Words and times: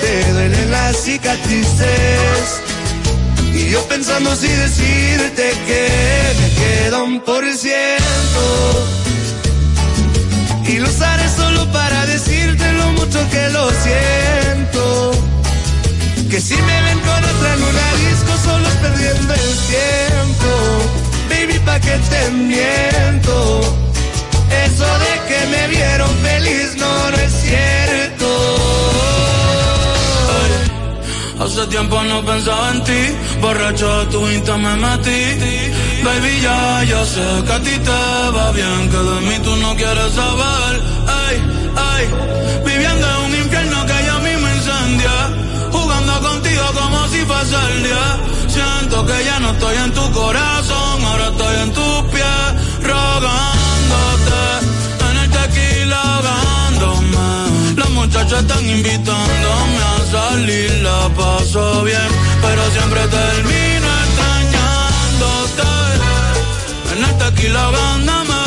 te 0.00 0.32
duelen 0.32 0.70
las 0.70 0.96
cicatrices. 0.96 2.62
Y 3.54 3.70
yo 3.70 3.82
pensando 3.88 4.34
si 4.34 4.48
decirte 4.48 5.52
que 5.66 5.88
me 6.40 6.48
quedo 6.60 7.04
un 7.04 7.20
por 7.20 7.44
ciento. 7.52 8.44
Y 10.66 10.78
lo 10.78 10.88
usaré 10.88 11.28
solo 11.28 11.70
para 11.72 12.06
decirte 12.06 12.72
lo 12.72 12.92
mucho 12.92 13.18
que 13.30 13.50
lo 13.50 13.70
siento. 13.70 15.12
Que 16.30 16.40
si 16.40 16.54
me 16.56 16.82
ven 16.82 17.00
con 17.00 17.24
otra 17.24 17.54
en 17.54 17.62
una 17.62 17.88
disco 18.08 18.32
solo 18.44 18.66
es 18.68 18.74
perdiendo 18.76 19.34
el 19.34 19.56
tiempo. 19.72 20.50
Baby, 21.30 21.58
pa' 21.60 21.80
que 21.80 21.96
te 22.10 22.30
miento. 22.30 23.60
Eso 24.64 24.86
de 25.04 25.12
que 25.28 25.46
me 25.46 25.68
vieron 25.68 26.10
feliz 26.18 26.76
no, 26.76 27.10
no 27.10 27.16
es 27.18 27.32
cierto. 27.32 28.13
Hace 31.44 31.66
tiempo 31.66 32.02
no 32.04 32.24
pensaba 32.24 32.70
en 32.70 32.84
ti, 32.84 33.02
borracho 33.42 33.98
de 33.98 34.06
tu 34.06 34.30
insta 34.30 34.56
me 34.56 34.76
metí. 34.76 35.20
Baby, 36.02 36.40
ya, 36.40 36.84
ya 36.84 37.04
sé 37.04 37.44
que 37.44 37.52
a 37.52 37.60
ti 37.60 37.78
te 37.88 38.30
va 38.34 38.50
bien, 38.52 38.88
que 38.90 38.96
de 38.96 39.20
mí 39.28 39.38
tú 39.44 39.54
no 39.56 39.76
quieres 39.76 40.10
saber. 40.14 40.72
Ay, 41.06 41.36
ay, 41.76 42.04
viviendo 42.64 43.06
en 43.10 43.24
un 43.26 43.34
infierno 43.42 43.76
que 43.84 43.92
mí 44.24 44.42
me 44.42 44.54
incendia. 44.56 45.16
Jugando 45.70 46.20
contigo 46.28 46.64
como 46.80 47.08
si 47.08 47.18
fuese 47.18 47.56
el 47.72 47.82
día. 47.82 48.06
Siento 48.48 49.04
que 49.04 49.24
ya 49.26 49.38
no 49.40 49.50
estoy 49.50 49.76
en 49.76 49.92
tu 49.92 50.12
corazón, 50.12 51.04
ahora 51.04 51.28
estoy 51.28 51.56
en 51.62 51.72
tus 51.72 52.02
pies, 52.10 52.88
rogándote. 52.88 53.63
Muchachas 58.04 58.42
están 58.42 58.68
invitándome 58.68 59.78
a 59.92 59.96
salir, 60.12 60.70
la 60.82 61.08
paso 61.16 61.84
bien, 61.84 62.10
pero 62.42 62.62
siempre 62.70 63.00
termino 63.08 63.88
extrañándote. 64.04 65.70
En 66.92 66.98
el 67.04 67.14
tequila 67.18 67.64
ahogándome, 67.64 68.40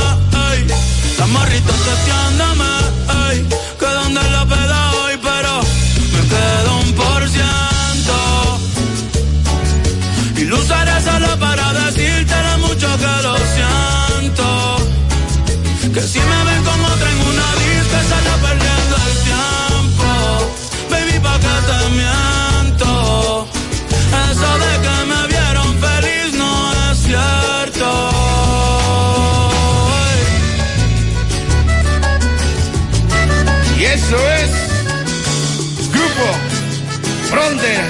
ey. 0.52 0.59
Las 1.17 1.30
morritas 1.30 1.80
testeándome, 1.90 2.72
ey. 3.30 3.38
Que 3.80 3.90
donde 4.00 4.23
la 4.30 4.45
peda 4.45 4.92
hoy, 5.02 5.14
pero 5.30 5.54
me 6.14 6.22
quedo 6.34 6.72
un 6.84 6.89
por 6.94 7.22
ciento. 7.36 8.17
Y 10.38 10.44
lo 10.45 10.58
usaré 10.60 11.02
solo 11.02 11.32
para 11.39 11.73
decirte 11.73 12.36
lo 12.48 12.58
mucho 12.67 12.89
que 13.02 13.14
lo 13.26 13.36
siento. 13.56 14.48
Que 15.94 16.02
si 16.02 16.20
me 16.20 16.44
ven 16.48 16.64
con 16.64 16.80
otra 16.94 17.10
en 17.12 17.20
una 17.32 17.48
miento. 21.90 23.48
Eso 24.30 24.50
de 24.64 24.74
que 24.84 24.96
me 25.12 25.28
vieron 25.28 25.70
feliz 25.80 26.34
no 26.34 26.92
es 26.92 26.98
cierto. 27.00 27.90
Y 33.80 33.84
eso 33.86 34.18
es 34.42 34.50
Grupo 35.92 36.28
Frontera 37.30 37.90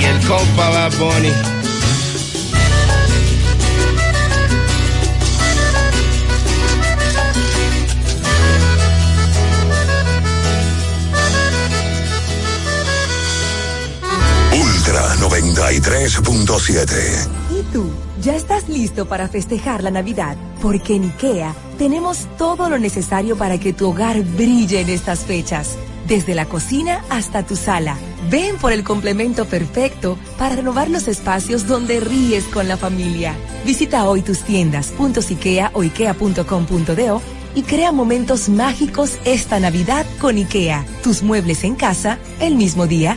y 0.00 0.04
el 0.04 0.26
compa 0.26 0.70
Bad 0.70 0.92
Bunny. 0.98 1.61
93.7. 15.62 17.28
¿Y 17.50 17.62
tú? 17.72 17.88
¿Ya 18.20 18.34
estás 18.34 18.68
listo 18.68 19.06
para 19.06 19.28
festejar 19.28 19.84
la 19.84 19.92
Navidad? 19.92 20.36
Porque 20.60 20.96
en 20.96 21.04
IKEA 21.04 21.54
tenemos 21.78 22.26
todo 22.36 22.68
lo 22.68 22.80
necesario 22.80 23.36
para 23.36 23.58
que 23.58 23.72
tu 23.72 23.90
hogar 23.90 24.20
brille 24.24 24.80
en 24.80 24.88
estas 24.88 25.20
fechas. 25.20 25.76
Desde 26.08 26.34
la 26.34 26.46
cocina 26.46 27.04
hasta 27.10 27.46
tu 27.46 27.54
sala. 27.54 27.96
Ven 28.28 28.56
por 28.56 28.72
el 28.72 28.82
complemento 28.82 29.44
perfecto 29.44 30.18
para 30.36 30.56
renovar 30.56 30.90
los 30.90 31.06
espacios 31.06 31.68
donde 31.68 32.00
ríes 32.00 32.44
con 32.46 32.66
la 32.66 32.76
familia. 32.76 33.36
Visita 33.64 34.04
hoy 34.08 34.22
tus 34.22 34.40
tiendas 34.40 34.92
IKEA 35.30 35.70
o 35.74 35.82
ikea.com.do 35.82 37.22
y 37.54 37.62
crea 37.62 37.92
momentos 37.92 38.48
mágicos 38.48 39.12
esta 39.24 39.60
Navidad 39.60 40.06
con 40.20 40.38
IKEA. 40.38 40.84
Tus 41.04 41.22
muebles 41.22 41.62
en 41.62 41.76
casa 41.76 42.18
el 42.40 42.56
mismo 42.56 42.88
día. 42.88 43.16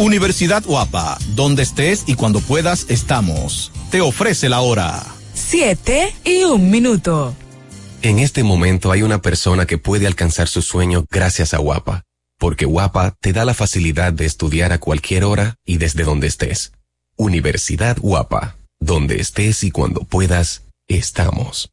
Universidad 0.00 0.64
Guapa, 0.64 1.18
donde 1.34 1.62
estés 1.62 2.04
y 2.06 2.14
cuando 2.14 2.40
puedas 2.40 2.86
estamos. 2.88 3.70
Te 3.90 4.00
ofrece 4.00 4.48
la 4.48 4.62
hora. 4.62 5.04
Siete 5.34 6.14
y 6.24 6.42
un 6.44 6.70
minuto. 6.70 7.36
En 8.00 8.18
este 8.18 8.42
momento 8.42 8.92
hay 8.92 9.02
una 9.02 9.20
persona 9.20 9.66
que 9.66 9.76
puede 9.76 10.06
alcanzar 10.06 10.48
su 10.48 10.62
sueño 10.62 11.04
gracias 11.10 11.52
a 11.52 11.58
Guapa, 11.58 12.04
porque 12.38 12.64
Guapa 12.64 13.14
te 13.20 13.34
da 13.34 13.44
la 13.44 13.52
facilidad 13.52 14.14
de 14.14 14.24
estudiar 14.24 14.72
a 14.72 14.78
cualquier 14.78 15.22
hora 15.22 15.56
y 15.66 15.76
desde 15.76 16.04
donde 16.04 16.28
estés. 16.28 16.72
Universidad 17.16 17.98
Guapa, 18.00 18.56
donde 18.78 19.20
estés 19.20 19.64
y 19.64 19.70
cuando 19.70 20.04
puedas, 20.04 20.62
estamos. 20.88 21.72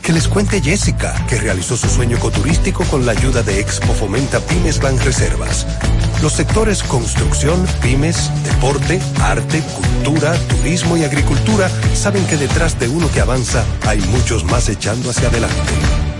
Que 0.01 0.13
les 0.13 0.27
cuente 0.27 0.61
Jessica, 0.61 1.13
que 1.27 1.37
realizó 1.37 1.77
su 1.77 1.87
sueño 1.87 2.17
ecoturístico 2.17 2.83
con 2.85 3.05
la 3.05 3.11
ayuda 3.11 3.43
de 3.43 3.59
Expo 3.59 3.93
Fomenta 3.93 4.39
Pymes 4.39 4.79
Banreservas. 4.79 5.67
Los 6.21 6.33
sectores 6.33 6.83
construcción, 6.83 7.65
pymes, 7.81 8.31
deporte, 8.43 8.99
arte, 9.21 9.61
cultura, 9.75 10.33
turismo 10.47 10.97
y 10.97 11.03
agricultura 11.03 11.69
saben 11.93 12.25
que 12.27 12.37
detrás 12.37 12.79
de 12.79 12.87
uno 12.87 13.11
que 13.11 13.21
avanza 13.21 13.63
hay 13.87 13.99
muchos 14.01 14.43
más 14.43 14.69
echando 14.69 15.11
hacia 15.11 15.29
adelante. 15.29 15.73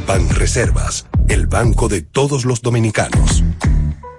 Banreservas, 0.08 1.08
el 1.28 1.48
banco 1.48 1.88
de 1.88 2.02
todos 2.02 2.46
los 2.46 2.62
dominicanos. 2.62 3.44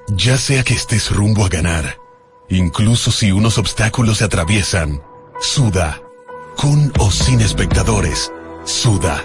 Ya 0.09 0.39
sea 0.39 0.63
que 0.65 0.75
estés 0.75 1.11
rumbo 1.11 1.45
a 1.45 1.49
ganar, 1.49 1.97
incluso 2.49 3.11
si 3.11 3.33
unos 3.33 3.59
obstáculos 3.59 4.19
se 4.19 4.25
atraviesan, 4.25 5.01
suda, 5.41 6.01
con 6.57 6.93
o 6.99 7.11
sin 7.11 7.41
espectadores, 7.41 8.31
suda, 8.65 9.25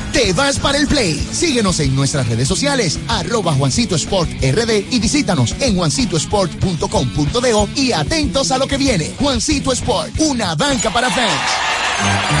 te 0.11 0.33
vas 0.33 0.59
para 0.59 0.77
el 0.77 0.87
play. 0.87 1.15
Síguenos 1.31 1.79
en 1.79 1.95
nuestras 1.95 2.27
redes 2.27 2.47
sociales, 2.47 2.99
arroba 3.07 3.53
Juancito 3.53 3.95
Sport 3.95 4.29
RD 4.41 4.85
y 4.91 4.99
visítanos 4.99 5.55
en 5.59 5.75
juancitosport.com.de 5.75 7.67
y 7.75 7.91
atentos 7.91 8.51
a 8.51 8.57
lo 8.57 8.67
que 8.67 8.77
viene. 8.77 9.11
Juancito 9.19 9.71
Sport, 9.71 10.19
una 10.19 10.55
banca 10.55 10.91
para 10.91 11.09
fans. 11.09 12.40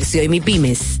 y 0.00 0.28
MIPIMES. 0.28 1.00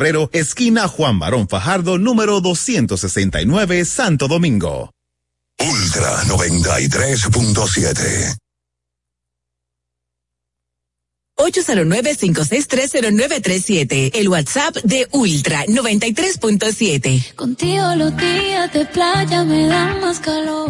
esquina 0.31 0.87
Juan 0.87 1.19
Barón 1.19 1.47
Fajardo, 1.47 1.97
número 1.97 2.41
269, 2.41 3.85
Santo 3.85 4.27
Domingo. 4.27 4.91
Ultra 5.59 6.23
93.7 6.23 8.41
809-5630937. 11.41 14.11
El 14.13 14.29
WhatsApp 14.29 14.77
de 14.83 15.07
Ultra 15.11 15.65
93.7. 15.65 17.33
Contigo 17.35 17.95
los 17.95 18.15
días 18.17 18.71
de 18.73 18.85
playa 18.85 19.43
me 19.43 19.67
dan 19.67 19.99
más 20.01 20.19
calor. 20.19 20.69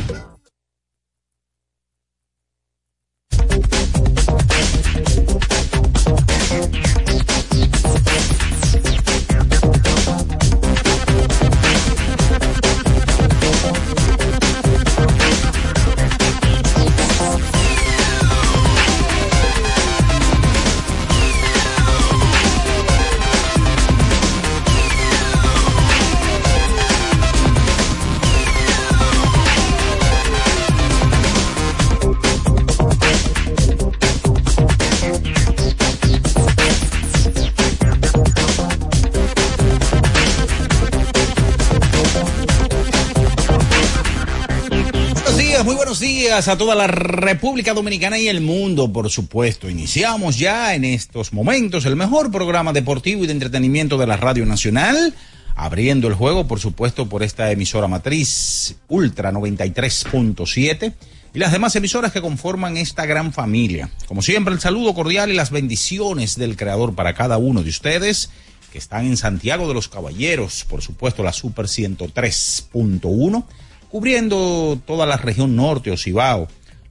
A 46.29 46.55
toda 46.55 46.75
la 46.75 46.85
República 46.85 47.73
Dominicana 47.73 48.19
y 48.19 48.27
el 48.27 48.41
mundo, 48.41 48.93
por 48.93 49.09
supuesto. 49.09 49.67
Iniciamos 49.67 50.37
ya 50.37 50.75
en 50.75 50.85
estos 50.85 51.33
momentos 51.33 51.85
el 51.85 51.95
mejor 51.95 52.31
programa 52.31 52.73
deportivo 52.73 53.23
y 53.23 53.27
de 53.27 53.33
entretenimiento 53.33 53.97
de 53.97 54.05
la 54.05 54.17
Radio 54.17 54.45
Nacional, 54.45 55.15
abriendo 55.55 56.07
el 56.07 56.13
juego, 56.13 56.47
por 56.47 56.59
supuesto, 56.59 57.09
por 57.09 57.23
esta 57.23 57.51
emisora 57.51 57.87
matriz 57.87 58.75
Ultra 58.87 59.31
93.7 59.31 60.93
y 61.33 61.39
las 61.39 61.51
demás 61.51 61.75
emisoras 61.75 62.11
que 62.11 62.21
conforman 62.21 62.77
esta 62.77 63.07
gran 63.07 63.33
familia. 63.33 63.89
Como 64.05 64.21
siempre, 64.21 64.53
el 64.53 64.59
saludo 64.59 64.93
cordial 64.93 65.31
y 65.31 65.35
las 65.35 65.49
bendiciones 65.49 66.37
del 66.37 66.55
Creador 66.55 66.93
para 66.93 67.15
cada 67.15 67.39
uno 67.39 67.63
de 67.63 67.71
ustedes 67.71 68.29
que 68.71 68.77
están 68.77 69.07
en 69.07 69.17
Santiago 69.17 69.67
de 69.67 69.73
los 69.73 69.87
Caballeros, 69.87 70.65
por 70.69 70.83
supuesto, 70.83 71.23
la 71.23 71.33
Super 71.33 71.65
103.1 71.65 73.43
cubriendo 73.91 74.81
toda 74.87 75.05
la 75.05 75.17
región 75.17 75.55
norte 75.55 75.91
o. 75.91 75.95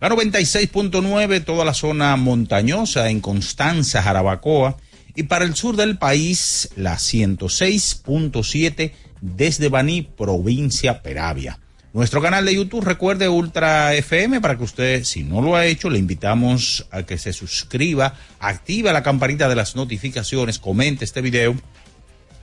La 0.00 0.08
96.9, 0.08 1.44
toda 1.44 1.64
la 1.64 1.75
zona 1.75 2.17
montañosa 2.17 3.11
en 3.11 3.20
Constanza, 3.20 4.02
Jarabacoa. 4.02 4.76
Y 5.17 5.25
para 5.25 5.44
el 5.44 5.55
sur 5.56 5.76
del 5.76 5.99
país, 5.99 6.70
la 6.76 6.97
106.7 6.97 8.93
desde 9.20 9.69
Baní, 9.69 10.02
provincia 10.02 11.02
Peravia. 11.02 11.58
Nuestro 11.93 12.23
canal 12.23 12.44
de 12.44 12.55
YouTube, 12.55 12.85
recuerde 12.85 13.29
Ultra 13.29 13.94
FM, 13.94 14.41
para 14.41 14.56
que 14.56 14.64
usted, 14.64 15.05
si 15.05 15.25
no 15.25 15.43
lo 15.43 15.56
ha 15.56 15.67
hecho, 15.67 15.91
le 15.91 15.99
invitamos 15.99 16.87
a 16.93 17.03
que 17.03 17.19
se 17.19 17.32
suscriba, 17.32 18.14
active 18.38 18.93
la 18.93 19.03
campanita 19.03 19.49
de 19.49 19.56
las 19.56 19.75
notificaciones, 19.75 20.58
comente 20.58 21.05
este 21.05 21.20
video, 21.20 21.56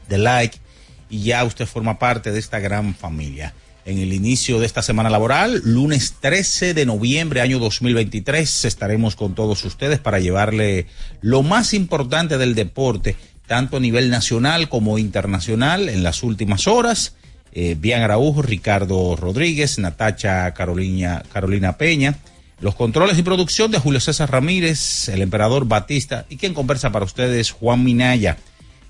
de 0.10 0.18
like, 0.18 0.57
y 1.10 1.24
ya 1.24 1.45
usted 1.45 1.65
forma 1.65 1.98
parte 1.98 2.31
de 2.31 2.39
esta 2.39 2.60
gran 2.60 2.94
familia 2.94 3.53
en 3.88 4.00
el 4.00 4.12
inicio 4.12 4.60
de 4.60 4.66
esta 4.66 4.81
semana 4.81 5.10
laboral. 5.10 5.62
Lunes 5.63 6.16
13 6.19 6.74
de 6.74 6.86
noviembre, 6.86 7.39
año 7.39 7.57
2023, 7.57 8.66
estaremos 8.66 9.15
con 9.15 9.34
todos 9.34 9.63
ustedes 9.63 9.98
para 10.00 10.20
llevarle 10.20 10.88
lo 11.22 11.41
más 11.41 11.74
importante 11.74 12.38
del 12.38 12.53
deporte, 12.53 13.15
tanto 13.48 13.77
a 13.77 13.79
nivel 13.79 14.10
nacional 14.10 14.67
como 14.67 14.98
internacional, 14.98 15.88
en 15.88 16.03
las 16.03 16.22
últimas 16.22 16.67
horas. 16.67 17.15
Eh, 17.53 17.77
Bian 17.79 18.01
Araujo, 18.01 18.41
Ricardo 18.41 19.15
Rodríguez, 19.15 19.79
Natacha 19.79 20.53
Carolina, 20.53 21.24
Carolina 21.32 21.77
Peña. 21.77 22.17
Los 22.60 22.75
controles 22.75 23.17
y 23.17 23.24
producción 23.24 23.72
de 23.72 23.79
Julio 23.79 24.01
César 24.01 24.29
Ramírez, 24.29 25.08
el 25.08 25.22
emperador 25.22 25.65
Batista 25.65 26.25
y 26.27 26.36
quien 26.36 26.53
conversa 26.53 26.91
para 26.91 27.06
ustedes, 27.06 27.51
Juan 27.51 27.86
Minaya. 27.86 28.36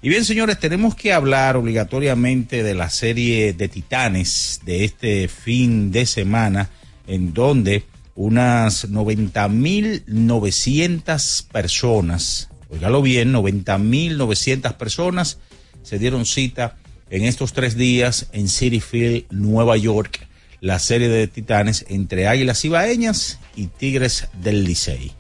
Y 0.01 0.09
bien, 0.09 0.25
señores, 0.25 0.59
tenemos 0.59 0.95
que 0.95 1.11
hablar 1.11 1.57
obligatoriamente 1.57 2.61
de 2.61 2.75
la 2.75 2.91
serie 2.91 3.53
de 3.53 3.67
Titanes 3.67 4.61
de 4.63 4.85
este 4.85 5.27
fin 5.27 5.91
de 5.91 6.05
semana, 6.05 6.69
en 7.07 7.33
donde 7.33 7.83
unas 8.15 8.91
90.900 8.91 11.47
personas, 11.47 12.49
oígalo 12.69 13.01
bien, 13.01 13.33
90.900 13.33 14.75
personas 14.75 15.39
se 15.81 15.97
dieron 15.97 16.27
cita 16.27 16.77
en 17.09 17.23
estos 17.23 17.53
tres 17.53 17.75
días 17.75 18.27
en 18.33 18.49
City 18.49 18.81
Field, 18.81 19.25
Nueva 19.31 19.77
York, 19.77 20.27
la 20.61 20.77
serie 20.77 21.09
de 21.09 21.27
Titanes 21.27 21.87
entre 21.89 22.27
Águilas 22.27 22.63
Ibaeñas 22.65 23.39
y 23.55 23.65
Tigres 23.67 24.27
del 24.41 24.63
Licey. 24.63 25.16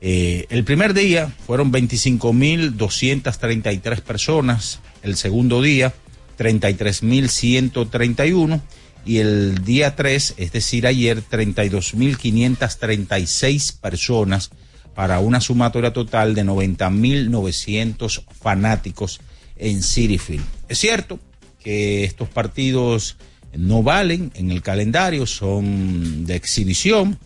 Eh, 0.00 0.46
el 0.50 0.64
primer 0.64 0.94
día 0.94 1.32
fueron 1.46 1.72
25.233 1.72 4.00
personas, 4.00 4.80
el 5.02 5.16
segundo 5.16 5.60
día 5.62 5.94
33.131 6.38 8.60
y 9.04 9.18
el 9.18 9.64
día 9.64 9.96
3, 9.96 10.34
es 10.36 10.52
decir, 10.52 10.86
ayer 10.86 11.20
32.536 11.22 13.80
personas 13.80 14.50
para 14.94 15.18
una 15.20 15.40
sumatoria 15.40 15.92
total 15.92 16.34
de 16.34 16.44
90.900 16.44 18.22
fanáticos 18.40 19.20
en 19.56 19.82
City 19.82 20.18
Field. 20.18 20.44
Es 20.68 20.78
cierto 20.78 21.18
que 21.62 22.04
estos 22.04 22.28
partidos 22.28 23.16
no 23.56 23.82
valen 23.82 24.32
en 24.34 24.50
el 24.50 24.62
calendario, 24.62 25.26
son 25.26 26.26
de 26.26 26.34
exhibición, 26.34 27.18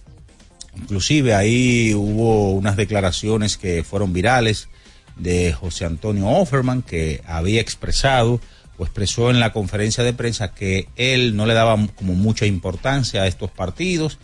Inclusive 0.77 1.35
ahí 1.35 1.95
hubo 1.95 2.53
unas 2.53 2.77
declaraciones 2.77 3.57
que 3.57 3.83
fueron 3.85 4.13
virales 4.13 4.69
de 5.17 5.53
José 5.53 5.85
Antonio 5.85 6.29
Offerman 6.29 6.83
que 6.83 7.23
había 7.27 7.61
expresado 7.61 8.41
pues 8.81 8.89
expresó 8.89 9.29
en 9.29 9.41
la 9.41 9.53
conferencia 9.53 10.03
de 10.03 10.15
prensa 10.15 10.55
que 10.55 10.89
él 10.97 11.37
no 11.37 11.45
le 11.45 11.53
daba 11.53 11.77
como 11.97 12.15
mucha 12.15 12.47
importancia 12.47 13.21
a 13.21 13.27
estos 13.27 13.51
partidos, 13.51 14.17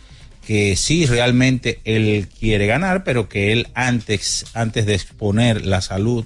que 0.47 0.75
sí 0.75 1.05
realmente 1.05 1.79
él 1.83 2.27
quiere 2.39 2.65
ganar, 2.65 3.03
pero 3.03 3.29
que 3.29 3.53
él 3.53 3.67
antes, 3.75 4.47
antes 4.55 4.87
de 4.87 4.95
exponer 4.95 5.63
la 5.63 5.81
salud 5.81 6.25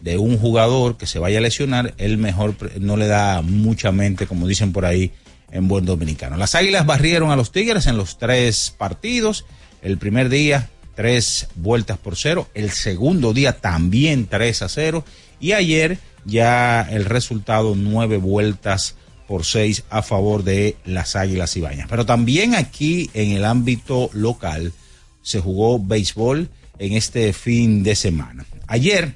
de 0.00 0.16
un 0.16 0.38
jugador 0.38 0.96
que 0.96 1.08
se 1.08 1.18
vaya 1.18 1.38
a 1.38 1.40
lesionar, 1.40 1.92
él 1.98 2.18
mejor 2.18 2.54
no 2.80 2.96
le 2.96 3.08
da 3.08 3.42
mucha 3.42 3.90
mente, 3.90 4.28
como 4.28 4.46
dicen 4.46 4.72
por 4.72 4.84
ahí 4.84 5.10
en 5.50 5.66
buen 5.66 5.84
dominicano. 5.84 6.36
Las 6.36 6.54
Águilas 6.54 6.86
barrieron 6.86 7.32
a 7.32 7.36
los 7.36 7.50
Tigres 7.50 7.88
en 7.88 7.96
los 7.96 8.16
tres 8.16 8.72
partidos. 8.78 9.44
El 9.82 9.98
primer 9.98 10.28
día, 10.28 10.70
tres 10.94 11.48
vueltas 11.56 11.98
por 11.98 12.16
cero. 12.16 12.48
El 12.54 12.70
segundo 12.70 13.32
día 13.32 13.60
también 13.60 14.26
tres 14.26 14.62
a 14.62 14.68
cero. 14.68 15.04
Y 15.40 15.52
ayer 15.52 15.98
ya 16.24 16.86
el 16.88 17.04
resultado 17.04 17.74
nueve 17.76 18.16
vueltas 18.16 18.94
por 19.26 19.44
seis 19.44 19.84
a 19.90 20.02
favor 20.02 20.44
de 20.44 20.76
las 20.84 21.16
Águilas 21.16 21.56
Ibañas. 21.56 21.88
Pero 21.90 22.06
también 22.06 22.54
aquí 22.54 23.10
en 23.12 23.32
el 23.32 23.44
ámbito 23.44 24.08
local 24.12 24.72
se 25.20 25.40
jugó 25.40 25.78
béisbol 25.78 26.48
en 26.78 26.92
este 26.92 27.32
fin 27.32 27.82
de 27.82 27.96
semana. 27.96 28.46
Ayer, 28.68 29.14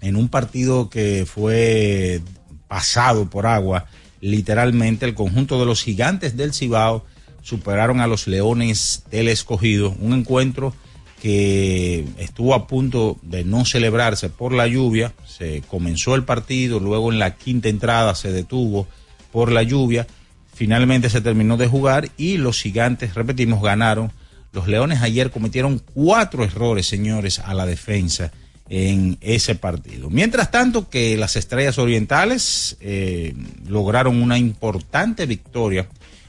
en 0.00 0.16
un 0.16 0.28
partido 0.28 0.90
que 0.90 1.26
fue 1.26 2.20
pasado 2.68 3.28
por 3.28 3.46
agua, 3.46 3.86
literalmente 4.20 5.06
el 5.06 5.14
conjunto 5.14 5.58
de 5.58 5.66
los 5.66 5.82
gigantes 5.82 6.36
del 6.36 6.54
Cibao 6.54 7.04
superaron 7.46 8.00
a 8.00 8.08
los 8.08 8.26
Leones 8.26 9.04
del 9.08 9.28
Escogido, 9.28 9.94
un 10.00 10.14
encuentro 10.14 10.74
que 11.22 12.04
estuvo 12.18 12.54
a 12.54 12.66
punto 12.66 13.18
de 13.22 13.44
no 13.44 13.64
celebrarse 13.64 14.30
por 14.30 14.52
la 14.52 14.66
lluvia, 14.66 15.12
se 15.24 15.62
comenzó 15.68 16.16
el 16.16 16.24
partido, 16.24 16.80
luego 16.80 17.12
en 17.12 17.20
la 17.20 17.36
quinta 17.36 17.68
entrada 17.68 18.16
se 18.16 18.32
detuvo 18.32 18.88
por 19.30 19.52
la 19.52 19.62
lluvia, 19.62 20.08
finalmente 20.54 21.08
se 21.08 21.20
terminó 21.20 21.56
de 21.56 21.68
jugar 21.68 22.08
y 22.16 22.36
los 22.36 22.60
gigantes, 22.60 23.14
repetimos, 23.14 23.62
ganaron. 23.62 24.10
Los 24.50 24.66
Leones 24.66 25.00
ayer 25.02 25.30
cometieron 25.30 25.80
cuatro 25.94 26.42
errores, 26.42 26.88
señores, 26.88 27.38
a 27.38 27.54
la 27.54 27.64
defensa 27.64 28.32
en 28.68 29.18
ese 29.20 29.54
partido. 29.54 30.10
Mientras 30.10 30.50
tanto 30.50 30.90
que 30.90 31.16
las 31.16 31.36
Estrellas 31.36 31.78
Orientales 31.78 32.76
eh, 32.80 33.34
lograron 33.68 34.20
una 34.20 34.36
importante 34.36 35.26
victoria 35.26 35.86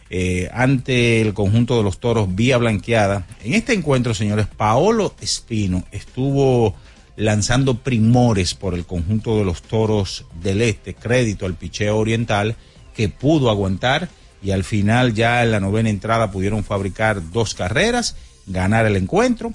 eh, 0.10 0.50
ante 0.54 1.22
el 1.22 1.34
conjunto 1.34 1.78
de 1.78 1.84
los 1.84 2.00
toros 2.00 2.34
vía 2.36 2.58
blanqueada. 2.58 3.28
En 3.44 3.54
este 3.54 3.74
encuentro, 3.74 4.14
señores, 4.14 4.48
Paolo 4.48 5.14
Espino 5.20 5.84
estuvo 5.92 6.76
lanzando 7.16 7.76
primores 7.76 8.54
por 8.54 8.74
el 8.74 8.86
conjunto 8.86 9.38
de 9.38 9.46
los 9.46 9.62
toros 9.64 10.26
del 10.42 10.62
este, 10.62 10.94
crédito 10.94 11.46
al 11.46 11.56
picheo 11.56 11.98
oriental, 11.98 12.56
que 12.96 13.10
pudo 13.10 13.50
aguantar 13.50 14.10
y 14.42 14.52
al 14.52 14.64
final 14.64 15.14
ya 15.14 15.44
en 15.44 15.52
la 15.52 15.60
novena 15.60 15.90
entrada 15.90 16.32
pudieron 16.32 16.64
fabricar 16.64 17.32
dos 17.32 17.54
carreras, 17.54 18.16
ganar 18.46 18.86
el 18.86 18.96
encuentro 18.96 19.54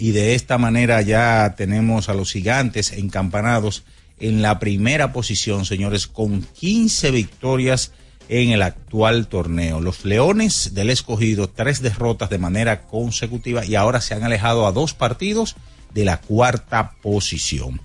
y 0.00 0.12
de 0.12 0.34
esta 0.34 0.56
manera 0.56 1.02
ya 1.02 1.54
tenemos 1.58 2.08
a 2.08 2.14
los 2.14 2.32
gigantes 2.32 2.92
encampanados 2.92 3.84
en 4.18 4.40
la 4.40 4.58
primera 4.58 5.12
posición, 5.12 5.66
señores, 5.66 6.06
con 6.06 6.42
15 6.42 7.10
victorias 7.10 7.92
en 8.28 8.50
el 8.50 8.62
actual 8.62 9.26
torneo. 9.26 9.80
Los 9.80 10.04
Leones 10.04 10.74
del 10.74 10.90
Escogido, 10.90 11.48
tres 11.48 11.82
derrotas 11.82 12.30
de 12.30 12.38
manera 12.38 12.82
consecutiva 12.82 13.64
y 13.64 13.74
ahora 13.74 14.00
se 14.00 14.14
han 14.14 14.24
alejado 14.24 14.66
a 14.66 14.72
dos 14.72 14.94
partidos 14.94 15.56
de 15.92 16.04
la 16.04 16.20
cuarta 16.20 16.92
posición. 17.02 17.80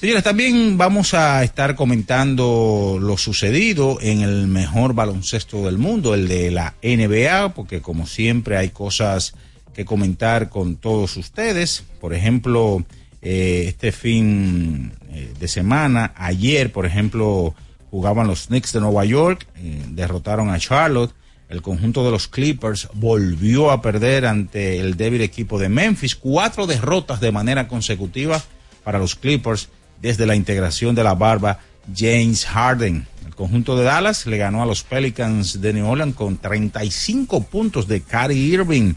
Señores, 0.00 0.24
también 0.24 0.78
vamos 0.78 1.12
a 1.12 1.44
estar 1.44 1.74
comentando 1.74 2.96
lo 2.98 3.18
sucedido 3.18 3.98
en 4.00 4.22
el 4.22 4.46
mejor 4.46 4.94
baloncesto 4.94 5.66
del 5.66 5.76
mundo, 5.76 6.14
el 6.14 6.26
de 6.26 6.50
la 6.50 6.72
NBA, 6.82 7.52
porque 7.52 7.82
como 7.82 8.06
siempre 8.06 8.56
hay 8.56 8.70
cosas 8.70 9.34
que 9.74 9.84
comentar 9.84 10.48
con 10.48 10.76
todos 10.76 11.18
ustedes. 11.18 11.84
Por 12.00 12.14
ejemplo, 12.14 12.82
eh, 13.20 13.66
este 13.68 13.92
fin 13.92 14.92
eh, 15.10 15.34
de 15.38 15.48
semana, 15.48 16.14
ayer, 16.16 16.72
por 16.72 16.86
ejemplo, 16.86 17.54
jugaban 17.90 18.26
los 18.26 18.46
Knicks 18.46 18.72
de 18.72 18.80
Nueva 18.80 19.04
York, 19.04 19.46
eh, 19.56 19.84
derrotaron 19.90 20.50
a 20.50 20.58
Charlotte. 20.58 21.12
El 21.48 21.62
conjunto 21.62 22.04
de 22.04 22.12
los 22.12 22.28
Clippers 22.28 22.88
volvió 22.94 23.70
a 23.72 23.82
perder 23.82 24.24
ante 24.26 24.78
el 24.78 24.96
débil 24.96 25.20
equipo 25.22 25.58
de 25.58 25.68
Memphis. 25.68 26.14
Cuatro 26.14 26.66
derrotas 26.66 27.20
de 27.20 27.32
manera 27.32 27.66
consecutiva 27.66 28.40
para 28.84 29.00
los 29.00 29.16
Clippers 29.16 29.68
desde 30.00 30.26
la 30.26 30.36
integración 30.36 30.94
de 30.94 31.02
la 31.02 31.14
barba 31.14 31.58
James 31.94 32.46
Harden. 32.46 33.06
El 33.26 33.34
conjunto 33.34 33.76
de 33.76 33.84
Dallas 33.84 34.26
le 34.26 34.38
ganó 34.38 34.62
a 34.62 34.66
los 34.66 34.84
Pelicans 34.84 35.60
de 35.60 35.72
New 35.72 35.88
Orleans 35.88 36.14
con 36.14 36.36
35 36.36 37.42
puntos 37.44 37.88
de 37.88 38.02
Kyrie 38.02 38.54
Irving. 38.54 38.94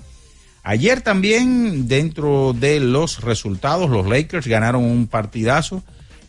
Ayer 0.63 1.01
también, 1.01 1.87
dentro 1.87 2.53
de 2.53 2.79
los 2.79 3.21
resultados, 3.21 3.89
los 3.89 4.07
Lakers 4.07 4.47
ganaron 4.47 4.83
un 4.83 5.07
partidazo 5.07 5.83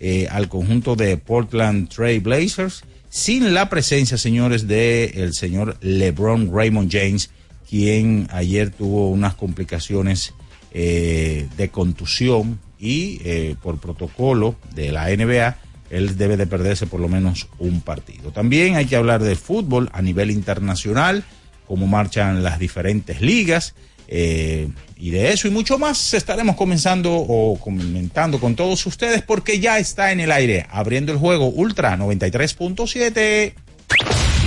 eh, 0.06 0.28
al 0.30 0.50
conjunto 0.50 0.96
de 0.96 1.16
Portland 1.16 1.88
Trail 1.88 2.20
Blazers, 2.20 2.84
sin 3.08 3.54
la 3.54 3.70
presencia, 3.70 4.18
señores, 4.18 4.68
del 4.68 5.12
el 5.14 5.32
señor 5.32 5.78
LeBron 5.80 6.54
Raymond 6.54 6.92
James, 6.92 7.30
quien 7.66 8.28
ayer 8.30 8.68
tuvo 8.68 9.08
unas 9.08 9.32
complicaciones 9.32 10.34
eh, 10.74 11.48
de 11.56 11.68
contusión 11.70 12.60
y 12.78 13.18
eh, 13.24 13.56
por 13.62 13.78
protocolo 13.78 14.56
de 14.74 14.92
la 14.92 15.06
NBA, 15.08 15.56
él 15.88 16.18
debe 16.18 16.36
de 16.36 16.46
perderse 16.46 16.86
por 16.86 17.00
lo 17.00 17.08
menos 17.08 17.48
un 17.58 17.80
partido. 17.80 18.30
También 18.30 18.76
hay 18.76 18.84
que 18.84 18.96
hablar 18.96 19.22
de 19.22 19.36
fútbol 19.36 19.88
a 19.94 20.02
nivel 20.02 20.30
internacional, 20.30 21.24
cómo 21.66 21.86
marchan 21.86 22.42
las 22.42 22.58
diferentes 22.58 23.22
ligas. 23.22 23.74
Eh, 24.08 24.68
y 24.96 25.10
de 25.10 25.32
eso 25.32 25.48
y 25.48 25.50
mucho 25.50 25.78
más 25.78 26.14
estaremos 26.14 26.56
comenzando 26.56 27.12
o 27.12 27.58
comentando 27.58 28.38
con 28.38 28.54
todos 28.54 28.86
ustedes 28.86 29.22
porque 29.22 29.60
ya 29.60 29.78
está 29.78 30.12
en 30.12 30.20
el 30.20 30.30
aire 30.30 30.66
abriendo 30.70 31.12
el 31.12 31.18
juego 31.18 31.48
Ultra 31.48 31.96
93.7. 31.96 33.54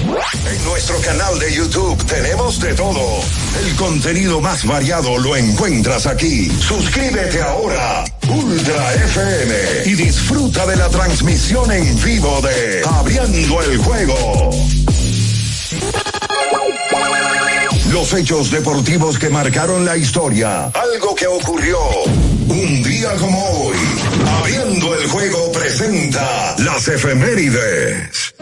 En 0.08 0.64
nuestro 0.64 1.00
canal 1.02 1.38
de 1.40 1.54
YouTube 1.54 2.02
tenemos 2.06 2.60
de 2.62 2.74
todo. 2.74 3.22
El 3.66 3.76
contenido 3.76 4.40
más 4.40 4.66
variado 4.66 5.18
lo 5.18 5.36
encuentras 5.36 6.08
aquí. 6.08 6.50
Suscríbete 6.50 7.42
ahora, 7.42 8.06
Ultra 8.30 8.94
FM, 8.94 9.56
y 9.86 9.94
disfruta 9.96 10.66
de 10.66 10.78
la 10.78 10.90
transmisión 10.90 11.72
en 11.72 12.04
vivo 12.04 12.42
de 12.42 12.82
Abriendo 12.86 13.62
el 13.64 13.78
juego. 13.80 14.52
Los 17.92 18.14
hechos 18.14 18.52
deportivos 18.52 19.18
que 19.18 19.30
marcaron 19.30 19.86
la 19.86 19.96
historia. 19.96 20.66
Algo 20.66 21.16
que 21.16 21.28
ocurrió 21.28 21.78
un 22.50 22.84
día 22.84 23.14
como 23.16 23.44
hoy. 23.62 23.78
Abriendo 24.40 24.96
el 24.96 25.08
juego 25.08 25.52
presenta 25.52 26.56
las 26.60 26.88
efemérides. 26.88 28.34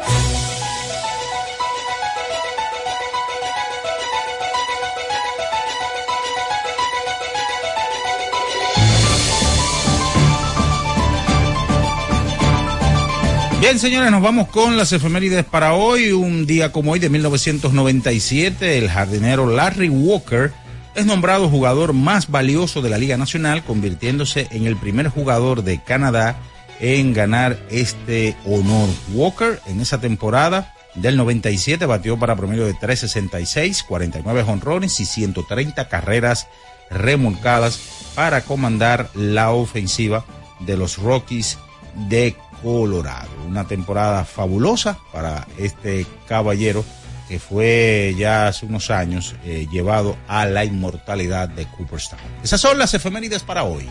Bien, 13.65 13.79
señores, 13.79 14.11
nos 14.11 14.21
vamos 14.21 14.49
con 14.49 14.77
las 14.77 14.93
efemérides 14.93 15.43
para 15.43 15.73
hoy. 15.73 16.11
Un 16.11 16.45
día 16.45 16.71
como 16.71 16.91
hoy 16.91 16.99
de 16.99 17.09
1997, 17.09 18.77
el 18.77 18.91
jardinero 18.91 19.47
Larry 19.47 19.89
Walker 19.89 20.51
es 20.93 21.03
nombrado 21.07 21.49
jugador 21.49 21.93
más 21.93 22.29
valioso 22.29 22.83
de 22.83 22.91
la 22.91 22.99
Liga 22.99 23.17
Nacional, 23.17 23.63
convirtiéndose 23.63 24.47
en 24.51 24.67
el 24.67 24.77
primer 24.77 25.07
jugador 25.07 25.63
de 25.63 25.81
Canadá 25.81 26.35
en 26.79 27.11
ganar 27.15 27.57
este 27.71 28.35
honor. 28.45 28.87
Walker 29.15 29.59
en 29.65 29.81
esa 29.81 29.99
temporada 29.99 30.75
del 30.93 31.17
97 31.17 31.87
batió 31.87 32.19
para 32.19 32.35
promedio 32.35 32.67
de 32.67 32.75
366, 32.75 33.81
49 33.81 34.43
honrones 34.43 34.99
y 34.99 35.05
130 35.05 35.89
carreras 35.89 36.47
remolcadas 36.91 37.79
para 38.13 38.41
comandar 38.41 39.09
la 39.15 39.49
ofensiva 39.49 40.23
de 40.59 40.77
los 40.77 40.99
Rockies 40.99 41.57
de 41.95 42.35
Colorado. 42.65 43.29
Una 43.47 43.65
temporada 43.67 44.25
fabulosa 44.25 44.97
para 45.13 45.45
este 45.59 46.07
caballero 46.27 46.83
que 47.29 47.37
fue 47.37 48.15
ya 48.17 48.47
hace 48.47 48.65
unos 48.65 48.89
años 48.89 49.35
eh, 49.45 49.67
llevado 49.71 50.17
a 50.27 50.47
la 50.47 50.65
inmortalidad 50.65 51.47
de 51.47 51.67
Cooperstown. 51.67 52.19
Esas 52.43 52.59
son 52.59 52.79
las 52.79 52.95
efemérides 52.95 53.43
para 53.43 53.65
hoy. 53.65 53.87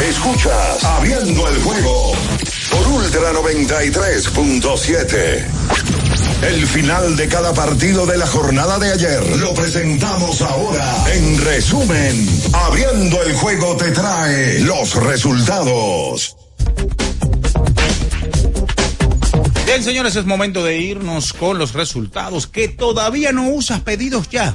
Escuchas 0.00 0.84
Abriendo 0.84 1.48
el 1.48 1.62
juego 1.62 2.12
por 2.72 2.88
Ultra 2.88 3.32
93.7. 3.34 6.07
El 6.42 6.66
final 6.68 7.16
de 7.16 7.26
cada 7.26 7.52
partido 7.52 8.06
de 8.06 8.16
la 8.16 8.26
jornada 8.26 8.78
de 8.78 8.92
ayer 8.92 9.38
lo 9.38 9.52
presentamos 9.54 10.40
ahora. 10.40 11.04
En 11.12 11.44
resumen, 11.44 12.28
abriendo 12.52 13.20
el 13.24 13.34
juego 13.34 13.76
te 13.76 13.90
trae 13.90 14.60
los 14.60 14.94
resultados. 14.94 16.36
Bien, 19.66 19.82
señores, 19.82 20.14
es 20.14 20.26
momento 20.26 20.64
de 20.64 20.78
irnos 20.78 21.32
con 21.32 21.58
los 21.58 21.72
resultados 21.72 22.46
que 22.46 22.68
todavía 22.68 23.32
no 23.32 23.48
usas 23.50 23.80
pedidos 23.80 24.30
ya. 24.30 24.54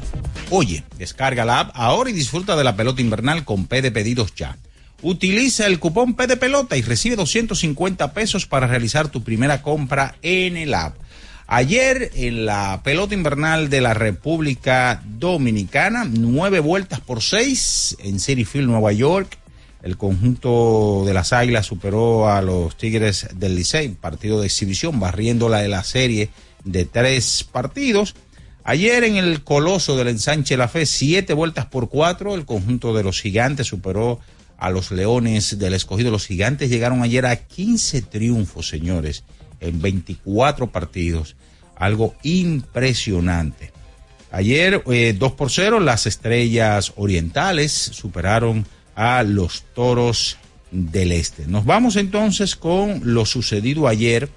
Oye, 0.52 0.86
descarga 0.98 1.44
la 1.44 1.60
app 1.60 1.72
ahora 1.74 2.10
y 2.10 2.14
disfruta 2.14 2.56
de 2.56 2.64
la 2.64 2.78
pelota 2.78 3.02
invernal 3.02 3.44
con 3.44 3.68
P 3.68 3.82
de 3.82 3.92
pedidos 3.92 4.34
ya. 4.36 4.58
Utiliza 5.02 5.66
el 5.66 5.80
cupón 5.80 6.14
P 6.14 6.28
de 6.28 6.38
pelota 6.38 6.78
y 6.78 6.82
recibe 6.82 7.18
250 7.18 8.14
pesos 8.14 8.46
para 8.46 8.68
realizar 8.68 9.10
tu 9.10 9.22
primera 9.22 9.62
compra 9.62 10.16
en 10.22 10.56
el 10.56 10.74
app. 10.74 10.96
Ayer 11.48 12.12
en 12.16 12.46
la 12.46 12.82
pelota 12.84 13.14
invernal 13.14 13.70
de 13.70 13.82
la 13.82 13.94
República 13.94 15.04
Dominicana, 15.06 16.06
nueve 16.10 16.60
vueltas 16.60 17.02
por 17.02 17.22
seis 17.22 17.98
en 18.00 18.20
City 18.20 18.46
Field, 18.46 18.70
Nueva 18.70 18.94
York. 18.94 19.38
El 19.82 19.98
conjunto 19.98 21.04
de 21.06 21.14
las 21.14 21.34
Águilas 21.34 21.66
superó 21.66 22.30
a 22.30 22.42
los 22.42 22.78
Tigres 22.78 23.28
del 23.36 23.56
Licey, 23.56 23.90
partido 23.90 24.40
de 24.40 24.46
exhibición, 24.46 25.02
barriéndola 25.02 25.60
de 25.60 25.68
la 25.68 25.84
serie 25.84 26.30
de 26.64 26.86
tres 26.86 27.46
partidos. 27.52 28.16
Ayer 28.64 29.04
en 29.04 29.18
el 29.18 29.44
Coloso 29.44 29.98
del 29.98 30.08
Ensanche 30.08 30.56
La 30.56 30.70
Fe, 30.70 30.86
siete 30.86 31.34
vueltas 31.34 31.66
por 31.66 31.90
cuatro, 31.90 32.36
el 32.36 32.46
conjunto 32.46 32.94
de 32.94 33.04
los 33.04 33.20
Gigantes 33.20 33.68
superó 33.68 34.22
a 34.58 34.70
los 34.70 34.92
Leones 34.92 35.60
del 35.60 35.74
Escogido. 35.74 36.10
Los 36.10 36.28
Gigantes 36.28 36.70
llegaron 36.70 37.04
ayer 37.04 37.26
a 37.26 37.36
15 37.36 38.04
triunfos, 38.04 38.70
señores, 38.70 39.26
en 39.64 39.82
24 39.82 40.68
partidos. 40.68 41.36
Algo 41.76 42.16
impresionante. 42.24 43.72
Ayer, 44.32 44.84
eh, 44.92 45.16
2 45.18 45.32
por 45.34 45.52
0, 45.52 45.80
las 45.80 46.06
Estrellas 46.06 46.94
Orientales 46.96 47.72
superaron 47.72 48.66
a 48.96 49.24
los 49.24 49.64
Toros 49.76 50.38
del 50.72 51.12
Este. 51.12 51.46
Nos 51.48 51.66
vamos 51.66 51.96
entonces 51.96 52.56
con 52.56 53.02
lo 53.04 53.26
sucedido 53.26 53.88
ayer 53.88 54.30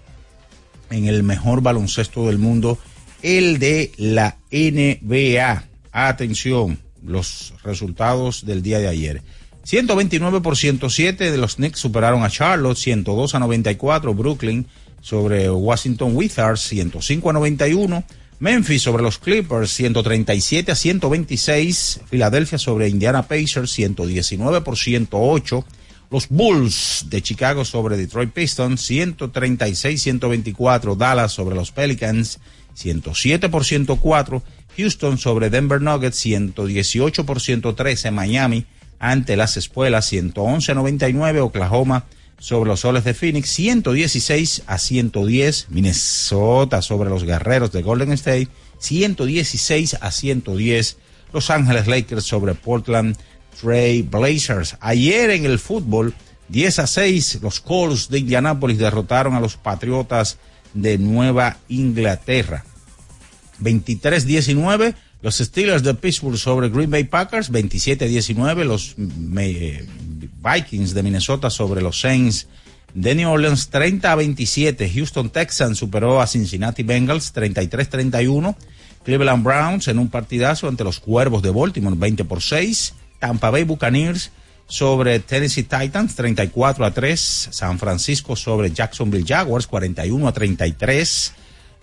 en 0.90 1.06
el 1.06 1.22
mejor 1.22 1.62
baloncesto 1.62 2.26
del 2.26 2.38
mundo, 2.38 2.78
el 3.22 3.58
de 3.58 3.92
la 3.96 4.36
NBA. 4.50 5.64
Atención, 5.92 6.78
los 7.02 7.54
resultados 7.64 8.44
del 8.44 8.62
día 8.62 8.78
de 8.78 8.88
ayer. 8.88 9.22
129 9.64 10.42
por 10.42 10.56
107 10.56 11.30
de 11.30 11.38
los 11.38 11.56
Knicks 11.56 11.80
superaron 11.80 12.22
a 12.22 12.30
Charlotte, 12.30 12.76
102 12.76 13.34
a 13.34 13.38
94 13.40 14.14
Brooklyn 14.14 14.66
sobre 15.06 15.48
Washington 15.48 16.16
Wizards, 16.16 16.62
105 16.62 17.30
a 17.30 17.32
91 17.32 18.04
Memphis 18.40 18.82
sobre 18.82 19.04
los 19.04 19.18
Clippers 19.18 19.70
137 19.70 20.72
a 20.72 20.74
126, 20.74 22.00
Filadelfia 22.10 22.58
sobre 22.58 22.88
Indiana 22.88 23.22
Pacers 23.22 23.70
119 23.70 24.62
por 24.62 24.76
108, 24.76 25.64
los 26.10 26.28
Bulls 26.28 27.06
de 27.08 27.22
Chicago 27.22 27.64
sobre 27.64 27.96
Detroit 27.96 28.32
Pistons 28.32 28.90
136-124, 28.90 30.96
Dallas 30.96 31.30
sobre 31.30 31.54
los 31.54 31.70
Pelicans 31.70 32.40
107 32.74 33.48
por 33.48 33.64
104, 33.64 34.42
Houston 34.76 35.18
sobre 35.18 35.50
Denver 35.50 35.80
Nuggets 35.80 36.16
118 36.16 37.24
por 37.24 37.40
113, 37.40 38.10
Miami 38.10 38.66
ante 38.98 39.36
las 39.36 39.56
espuelas 39.56 40.06
111 40.06 40.72
a 40.72 40.74
99, 40.74 41.42
Oklahoma 41.42 42.06
sobre 42.38 42.68
los 42.68 42.80
soles 42.80 43.04
de 43.04 43.14
Phoenix, 43.14 43.50
116 43.50 44.62
a 44.66 44.78
110. 44.78 45.66
Minnesota 45.70 46.82
sobre 46.82 47.10
los 47.10 47.24
guerreros 47.24 47.72
de 47.72 47.82
Golden 47.82 48.12
State, 48.12 48.48
116 48.78 49.98
a 50.00 50.10
110. 50.10 50.96
Los 51.32 51.50
Ángeles 51.50 51.86
Lakers 51.86 52.24
sobre 52.24 52.54
Portland 52.54 53.16
Trail 53.60 54.02
Blazers. 54.04 54.76
Ayer 54.80 55.30
en 55.30 55.44
el 55.44 55.58
fútbol, 55.58 56.14
10 56.48 56.78
a 56.78 56.86
6, 56.86 57.40
los 57.42 57.60
Colts 57.60 58.08
de 58.08 58.18
Indianápolis 58.18 58.78
derrotaron 58.78 59.34
a 59.34 59.40
los 59.40 59.56
Patriotas 59.56 60.38
de 60.74 60.98
Nueva 60.98 61.58
Inglaterra. 61.68 62.64
23-19, 63.60 64.94
los 65.22 65.38
Steelers 65.38 65.82
de 65.82 65.94
Pittsburgh 65.94 66.36
sobre 66.36 66.68
Green 66.68 66.90
Bay 66.90 67.04
Packers, 67.04 67.50
27-19, 67.50 68.64
los 68.64 68.94
Vikings 70.46 70.94
de 70.94 71.02
Minnesota 71.02 71.50
sobre 71.50 71.82
los 71.82 72.00
Saints 72.00 72.46
de 72.94 73.14
New 73.14 73.30
Orleans 73.30 73.68
30 73.68 74.10
a 74.10 74.14
27. 74.14 74.90
Houston 74.90 75.30
Texans 75.30 75.78
superó 75.78 76.20
a 76.20 76.26
Cincinnati 76.26 76.82
Bengals 76.82 77.34
33-31. 77.34 78.56
Cleveland 79.04 79.44
Browns 79.44 79.88
en 79.88 79.98
un 79.98 80.08
partidazo 80.08 80.68
ante 80.68 80.84
los 80.84 81.00
Cuervos 81.00 81.42
de 81.42 81.50
Baltimore 81.50 81.96
20 81.96 82.24
por 82.24 82.42
6. 82.42 82.94
Tampa 83.18 83.50
Bay 83.50 83.64
Buccaneers 83.64 84.30
sobre 84.66 85.20
Tennessee 85.20 85.64
Titans 85.64 86.14
34 86.14 86.84
a 86.84 86.90
3. 86.90 87.48
San 87.50 87.78
Francisco 87.78 88.34
sobre 88.36 88.72
Jacksonville 88.72 89.24
Jaguars 89.26 89.66
41 89.66 90.28
a 90.28 90.32
33. 90.32 91.32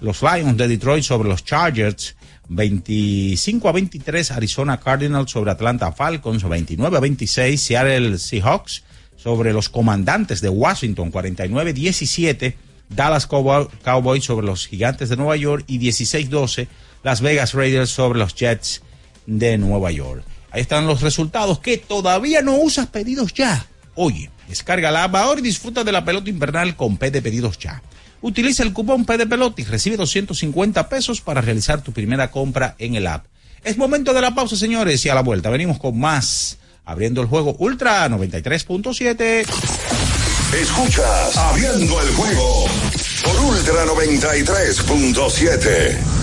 Los 0.02 0.22
Lions 0.22 0.58
de 0.58 0.68
Detroit 0.68 1.04
sobre 1.04 1.30
los 1.30 1.44
Chargers 1.46 2.16
25 2.50 3.70
a 3.70 3.72
23 3.72 4.32
Arizona 4.32 4.80
Cardinals 4.80 5.32
sobre 5.32 5.52
Atlanta 5.52 5.92
Falcons, 5.92 6.44
29 6.44 6.98
a 6.98 7.00
26 7.00 7.62
Seattle 7.62 8.18
Seahawks 8.18 8.84
sobre 9.16 9.54
los 9.54 9.70
comandantes 9.70 10.42
de 10.42 10.50
Washington, 10.50 11.12
49 11.12 11.72
a 11.72 11.74
17 11.74 12.58
Dallas 12.90 13.28
Cowboys 13.28 14.24
sobre 14.24 14.46
los 14.46 14.68
gigantes 14.68 15.10
de 15.10 15.18
Nueva 15.18 15.36
York 15.36 15.64
y 15.68 15.80
16-12 15.80 16.68
Las 17.04 17.22
Vegas 17.22 17.54
Raiders 17.54 17.90
sobre 17.90 18.20
los 18.20 18.36
Jets 18.36 18.82
de 19.26 19.58
Nueva 19.58 19.92
York. 19.92 20.24
Ahí 20.52 20.62
están 20.62 20.86
los 20.86 21.02
resultados 21.02 21.60
que 21.60 21.78
todavía 21.78 22.42
no 22.42 22.56
usas 22.56 22.88
pedidos 22.88 23.34
ya. 23.34 23.66
Oye, 23.96 24.30
descarga 24.48 24.92
la 24.92 25.06
app 25.06 25.16
ahora 25.16 25.40
y 25.40 25.44
disfruta 25.44 25.84
de 25.84 25.92
la 25.92 26.06
pelota 26.06 26.30
invernal 26.30 26.76
con 26.76 26.98
P 26.98 27.10
de 27.10 27.22
pedidos 27.22 27.58
ya. 27.58 27.82
Utiliza 28.24 28.64
el 28.64 28.72
cupón 28.72 29.04
P 29.04 29.18
de 29.18 29.28
Pelota 29.28 29.62
y 29.62 29.66
recibe 29.66 29.98
250 29.98 30.88
pesos 30.88 31.20
para 31.20 31.42
realizar 31.42 31.82
tu 31.82 31.92
primera 31.92 32.32
compra 32.32 32.74
en 32.80 32.96
el 32.96 33.06
app. 33.06 33.26
Es 33.66 33.78
momento 33.78 34.14
de 34.14 34.22
la 34.22 34.34
pausa, 34.34 34.56
señores, 34.56 35.06
y 35.06 35.10
a 35.10 35.16
la 35.16 35.22
vuelta 35.22 35.50
venimos 35.50 35.78
con 35.78 36.00
más. 36.00 36.58
Abriendo 36.86 37.22
el 37.22 37.28
juego 37.28 37.54
Ultra 37.60 38.08
93.7. 38.08 39.46
Escuchas 40.54 41.36
Abriendo 41.36 42.02
el 42.02 42.16
juego 42.16 42.66
por 43.26 43.38
Ultra 43.42 43.86
93.7. 43.88 46.23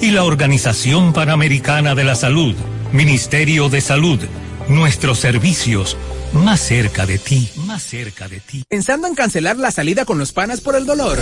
y 0.00 0.10
la 0.10 0.24
Organización 0.24 1.12
Panamericana 1.12 1.94
de 1.94 2.04
la 2.04 2.14
Salud, 2.14 2.54
Ministerio 2.92 3.68
de 3.68 3.80
Salud, 3.80 4.20
nuestros 4.68 5.18
servicios 5.18 5.96
más 6.32 6.60
cerca 6.60 7.06
de 7.06 7.18
ti, 7.18 7.48
más 7.66 7.82
cerca 7.82 8.28
de 8.28 8.40
ti. 8.40 8.64
Pensando 8.68 9.06
en 9.06 9.14
cancelar 9.14 9.56
la 9.56 9.70
salida 9.70 10.04
con 10.04 10.18
los 10.18 10.32
panas 10.32 10.60
por 10.60 10.76
el 10.76 10.84
dolor. 10.86 11.18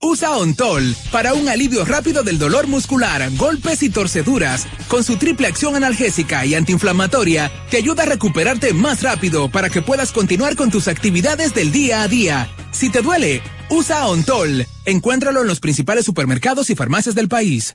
Usa 0.00 0.36
Ontol 0.36 0.94
para 1.12 1.32
un 1.32 1.48
alivio 1.48 1.84
rápido 1.84 2.22
del 2.22 2.38
dolor 2.38 2.66
muscular, 2.66 3.30
golpes 3.36 3.82
y 3.82 3.88
torceduras. 3.88 4.66
Con 4.88 5.02
su 5.02 5.16
triple 5.16 5.46
acción 5.46 5.76
analgésica 5.76 6.44
y 6.44 6.54
antiinflamatoria, 6.54 7.50
te 7.70 7.78
ayuda 7.78 8.02
a 8.02 8.06
recuperarte 8.06 8.74
más 8.74 9.02
rápido 9.02 9.50
para 9.50 9.70
que 9.70 9.82
puedas 9.82 10.12
continuar 10.12 10.56
con 10.56 10.70
tus 10.70 10.88
actividades 10.88 11.54
del 11.54 11.72
día 11.72 12.02
a 12.02 12.08
día. 12.08 12.50
Si 12.70 12.90
te 12.90 13.00
duele, 13.00 13.40
usa 13.70 14.06
Ontol. 14.06 14.66
Encuéntralo 14.84 15.40
en 15.40 15.46
los 15.46 15.60
principales 15.60 16.04
supermercados 16.04 16.68
y 16.68 16.74
farmacias 16.74 17.14
del 17.14 17.28
país. 17.28 17.74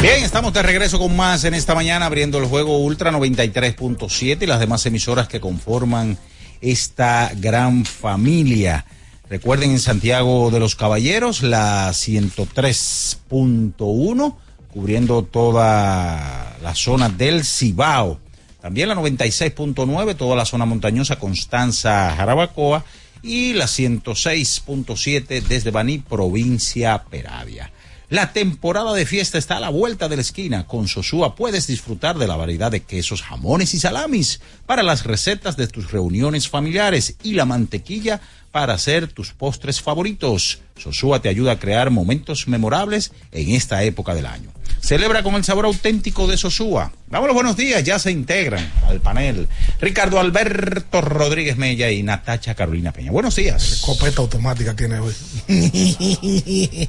Bien, 0.00 0.22
estamos 0.22 0.52
de 0.52 0.62
regreso 0.62 1.00
con 1.00 1.16
más 1.16 1.42
en 1.42 1.54
esta 1.54 1.74
mañana 1.74 2.06
abriendo 2.06 2.38
el 2.38 2.46
juego 2.46 2.78
Ultra 2.78 3.10
93.7 3.10 4.42
y 4.42 4.46
las 4.46 4.60
demás 4.60 4.86
emisoras 4.86 5.26
que 5.26 5.40
conforman 5.40 6.16
esta 6.60 7.32
gran 7.34 7.84
familia. 7.84 8.86
Recuerden 9.28 9.72
en 9.72 9.80
Santiago 9.80 10.52
de 10.52 10.60
los 10.60 10.76
Caballeros 10.76 11.42
la 11.42 11.90
103.1 11.90 14.36
cubriendo 14.72 15.24
toda 15.24 16.56
la 16.62 16.74
zona 16.76 17.08
del 17.08 17.44
Cibao. 17.44 18.20
También 18.60 18.90
la 18.90 18.94
96.9 18.94 20.16
toda 20.16 20.36
la 20.36 20.44
zona 20.44 20.64
montañosa 20.64 21.18
Constanza 21.18 22.14
Jarabacoa 22.14 22.84
y 23.20 23.54
la 23.54 23.64
106.7 23.64 25.42
desde 25.42 25.72
Baní, 25.72 25.98
provincia 25.98 27.02
Peravia. 27.10 27.72
La 28.10 28.32
temporada 28.32 28.94
de 28.94 29.04
fiesta 29.04 29.36
está 29.36 29.58
a 29.58 29.60
la 29.60 29.68
vuelta 29.68 30.08
de 30.08 30.16
la 30.16 30.22
esquina. 30.22 30.66
Con 30.66 30.88
Sosúa 30.88 31.34
puedes 31.34 31.66
disfrutar 31.66 32.16
de 32.16 32.26
la 32.26 32.36
variedad 32.36 32.70
de 32.70 32.80
quesos, 32.80 33.20
jamones 33.20 33.74
y 33.74 33.80
salamis 33.80 34.40
para 34.64 34.82
las 34.82 35.04
recetas 35.04 35.58
de 35.58 35.66
tus 35.66 35.90
reuniones 35.92 36.48
familiares 36.48 37.16
y 37.22 37.34
la 37.34 37.44
mantequilla 37.44 38.22
para 38.50 38.74
hacer 38.74 39.08
tus 39.08 39.32
postres 39.32 39.80
favoritos. 39.80 40.60
Sosúa 40.76 41.20
te 41.20 41.28
ayuda 41.28 41.52
a 41.52 41.58
crear 41.58 41.90
momentos 41.90 42.48
memorables 42.48 43.12
en 43.32 43.50
esta 43.50 43.82
época 43.82 44.14
del 44.14 44.26
año. 44.26 44.50
Celebra 44.80 45.22
con 45.22 45.34
el 45.34 45.44
sabor 45.44 45.64
auténtico 45.66 46.26
de 46.26 46.36
Sosúa. 46.36 46.92
Damos 47.08 47.26
los 47.26 47.34
buenos 47.34 47.56
días, 47.56 47.82
ya 47.82 47.98
se 47.98 48.10
integran 48.10 48.70
al 48.86 49.00
panel 49.00 49.48
Ricardo 49.80 50.20
Alberto 50.20 51.00
Rodríguez 51.00 51.56
Mella 51.56 51.90
y 51.90 52.02
Natacha 52.02 52.54
Carolina 52.54 52.92
Peña. 52.92 53.10
Buenos 53.10 53.36
días. 53.36 53.72
Escopeta 53.72 54.20
automática 54.22 54.76
tiene 54.76 55.00
hoy. 55.00 55.14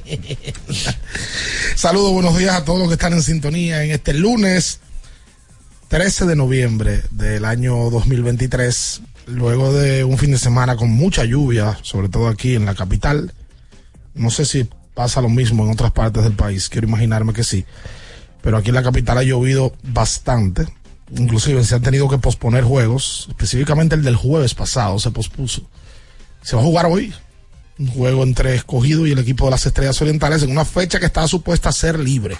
Saludos, 1.74 2.12
buenos 2.12 2.38
días 2.38 2.54
a 2.54 2.64
todos 2.64 2.78
los 2.78 2.88
que 2.88 2.94
están 2.94 3.12
en 3.12 3.22
sintonía 3.22 3.82
en 3.82 3.90
este 3.90 4.14
lunes 4.14 4.80
13 5.90 6.24
de 6.26 6.36
noviembre 6.36 7.02
del 7.10 7.44
año 7.44 7.90
2023, 7.90 9.02
luego 9.26 9.72
de 9.72 10.04
un 10.04 10.18
fin 10.18 10.30
de 10.30 10.38
semana 10.38 10.76
con 10.76 10.88
mucha 10.88 11.24
lluvia, 11.24 11.80
sobre 11.82 12.08
todo 12.08 12.28
aquí 12.28 12.54
en 12.54 12.64
la 12.64 12.76
capital. 12.76 13.34
No 14.14 14.30
sé 14.30 14.44
si 14.44 14.68
pasa 14.94 15.20
lo 15.20 15.28
mismo 15.28 15.64
en 15.64 15.72
otras 15.72 15.90
partes 15.90 16.22
del 16.22 16.34
país, 16.34 16.68
quiero 16.68 16.86
imaginarme 16.86 17.32
que 17.32 17.42
sí. 17.42 17.64
Pero 18.40 18.56
aquí 18.56 18.68
en 18.68 18.76
la 18.76 18.84
capital 18.84 19.18
ha 19.18 19.24
llovido 19.24 19.72
bastante. 19.82 20.68
Inclusive 21.16 21.64
se 21.64 21.74
han 21.74 21.82
tenido 21.82 22.08
que 22.08 22.18
posponer 22.18 22.62
juegos, 22.62 23.26
específicamente 23.28 23.96
el 23.96 24.04
del 24.04 24.14
jueves 24.14 24.54
pasado 24.54 25.00
se 25.00 25.10
pospuso. 25.10 25.68
Se 26.40 26.54
va 26.54 26.62
a 26.62 26.66
jugar 26.66 26.86
hoy, 26.86 27.12
un 27.80 27.88
juego 27.88 28.22
entre 28.22 28.54
escogido 28.54 29.08
y 29.08 29.10
el 29.10 29.18
equipo 29.18 29.46
de 29.46 29.50
las 29.50 29.66
Estrellas 29.66 30.00
Orientales 30.00 30.44
en 30.44 30.52
una 30.52 30.64
fecha 30.64 31.00
que 31.00 31.06
estaba 31.06 31.26
supuesta 31.26 31.70
a 31.70 31.72
ser 31.72 31.98
libre. 31.98 32.36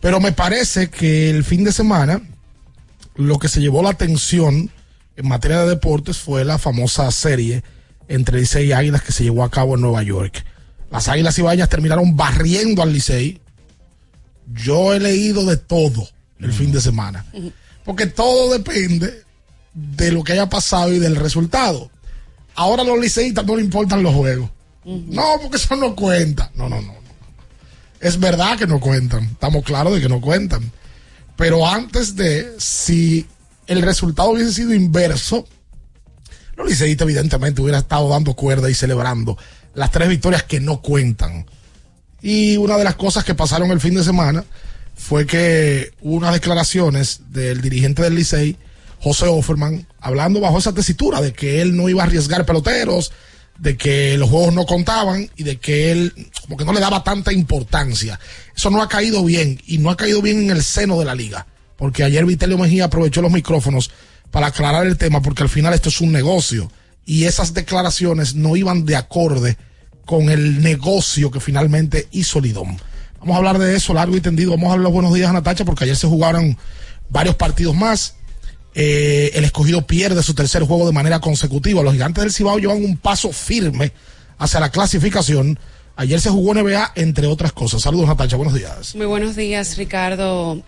Pero 0.00 0.18
me 0.18 0.32
parece 0.32 0.90
que 0.90 1.30
el 1.30 1.44
fin 1.44 1.62
de 1.62 1.70
semana 1.70 2.20
lo 3.14 3.38
que 3.38 3.48
se 3.48 3.60
llevó 3.60 3.82
la 3.82 3.90
atención 3.90 4.70
en 5.16 5.28
materia 5.28 5.60
de 5.60 5.70
deportes 5.70 6.18
fue 6.18 6.44
la 6.44 6.58
famosa 6.58 7.10
serie 7.10 7.62
entre 8.08 8.40
Licey 8.40 8.68
y 8.68 8.72
Águilas 8.72 9.02
que 9.02 9.12
se 9.12 9.24
llevó 9.24 9.44
a 9.44 9.50
cabo 9.50 9.74
en 9.74 9.82
Nueva 9.82 10.02
York. 10.02 10.44
Las 10.90 11.08
Águilas 11.08 11.38
Ibañas 11.38 11.68
terminaron 11.68 12.16
barriendo 12.16 12.82
al 12.82 12.92
Licey. 12.92 13.40
Yo 14.52 14.92
he 14.94 15.00
leído 15.00 15.44
de 15.44 15.56
todo 15.56 16.08
el 16.40 16.52
fin 16.52 16.72
de 16.72 16.80
semana. 16.80 17.24
Porque 17.84 18.06
todo 18.06 18.52
depende 18.52 19.24
de 19.74 20.12
lo 20.12 20.24
que 20.24 20.32
haya 20.32 20.48
pasado 20.48 20.92
y 20.92 20.98
del 20.98 21.16
resultado. 21.16 21.90
Ahora 22.54 22.82
a 22.82 22.86
los 22.86 22.98
liceístas 22.98 23.46
no 23.46 23.56
le 23.56 23.62
importan 23.62 24.02
los 24.02 24.14
juegos. 24.14 24.50
No, 24.84 25.24
porque 25.40 25.56
eso 25.56 25.76
no 25.76 25.94
cuenta. 25.94 26.50
No, 26.54 26.68
no, 26.68 26.80
no, 26.80 26.92
no. 26.92 27.00
Es 28.00 28.18
verdad 28.18 28.58
que 28.58 28.66
no 28.66 28.80
cuentan. 28.80 29.24
Estamos 29.24 29.64
claros 29.64 29.94
de 29.94 30.00
que 30.00 30.08
no 30.08 30.20
cuentan. 30.20 30.72
Pero 31.40 31.66
antes 31.66 32.16
de, 32.16 32.52
si 32.58 33.26
el 33.66 33.80
resultado 33.80 34.28
hubiese 34.28 34.52
sido 34.52 34.74
inverso, 34.74 35.48
los 36.54 36.68
liceístas 36.68 37.06
evidentemente 37.06 37.62
hubieran 37.62 37.80
estado 37.80 38.10
dando 38.10 38.34
cuerda 38.34 38.68
y 38.68 38.74
celebrando 38.74 39.38
las 39.72 39.90
tres 39.90 40.10
victorias 40.10 40.42
que 40.42 40.60
no 40.60 40.82
cuentan. 40.82 41.46
Y 42.20 42.58
una 42.58 42.76
de 42.76 42.84
las 42.84 42.96
cosas 42.96 43.24
que 43.24 43.34
pasaron 43.34 43.70
el 43.70 43.80
fin 43.80 43.94
de 43.94 44.04
semana 44.04 44.44
fue 44.94 45.26
que 45.26 45.92
hubo 46.02 46.16
unas 46.16 46.34
declaraciones 46.34 47.20
del 47.30 47.62
dirigente 47.62 48.02
del 48.02 48.16
Licey, 48.16 48.58
José 49.00 49.24
Offerman, 49.24 49.86
hablando 49.98 50.40
bajo 50.40 50.58
esa 50.58 50.74
tesitura 50.74 51.22
de 51.22 51.32
que 51.32 51.62
él 51.62 51.74
no 51.74 51.88
iba 51.88 52.02
a 52.02 52.06
arriesgar 52.06 52.44
peloteros, 52.44 53.12
de 53.60 53.78
que 53.78 54.18
los 54.18 54.28
juegos 54.28 54.52
no 54.54 54.66
contaban 54.66 55.30
y 55.36 55.44
de 55.44 55.56
que 55.56 55.92
él 55.92 56.12
como 56.42 56.56
que 56.56 56.66
no 56.66 56.74
le 56.74 56.80
daba 56.80 57.02
tanta 57.02 57.32
importancia. 57.32 58.20
Eso 58.60 58.68
no 58.68 58.82
ha 58.82 58.90
caído 58.90 59.24
bien 59.24 59.58
y 59.66 59.78
no 59.78 59.88
ha 59.88 59.96
caído 59.96 60.20
bien 60.20 60.42
en 60.42 60.50
el 60.50 60.62
seno 60.62 60.98
de 60.98 61.06
la 61.06 61.14
liga, 61.14 61.46
porque 61.78 62.04
ayer 62.04 62.26
Vitelio 62.26 62.58
Mejía 62.58 62.84
aprovechó 62.84 63.22
los 63.22 63.32
micrófonos 63.32 63.90
para 64.30 64.48
aclarar 64.48 64.86
el 64.86 64.98
tema, 64.98 65.22
porque 65.22 65.42
al 65.42 65.48
final 65.48 65.72
esto 65.72 65.88
es 65.88 66.02
un 66.02 66.12
negocio 66.12 66.70
y 67.06 67.24
esas 67.24 67.54
declaraciones 67.54 68.34
no 68.34 68.56
iban 68.56 68.84
de 68.84 68.96
acorde 68.96 69.56
con 70.04 70.28
el 70.28 70.60
negocio 70.60 71.30
que 71.30 71.40
finalmente 71.40 72.08
hizo 72.10 72.38
Lidón. 72.38 72.76
Vamos 73.20 73.34
a 73.34 73.38
hablar 73.38 73.58
de 73.58 73.74
eso 73.74 73.94
largo 73.94 74.14
y 74.14 74.20
tendido. 74.20 74.50
Vamos 74.50 74.66
a 74.66 74.70
dar 74.72 74.80
los 74.80 74.92
buenos 74.92 75.14
días 75.14 75.30
a 75.30 75.32
Natacha 75.32 75.64
porque 75.64 75.84
ayer 75.84 75.96
se 75.96 76.06
jugaron 76.06 76.58
varios 77.08 77.36
partidos 77.36 77.74
más. 77.74 78.16
Eh, 78.74 79.30
el 79.32 79.44
escogido 79.44 79.86
pierde 79.86 80.22
su 80.22 80.34
tercer 80.34 80.64
juego 80.64 80.84
de 80.84 80.92
manera 80.92 81.18
consecutiva. 81.20 81.82
Los 81.82 81.94
gigantes 81.94 82.22
del 82.22 82.30
Cibao 82.30 82.58
llevan 82.58 82.84
un 82.84 82.98
paso 82.98 83.32
firme 83.32 83.94
hacia 84.36 84.60
la 84.60 84.68
clasificación. 84.68 85.58
Ayer 86.00 86.18
se 86.18 86.30
jugó 86.30 86.54
NBA, 86.54 86.92
entre 86.94 87.26
otras 87.26 87.52
cosas. 87.52 87.82
Saludos, 87.82 88.08
Natacha. 88.08 88.34
Buenos 88.34 88.54
días. 88.54 88.94
Muy 88.94 89.04
buenos 89.04 89.36
días, 89.36 89.76
Ricardo. 89.76 90.62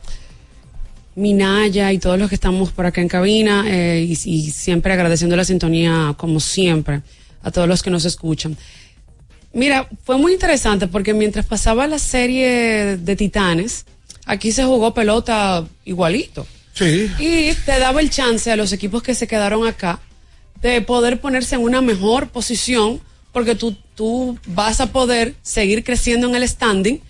Minaya 1.14 1.90
y 1.90 1.99
todos 1.99 2.18
los 2.18 2.29
que 2.29 2.35
estamos 2.35 2.71
por 2.71 2.85
acá 2.85 3.01
en 3.01 3.09
cabina 3.09 3.64
eh, 3.66 4.05
y, 4.07 4.12
y 4.12 4.51
siempre 4.51 4.92
agradeciendo 4.92 5.35
la 5.35 5.47
sintonía, 5.47 6.14
como 6.18 6.38
siempre, 6.38 7.01
a 7.42 7.51
todos 7.51 7.66
los 7.66 7.83
que 7.83 7.88
nos 7.88 8.05
escuchan. 8.05 8.59
Mira, 9.55 9.88
fue 10.05 10.18
muy 10.18 10.35
interesante 10.35 10.87
porque 10.87 11.14
mientras 11.14 11.47
pasaba 11.47 11.87
la 11.87 11.99
serie 11.99 12.99
de 12.99 13.16
Titanes, 13.16 13.87
aquí 14.27 14.53
se 14.53 14.64
jugó 14.64 14.92
pelota 14.92 15.64
igualito. 15.87 16.47
Sí. 16.75 17.11
Y 17.18 17.55
te 17.64 17.79
daba 17.79 18.03
el 18.03 18.11
chance 18.11 18.53
a 18.53 18.57
los 18.57 18.71
equipos 18.75 19.03
que 19.03 19.14
se 19.14 19.27
quedaron 19.27 19.66
acá 19.66 19.99
de 20.61 20.83
poder 20.83 21.23
ponerse 21.23 21.55
en 21.55 21.62
una 21.62 21.81
mejor 21.81 22.29
posición 22.29 23.01
porque 23.33 23.55
tú, 23.55 23.75
tú 23.95 24.38
vas 24.47 24.81
a 24.81 24.92
poder 24.92 25.35
seguir 25.42 25.85
creciendo 25.85 26.29
en 26.29 26.35
el 26.37 26.47
standing 26.47 27.01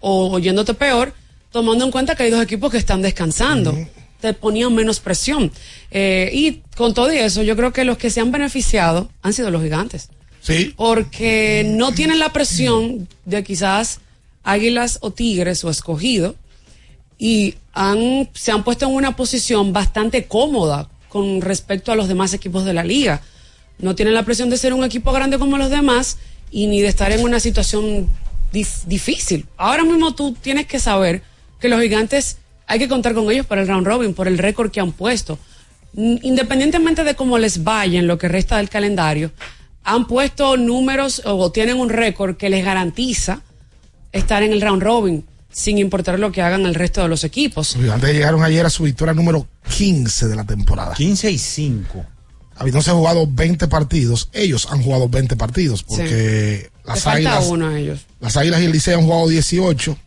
o 0.00 0.38
yéndote 0.38 0.74
peor, 0.74 1.14
tomando 1.50 1.84
en 1.84 1.90
cuenta 1.90 2.14
que 2.14 2.24
hay 2.24 2.30
dos 2.30 2.42
equipos 2.42 2.70
que 2.70 2.78
están 2.78 3.02
descansando. 3.02 3.76
Te 4.20 4.32
ponían 4.34 4.74
menos 4.74 5.00
presión. 5.00 5.50
Eh, 5.90 6.30
y 6.32 6.62
con 6.76 6.94
todo 6.94 7.10
eso, 7.10 7.42
yo 7.42 7.56
creo 7.56 7.72
que 7.72 7.84
los 7.84 7.98
que 7.98 8.10
se 8.10 8.20
han 8.20 8.30
beneficiado 8.30 9.10
han 9.22 9.32
sido 9.32 9.50
los 9.50 9.62
gigantes. 9.62 10.08
Sí. 10.40 10.74
Porque 10.76 11.64
no 11.66 11.92
tienen 11.92 12.18
la 12.18 12.32
presión 12.32 13.08
de 13.24 13.44
quizás 13.44 14.00
águilas 14.44 14.98
o 15.02 15.12
tigres 15.12 15.64
o 15.64 15.70
escogido 15.70 16.34
y 17.18 17.54
han, 17.72 18.28
se 18.34 18.50
han 18.50 18.64
puesto 18.64 18.86
en 18.86 18.94
una 18.94 19.14
posición 19.14 19.72
bastante 19.72 20.26
cómoda 20.26 20.88
con 21.08 21.40
respecto 21.40 21.92
a 21.92 21.96
los 21.96 22.08
demás 22.08 22.34
equipos 22.34 22.64
de 22.64 22.74
la 22.74 22.82
liga. 22.82 23.22
No 23.82 23.94
tienen 23.94 24.14
la 24.14 24.24
presión 24.24 24.48
de 24.48 24.56
ser 24.56 24.72
un 24.72 24.84
equipo 24.84 25.12
grande 25.12 25.38
como 25.38 25.58
los 25.58 25.68
demás 25.70 26.16
y 26.50 26.66
ni 26.68 26.80
de 26.80 26.88
estar 26.88 27.12
en 27.12 27.22
una 27.22 27.38
situación 27.40 28.08
dif- 28.52 28.84
difícil. 28.86 29.46
Ahora 29.58 29.84
mismo 29.84 30.14
tú 30.14 30.32
tienes 30.40 30.66
que 30.66 30.78
saber 30.80 31.22
que 31.60 31.68
los 31.68 31.80
gigantes 31.82 32.38
hay 32.66 32.78
que 32.78 32.88
contar 32.88 33.12
con 33.12 33.30
ellos 33.30 33.44
para 33.44 33.60
el 33.62 33.68
round 33.68 33.86
robin, 33.86 34.14
por 34.14 34.26
el 34.28 34.38
récord 34.38 34.70
que 34.70 34.80
han 34.80 34.92
puesto. 34.92 35.38
Mm, 35.94 36.16
Independientemente 36.22 37.04
de 37.04 37.14
cómo 37.14 37.36
les 37.38 37.64
vaya 37.64 37.98
en 37.98 38.06
lo 38.06 38.16
que 38.18 38.28
resta 38.28 38.56
del 38.56 38.68
calendario, 38.70 39.30
han 39.84 40.06
puesto 40.06 40.56
números 40.56 41.20
o 41.24 41.50
tienen 41.50 41.76
un 41.78 41.88
récord 41.90 42.36
que 42.36 42.48
les 42.48 42.64
garantiza 42.64 43.42
estar 44.12 44.42
en 44.42 44.52
el 44.52 44.60
round 44.60 44.82
robin, 44.82 45.24
sin 45.50 45.78
importar 45.78 46.18
lo 46.20 46.30
que 46.32 46.40
hagan 46.40 46.64
el 46.66 46.74
resto 46.74 47.02
de 47.02 47.08
los 47.08 47.24
equipos. 47.24 47.74
Los 47.74 47.82
gigantes 47.84 48.12
llegaron 48.12 48.42
ayer 48.44 48.64
a 48.64 48.70
su 48.70 48.84
victoria 48.84 49.12
número 49.12 49.46
15 49.76 50.28
de 50.28 50.36
la 50.36 50.44
temporada. 50.44 50.94
15 50.94 51.30
y 51.30 51.38
5. 51.38 52.04
Habiéndose 52.62 52.92
jugado 52.92 53.26
20 53.28 53.66
partidos, 53.66 54.28
ellos 54.32 54.68
han 54.70 54.82
jugado 54.84 55.08
20 55.08 55.34
partidos 55.36 55.82
porque 55.82 56.70
Le 56.84 56.88
las 56.88 57.06
águilas, 57.08 57.46
uno 57.48 57.66
a 57.66 57.76
ellos. 57.76 58.06
las 58.20 58.36
águilas 58.36 58.60
y 58.60 58.66
el 58.66 58.72
Liceo 58.72 58.98
han 58.98 59.04
jugado 59.04 59.26
18. 59.26 59.98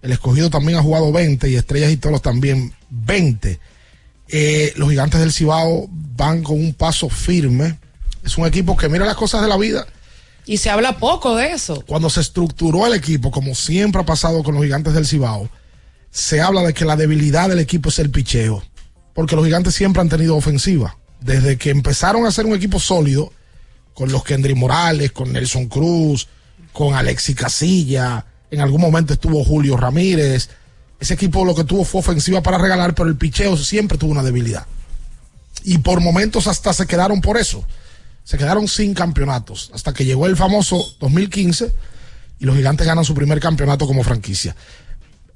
El 0.00 0.12
escogido 0.12 0.48
también 0.48 0.78
ha 0.78 0.82
jugado 0.82 1.12
20 1.12 1.50
y 1.50 1.56
Estrellas 1.56 1.92
y 1.92 1.98
Toros 1.98 2.22
también 2.22 2.72
20. 2.88 3.60
Eh, 4.28 4.72
los 4.76 4.88
gigantes 4.88 5.20
del 5.20 5.30
Cibao 5.30 5.88
van 5.90 6.42
con 6.42 6.58
un 6.58 6.72
paso 6.72 7.10
firme. 7.10 7.78
Es 8.24 8.38
un 8.38 8.46
equipo 8.46 8.78
que 8.78 8.88
mira 8.88 9.04
las 9.04 9.16
cosas 9.16 9.42
de 9.42 9.48
la 9.48 9.58
vida. 9.58 9.86
Y 10.46 10.56
se 10.56 10.70
habla 10.70 10.96
poco 10.96 11.36
de 11.36 11.52
eso. 11.52 11.84
Cuando 11.86 12.08
se 12.08 12.22
estructuró 12.22 12.86
el 12.86 12.94
equipo, 12.94 13.30
como 13.30 13.54
siempre 13.54 14.00
ha 14.00 14.06
pasado 14.06 14.42
con 14.42 14.54
los 14.54 14.64
gigantes 14.64 14.94
del 14.94 15.06
Cibao, 15.06 15.50
se 16.10 16.40
habla 16.40 16.62
de 16.62 16.72
que 16.72 16.86
la 16.86 16.96
debilidad 16.96 17.50
del 17.50 17.58
equipo 17.58 17.90
es 17.90 17.98
el 17.98 18.08
picheo. 18.08 18.62
Porque 19.12 19.36
los 19.36 19.44
gigantes 19.44 19.74
siempre 19.74 20.00
han 20.00 20.08
tenido 20.08 20.34
ofensiva. 20.34 20.96
Desde 21.20 21.58
que 21.58 21.70
empezaron 21.70 22.26
a 22.26 22.30
ser 22.30 22.46
un 22.46 22.54
equipo 22.54 22.80
sólido, 22.80 23.32
con 23.94 24.10
los 24.10 24.24
Kendry 24.24 24.54
Morales, 24.54 25.12
con 25.12 25.32
Nelson 25.32 25.66
Cruz, 25.66 26.28
con 26.72 26.94
Alexi 26.94 27.34
Casilla, 27.34 28.24
en 28.50 28.60
algún 28.60 28.80
momento 28.80 29.12
estuvo 29.12 29.44
Julio 29.44 29.76
Ramírez. 29.76 30.48
Ese 30.98 31.14
equipo 31.14 31.44
lo 31.44 31.54
que 31.54 31.64
tuvo 31.64 31.84
fue 31.84 32.00
ofensiva 32.00 32.42
para 32.42 32.58
regalar, 32.58 32.94
pero 32.94 33.08
el 33.08 33.16
picheo 33.16 33.56
siempre 33.56 33.98
tuvo 33.98 34.12
una 34.12 34.22
debilidad. 34.22 34.66
Y 35.64 35.78
por 35.78 36.00
momentos 36.00 36.46
hasta 36.46 36.72
se 36.72 36.86
quedaron 36.86 37.20
por 37.20 37.36
eso. 37.36 37.64
Se 38.24 38.38
quedaron 38.38 38.68
sin 38.68 38.94
campeonatos. 38.94 39.70
Hasta 39.74 39.92
que 39.92 40.04
llegó 40.04 40.26
el 40.26 40.36
famoso 40.36 40.94
2015 41.00 41.72
y 42.38 42.44
los 42.44 42.56
gigantes 42.56 42.86
ganan 42.86 43.04
su 43.04 43.14
primer 43.14 43.40
campeonato 43.40 43.86
como 43.86 44.02
franquicia. 44.02 44.56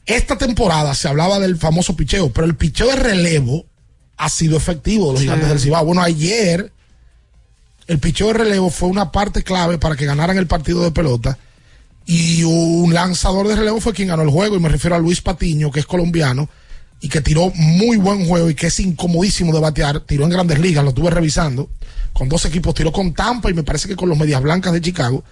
Esta 0.06 0.36
temporada 0.36 0.94
se 0.94 1.08
hablaba 1.08 1.38
del 1.38 1.56
famoso 1.56 1.96
picheo, 1.96 2.30
pero 2.32 2.46
el 2.46 2.56
picheo 2.56 2.88
de 2.88 2.96
relevo 2.96 3.66
ha 4.16 4.28
sido 4.28 4.56
efectivo 4.56 5.06
de 5.08 5.12
los 5.12 5.20
Sí. 5.20 5.26
gigantes 5.26 5.48
del 5.48 5.60
Cibao. 5.60 5.84
Bueno, 5.84 6.02
ayer 6.02 6.72
el 7.86 7.98
picheo 7.98 8.28
de 8.28 8.34
relevo 8.34 8.70
fue 8.70 8.88
una 8.88 9.12
parte 9.12 9.42
clave 9.42 9.78
para 9.78 9.96
que 9.96 10.06
ganaran 10.06 10.36
el 10.38 10.46
partido 10.46 10.82
de 10.82 10.90
pelota. 10.90 11.38
Y 12.06 12.42
un 12.44 12.92
lanzador 12.92 13.48
de 13.48 13.56
relevo 13.56 13.80
fue 13.80 13.92
quien 13.94 14.08
ganó 14.08 14.22
el 14.22 14.28
juego, 14.30 14.56
y 14.56 14.60
me 14.60 14.68
refiero 14.68 14.94
a 14.96 14.98
Luis 14.98 15.20
Patiño, 15.22 15.70
que 15.70 15.80
es 15.80 15.86
colombiano, 15.86 16.48
y 17.00 17.08
que 17.08 17.20
tiró 17.20 17.50
muy 17.54 17.96
buen 17.96 18.26
juego 18.26 18.48
y 18.50 18.54
que 18.54 18.66
es 18.68 18.80
incomodísimo 18.80 19.52
de 19.52 19.60
batear. 19.60 20.00
Tiró 20.00 20.24
en 20.24 20.30
grandes 20.30 20.58
ligas, 20.58 20.84
lo 20.84 20.90
estuve 20.90 21.10
revisando. 21.10 21.68
Con 22.12 22.28
dos 22.28 22.44
equipos, 22.44 22.74
tiró 22.74 22.92
con 22.92 23.12
Tampa 23.14 23.50
y 23.50 23.54
me 23.54 23.62
parece 23.62 23.88
que 23.88 23.96
con 23.96 24.08
los 24.08 24.16
Medias 24.18 24.40
Blancas 24.42 24.72
de 24.72 24.80
Chicago. 24.80 25.24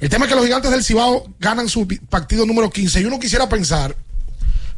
El 0.00 0.08
tema 0.08 0.26
es 0.26 0.28
que 0.28 0.36
los 0.36 0.44
gigantes 0.44 0.70
del 0.70 0.84
Cibao 0.84 1.24
ganan 1.40 1.68
su 1.68 1.88
partido 2.08 2.46
número 2.46 2.70
15 2.70 3.00
y 3.00 3.04
uno 3.04 3.18
quisiera 3.18 3.48
pensar 3.48 3.96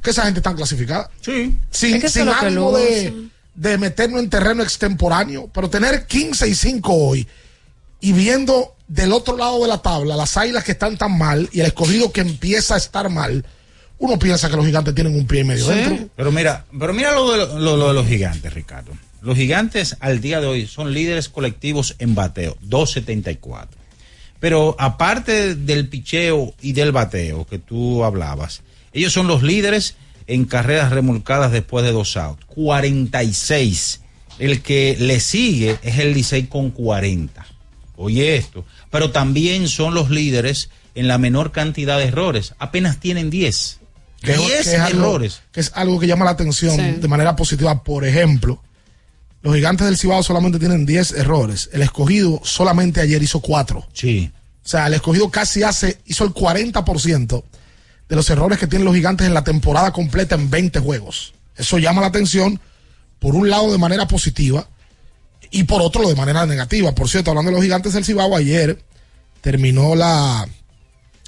que 0.02 0.10
esa 0.10 0.24
gente 0.24 0.40
está 0.40 0.54
clasificada. 0.54 1.10
Sí. 1.20 1.56
Sin, 1.70 1.96
Es 1.96 2.02
que 2.02 2.08
sin 2.08 2.28
ánimo 2.28 2.72
de, 2.72 3.28
de 3.54 3.78
meternos 3.78 4.20
en 4.20 4.30
terreno 4.30 4.62
extemporáneo, 4.62 5.50
pero 5.52 5.68
tener 5.70 6.06
15 6.06 6.48
y 6.48 6.54
5 6.54 6.92
hoy 6.94 7.26
y 8.00 8.12
viendo 8.12 8.74
del 8.88 9.12
otro 9.12 9.36
lado 9.36 9.60
de 9.62 9.68
la 9.68 9.78
tabla 9.78 10.16
las 10.16 10.36
águilas 10.36 10.64
que 10.64 10.72
están 10.72 10.96
tan 10.96 11.16
mal 11.18 11.48
y 11.52 11.60
el 11.60 11.66
escogido 11.66 12.10
que 12.12 12.20
empieza 12.22 12.74
a 12.74 12.78
estar 12.78 13.08
mal, 13.10 13.44
uno 13.98 14.18
piensa 14.18 14.48
que 14.48 14.56
los 14.56 14.64
gigantes 14.64 14.94
tienen 14.94 15.14
un 15.14 15.26
pie 15.26 15.40
y 15.40 15.44
medio 15.44 15.66
dentro. 15.66 16.08
Pero 16.16 16.32
mira, 16.32 16.64
pero 16.78 16.92
mira 16.94 17.12
lo 17.12 17.30
de, 17.32 17.60
lo- 17.60 17.76
lo 17.76 17.88
de 17.88 17.94
los 17.94 18.06
gigantes, 18.06 18.52
Ricardo. 18.54 18.92
Los 19.20 19.36
gigantes 19.36 19.96
al 20.00 20.22
día 20.22 20.40
de 20.40 20.46
hoy 20.46 20.66
son 20.66 20.94
líderes 20.94 21.28
colectivos 21.28 21.94
en 21.98 22.14
bateo, 22.14 22.56
274. 22.62 23.78
Pero 24.40 24.74
aparte 24.78 25.54
del 25.54 25.88
picheo 25.88 26.54
y 26.62 26.72
del 26.72 26.92
bateo 26.92 27.46
que 27.46 27.58
tú 27.58 28.02
hablabas, 28.04 28.62
ellos 28.94 29.12
son 29.12 29.26
los 29.26 29.42
líderes 29.42 29.96
en 30.34 30.44
carreras 30.44 30.90
remolcadas 30.90 31.52
después 31.52 31.84
de 31.84 31.92
dos 31.92 32.16
outs, 32.16 32.44
46. 32.46 34.00
El 34.38 34.62
que 34.62 34.96
le 34.98 35.20
sigue 35.20 35.78
es 35.82 35.98
el 35.98 36.14
Licey 36.14 36.44
con 36.46 36.70
40. 36.70 37.46
Oye 37.96 38.36
esto. 38.36 38.64
Pero 38.90 39.10
también 39.10 39.68
son 39.68 39.92
los 39.94 40.08
líderes 40.08 40.70
en 40.94 41.08
la 41.08 41.18
menor 41.18 41.52
cantidad 41.52 41.98
de 41.98 42.04
errores. 42.06 42.54
Apenas 42.58 42.98
tienen 42.98 43.28
10. 43.28 43.78
Que, 44.22 44.34
10 44.36 44.50
que 44.50 44.58
es 44.76 44.80
algo, 44.80 45.00
errores. 45.00 45.40
que 45.52 45.60
es 45.60 45.72
algo 45.74 45.98
que 46.00 46.06
llama 46.06 46.24
la 46.24 46.30
atención 46.32 46.74
Sí. 46.76 47.00
de 47.00 47.08
manera 47.08 47.36
positiva. 47.36 47.82
Por 47.82 48.04
ejemplo, 48.06 48.62
los 49.42 49.54
gigantes 49.54 49.86
del 49.86 49.98
Cibao 49.98 50.22
solamente 50.22 50.58
tienen 50.58 50.86
10 50.86 51.12
errores. 51.12 51.68
El 51.72 51.82
escogido 51.82 52.40
solamente 52.44 53.00
ayer 53.00 53.22
hizo 53.22 53.40
4. 53.40 53.86
Sí. 53.92 54.30
O 54.64 54.68
sea, 54.68 54.86
el 54.86 54.94
escogido 54.94 55.30
casi 55.30 55.62
hace, 55.62 55.98
hizo 56.06 56.24
el 56.24 56.30
40% 56.32 57.42
de 58.10 58.16
los 58.16 58.28
errores 58.28 58.58
que 58.58 58.66
tienen 58.66 58.84
los 58.84 58.94
gigantes 58.94 59.26
en 59.26 59.34
la 59.34 59.44
temporada 59.44 59.92
completa 59.92 60.34
en 60.34 60.50
20 60.50 60.80
juegos. 60.80 61.32
Eso 61.56 61.78
llama 61.78 62.00
la 62.00 62.08
atención, 62.08 62.60
por 63.20 63.36
un 63.36 63.48
lado 63.48 63.70
de 63.70 63.78
manera 63.78 64.08
positiva 64.08 64.68
y 65.52 65.62
por 65.62 65.80
otro 65.80 66.08
de 66.08 66.16
manera 66.16 66.44
negativa. 66.44 66.92
Por 66.92 67.08
cierto, 67.08 67.30
hablando 67.30 67.50
de 67.50 67.56
los 67.56 67.62
gigantes 67.62 67.92
del 67.92 68.04
Cibao, 68.04 68.36
ayer 68.36 68.82
terminó 69.40 69.94
la 69.94 70.48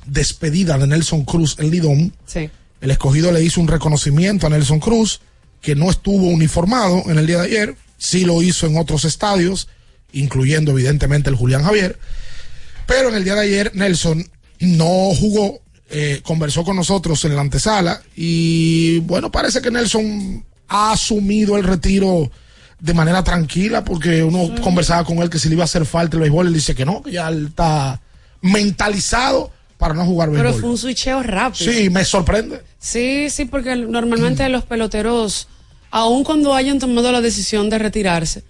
despedida 0.07 0.77
de 0.77 0.89
Nelson 0.89 1.25
Cruz 1.25 1.57
en 1.61 1.71
Lidón. 1.71 2.17
Sí. 2.27 2.51
El 2.81 2.91
escogido 2.91 3.31
le 3.31 3.45
hizo 3.45 3.61
un 3.61 3.69
reconocimiento 3.69 4.49
a 4.49 4.51
Nelson 4.51 4.81
Cruz, 4.81 5.21
que 5.61 5.77
no 5.77 5.89
estuvo 5.89 6.27
uniformado 6.27 7.05
en 7.07 7.17
el 7.17 7.29
día 7.29 7.39
de 7.39 7.47
ayer, 7.47 7.77
sí 7.97 8.25
lo 8.25 8.43
hizo 8.43 8.67
en 8.67 8.77
otros 8.77 9.05
estadios, 9.05 9.69
incluyendo 10.13 10.73
evidentemente 10.73 11.31
el 11.31 11.37
Julián 11.37 11.63
Javier. 11.63 11.97
Pero 12.89 13.09
en 13.11 13.15
el 13.15 13.23
día 13.23 13.35
de 13.35 13.43
ayer 13.43 13.71
Nelson 13.73 14.29
no 14.59 15.15
jugó, 15.15 15.63
eh, 15.95 16.21
conversó 16.23 16.65
con 16.65 16.75
nosotros 16.75 17.23
en 17.27 17.37
la 17.37 17.43
antesala 17.43 18.01
y 18.17 19.01
bueno, 19.01 19.31
parece 19.31 19.61
que 19.61 19.71
Nelson 19.71 20.43
ha 20.69 20.93
asumido 20.93 21.59
el 21.59 21.65
retiro 21.65 22.31
de 22.81 22.95
manera 22.95 23.23
tranquila 23.23 23.85
porque 23.85 24.23
uno 24.23 24.55
conversaba 24.63 25.05
con 25.05 25.19
él 25.19 25.29
que 25.29 25.39
si 25.39 25.51
le 25.51 25.55
iba 25.55 25.65
a 25.65 25.67
hacer 25.67 25.85
falta 25.85 26.17
el 26.17 26.23
béisbol, 26.23 26.47
él 26.47 26.55
dice 26.55 26.75
que 26.75 26.87
no, 26.87 27.03
que 27.03 27.13
ya 27.13 27.29
él 27.29 27.49
está 27.49 28.01
mentalizado 28.41 29.53
para 29.77 29.93
no 29.93 30.07
jugar 30.07 30.31
béisbol. 30.31 30.47
Pero 30.47 30.61
fue 30.61 30.71
un 30.71 30.79
switcheo 30.79 31.23
rápido. 31.23 31.71
Sí, 31.71 31.91
me 31.91 32.07
sorprende. 32.07 32.63
Sí, 32.79 33.29
sí, 33.29 33.45
porque 33.45 33.77
normalmente 33.77 34.49
los 34.49 34.65
peloteros, 34.65 35.47
aun 35.91 36.25
cuando 36.25 36.55
hayan 36.55 36.79
tomado 36.79 37.13
la 37.13 37.21
decisión 37.21 37.69
de 37.69 37.79
retirarse, 37.79 38.45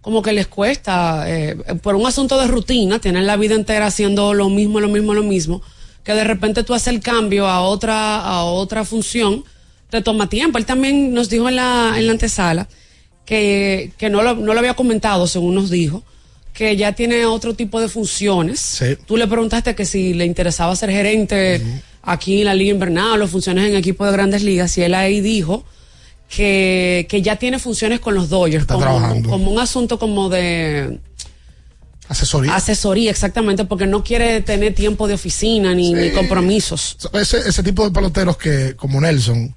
como 0.00 0.22
que 0.22 0.32
les 0.32 0.46
cuesta, 0.46 1.24
eh, 1.28 1.56
por 1.82 1.94
un 1.94 2.06
asunto 2.06 2.40
de 2.40 2.46
rutina, 2.46 3.00
tienen 3.00 3.26
la 3.26 3.36
vida 3.36 3.54
entera 3.54 3.86
haciendo 3.86 4.32
lo 4.32 4.48
mismo, 4.48 4.80
lo 4.80 4.88
mismo, 4.88 5.12
lo 5.12 5.22
mismo, 5.22 5.60
que 6.06 6.14
de 6.14 6.22
repente 6.22 6.62
tú 6.62 6.72
haces 6.72 6.86
el 6.94 7.00
cambio 7.00 7.48
a 7.48 7.62
otra, 7.62 8.20
a 8.20 8.44
otra 8.44 8.84
función, 8.84 9.44
te 9.90 10.02
toma 10.02 10.28
tiempo. 10.28 10.56
Él 10.56 10.64
también 10.64 11.12
nos 11.12 11.28
dijo 11.28 11.48
en 11.48 11.56
la, 11.56 11.94
en 11.96 12.06
la 12.06 12.12
antesala 12.12 12.68
que, 13.24 13.90
que 13.98 14.08
no, 14.08 14.22
lo, 14.22 14.36
no 14.36 14.54
lo 14.54 14.60
había 14.60 14.74
comentado, 14.74 15.26
según 15.26 15.56
nos 15.56 15.68
dijo, 15.68 16.04
que 16.52 16.76
ya 16.76 16.92
tiene 16.92 17.26
otro 17.26 17.54
tipo 17.54 17.80
de 17.80 17.88
funciones. 17.88 18.60
Sí. 18.60 18.96
Tú 19.04 19.16
le 19.16 19.26
preguntaste 19.26 19.74
que 19.74 19.84
si 19.84 20.14
le 20.14 20.24
interesaba 20.26 20.76
ser 20.76 20.92
gerente 20.92 21.60
aquí 22.02 22.38
en 22.38 22.44
la 22.44 22.54
Liga 22.54 22.70
Invernal 22.70 23.20
o 23.20 23.26
funciones 23.26 23.68
en 23.68 23.74
equipo 23.74 24.06
de 24.06 24.12
grandes 24.12 24.44
ligas, 24.44 24.78
y 24.78 24.82
él 24.82 24.94
ahí 24.94 25.20
dijo 25.20 25.64
que, 26.28 27.06
que 27.08 27.20
ya 27.20 27.34
tiene 27.34 27.58
funciones 27.58 27.98
con 27.98 28.14
los 28.14 28.28
Dodgers, 28.28 28.62
Está 28.62 28.74
como, 28.74 28.86
trabajando. 28.86 29.28
como 29.28 29.50
un 29.50 29.58
asunto 29.58 29.98
como 29.98 30.28
de 30.28 31.00
Asesoría. 32.08 32.54
asesoría, 32.54 33.10
exactamente, 33.10 33.64
porque 33.64 33.86
no 33.86 34.04
quiere 34.04 34.40
tener 34.40 34.74
tiempo 34.74 35.08
de 35.08 35.14
oficina 35.14 35.74
ni, 35.74 35.92
ni 35.92 36.10
compromisos. 36.12 36.96
ese, 37.14 37.38
ese 37.48 37.62
tipo 37.62 37.84
de 37.84 37.90
peloteros 37.90 38.36
que, 38.36 38.76
como 38.76 39.00
Nelson, 39.00 39.54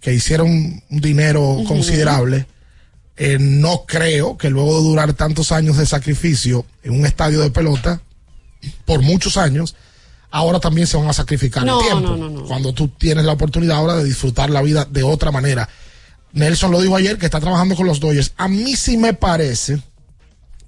que 0.00 0.12
hicieron 0.12 0.48
un 0.90 1.00
dinero 1.00 1.62
considerable, 1.68 2.46
eh, 3.16 3.36
no 3.38 3.84
creo 3.86 4.36
que 4.38 4.50
luego 4.50 4.78
de 4.78 4.82
durar 4.88 5.12
tantos 5.12 5.52
años 5.52 5.76
de 5.76 5.86
sacrificio 5.86 6.64
en 6.82 6.92
un 6.98 7.06
estadio 7.06 7.40
de 7.40 7.50
pelota, 7.50 8.00
por 8.84 9.02
muchos 9.02 9.36
años, 9.36 9.76
ahora 10.30 10.58
también 10.60 10.86
se 10.86 10.96
van 10.96 11.08
a 11.08 11.12
sacrificar 11.12 11.64
No, 11.64 11.80
el 11.80 11.86
tiempo. 11.86 12.08
no, 12.08 12.16
no, 12.16 12.30
no. 12.30 12.44
Cuando 12.46 12.72
tú 12.72 12.88
tienes 12.88 13.24
la 13.24 13.32
oportunidad 13.32 13.76
ahora 13.76 13.96
de 13.96 14.04
disfrutar 14.04 14.50
la 14.50 14.62
vida 14.62 14.86
de 14.90 15.02
otra 15.02 15.30
manera. 15.30 15.68
Nelson 16.32 16.70
lo 16.70 16.80
dijo 16.80 16.96
ayer 16.96 17.18
que 17.18 17.26
está 17.26 17.40
trabajando 17.40 17.74
con 17.76 17.86
los 17.86 18.00
Dodgers. 18.00 18.32
A 18.36 18.48
mí 18.48 18.76
sí 18.76 18.96
me 18.96 19.14
parece, 19.14 19.80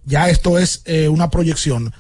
ya 0.04 0.28
esto 0.28 0.58
es 0.58 0.82
eh, 0.84 1.08
una 1.08 1.30
proyección, 1.30 1.92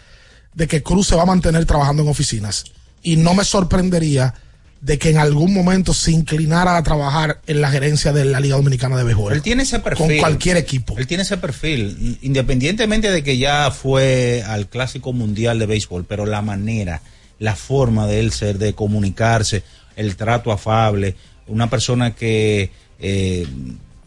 de 0.54 0.66
que 0.66 0.82
Cruz 0.82 1.08
se 1.08 1.16
va 1.16 1.22
a 1.22 1.26
mantener 1.26 1.64
trabajando 1.64 2.02
en 2.02 2.08
oficinas. 2.08 2.64
Y 3.02 3.16
no 3.16 3.34
me 3.34 3.44
sorprendería 3.44 4.34
de 4.82 4.98
que 4.98 5.10
en 5.10 5.18
algún 5.18 5.54
momento 5.54 5.94
se 5.94 6.10
inclinara 6.10 6.76
a 6.76 6.82
trabajar 6.82 7.40
en 7.46 7.60
la 7.60 7.70
gerencia 7.70 8.12
de 8.12 8.24
la 8.24 8.40
Liga 8.40 8.56
Dominicana 8.56 8.96
de 8.96 9.04
Béisbol. 9.04 9.32
Él 9.32 9.42
tiene 9.42 9.62
ese 9.62 9.78
perfil. 9.78 10.06
Con 10.08 10.18
cualquier 10.18 10.56
equipo. 10.56 10.98
Él 10.98 11.06
tiene 11.06 11.22
ese 11.22 11.36
perfil, 11.36 12.18
independientemente 12.20 13.10
de 13.10 13.22
que 13.22 13.38
ya 13.38 13.70
fue 13.70 14.42
al 14.44 14.68
Clásico 14.68 15.12
Mundial 15.12 15.60
de 15.60 15.66
Béisbol, 15.66 16.04
pero 16.04 16.26
la 16.26 16.42
manera, 16.42 17.00
la 17.38 17.54
forma 17.54 18.08
de 18.08 18.18
él 18.18 18.32
ser, 18.32 18.58
de 18.58 18.74
comunicarse, 18.74 19.62
el 19.94 20.16
trato 20.16 20.50
afable, 20.50 21.14
una 21.46 21.70
persona 21.70 22.16
que 22.16 22.72
eh, 22.98 23.46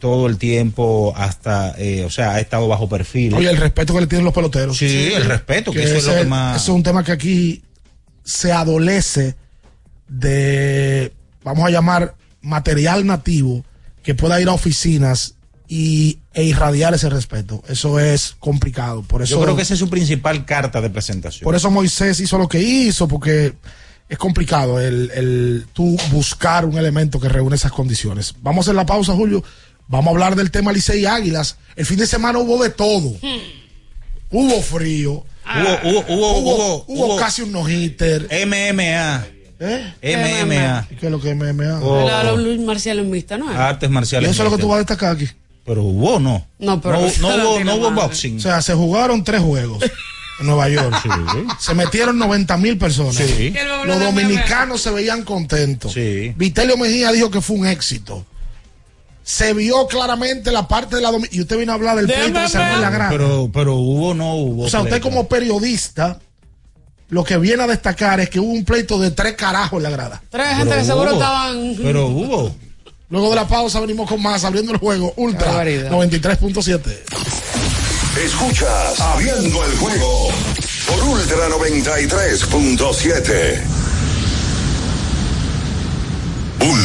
todo 0.06 0.28
el 0.28 0.38
tiempo 0.38 1.14
hasta, 1.18 1.74
eh, 1.80 2.04
o 2.06 2.12
sea, 2.12 2.34
ha 2.36 2.40
estado 2.40 2.68
bajo 2.68 2.88
perfil. 2.88 3.34
Oye, 3.34 3.50
el 3.50 3.58
respeto 3.58 3.92
que 3.96 4.02
le 4.02 4.06
tienen 4.06 4.24
los 4.24 4.36
peloteros. 4.36 4.78
Sí, 4.78 5.12
el 5.16 5.26
respeto, 5.26 5.72
que 5.72 5.82
eso 5.82 5.96
es 5.96 6.06
lo 6.06 6.14
que 6.14 6.26
más- 6.26 6.62
Eso 6.62 6.74
es 6.74 6.76
un 6.76 6.84
tema 6.84 7.04
que 7.04 7.12
aquí 7.12 7.64
se 8.24 8.52
adolece 8.52 9.34
de, 10.08 11.12
vamos 11.44 11.66
a 11.66 11.72
llamar, 11.72 12.14
material 12.44 13.04
nativo 13.08 13.66
que 14.04 14.14
pueda 14.14 14.40
ir 14.40 14.48
a 14.48 14.54
oficinas 14.54 15.34
y, 15.68 16.20
e 16.36 16.44
irradiar 16.44 16.94
ese 16.94 17.10
respeto. 17.10 17.64
Eso 17.68 18.00
es 18.00 18.36
complicado. 18.38 19.02
Por 19.02 19.24
eso, 19.24 19.38
Yo 19.38 19.42
creo 19.44 19.56
que 19.56 19.64
esa 19.64 19.74
es 19.74 19.80
su 19.80 19.90
principal 19.90 20.46
carta 20.46 20.82
de 20.82 20.92
presentación. 20.92 21.46
por 21.46 21.56
eso 21.56 21.72
Moisés 21.72 22.20
hizo 22.20 22.38
lo 22.38 22.48
que 22.48 22.62
hizo, 22.62 23.08
porque 23.08 23.54
es 24.08 24.18
complicado 24.20 24.80
el, 24.80 25.10
el 25.16 25.66
tú 25.74 25.98
buscar 26.12 26.64
un 26.66 26.78
elemento 26.78 27.20
que 27.20 27.28
reúne 27.28 27.56
esas 27.56 27.72
condiciones. 27.72 28.36
Vamos 28.44 28.60
a 28.60 28.70
hacer 28.70 28.76
la 28.76 28.86
pausa, 28.86 29.14
Julio. 29.14 29.44
Vamos 29.88 30.08
a 30.08 30.12
hablar 30.12 30.36
del 30.36 30.52
tema 30.52 30.72
Licey 30.72 31.06
Águilas. 31.06 31.58
El 31.76 31.86
fin 31.86 31.98
de 31.98 32.08
semana 32.08 32.40
hubo 32.40 32.62
de 32.64 32.70
todo. 32.70 33.14
Hubo 34.32 34.62
frío. 34.62 35.24
Hubo, 35.46 35.80
hubo, 35.84 36.06
hubo, 36.08 36.38
hubo, 36.40 36.86
hubo 36.86 36.86
hubo 36.88 37.16
casi 37.18 37.44
un 37.44 37.52
no-hitter. 37.52 38.24
MMA. 38.48 39.26
¿Eh? 39.60 39.94
MMA. 40.02 40.88
¿Y 40.92 40.96
qué 40.96 41.06
es 41.06 41.12
lo 41.12 41.22
que 41.22 41.32
es 41.32 41.36
MMA? 41.36 41.80
Oh. 41.82 42.38
Marcial 42.66 43.00
en 43.00 43.12
vista, 43.12 43.38
¿no? 43.38 43.52
es? 43.52 43.58
Artes 43.58 43.90
Y 43.90 43.92
marciales. 43.92 44.32
eso 44.32 44.44
es 44.44 44.50
lo 44.52 44.56
que 44.58 44.62
tú 44.62 44.68
vas 44.70 44.78
a 44.78 44.80
destacar 44.80 45.16
aquí. 45.16 45.30
Pero 45.66 45.84
hubo, 45.84 46.20
no. 46.20 46.46
No, 46.60 46.82
pero 46.82 47.00
no, 47.00 47.06
eso 47.06 47.22
no 47.22 47.38
no 47.38 47.50
hubo, 47.52 47.64
no 47.64 47.76
hubo 47.76 47.92
boxing. 47.92 48.38
O 48.38 48.42
sea, 48.42 48.62
se 48.62 48.74
jugaron 48.74 49.24
tres 49.24 49.42
juegos 49.42 49.84
en 50.40 50.46
Nueva 50.46 50.68
York. 50.70 50.96
Se 51.60 51.74
metieron 51.74 52.18
90 52.18 52.58
mil 52.58 52.78
personas. 52.78 53.16
Sí. 53.16 53.54
Los 53.86 54.00
dominicanos 54.00 54.82
se 54.82 54.92
veían 54.92 55.24
contentos. 55.24 55.94
Sí. 55.94 56.34
Vitelio 56.36 56.76
Mejía 56.78 57.12
dijo 57.12 57.30
que 57.32 57.42
fue 57.42 57.56
un 57.58 57.68
éxito. 57.68 58.26
Se 59.26 59.54
vio 59.54 59.88
claramente 59.88 60.52
la 60.52 60.68
parte 60.68 60.98
de 60.98 61.02
la 61.02 61.12
Y 61.32 61.42
usted 61.42 61.58
vino 61.58 61.72
a 61.72 61.76
hablar 61.76 61.96
del 61.96 62.06
De 62.06 62.14
pleito 62.14 62.40
que 62.40 62.48
se 62.48 62.62
en 62.62 62.80
la 62.80 62.92
grada. 62.92 63.10
Pero, 63.10 63.50
pero 63.52 63.74
hubo, 63.74 64.14
no 64.14 64.36
hubo. 64.36 64.66
o 64.66 64.70
sea, 64.70 64.82
usted 64.82 65.02
como 65.02 65.28
periodista, 65.28 66.20
lo 67.10 67.24
que 67.24 67.36
viene 67.38 67.64
a 67.64 67.68
destacar 67.68 68.20
es 68.20 68.30
que 68.30 68.40
hubo 68.40 68.52
un 68.52 68.64
pleito 68.64 69.00
de 69.00 69.10
tres 69.10 69.34
carajos 69.34 69.78
en 69.78 69.84
la 69.84 69.90
grada. 69.90 70.22
Tres 70.30 70.50
gente 70.50 70.66
Pero 70.66 70.80
que 70.80 70.86
seguro 70.86 71.14
estaban. 71.14 71.76
Pero 71.82 72.06
hubo. 72.06 72.56
Luego 73.10 73.32
de 73.32 73.36
la 73.36 73.48
pausa 73.48 73.80
venimos 73.80 74.08
con 74.08 74.22
más, 74.22 74.44
abriendo 74.44 74.72
el 74.72 74.78
juego. 74.78 75.12
Ultra 75.18 75.48
barbaridad. 75.48 75.90
93.7. 75.90 76.82
Escuchas 78.24 79.00
Abriendo 79.00 79.66
el 79.66 79.76
juego 79.78 80.30
por 80.88 81.04
Ultra 81.04 81.50
93.7. 81.50 83.75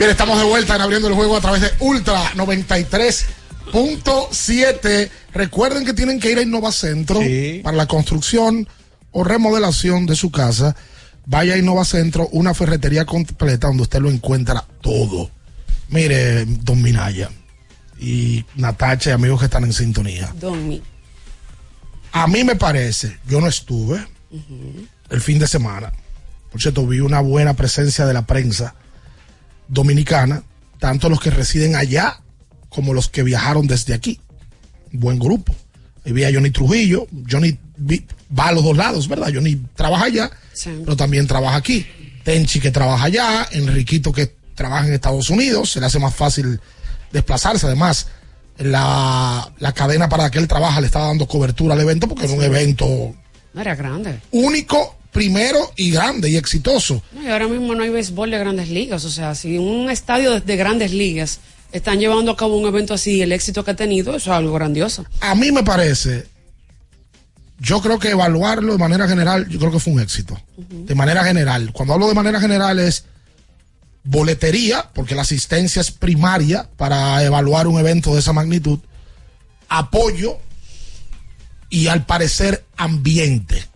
Bien, 0.00 0.10
estamos 0.12 0.38
de 0.38 0.44
vuelta 0.44 0.76
en 0.76 0.80
abriendo 0.80 1.08
el 1.08 1.14
juego 1.14 1.36
a 1.36 1.42
través 1.42 1.60
de 1.60 1.70
Ultra 1.80 2.32
93.7. 2.32 5.10
Recuerden 5.34 5.84
que 5.84 5.92
tienen 5.92 6.18
que 6.18 6.32
ir 6.32 6.38
a 6.38 6.42
Innovacentro 6.42 7.20
para 7.62 7.76
la 7.76 7.84
construcción 7.84 8.66
o 9.10 9.24
remodelación 9.24 10.06
de 10.06 10.16
su 10.16 10.30
casa. 10.30 10.74
Vaya 11.26 11.52
a 11.52 11.58
Innovacentro, 11.58 12.30
una 12.32 12.54
ferretería 12.54 13.04
completa 13.04 13.66
donde 13.66 13.82
usted 13.82 14.00
lo 14.00 14.10
encuentra 14.10 14.64
todo. 14.80 15.30
Mire, 15.90 16.46
Don 16.46 16.80
Minaya 16.80 17.28
y 17.98 18.46
Natacha 18.54 19.10
y 19.10 19.12
amigos 19.12 19.40
que 19.40 19.44
están 19.44 19.64
en 19.64 19.74
sintonía. 19.74 20.32
Don 20.40 20.66
Mi. 20.66 20.82
A 22.12 22.26
mí 22.26 22.42
me 22.42 22.56
parece, 22.56 23.18
yo 23.28 23.42
no 23.42 23.48
estuve 23.48 24.02
el 25.10 25.20
fin 25.20 25.38
de 25.38 25.46
semana. 25.46 25.92
Por 26.50 26.62
cierto, 26.62 26.86
vi 26.86 27.00
una 27.00 27.20
buena 27.20 27.52
presencia 27.52 28.06
de 28.06 28.14
la 28.14 28.24
prensa 28.24 28.76
dominicana, 29.70 30.42
tanto 30.78 31.08
los 31.08 31.20
que 31.20 31.30
residen 31.30 31.76
allá 31.76 32.20
como 32.68 32.92
los 32.92 33.08
que 33.08 33.22
viajaron 33.22 33.66
desde 33.66 33.94
aquí. 33.94 34.20
Buen 34.92 35.18
grupo. 35.18 35.54
Ahí 36.04 36.12
vi 36.12 36.24
a 36.24 36.32
Johnny 36.32 36.50
Trujillo. 36.50 37.06
Johnny 37.30 37.56
va 38.38 38.48
a 38.48 38.52
los 38.52 38.64
dos 38.64 38.76
lados, 38.76 39.08
¿verdad? 39.08 39.30
Johnny 39.32 39.56
trabaja 39.74 40.04
allá, 40.04 40.30
pero 40.84 40.96
también 40.96 41.26
trabaja 41.26 41.56
aquí. 41.56 41.86
Tenchi 42.24 42.60
que 42.60 42.70
trabaja 42.70 43.04
allá, 43.04 43.48
Enriquito 43.52 44.12
que 44.12 44.34
trabaja 44.54 44.86
en 44.86 44.92
Estados 44.94 45.30
Unidos, 45.30 45.72
se 45.72 45.80
le 45.80 45.86
hace 45.86 45.98
más 45.98 46.14
fácil 46.14 46.60
desplazarse. 47.12 47.66
Además, 47.66 48.08
la, 48.58 49.50
la 49.58 49.72
cadena 49.72 50.08
para 50.08 50.24
la 50.24 50.30
que 50.30 50.38
él 50.38 50.46
trabaja 50.48 50.80
le 50.80 50.86
estaba 50.86 51.06
dando 51.06 51.26
cobertura 51.26 51.74
al 51.74 51.80
evento 51.80 52.08
porque 52.08 52.26
era 52.26 52.34
un 52.34 52.42
evento 52.42 53.14
No 53.54 53.60
era 53.60 53.74
grande. 53.74 54.20
único, 54.32 54.96
primero 55.12 55.72
y 55.76 55.90
grande 55.90 56.30
y 56.30 56.36
exitoso. 56.36 57.02
Y 57.22 57.28
ahora 57.28 57.48
mismo 57.48 57.74
no 57.74 57.82
hay 57.82 57.90
béisbol 57.90 58.30
de 58.30 58.38
grandes 58.38 58.68
ligas. 58.68 59.04
O 59.04 59.10
sea, 59.10 59.34
si 59.34 59.58
un 59.58 59.90
estadio 59.90 60.32
de, 60.32 60.40
de 60.40 60.56
grandes 60.56 60.92
ligas 60.92 61.40
están 61.72 61.98
llevando 62.00 62.32
a 62.32 62.36
cabo 62.36 62.56
un 62.56 62.66
evento 62.66 62.94
así, 62.94 63.22
el 63.22 63.32
éxito 63.32 63.64
que 63.64 63.72
ha 63.72 63.76
tenido, 63.76 64.16
eso 64.16 64.30
es 64.30 64.36
algo 64.36 64.52
grandioso. 64.52 65.04
A 65.20 65.34
mí 65.34 65.52
me 65.52 65.62
parece, 65.62 66.26
yo 67.58 67.80
creo 67.80 67.98
que 67.98 68.10
evaluarlo 68.10 68.72
de 68.72 68.78
manera 68.78 69.06
general, 69.06 69.48
yo 69.48 69.58
creo 69.58 69.70
que 69.70 69.78
fue 69.80 69.92
un 69.92 70.00
éxito. 70.00 70.40
De 70.56 70.94
manera 70.94 71.24
general. 71.24 71.72
Cuando 71.72 71.94
hablo 71.94 72.08
de 72.08 72.14
manera 72.14 72.40
general 72.40 72.78
es 72.78 73.04
boletería, 74.02 74.90
porque 74.94 75.14
la 75.14 75.22
asistencia 75.22 75.80
es 75.80 75.90
primaria 75.90 76.68
para 76.76 77.22
evaluar 77.22 77.66
un 77.66 77.78
evento 77.78 78.14
de 78.14 78.20
esa 78.20 78.32
magnitud, 78.32 78.78
apoyo 79.68 80.38
y 81.68 81.88
al 81.88 82.06
parecer 82.06 82.64
ambiente. 82.76 83.69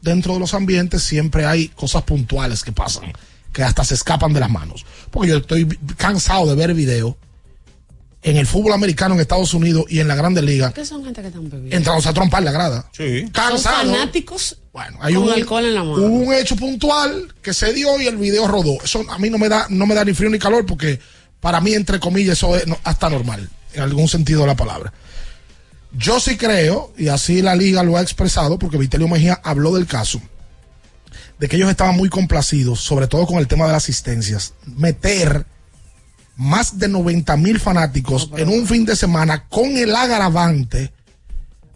Dentro 0.00 0.34
de 0.34 0.40
los 0.40 0.54
ambientes 0.54 1.02
siempre 1.02 1.44
hay 1.46 1.68
cosas 1.68 2.02
puntuales 2.04 2.62
que 2.62 2.72
pasan, 2.72 3.12
que 3.52 3.62
hasta 3.62 3.84
se 3.84 3.94
escapan 3.94 4.32
de 4.32 4.40
las 4.40 4.50
manos. 4.50 4.84
Porque 5.10 5.30
yo 5.30 5.36
estoy 5.38 5.66
cansado 5.96 6.46
de 6.46 6.54
ver 6.54 6.74
videos 6.74 7.14
en 8.22 8.36
el 8.36 8.46
fútbol 8.46 8.72
americano 8.72 9.14
en 9.14 9.20
Estados 9.20 9.54
Unidos 9.54 9.84
y 9.88 10.00
en 10.00 10.08
la 10.08 10.16
Grandes 10.16 10.42
Ligas 10.42 10.74
¿Qué 10.74 10.84
son 10.84 11.04
gente 11.04 11.20
que 11.22 11.28
están 11.28 11.48
bebiendo? 11.48 11.76
entramos 11.76 12.04
a 12.06 12.12
trompar 12.12 12.42
la 12.42 12.50
grada. 12.52 12.90
Sí. 12.92 13.20
Son 13.22 13.30
Cansado. 13.30 13.76
fanáticos 13.92 14.56
Hay 15.00 15.14
con 15.14 15.24
un, 15.24 15.30
alcohol 15.32 15.64
en 15.64 15.74
la 15.74 15.84
mano. 15.84 15.96
hubo 16.02 16.16
un 16.26 16.34
hecho 16.34 16.56
puntual 16.56 17.32
que 17.42 17.54
se 17.54 17.72
dio 17.72 18.00
y 18.00 18.06
el 18.06 18.16
video 18.16 18.46
rodó. 18.48 18.76
Eso 18.82 19.04
a 19.08 19.18
mí 19.18 19.30
no 19.30 19.38
me 19.38 19.48
da, 19.48 19.66
no 19.70 19.86
me 19.86 19.94
da 19.94 20.04
ni 20.04 20.14
frío 20.14 20.30
ni 20.30 20.38
calor 20.38 20.66
porque 20.66 20.98
para 21.40 21.60
mí, 21.60 21.74
entre 21.74 22.00
comillas, 22.00 22.38
eso 22.38 22.56
es 22.56 22.66
no- 22.66 22.78
hasta 22.82 23.08
normal, 23.08 23.48
en 23.72 23.82
algún 23.82 24.08
sentido 24.08 24.40
de 24.42 24.46
la 24.48 24.56
palabra. 24.56 24.92
Yo 25.92 26.20
sí 26.20 26.36
creo, 26.36 26.92
y 26.96 27.08
así 27.08 27.42
la 27.42 27.56
liga 27.56 27.82
lo 27.82 27.96
ha 27.96 28.02
expresado, 28.02 28.58
porque 28.58 28.76
Vitelio 28.76 29.08
Mejía 29.08 29.40
habló 29.42 29.74
del 29.74 29.86
caso, 29.86 30.20
de 31.38 31.48
que 31.48 31.56
ellos 31.56 31.70
estaban 31.70 31.96
muy 31.96 32.08
complacidos, 32.08 32.80
sobre 32.80 33.06
todo 33.06 33.26
con 33.26 33.38
el 33.38 33.48
tema 33.48 33.66
de 33.66 33.72
las 33.72 33.84
asistencias. 33.84 34.54
Meter 34.66 35.46
más 36.36 36.78
de 36.78 36.88
90 36.88 37.36
mil 37.36 37.58
fanáticos 37.58 38.30
en 38.36 38.48
un 38.48 38.66
fin 38.66 38.84
de 38.84 38.94
semana 38.94 39.48
con 39.48 39.76
el 39.76 39.94
agravante 39.94 40.92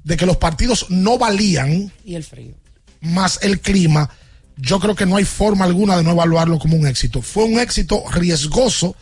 de 0.04 0.16
que 0.16 0.26
los 0.26 0.36
partidos 0.36 0.86
no 0.88 1.18
valían 1.18 1.92
Y 2.04 2.14
el 2.14 2.24
frío. 2.24 2.54
más 3.00 3.40
el 3.42 3.60
clima, 3.60 4.08
yo 4.56 4.78
creo 4.78 4.94
que 4.94 5.06
no 5.06 5.16
hay 5.16 5.24
forma 5.24 5.64
alguna 5.64 5.96
de 5.96 6.04
no 6.04 6.12
evaluarlo 6.12 6.58
como 6.58 6.76
un 6.76 6.86
éxito. 6.86 7.22
Fue 7.22 7.44
un 7.44 7.58
éxito 7.58 8.04
riesgoso, 8.10 8.94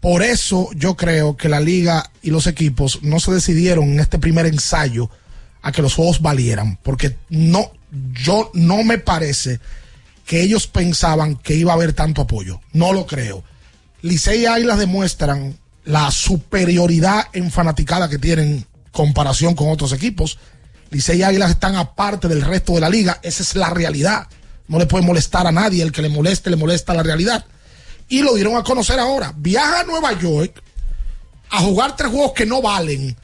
por 0.00 0.22
eso 0.22 0.70
yo 0.74 0.96
creo 0.96 1.36
que 1.36 1.48
la 1.48 1.60
liga 1.60 2.10
y 2.22 2.30
los 2.30 2.46
equipos 2.46 3.00
no 3.02 3.18
se 3.18 3.32
decidieron 3.32 3.84
en 3.90 4.00
este 4.00 4.18
primer 4.18 4.46
ensayo 4.46 5.10
a 5.62 5.72
que 5.72 5.82
los 5.82 5.94
juegos 5.94 6.22
valieran, 6.22 6.78
porque 6.82 7.16
no, 7.28 7.72
yo 8.12 8.50
no 8.54 8.84
me 8.84 8.98
parece 8.98 9.58
que 10.24 10.42
ellos 10.42 10.66
pensaban 10.66 11.36
que 11.36 11.54
iba 11.54 11.72
a 11.72 11.74
haber 11.74 11.94
tanto 11.94 12.22
apoyo. 12.22 12.60
No 12.72 12.92
lo 12.92 13.06
creo. 13.06 13.42
Licey 14.02 14.42
y 14.42 14.46
Águilas 14.46 14.78
demuestran 14.78 15.58
la 15.84 16.10
superioridad 16.10 17.24
en 17.32 17.50
fanaticada 17.50 18.08
que 18.08 18.18
tienen 18.18 18.48
en 18.48 18.66
comparación 18.92 19.54
con 19.54 19.70
otros 19.70 19.92
equipos. 19.92 20.38
Licey 20.90 21.20
y 21.20 21.22
Águilas 21.22 21.50
están 21.50 21.76
aparte 21.76 22.28
del 22.28 22.42
resto 22.42 22.74
de 22.74 22.80
la 22.80 22.90
liga. 22.90 23.18
Esa 23.22 23.42
es 23.42 23.56
la 23.56 23.70
realidad. 23.70 24.28
No 24.68 24.78
le 24.78 24.86
puede 24.86 25.04
molestar 25.04 25.46
a 25.46 25.52
nadie. 25.52 25.82
El 25.82 25.92
que 25.92 26.02
le 26.02 26.10
moleste, 26.10 26.50
le 26.50 26.56
molesta 26.56 26.92
la 26.92 27.02
realidad. 27.02 27.46
Y 28.08 28.22
lo 28.22 28.34
dieron 28.34 28.56
a 28.56 28.62
conocer 28.62 28.98
ahora. 28.98 29.32
Viaja 29.36 29.80
a 29.80 29.84
Nueva 29.84 30.18
York 30.18 30.62
a 31.50 31.60
jugar 31.60 31.96
tres 31.96 32.10
juegos 32.10 32.32
que 32.32 32.46
no 32.46 32.60
valen 32.62 33.16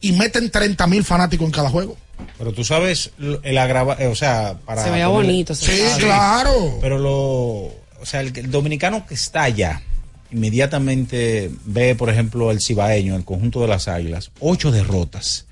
y 0.00 0.12
meten 0.12 0.50
30 0.50 0.86
mil 0.86 1.04
fanáticos 1.04 1.46
en 1.46 1.52
cada 1.52 1.68
juego. 1.70 1.96
Pero 2.38 2.52
tú 2.52 2.62
sabes 2.64 3.10
el 3.42 3.58
agrava, 3.58 3.96
eh, 3.98 4.06
o 4.06 4.14
sea, 4.14 4.56
para 4.64 4.82
Se 4.84 4.90
veía 4.90 5.06
ponerle- 5.08 5.26
bonito, 5.32 5.54
se 5.54 5.90
Sí, 5.90 6.00
claro. 6.00 6.78
Pero 6.80 6.98
lo, 6.98 7.12
o 7.12 8.04
sea, 8.04 8.20
el, 8.20 8.36
el 8.36 8.50
dominicano 8.50 9.06
que 9.06 9.14
está 9.14 9.44
allá 9.44 9.82
inmediatamente 10.32 11.50
ve, 11.64 11.94
por 11.94 12.10
ejemplo, 12.10 12.50
el 12.50 12.60
cibaeño, 12.60 13.16
el 13.16 13.24
conjunto 13.24 13.60
de 13.60 13.68
las 13.68 13.88
Águilas, 13.88 14.30
ocho 14.40 14.70
derrotas 14.70 15.46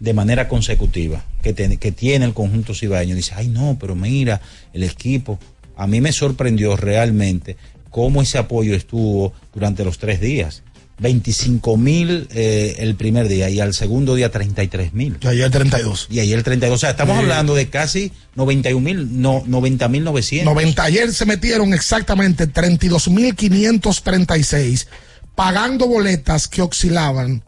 de 0.00 0.12
manera 0.14 0.48
consecutiva 0.48 1.24
que, 1.42 1.52
tiene- 1.52 1.76
que 1.78 1.92
tiene 1.92 2.24
el 2.24 2.34
conjunto 2.34 2.74
cibaeño. 2.74 3.14
Dice, 3.14 3.32
ay 3.36 3.48
no, 3.48 3.76
pero 3.80 3.94
mira, 3.94 4.40
el 4.72 4.82
equipo. 4.82 5.38
A 5.76 5.86
mí 5.86 6.00
me 6.00 6.12
sorprendió 6.12 6.76
realmente 6.76 7.56
cómo 7.94 8.22
ese 8.22 8.38
apoyo 8.38 8.74
estuvo 8.74 9.32
durante 9.54 9.84
los 9.84 9.98
tres 9.98 10.20
días. 10.20 10.64
25 10.98 11.76
mil 11.76 12.26
eh, 12.32 12.74
el 12.78 12.96
primer 12.96 13.28
día 13.28 13.48
y 13.50 13.60
al 13.60 13.72
segundo 13.72 14.16
día 14.16 14.32
33 14.32 14.94
mil. 14.94 15.16
Y 15.20 15.26
ayer 15.28 15.48
32. 15.48 16.08
Y 16.10 16.18
ayer 16.18 16.42
32. 16.42 16.74
O 16.76 16.80
sea, 16.80 16.90
estamos 16.90 17.14
Sí. 17.16 17.22
hablando 17.22 17.54
de 17.54 17.70
casi 17.70 18.10
91 18.34 18.80
mil, 18.84 19.22
no, 19.22 19.44
90 19.46 19.86
mil 19.88 20.02
900. 20.02 20.52
90 20.52 20.82
ayer 20.82 21.12
se 21.12 21.24
metieron 21.24 21.72
exactamente 21.72 22.48
32.536 22.48 24.88
pagando 25.36 25.86
boletas 25.86 26.48
que 26.48 26.62
oscilaban 26.62 27.44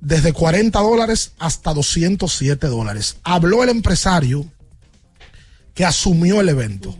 desde 0.00 0.32
40 0.32 0.78
dólares 0.80 1.32
hasta 1.38 1.74
207 1.74 2.68
dólares. 2.68 3.18
Habló 3.22 3.62
el 3.62 3.68
empresario 3.68 4.46
que 5.74 5.84
asumió 5.84 6.40
el 6.40 6.48
evento, 6.48 6.96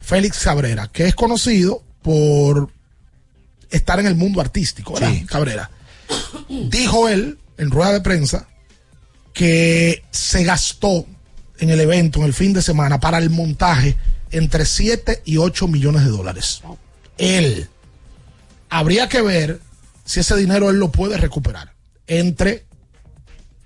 Félix 0.00 0.40
Cabrera, 0.40 0.88
que 0.88 1.06
es 1.06 1.14
conocido 1.14 1.84
por 2.02 2.70
estar 3.70 3.98
en 4.00 4.06
el 4.06 4.14
mundo 4.14 4.40
artístico, 4.40 4.94
¿verdad? 4.94 5.12
Cabrera. 5.26 5.70
Dijo 6.48 7.08
él 7.08 7.38
en 7.56 7.70
rueda 7.70 7.92
de 7.92 8.00
prensa 8.00 8.48
que 9.32 10.04
se 10.10 10.44
gastó 10.44 11.06
en 11.58 11.70
el 11.70 11.80
evento, 11.80 12.18
en 12.20 12.26
el 12.26 12.34
fin 12.34 12.52
de 12.52 12.60
semana, 12.62 13.00
para 13.00 13.18
el 13.18 13.30
montaje 13.30 13.96
entre 14.30 14.66
7 14.66 15.22
y 15.24 15.36
8 15.36 15.68
millones 15.68 16.04
de 16.04 16.10
dólares. 16.10 16.62
Él. 17.18 17.68
Habría 18.68 19.08
que 19.08 19.20
ver 19.20 19.60
si 20.04 20.20
ese 20.20 20.36
dinero 20.36 20.70
él 20.70 20.78
lo 20.78 20.90
puede 20.90 21.16
recuperar 21.16 21.72
entre 22.06 22.64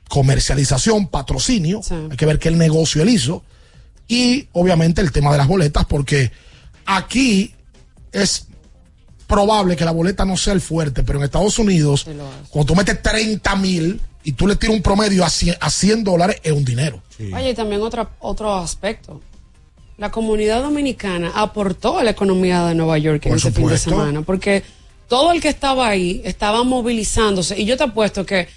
comercialización, 0.08 1.08
patrocinio, 1.08 1.80
hay 2.10 2.16
que 2.16 2.26
ver 2.26 2.38
qué 2.38 2.48
el 2.48 2.58
negocio 2.58 3.02
él 3.02 3.08
hizo, 3.08 3.42
y 4.08 4.48
obviamente 4.52 5.00
el 5.00 5.10
tema 5.10 5.32
de 5.32 5.38
las 5.38 5.48
boletas, 5.48 5.84
porque 5.86 6.30
aquí 6.84 7.55
es 8.12 8.46
probable 9.26 9.76
que 9.76 9.84
la 9.84 9.90
boleta 9.90 10.24
no 10.24 10.36
sea 10.36 10.52
el 10.52 10.60
fuerte, 10.60 11.02
pero 11.02 11.18
en 11.18 11.24
Estados 11.24 11.58
Unidos, 11.58 12.06
cuando 12.50 12.66
tú 12.66 12.76
metes 12.76 13.02
30 13.02 13.56
mil 13.56 14.00
y 14.22 14.32
tú 14.32 14.46
le 14.46 14.56
tiras 14.56 14.76
un 14.76 14.82
promedio 14.82 15.24
a 15.24 15.30
100, 15.30 15.56
a 15.60 15.70
100 15.70 16.04
dólares, 16.04 16.40
es 16.42 16.52
un 16.52 16.64
dinero. 16.64 17.02
Oye, 17.18 17.50
y 17.50 17.54
también 17.54 17.82
otra, 17.82 18.10
otro 18.20 18.54
aspecto. 18.54 19.20
La 19.98 20.10
comunidad 20.10 20.62
dominicana 20.62 21.32
aportó 21.34 21.98
a 21.98 22.04
la 22.04 22.10
economía 22.10 22.66
de 22.66 22.74
Nueva 22.74 22.98
York 22.98 23.26
en 23.26 23.34
ese 23.34 23.50
fin 23.50 23.66
de 23.66 23.78
semana, 23.78 24.22
porque 24.22 24.62
todo 25.08 25.32
el 25.32 25.40
que 25.40 25.48
estaba 25.48 25.88
ahí 25.88 26.20
estaba 26.24 26.64
movilizándose. 26.64 27.58
Y 27.58 27.64
yo 27.64 27.76
te 27.76 27.84
apuesto 27.84 28.26
que 28.26 28.48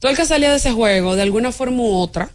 todo 0.00 0.10
el 0.10 0.16
que 0.16 0.26
salía 0.26 0.50
de 0.50 0.56
ese 0.56 0.72
juego, 0.72 1.14
de 1.14 1.22
alguna 1.22 1.52
forma 1.52 1.82
u 1.82 1.94
otra, 1.94 2.30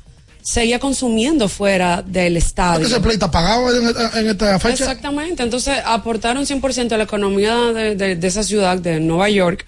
seguía 0.46 0.78
consumiendo 0.80 1.50
fuera 1.50 2.04
del 2.04 2.38
estadio. 2.38 2.82
Porque 2.82 2.94
ese 2.94 3.02
play 3.02 3.14
está 3.16 3.32
pagado 3.32 3.68
en, 3.76 3.88
en 4.20 4.30
esta 4.30 4.60
fecha. 4.60 4.84
Exactamente, 4.86 5.42
entonces 5.42 5.80
aportaron 5.84 6.46
100% 6.46 6.92
a 6.92 6.98
la 6.98 7.04
economía 7.06 7.56
de, 7.74 7.96
de- 7.96 8.16
de 8.16 8.28
esa 8.28 8.44
ciudad, 8.44 8.78
de 8.78 9.00
Nueva 9.00 9.28
York, 9.30 9.66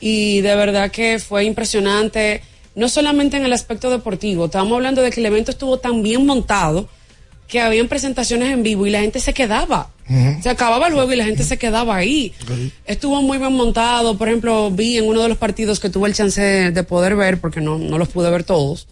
y 0.00 0.40
de 0.40 0.54
verdad 0.54 0.92
que 0.92 1.18
fue 1.18 1.44
impresionante, 1.44 2.40
no 2.76 2.88
solamente 2.88 3.36
en 3.36 3.44
el 3.44 3.52
aspecto 3.52 3.90
deportivo, 3.90 4.44
estábamos 4.44 4.74
hablando 4.76 5.02
de 5.02 5.10
que 5.10 5.18
el 5.20 5.26
evento 5.26 5.50
estuvo 5.50 5.78
tan 5.78 6.02
bien 6.04 6.24
montado 6.24 6.88
que 7.48 7.60
habían 7.60 7.88
presentaciones 7.88 8.50
en 8.52 8.62
vivo 8.62 8.86
y 8.86 8.90
la 8.90 9.00
gente 9.00 9.18
se 9.20 9.34
quedaba. 9.34 9.90
Se 10.42 10.48
acababa 10.48 10.86
el 10.88 10.94
juego 10.94 11.12
y 11.12 11.16
la 11.16 11.24
gente 11.24 11.42
se 11.42 11.58
quedaba 11.58 11.96
ahí. 11.96 12.32
Estuvo 12.86 13.20
muy 13.22 13.38
bien 13.38 13.52
montado. 13.52 14.16
Por 14.16 14.28
ejemplo, 14.28 14.70
vi 14.70 14.98
en 14.98 15.06
uno 15.06 15.22
de 15.22 15.28
los 15.28 15.36
partidos 15.38 15.78
que 15.80 15.90
tuve 15.90 16.08
el 16.08 16.14
chance 16.14 16.40
de, 16.40 16.70
de 16.70 16.82
poder 16.82 17.14
ver, 17.16 17.40
porque 17.40 17.60
no, 17.60 17.76
no 17.78 17.98
los 17.98 18.08
pude 18.08 18.30
ver 18.30 18.44
todos, 18.44 18.86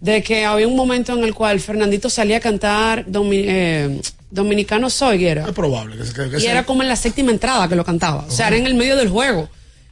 de 0.00 0.22
que 0.22 0.44
había 0.44 0.66
un 0.66 0.76
momento 0.76 1.12
en 1.12 1.22
el 1.24 1.34
cual 1.34 1.60
Fernandito 1.60 2.08
salía 2.08 2.38
a 2.38 2.40
cantar 2.40 3.04
Domi- 3.06 3.44
eh, 3.46 4.00
Dominicano 4.30 4.88
Soy, 4.90 5.26
era. 5.26 5.44
Es 5.46 5.52
probable 5.52 5.96
que, 5.98 6.04
se- 6.06 6.12
que- 6.14 6.30
que 6.30 6.42
Y 6.42 6.46
era 6.46 6.64
como 6.64 6.82
en 6.82 6.88
la 6.88 6.96
séptima 6.96 7.30
entrada 7.32 7.68
que 7.68 7.76
lo 7.76 7.84
cantaba. 7.84 8.24
O 8.26 8.30
sea, 8.30 8.48
era 8.48 8.56
en 8.56 8.66
el 8.66 8.74
medio 8.74 8.96
del 8.96 9.08
juego. 9.10 9.48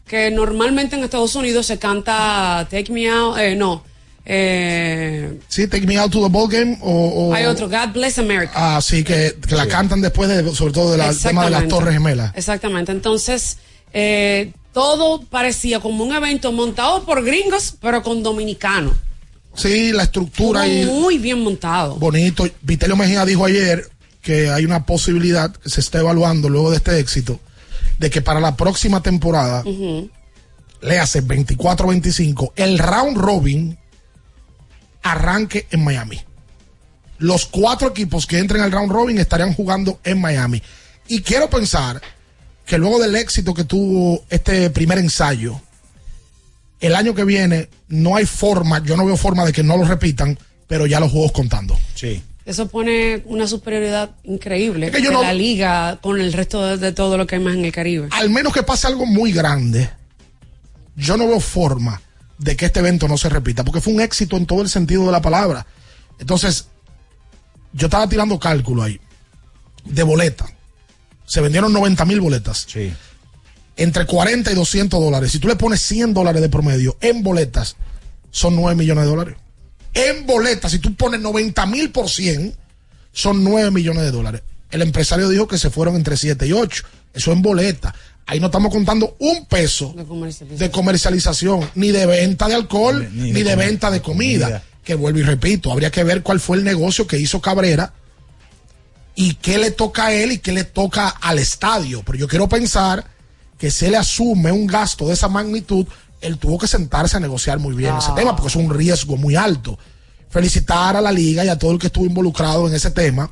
Que 0.07 0.31
normalmente 0.31 0.97
en 0.97 1.05
Estados 1.05 1.35
Unidos 1.35 1.67
se 1.67 1.79
canta 1.79 2.67
Take 2.71 2.91
Me 2.93 3.09
Out, 3.11 3.37
eh, 3.39 3.55
no. 3.57 3.85
Eh, 4.25 5.39
Sí, 5.49 5.67
Take 5.69 5.87
Me 5.87 5.97
Out 5.99 6.13
to 6.13 6.23
the 6.23 6.29
Ball 6.31 6.49
Game 6.49 6.79
o... 6.81 6.91
o- 7.31 7.35
hay 7.35 7.45
otro, 7.47 7.69
God 7.69 7.89
Bless 7.95 8.19
America. 8.19 8.53
Ah, 8.55 8.81
sí, 8.81 9.03
que, 9.05 9.35
que 9.47 9.55
la 9.57 9.67
cantan 9.67 10.01
después 10.01 10.29
de, 10.29 10.55
sobre 10.55 10.73
todo 10.73 10.93
del 10.97 11.19
tema 11.21 11.45
de 11.45 11.51
las. 11.51 11.69
Torres 11.69 11.95
Gemelas. 11.95 12.33
Exactamente. 12.35 12.93
Entonces, 12.93 13.59
eh, 13.93 14.53
todo 14.73 15.23
parecía 15.23 15.81
como 15.81 16.05
un 16.05 16.15
evento 16.15 16.53
montado 16.53 17.05
por 17.05 17.25
gringos, 17.25 17.75
pero 17.81 18.03
con 18.03 18.23
dominicanos. 18.23 18.93
Sí, 19.59 19.93
la 19.93 20.05
estructura 20.05 20.67
y 20.67 20.87
Muy 20.87 21.19
bien 21.19 21.43
montado. 21.43 21.97
bonito. 21.97 22.49
Vitelio 22.63 22.97
Mejía 22.97 23.25
dijo 23.25 23.45
ayer 23.45 23.89
que 24.23 24.51
hay 24.51 24.65
una 24.65 24.87
posibilidad 24.87 25.55
que 25.55 25.69
se 25.69 25.81
está 25.81 25.99
evaluando 25.99 26.49
luego 26.49 26.71
de 26.71 26.77
este 26.77 26.99
éxito 26.99 27.41
de 27.99 28.11
que 28.11 28.23
para 28.23 28.41
la 28.41 28.57
próxima 28.57 29.03
temporada, 29.03 29.65
le 29.65 30.99
hace 31.01 31.23
24-25, 31.23 32.53
el 32.55 32.79
round 32.79 33.17
robin 33.17 33.77
arranque 35.03 35.67
en 35.71 35.83
Miami. 35.85 36.21
Los 37.19 37.47
cuatro 37.47 37.89
equipos 37.89 38.27
que 38.27 38.39
entren 38.39 38.63
al 38.63 38.71
round 38.71 38.93
robin 38.93 39.19
estarían 39.19 39.53
jugando 39.55 39.99
en 40.05 40.21
Miami. 40.21 40.63
Y 41.09 41.23
quiero 41.23 41.51
pensar 41.51 42.01
que 42.65 42.79
luego 42.79 43.01
del 43.01 43.17
éxito 43.17 43.55
que 43.55 43.65
tuvo 43.65 44.25
este 44.31 44.71
primer 44.71 44.99
ensayo, 44.99 45.61
el 46.81 46.95
año 46.95 47.15
que 47.15 47.25
viene 47.25 47.69
no 47.89 48.17
hay 48.17 48.27
forma, 48.27 48.83
yo 48.85 48.97
no 48.97 49.05
veo 49.07 49.17
forma 49.17 49.45
de 49.45 49.53
que 49.53 49.63
no 49.63 49.77
lo 49.77 49.85
repitan, 49.85 50.39
pero 50.67 50.87
ya 50.87 51.01
los 51.01 51.11
juegos 51.11 51.33
contando. 51.33 51.79
Sí. 51.95 52.23
Eso 52.45 52.69
pone 52.69 53.23
una 53.27 53.47
superioridad 53.47 54.11
increíble 54.25 54.91
que 54.91 55.03
yo 55.03 55.09
de 55.11 55.15
no- 55.17 55.23
la 55.23 55.35
liga 55.35 55.99
con 56.01 56.19
el 56.21 56.33
resto 56.33 56.65
de, 56.65 56.77
de 56.79 56.93
todo 56.93 57.19
lo 57.19 57.27
que 57.27 57.35
hay 57.37 57.43
más 57.43 57.55
en 57.55 57.65
el 57.65 57.73
Caribe. 57.73 58.09
Al 58.11 58.31
menos 58.31 58.53
que 58.55 58.63
pase 58.63 58.87
algo 58.87 59.05
muy 59.07 59.33
grande, 59.33 59.91
yo 60.97 61.17
no 61.17 61.27
veo 61.29 61.41
forma 61.41 62.01
de 62.39 62.57
que 62.57 62.67
este 62.67 62.81
evento 62.81 63.07
no 63.09 63.19
se 63.19 63.29
repita, 63.29 63.65
porque 63.65 63.81
fue 63.81 63.93
un 63.93 64.01
éxito 64.01 64.37
en 64.37 64.47
todo 64.47 64.63
el 64.63 64.69
sentido 64.71 65.05
de 65.07 65.13
la 65.13 65.21
palabra. 65.21 65.67
Entonces, 66.19 66.69
yo 67.73 67.87
estaba 67.89 68.09
tirando 68.09 68.39
cálculo 68.39 68.83
ahí 68.83 68.99
de 69.85 70.03
boleta. 70.03 70.47
Se 71.27 71.41
vendieron 71.43 71.73
90 71.73 72.05
mil 72.07 72.21
boletas. 72.21 72.65
Sí. 72.69 72.93
Entre 73.79 74.05
40 74.07 74.53
y 74.53 74.55
200 74.55 75.01
dólares. 75.01 75.33
Si 75.33 75.39
tú 75.39 75.49
le 75.49 75.57
pones 75.57 75.81
100 75.81 76.13
dólares 76.13 76.43
de 76.43 76.49
promedio 76.49 76.97
en 77.01 77.23
boletas, 77.23 77.77
son 78.31 78.55
9 78.57 78.77
millones 78.77 79.05
de 79.05 79.11
dólares. 79.11 79.37
En 79.95 80.27
boletas, 80.27 80.73
si 80.73 80.79
tú 80.81 80.95
pones 80.95 81.21
90 81.21 81.65
mil 81.67 81.91
por 81.91 82.11
100, 82.11 82.55
son 83.13 83.43
9 83.45 83.71
millones 83.71 84.03
de 84.03 84.11
dólares. 84.11 84.43
El 84.71 84.83
empresario 84.83 85.29
dijo 85.29 85.49
que 85.49 85.57
se 85.59 85.71
fueron 85.71 85.97
entre 85.97 86.17
7 86.17 86.47
y 86.47 86.53
8. 86.53 86.85
Eso 87.15 87.33
en 87.33 87.41
boleta. 87.41 87.95
Ahí 88.27 88.39
no 88.41 88.47
estamos 88.47 88.71
contando 88.71 89.17
un 89.21 89.47
peso 89.47 89.95
De 89.97 90.05
comercialización. 90.05 90.59
de 90.59 90.71
comercialización, 90.71 91.71
ni 91.75 91.89
de 91.93 92.05
venta 92.05 92.47
de 92.49 92.55
alcohol, 92.57 93.09
Ni- 93.13 93.23
ni 93.23 93.33
ni, 93.33 93.43
de 93.43 93.57
venta 93.57 93.91
de 93.91 94.03
comida. 94.03 94.45
comida. 94.47 94.63
Que 94.85 94.95
vuelvo 94.95 95.21
y 95.21 95.23
repito, 95.23 95.73
habría 95.73 95.91
que 95.91 96.05
ver 96.05 96.23
cuál 96.23 96.39
fue 96.41 96.59
el 96.59 96.65
negocio 96.65 97.07
que 97.07 97.19
hizo 97.19 97.41
Cabrera 97.41 97.95
y 99.15 99.35
qué 99.35 99.57
le 99.59 99.71
toca 99.71 100.07
a 100.07 100.13
él 100.13 100.33
y 100.33 100.39
qué 100.39 100.53
le 100.53 100.65
toca 100.65 101.09
al 101.09 101.39
estadio. 101.39 102.03
Pero 102.05 102.19
yo 102.19 102.29
quiero 102.29 102.49
pensar 102.49 103.05
que 103.59 103.71
si 103.71 103.87
él 103.87 103.95
asume 103.97 104.53
un 104.53 104.67
gasto 104.67 105.07
de 105.09 105.15
esa 105.15 105.29
magnitud, 105.29 105.87
él 106.21 106.39
tuvo 106.39 106.59
que 106.59 106.67
sentarse 106.67 107.17
a 107.17 107.21
negociar 107.21 107.59
muy 107.59 107.75
bien 107.75 107.97
ese 107.97 108.13
tema, 108.17 108.35
porque 108.35 108.49
es 108.49 108.57
un 108.57 108.73
riesgo 108.73 109.17
muy 109.17 109.37
alto. 109.37 109.79
Felicitar 110.31 110.97
a 110.97 111.01
la 111.01 111.13
liga 111.13 111.45
y 111.45 111.49
a 111.49 111.59
todo 111.59 111.73
el 111.73 111.79
que 111.79 111.87
estuvo 111.89 112.05
involucrado 112.07 112.69
en 112.69 112.75
ese 112.75 112.91
tema. 112.91 113.31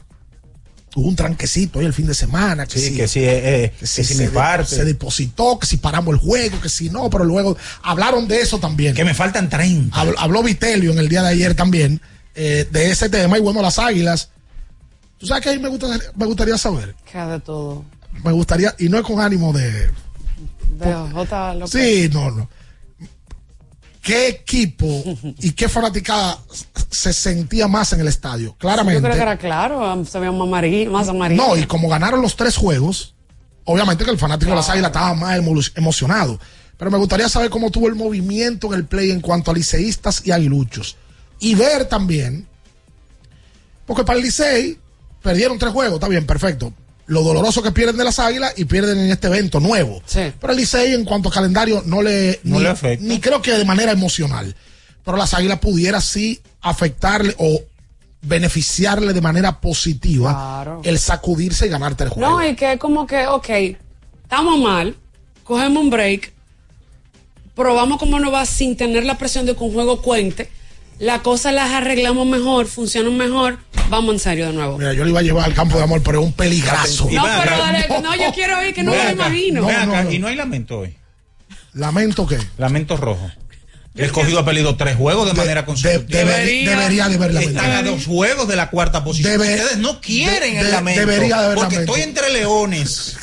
Hubo 0.94 1.08
un 1.08 1.16
tranquecito 1.16 1.78
ahí 1.78 1.84
el 1.84 1.92
fin 1.92 2.06
de 2.06 2.14
semana. 2.14 2.64
Que 2.66 2.78
Sí, 2.80 2.88
si- 2.88 2.96
que 2.96 3.06
sí, 3.06 3.20
eh, 3.20 3.64
eh, 3.64 3.72
que 3.78 3.86
si 3.86 4.02
se, 4.02 4.14
mi 4.14 4.28
parte. 4.30 4.74
se 4.76 4.84
depositó, 4.84 5.58
que 5.58 5.66
si 5.66 5.76
paramos 5.76 6.14
el 6.14 6.20
juego, 6.20 6.58
que 6.60 6.70
si 6.70 6.88
no, 6.88 7.10
pero 7.10 7.24
luego 7.24 7.54
hablaron 7.82 8.26
de 8.26 8.40
eso 8.40 8.58
también. 8.58 8.94
Que 8.94 9.04
me 9.04 9.12
faltan 9.12 9.50
30. 9.50 9.94
Habló, 9.94 10.18
habló 10.18 10.42
Vitelio 10.42 10.92
en 10.92 10.98
el 10.98 11.08
día 11.10 11.22
de 11.22 11.28
ayer 11.28 11.54
también 11.54 12.00
eh, 12.34 12.66
de 12.70 12.90
ese 12.90 13.10
tema 13.10 13.36
y 13.36 13.42
bueno, 13.42 13.60
las 13.60 13.78
águilas. 13.78 14.30
¿Tú 15.18 15.26
sabes 15.26 15.42
que 15.42 15.50
ahí 15.50 15.58
me, 15.58 15.68
gusta, 15.68 15.86
me 16.14 16.24
gustaría 16.26 16.56
saber? 16.56 16.94
Que 17.10 17.18
de 17.18 17.40
todo. 17.40 17.84
Me 18.24 18.32
gustaría, 18.32 18.74
y 18.78 18.88
no 18.88 18.96
es 18.98 19.04
con 19.04 19.20
ánimo 19.20 19.52
de... 19.52 19.90
De 20.78 20.92
J. 21.12 21.54
López. 21.54 21.70
Sí, 21.70 22.08
no, 22.12 22.30
no. 22.30 22.48
¿Qué 24.02 24.28
equipo 24.28 24.86
y 25.40 25.50
qué 25.52 25.68
fanaticada 25.68 26.38
se 26.90 27.12
sentía 27.12 27.66
más 27.66 27.92
en 27.92 28.00
el 28.00 28.06
estadio? 28.08 28.50
Yo 28.50 28.56
Claramente. 28.58 29.00
creo 29.02 29.14
que 29.14 29.20
era 29.22 29.36
claro, 29.36 30.04
se 30.04 30.18
veía 30.20 30.30
más 30.30 30.46
amarillo. 30.46 30.90
Más 30.92 31.08
amarillo. 31.08 31.42
No, 31.44 31.56
y 31.56 31.66
como 31.66 31.88
ganaron 31.88 32.22
los 32.22 32.36
tres 32.36 32.56
juegos, 32.56 33.14
obviamente 33.64 34.04
que 34.04 34.10
el 34.12 34.18
fanático 34.18 34.50
de 34.50 34.56
las 34.58 34.68
águilas 34.68 34.90
estaba 34.90 35.12
más 35.14 35.36
emo- 35.40 35.72
emocionado. 35.74 36.38
Pero 36.78 36.90
me 36.90 36.98
gustaría 36.98 37.28
saber 37.28 37.50
cómo 37.50 37.70
tuvo 37.72 37.88
el 37.88 37.96
movimiento 37.96 38.68
en 38.68 38.74
el 38.74 38.84
play 38.86 39.10
en 39.10 39.20
cuanto 39.20 39.50
a 39.50 39.54
liceístas 39.54 40.22
y 40.24 40.30
aguiluchos. 40.30 40.96
Y 41.40 41.54
ver 41.56 41.86
también, 41.86 42.46
porque 43.86 44.04
para 44.04 44.18
el 44.18 44.24
Licey 44.24 44.78
perdieron 45.20 45.58
tres 45.58 45.72
juegos, 45.72 45.94
está 45.94 46.06
bien, 46.08 46.26
perfecto. 46.26 46.72
Lo 47.08 47.22
doloroso 47.22 47.62
que 47.62 47.70
pierden 47.70 47.96
de 47.96 48.04
las 48.04 48.18
águilas 48.18 48.52
y 48.56 48.64
pierden 48.64 48.98
en 48.98 49.10
este 49.10 49.28
evento 49.28 49.60
nuevo. 49.60 50.02
Pero 50.12 50.52
el 50.52 50.56
Licey 50.58 50.92
en 50.94 51.04
cuanto 51.04 51.28
a 51.28 51.32
calendario 51.32 51.82
no 51.86 52.02
le, 52.02 52.40
No 52.42 52.56
ni, 52.56 52.62
le 52.64 52.68
afecta. 52.70 53.04
ni 53.06 53.20
creo 53.20 53.40
que 53.40 53.52
de 53.52 53.64
manera 53.64 53.92
emocional. 53.92 54.54
Pero 55.04 55.16
las 55.16 55.32
águilas 55.34 55.60
pudiera 55.60 56.00
sí 56.00 56.40
afectarle 56.60 57.34
o 57.38 57.62
beneficiarle 58.22 59.12
de 59.12 59.20
manera 59.20 59.60
positiva 59.60 60.32
Claro. 60.64 60.80
el 60.82 60.98
sacudirse 60.98 61.66
y 61.66 61.68
ganar 61.68 61.94
tres 61.94 62.10
juegos. 62.10 62.28
No, 62.32 62.44
y 62.48 62.56
que 62.56 62.76
como 62.78 63.06
que, 63.06 63.26
ok, 63.28 63.48
estamos 64.24 64.58
mal, 64.58 64.96
cogemos 65.44 65.80
un 65.84 65.90
break, 65.90 66.32
probamos 67.54 67.98
cómo 67.98 68.18
nos 68.18 68.32
va 68.34 68.44
sin 68.46 68.76
tener 68.76 69.04
la 69.04 69.16
presión 69.16 69.46
de 69.46 69.54
que 69.54 69.62
un 69.62 69.72
juego 69.72 70.02
cuente, 70.02 70.50
las 70.98 71.20
cosas 71.20 71.52
las 71.54 71.70
arreglamos 71.72 72.26
mejor, 72.26 72.66
funcionan 72.66 73.16
mejor, 73.16 73.58
vamos 73.90 74.14
en 74.14 74.20
serio 74.20 74.46
de 74.46 74.52
nuevo. 74.54 74.78
Mira, 74.78 74.92
yo 74.94 75.04
le 75.04 75.10
iba 75.10 75.20
a 75.20 75.22
llevar 75.22 75.44
al 75.44 75.54
campo 75.54 75.76
de 75.76 75.84
amor, 75.84 76.02
pero 76.02 76.20
es 76.20 76.26
un 76.26 76.32
peligrazo. 76.32 77.08
No, 77.10 77.24
pero 77.42 77.58
dale, 77.58 77.86
no, 78.02 78.14
yo 78.16 78.32
quiero 78.34 78.62
ir, 78.66 78.74
que 78.74 78.82
no 78.82 78.92
me 78.92 79.04
lo 79.04 79.10
imagino. 79.10 79.62
No, 79.62 79.68
acá, 79.68 79.84
no, 79.86 80.02
no. 80.04 80.12
Y 80.12 80.18
no 80.18 80.28
hay 80.28 80.36
lamento 80.36 80.78
hoy. 80.80 80.96
Lamento 81.74 82.26
que 82.26 82.38
Lamento 82.58 82.96
rojo. 82.96 83.30
El 83.94 84.04
escogido 84.06 84.38
ha 84.40 84.44
perdido 84.44 84.76
tres 84.76 84.96
juegos 84.96 85.26
de 85.26 85.32
manera 85.32 85.64
consecutiva. 85.64 86.18
debería, 86.20 86.70
debería 86.76 87.08
de 87.08 87.14
haber 87.14 87.30
Están 87.42 87.70
a 87.72 87.82
dos 87.82 88.04
juegos 88.04 88.46
de 88.46 88.54
la 88.56 88.68
cuarta 88.68 89.02
posición. 89.02 89.32
Debe- 89.38 89.54
Ustedes 89.54 89.78
no 89.78 90.00
quieren 90.02 90.52
de- 90.52 90.60
el 90.60 90.66
de- 90.66 90.72
lamento. 90.72 91.00
debería 91.00 91.36
de 91.38 91.44
haber 91.46 91.54
Porque 91.56 91.76
lamento. 91.76 91.94
estoy 91.96 92.08
entre 92.08 92.30
leones. 92.30 93.16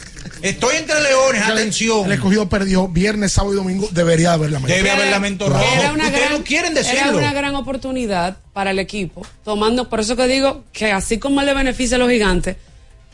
Estoy 0.44 0.76
entre 0.76 1.02
leones, 1.02 1.42
atención. 1.42 2.06
El 2.06 2.12
escogido 2.12 2.50
perdió 2.50 2.88
viernes, 2.90 3.32
sábado 3.32 3.54
y 3.54 3.58
domingo. 3.58 3.88
Debería 3.92 4.30
de 4.30 4.36
haber 4.36 4.52
lamentado. 4.52 4.78
Debe 4.78 4.92
haber 4.92 5.10
lamento 5.10 5.48
rojo. 5.50 5.64
Era 5.74 5.94
una, 5.94 6.04
Ustedes 6.06 6.20
gran, 6.28 6.38
no 6.40 6.44
quieren 6.44 6.72
era 6.78 6.82
decirlo. 6.84 7.18
una 7.18 7.34
gran 7.34 7.56
oportunidad 7.56 8.38
para 8.52 8.72
el 8.72 8.80
equipo, 8.80 9.26
tomando, 9.46 9.90
por 9.90 10.02
eso 10.02 10.16
que 10.18 10.28
digo 10.28 10.64
que 10.74 10.92
así 10.92 11.18
como 11.18 11.42
le 11.42 11.54
beneficia 11.54 11.96
a 11.96 12.00
los 12.00 12.10
gigantes, 12.10 12.58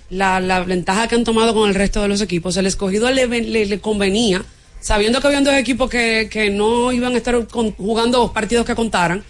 la, 0.10 0.40
la 0.40 0.62
ventaja 0.62 1.08
que 1.08 1.14
han 1.16 1.24
tomado 1.24 1.54
con 1.54 1.70
el 1.70 1.76
resto 1.76 2.02
de 2.02 2.08
los 2.08 2.20
equipos, 2.22 2.58
el 2.58 2.66
escogido 2.66 3.12
le, 3.12 3.28
le, 3.28 3.66
le 3.68 3.80
convenía, 3.80 4.44
sabiendo 4.82 5.22
que 5.22 5.28
habían 5.28 5.44
dos 5.44 5.54
equipos 5.54 5.88
que, 5.88 6.30
que 6.32 6.50
no 6.50 6.92
iban 6.92 7.14
a 7.14 7.18
estar 7.18 7.46
con- 7.48 7.74
jugando 7.74 8.34
partidos 8.34 8.66
que 8.66 8.74
contaran, 8.74 9.24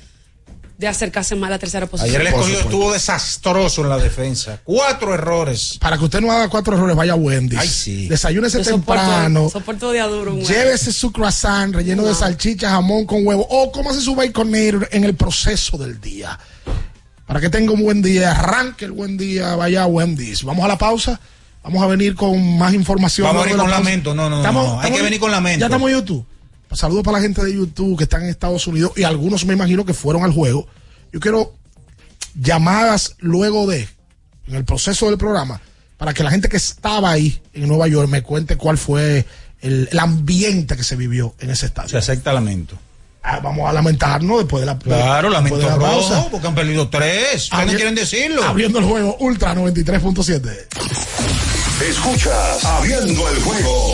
de 0.80 0.88
acercarse 0.88 1.36
más 1.36 1.50
a 1.50 1.52
la 1.52 1.60
tercera 1.60 1.86
posición. 1.88 2.10
Ayer 2.16 2.22
el 2.22 2.28
escogido 2.28 2.60
estuvo 2.62 2.94
desastroso 2.94 3.82
en 3.82 3.90
la 3.90 3.98
defensa. 3.98 4.62
Cuatro 4.64 5.14
errores. 5.14 5.78
Para 5.78 5.98
que 5.98 6.06
usted 6.06 6.22
no 6.22 6.32
haga 6.32 6.48
cuatro 6.48 6.74
errores, 6.76 6.96
vaya 6.96 7.12
a 7.12 7.16
Wendy's. 7.16 7.60
Ay, 7.60 7.68
sí. 7.68 8.08
Desayúnese 8.08 8.60
soporto- 8.64 8.72
temprano. 8.72 9.50
Soporto 9.50 9.92
de 9.92 10.00
aduro. 10.00 10.38
Llévese 10.40 10.94
su 10.94 11.12
croissant 11.12 11.76
relleno 11.76 12.06
de 12.06 12.16
salchicha, 12.16 12.70
jamón 12.70 13.06
con 13.06 13.28
huevo 13.28 13.46
o 13.50 13.72
cómase 13.74 14.00
su 14.00 14.16
baconator 14.16 14.88
en 14.94 15.04
el 15.04 15.16
proceso 15.16 15.78
del 15.78 16.00
día. 16.00 16.40
Para 17.28 17.42
que 17.42 17.50
tenga 17.50 17.74
un 17.74 17.84
buen 17.84 18.02
día, 18.02 18.32
arranque 18.32 18.86
el 18.86 18.94
buen 18.94 19.18
día, 19.18 19.56
vaya 19.58 19.84
a 19.84 19.86
Wendy's. 19.86 20.44
Vamos 20.44 20.64
a 20.64 20.70
la 20.70 20.78
pausa. 20.78 21.20
Vamos 21.62 21.84
a 21.84 21.88
venir 21.88 22.16
con 22.16 22.58
más 22.58 22.74
información. 22.74 23.28
Vamos 23.28 23.42
a 23.42 23.44
venir 23.46 23.58
con 23.58 23.66
pausa. 23.70 23.80
lamento. 23.84 24.16
No, 24.16 24.24
no, 24.30 24.38
no, 24.38 24.42
Estamos- 24.42 24.64
no. 24.66 24.72
Hay 24.76 24.78
estamos- 24.78 24.98
que 24.98 25.04
venir 25.04 25.20
con 25.20 25.30
lamento. 25.32 25.60
Ya 25.60 25.66
estamos 25.66 25.90
en 25.92 25.98
YouTube. 25.98 26.26
Saludos 26.72 27.04
para 27.04 27.18
la 27.18 27.24
gente 27.24 27.44
de 27.44 27.54
YouTube 27.54 27.98
que 27.98 28.04
están 28.04 28.24
en 28.24 28.30
Estados 28.30 28.66
Unidos 28.68 28.92
y 28.96 29.04
algunos 29.04 29.46
me 29.46 29.54
imagino 29.54 29.86
que 29.86 29.94
fueron 29.94 30.24
al 30.24 30.32
juego. 30.32 30.68
Yo 31.12 31.20
quiero 31.20 31.54
llamadas 32.40 33.16
luego 33.20 33.66
de, 33.68 33.88
en 34.48 34.56
el 34.56 34.66
proceso 34.66 35.08
del 35.08 35.18
programa, 35.18 35.60
para 35.98 36.14
que 36.14 36.24
la 36.24 36.30
gente 36.32 36.48
que 36.48 36.58
estaba 36.58 37.12
ahí 37.12 37.42
en 37.54 37.68
Nueva 37.68 37.88
York 37.88 38.08
me 38.10 38.22
cuente 38.22 38.56
cuál 38.56 38.78
fue 38.78 39.26
el, 39.62 39.90
el 39.92 40.00
ambiente 40.00 40.78
que 40.78 40.84
se 40.84 40.96
vivió 40.96 41.34
en 41.40 41.50
ese 41.50 41.66
estadio. 41.66 41.90
Se 41.90 41.98
acepta 41.98 42.32
lamento. 42.34 42.78
Ah, 43.22 43.40
vamos 43.44 43.68
a 43.70 43.74
lamentarnos 43.74 44.38
después 44.38 44.62
de 44.62 44.68
la 44.68 44.80
Claro, 44.80 45.30
lamento 45.30 45.58
de 45.58 45.66
la 45.66 45.76
rojo, 45.76 45.88
pausa. 45.92 46.28
porque 46.32 46.48
han 46.48 46.56
perdido 46.56 46.88
tres. 46.90 47.50
No 47.52 47.58
Abri- 47.60 47.76
quieren 47.76 47.96
decirlo. 47.96 48.44
Abriendo 48.44 48.80
el 48.80 48.86
juego 48.86 49.18
Ultra 49.20 49.54
93.7. 49.56 50.68
Escuchas 51.90 52.64
Abriendo 52.66 53.28
el 53.30 53.42
juego 53.42 53.94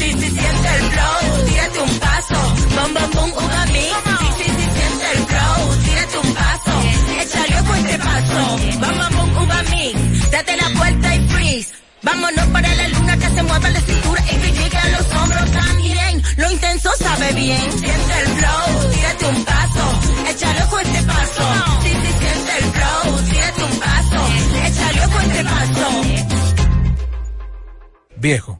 Bom, 8.35 9.43
uva 9.43 9.61
mix. 9.71 10.31
Date 10.31 10.57
la 10.57 10.69
vuelta 10.79 11.15
y 11.15 11.27
freeze. 11.29 11.69
Vámonos 12.03 12.45
para 12.47 12.75
la 12.75 12.87
luna 12.87 13.17
que 13.17 13.29
se 13.29 13.43
mueva 13.43 13.69
la 13.69 13.81
cintura 13.81 14.23
y 14.31 14.35
que 14.35 14.51
llegue 14.51 14.77
a 14.77 14.89
los 14.89 15.13
hombros 15.13 15.51
también. 15.51 16.23
Lo 16.37 16.51
intenso 16.51 16.89
sabe 16.97 17.33
bien. 17.33 17.71
Siente 17.71 18.13
el 18.21 18.27
flow, 18.27 18.91
tírate 18.91 19.25
un 19.27 19.45
paso, 19.45 19.99
échale 20.29 20.63
ojo 20.63 20.77
a 20.77 20.81
este 20.81 21.03
paso. 21.03 21.43
Sí, 21.83 21.89
sí, 21.89 22.13
siente 22.19 22.57
el 22.57 22.65
flow, 22.75 23.21
tírate 23.29 23.63
un 23.63 23.79
paso, 23.79 24.19
échale 24.65 25.05
ojo 25.05 25.17
a 25.17 25.23
este 25.23 25.43
paso. 25.43 26.01
Viejo, 28.17 28.59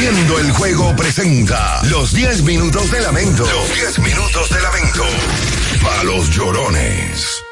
Abriendo 0.00 0.38
el 0.38 0.50
juego 0.52 0.96
presenta 0.96 1.82
los 1.90 2.14
10 2.14 2.44
minutos 2.44 2.90
de 2.90 3.02
lamento. 3.02 3.42
Los 3.42 3.74
10 3.74 3.98
minutos 3.98 4.48
de 4.48 4.62
lamento. 4.62 5.02
Para 5.82 6.04
los 6.04 6.30
llorones. 6.30 7.42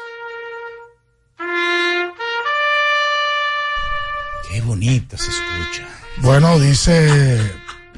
Qué 4.49 4.61
bonita 4.61 5.15
se 5.15 5.29
escucha. 5.29 5.87
Bueno, 6.23 6.59
dice 6.59 7.37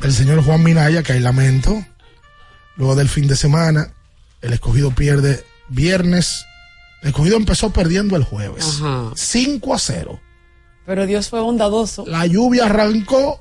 el 0.03 0.11
señor 0.11 0.43
Juan 0.43 0.61
Minaya 0.61 1.01
que 1.01 1.13
hay 1.13 1.21
lamento. 1.21 1.85
Luego 2.75 2.95
del 2.95 3.07
fin 3.07 3.29
de 3.29 3.37
semana, 3.37 3.93
el 4.41 4.51
escogido 4.51 4.91
pierde 4.91 5.45
viernes. 5.69 6.45
El 7.03 7.11
escogido 7.11 7.37
empezó 7.37 7.71
perdiendo 7.71 8.17
el 8.17 8.25
jueves. 8.25 8.81
Ajá. 8.81 9.11
5 9.15 9.73
a 9.73 9.79
0. 9.79 10.19
Pero 10.85 11.05
Dios 11.05 11.29
fue 11.29 11.39
bondadoso. 11.39 12.03
La 12.05 12.25
lluvia 12.25 12.65
arrancó. 12.65 13.39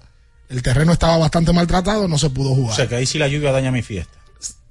El 0.51 0.62
terreno 0.62 0.92
estaba 0.92 1.16
bastante 1.16 1.53
maltratado, 1.53 2.07
no 2.09 2.18
se 2.18 2.28
pudo 2.28 2.51
O 2.51 2.55
jugar. 2.55 2.76
sea 2.76 2.88
que 2.88 2.96
ahí 2.96 3.07
sí 3.07 3.18
la 3.18 3.28
lluvia 3.28 3.53
daña 3.53 3.70
mi 3.70 3.82
fiesta. 3.82 4.12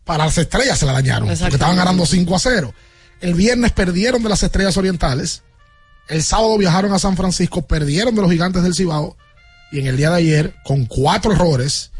Para 0.03 0.25
las 0.25 0.37
estrellas 0.37 0.77
se 0.77 0.85
la 0.85 0.93
dañaron, 0.93 1.27
porque 1.29 1.55
estaban 1.55 1.77
ganando 1.77 2.05
5 2.05 2.35
a 2.35 2.39
0. 2.39 2.73
El 3.21 3.33
viernes 3.33 3.71
perdieron 3.71 4.21
de 4.23 4.29
las 4.29 4.43
estrellas 4.43 4.75
orientales. 4.77 5.43
El 6.07 6.23
sábado 6.23 6.57
viajaron 6.57 6.93
a 6.93 6.99
San 6.99 7.15
Francisco, 7.15 7.61
perdieron 7.65 8.13
de 8.15 8.21
los 8.21 8.31
gigantes 8.31 8.63
del 8.63 8.73
Cibao. 8.75 9.15
Y 9.71 9.79
en 9.79 9.87
el 9.87 9.97
día 9.97 10.09
de 10.09 10.17
ayer, 10.17 10.55
con 10.65 10.85
cuatro 10.85 11.31
errores, 11.31 11.91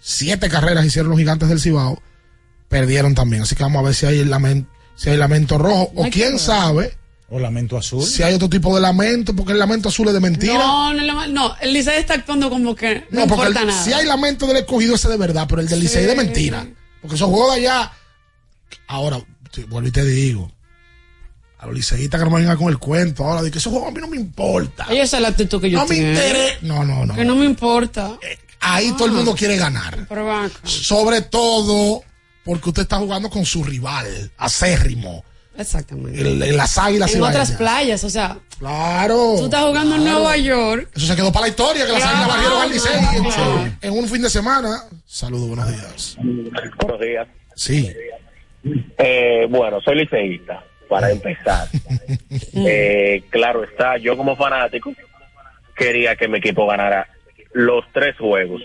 siete 0.00 0.48
carreras 0.48 0.84
hicieron 0.86 1.10
los 1.10 1.18
gigantes 1.18 1.48
del 1.48 1.60
Cibao, 1.60 2.00
perdieron 2.68 3.14
también. 3.14 3.42
Así 3.42 3.56
que 3.56 3.62
vamos 3.64 3.80
a 3.80 3.86
ver 3.86 3.94
si 3.94 4.06
hay 4.06 4.24
lamento, 4.24 4.70
si 4.94 5.10
hay 5.10 5.16
lamento 5.16 5.58
rojo. 5.58 5.90
No 5.94 6.02
O 6.02 6.10
quién 6.10 6.32
ver. 6.32 6.40
sabe 6.40 6.96
O 7.30 7.38
lamento 7.38 7.76
azul. 7.76 8.02
si 8.04 8.22
hay 8.22 8.32
otro 8.34 8.48
tipo 8.48 8.74
de 8.74 8.80
lamento, 8.80 9.36
porque 9.36 9.52
el 9.52 9.58
lamento 9.58 9.90
azul 9.90 10.08
es 10.08 10.14
de 10.14 10.20
mentira. 10.20 10.54
No, 10.54 10.94
no, 10.94 11.02
no, 11.04 11.26
no, 11.26 11.56
el 11.60 11.74
Licey 11.74 11.98
está 12.00 12.14
actuando 12.14 12.48
como 12.48 12.74
que 12.74 13.04
no, 13.10 13.20
No, 13.20 13.26
porque 13.26 13.48
importa 13.48 13.60
el- 13.60 13.66
nada. 13.66 13.84
si 13.84 13.92
hay 13.92 14.06
lamento 14.06 14.46
del 14.46 14.56
escogido 14.58 14.94
ese 14.94 15.08
de 15.08 15.16
verdad, 15.18 15.46
pero 15.48 15.60
el 15.60 15.68
del 15.68 15.80
Licey 15.80 16.06
de 16.06 16.14
mentira. 16.16 16.66
Porque 17.02 17.16
esos 17.16 17.28
juegos 17.28 17.54
de 17.54 17.60
allá. 17.60 17.92
Ahora, 18.86 19.20
te- 19.52 19.64
vuelvo 19.64 19.88
y 19.88 19.92
te 19.92 20.04
digo. 20.04 20.50
A 21.58 21.66
los 21.66 21.74
liceístas 21.74 22.20
que 22.20 22.24
no 22.24 22.30
me 22.30 22.38
vengan 22.40 22.56
con 22.56 22.68
el 22.68 22.78
cuento 22.78 23.24
ahora 23.24 23.42
de 23.42 23.50
que 23.50 23.58
esos 23.58 23.72
juegos 23.72 23.88
a 23.90 23.92
mí 23.92 24.00
no 24.00 24.06
me 24.06 24.16
importa. 24.16 24.86
Esa 24.90 25.16
es 25.16 25.22
la 25.22 25.28
actitud 25.28 25.60
que 25.60 25.68
yo 25.68 25.78
No 25.80 25.86
me 25.86 25.96
tengo. 25.96 26.08
interesa. 26.10 26.54
No, 26.62 26.84
no, 26.84 27.04
no. 27.04 27.14
Que 27.16 27.24
no 27.24 27.34
me 27.34 27.44
importa. 27.44 28.16
Ahí 28.60 28.92
todo 28.92 29.06
el 29.06 29.12
mundo 29.12 29.34
quiere 29.34 29.56
ganar. 29.56 30.06
Pero. 30.08 30.48
Sobre 30.62 31.20
todo 31.22 32.02
porque 32.44 32.68
usted 32.70 32.82
está 32.82 32.96
jugando 32.98 33.28
con 33.28 33.44
su 33.44 33.64
rival, 33.64 34.30
acérrimo. 34.38 35.24
Exactamente. 35.58 36.20
El- 36.20 36.42
el- 36.42 36.56
las 36.56 36.78
águilas 36.78 37.14
en 37.14 37.22
otras 37.22 37.52
playas, 37.52 38.02
o 38.04 38.10
sea, 38.10 38.38
Claro. 38.58 39.34
tú 39.38 39.44
estás 39.46 39.64
jugando 39.64 39.96
en. 39.96 40.04
Nueva 40.04 40.36
York. 40.36 40.88
Eso 40.94 41.06
se 41.06 41.16
quedó 41.16 41.30
para 41.32 41.46
la 41.46 41.48
historia, 41.50 41.84
que 41.86 41.92
las 41.92 42.00
Claro. 42.02 42.16
águilas 42.16 42.28
barrieron 42.36 42.62
al 42.62 42.70
Licey 42.70 43.78
en- 43.82 43.92
un 43.92 44.08
fin 44.08 44.22
de 44.22 44.30
semana. 44.30 44.84
Saludos, 45.06 45.48
buenos 45.48 45.68
días. 45.70 46.16
Buenos 46.20 47.00
días. 47.00 47.28
Sí. 47.54 47.92
Eh, 48.98 49.46
bueno, 49.50 49.80
soy 49.80 49.96
liceísta, 49.96 50.62
para 50.88 51.10
empezar. 51.10 51.68
Eh, 52.54 53.22
claro 53.30 53.62
está, 53.64 53.96
yo 53.98 54.16
como 54.16 54.36
fanático 54.36 54.92
quería 55.76 56.16
que 56.16 56.28
mi 56.28 56.38
equipo 56.38 56.66
ganara 56.66 57.08
los 57.52 57.84
tres 57.92 58.16
juegos. 58.18 58.60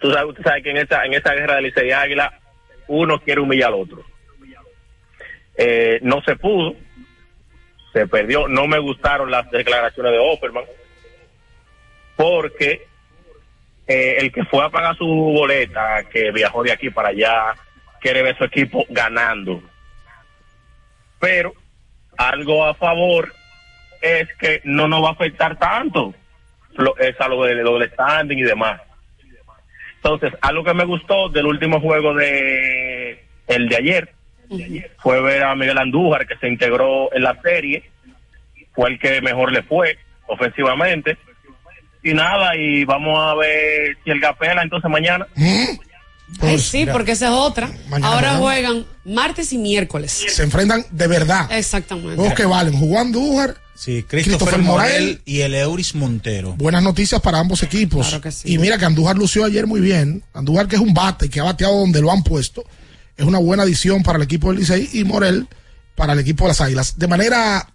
Tú 0.00 0.12
sabes, 0.12 0.34
tú 0.36 0.42
sabes 0.42 0.62
que 0.62 0.70
en 0.70 0.76
esta, 0.78 1.04
en 1.04 1.14
esta 1.14 1.34
guerra 1.34 1.56
de 1.56 1.62
Licey 1.62 1.88
y 1.88 1.92
Águila, 1.92 2.32
uno 2.88 3.20
quiere 3.20 3.40
humillar 3.40 3.68
al 3.68 3.80
otro. 3.80 4.04
Eh, 5.56 5.98
no 6.02 6.22
se 6.22 6.36
pudo, 6.36 6.74
se 7.92 8.06
perdió. 8.06 8.48
No 8.48 8.66
me 8.66 8.78
gustaron 8.78 9.30
las 9.30 9.50
declaraciones 9.50 10.12
de 10.12 10.18
Opperman, 10.18 10.64
porque 12.16 12.86
eh, 13.86 14.16
el 14.18 14.32
que 14.32 14.44
fue 14.44 14.64
a 14.64 14.70
pagar 14.70 14.96
su 14.96 15.06
boleta, 15.06 16.04
que 16.10 16.30
viajó 16.32 16.62
de 16.62 16.72
aquí 16.72 16.90
para 16.90 17.08
allá, 17.08 17.54
quiere 18.00 18.22
ver 18.22 18.36
su 18.36 18.44
equipo 18.44 18.84
ganando. 18.88 19.62
Pero 21.18 21.54
algo 22.16 22.64
a 22.64 22.74
favor 22.74 23.32
es 24.00 24.28
que 24.38 24.60
no 24.64 24.88
nos 24.88 25.02
va 25.02 25.08
a 25.08 25.12
afectar 25.12 25.58
tanto 25.58 26.14
lo, 26.76 26.96
es 26.98 27.18
a 27.20 27.28
lo, 27.28 27.42
de, 27.44 27.54
lo 27.56 27.78
del 27.78 27.90
standing 27.90 28.38
y 28.38 28.42
demás. 28.42 28.80
Entonces, 29.96 30.32
algo 30.40 30.62
que 30.62 30.74
me 30.74 30.84
gustó 30.84 31.28
del 31.30 31.46
último 31.46 31.80
juego 31.80 32.14
de 32.14 33.24
el 33.46 33.68
de 33.68 33.76
ayer 33.76 34.15
fue 34.98 35.20
ver 35.22 35.42
a 35.42 35.54
Miguel 35.54 35.78
Andújar 35.78 36.26
que 36.26 36.36
se 36.36 36.48
integró 36.48 37.12
en 37.14 37.22
la 37.22 37.40
serie, 37.42 37.90
fue 38.74 38.90
el 38.90 38.98
que 38.98 39.20
mejor 39.20 39.52
le 39.52 39.62
fue 39.62 39.98
ofensivamente. 40.26 41.16
Y 42.02 42.14
nada, 42.14 42.56
y 42.56 42.84
vamos 42.84 43.18
a 43.18 43.34
ver 43.34 43.96
si 44.04 44.10
el 44.10 44.20
Gapela 44.20 44.62
entonces 44.62 44.88
mañana. 44.90 45.26
Ay, 46.40 46.58
sí, 46.58 46.86
porque 46.90 47.12
esa 47.12 47.26
es 47.26 47.32
otra. 47.32 47.70
mañana 47.88 48.12
Ahora 48.12 48.36
juegan. 48.36 48.72
juegan 48.72 48.86
martes 49.04 49.52
y 49.52 49.58
miércoles. 49.58 50.12
Se 50.28 50.42
enfrentan 50.42 50.84
de 50.90 51.06
verdad. 51.06 51.50
Exactamente. 51.52 52.16
Juegos 52.16 52.34
que 52.34 52.44
valen. 52.44 52.74
Jugó 52.74 52.98
Andújar. 53.00 53.56
Sí, 53.74 54.02
Christopher 54.08 54.38
Christopher 54.38 54.58
Morel. 54.60 54.90
Morel 55.02 55.20
y 55.26 55.40
el 55.42 55.54
Euris 55.54 55.94
Montero. 55.94 56.54
Buenas 56.54 56.82
noticias 56.82 57.20
para 57.20 57.38
ambos 57.38 57.62
equipos. 57.62 58.08
Claro 58.08 58.22
que 58.22 58.32
sí. 58.32 58.54
Y 58.54 58.58
mira 58.58 58.78
que 58.78 58.86
Andújar 58.86 59.16
lució 59.16 59.44
ayer 59.44 59.66
muy 59.66 59.80
bien. 59.80 60.22
Andújar 60.32 60.66
que 60.66 60.76
es 60.76 60.82
un 60.82 60.94
bate 60.94 61.28
que 61.28 61.40
ha 61.40 61.44
bateado 61.44 61.78
donde 61.78 62.00
lo 62.00 62.10
han 62.10 62.22
puesto. 62.22 62.64
Es 63.16 63.24
una 63.24 63.38
buena 63.38 63.62
adición 63.62 64.02
para 64.02 64.16
el 64.18 64.22
equipo 64.24 64.50
del 64.50 64.60
Licey 64.60 64.90
y 64.92 65.04
Morel 65.04 65.46
para 65.94 66.12
el 66.12 66.18
equipo 66.18 66.44
de 66.44 66.48
las 66.48 66.60
Águilas. 66.60 66.98
De 66.98 67.06
manera 67.08 67.66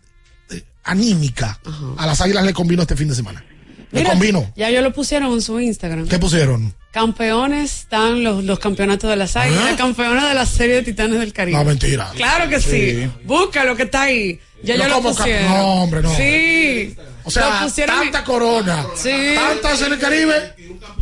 eh, 0.51 0.61
anímica, 0.83 1.59
a 1.97 2.05
las 2.05 2.21
Águilas 2.21 2.43
le 2.45 2.53
convino 2.53 2.83
este 2.83 2.95
fin 2.95 3.07
de 3.07 3.15
semana. 3.15 3.43
Le 3.91 3.99
Mira, 4.01 4.11
convino. 4.11 4.53
Ya 4.55 4.69
yo 4.69 4.81
lo 4.81 4.93
pusieron 4.93 5.33
en 5.33 5.41
su 5.41 5.59
Instagram. 5.59 6.07
¿Qué 6.07 6.17
pusieron? 6.19 6.73
Campeones 6.91 7.79
están 7.81 8.23
los, 8.23 8.43
los 8.43 8.59
campeonatos 8.59 9.09
de 9.09 9.15
las 9.15 9.35
águilas, 9.37 9.75
campeones 9.77 10.23
de 10.27 10.33
la 10.33 10.45
serie 10.45 10.75
de 10.75 10.83
Titanes 10.83 11.19
del 11.19 11.33
Caribe. 11.33 11.57
No, 11.57 11.63
mentira. 11.63 12.11
Claro 12.15 12.49
que 12.49 12.59
sí. 12.61 12.69
Sí. 13.03 13.11
Busca 13.25 13.63
lo 13.65 13.75
que 13.75 13.83
está 13.83 14.03
ahí. 14.03 14.39
Ya 14.63 14.75
No, 14.77 14.83
yo 14.83 14.89
lo 14.89 14.95
¿cómo 14.95 15.09
ca- 15.15 15.17
pusieron. 15.23 15.49
no, 15.51 15.65
hombre, 15.83 16.01
no. 16.03 16.15
Sí. 16.15 16.95
O 17.24 17.32
sea, 17.32 17.67
tanta 17.86 18.24
corona, 18.24 18.86
Sí. 18.95 19.34
tantas 19.36 19.82
en 19.82 19.93
el 19.93 19.99
Caribe. 19.99 20.53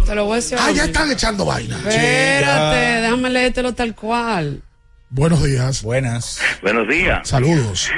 Te 0.06 0.16
lo 0.16 0.26
voy 0.26 0.34
a 0.34 0.36
decir. 0.38 0.58
Ah, 0.60 0.72
ya 0.72 0.86
están 0.86 1.12
echando 1.12 1.46
vaina. 1.46 1.78
Espérate, 1.78 3.02
déjame 3.02 3.30
leértelo 3.30 3.74
tal 3.74 3.96
cual. 3.96 4.62
Buenos 5.10 5.44
días. 5.44 5.82
Buenas. 5.82 6.40
Buenos 6.62 6.88
días. 6.88 7.28
Saludos. 7.28 7.90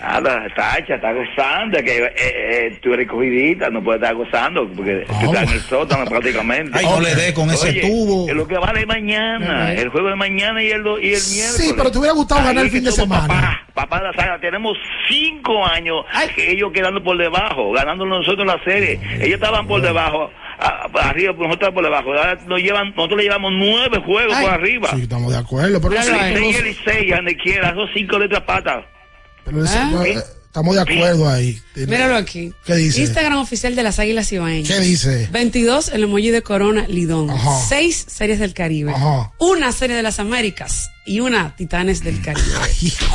Nada, 0.00 0.46
Tacha, 0.56 0.94
está 0.94 1.12
gozando, 1.12 1.78
que 1.82 1.98
eh, 1.98 2.12
eh, 2.16 2.78
tú 2.82 2.94
eres 2.94 3.06
cogidita, 3.06 3.68
no 3.68 3.82
puedes 3.84 4.00
estar 4.00 4.14
gozando, 4.14 4.66
porque 4.74 5.04
tú 5.06 5.26
estás 5.26 5.42
en 5.48 5.54
el 5.54 5.60
sótano 5.60 6.04
prácticamente. 6.06 6.78
Ay, 6.78 6.86
no 6.86 7.00
le 7.00 7.14
dé 7.14 7.34
con 7.34 7.50
ese 7.50 7.68
Oye, 7.68 7.80
tubo. 7.82 8.26
Es 8.28 8.34
lo 8.34 8.48
que 8.48 8.56
vale 8.56 8.86
mañana, 8.86 9.72
el 9.74 9.90
juego 9.90 10.08
de 10.08 10.16
mañana 10.16 10.62
y 10.62 10.70
el, 10.70 10.82
do- 10.82 10.98
y 10.98 11.12
el 11.12 11.20
miércoles. 11.30 11.54
Sí, 11.56 11.74
pero 11.76 11.90
te 11.90 11.98
hubiera 11.98 12.14
gustado 12.14 12.40
Ahí 12.40 12.46
ganar 12.46 12.64
el 12.64 12.70
fin 12.70 12.82
de 12.84 12.92
semana. 12.92 13.26
Papá, 13.28 13.66
papá 13.74 13.98
de 13.98 14.04
la 14.04 14.12
saga, 14.14 14.40
tenemos 14.40 14.76
cinco 15.08 15.64
años 15.66 16.04
que 16.34 16.50
ellos 16.52 16.70
quedando 16.72 17.02
por 17.04 17.18
debajo, 17.18 17.70
ganando 17.72 18.06
nosotros 18.06 18.46
la 18.46 18.62
serie. 18.64 18.98
Ellos 19.16 19.34
estaban 19.34 19.66
por 19.66 19.82
debajo, 19.82 20.30
a- 20.58 20.88
arriba, 21.10 21.34
nosotros 21.38 21.74
por 21.74 21.84
debajo. 21.84 22.08
Ahora 22.14 22.38
nos 22.46 22.58
llevan, 22.62 22.88
nosotros 22.96 23.18
le 23.18 23.24
llevamos 23.24 23.52
nueve 23.54 23.98
juegos 24.04 24.34
por 24.38 24.50
arriba. 24.50 24.88
Sí, 24.94 25.02
estamos 25.02 25.30
de 25.30 25.38
acuerdo. 25.38 25.78
Pero, 25.78 25.94
y 25.94 25.98
nosotros- 25.98 26.56
el 26.56 26.64
Licey, 26.64 27.10
donde 27.10 27.36
quiera, 27.36 27.68
esos 27.68 27.90
cinco 27.94 28.18
letras 28.18 28.40
patas. 28.44 28.84
Pero 29.44 29.64
eso- 29.64 30.04
eh, 30.04 30.22
estamos 30.46 30.74
de 30.74 30.80
acuerdo 30.82 31.28
ahí. 31.28 31.60
Míralo 31.76 32.16
aquí. 32.16 32.52
¿Qué 32.64 32.74
dice? 32.76 33.02
Instagram 33.02 33.38
oficial 33.38 33.74
de 33.76 33.82
las 33.82 33.98
Águilas 33.98 34.30
Ibaeñas. 34.32 34.68
¿Qué 34.68 34.80
dice? 34.80 35.28
22 35.32 35.88
el 35.90 36.04
emoji 36.04 36.30
de 36.30 36.42
Corona 36.42 36.86
Lidón. 36.88 37.30
Ajá. 37.30 37.60
6 37.68 38.04
series 38.08 38.38
del 38.38 38.54
Caribe. 38.54 38.92
Ajá. 38.92 39.32
Una 39.38 39.72
serie 39.72 39.96
de 39.96 40.02
las 40.02 40.18
Américas 40.18 40.90
y 41.10 41.18
una 41.18 41.56
Titanes 41.56 42.04
del 42.04 42.22
Caribe. 42.22 42.46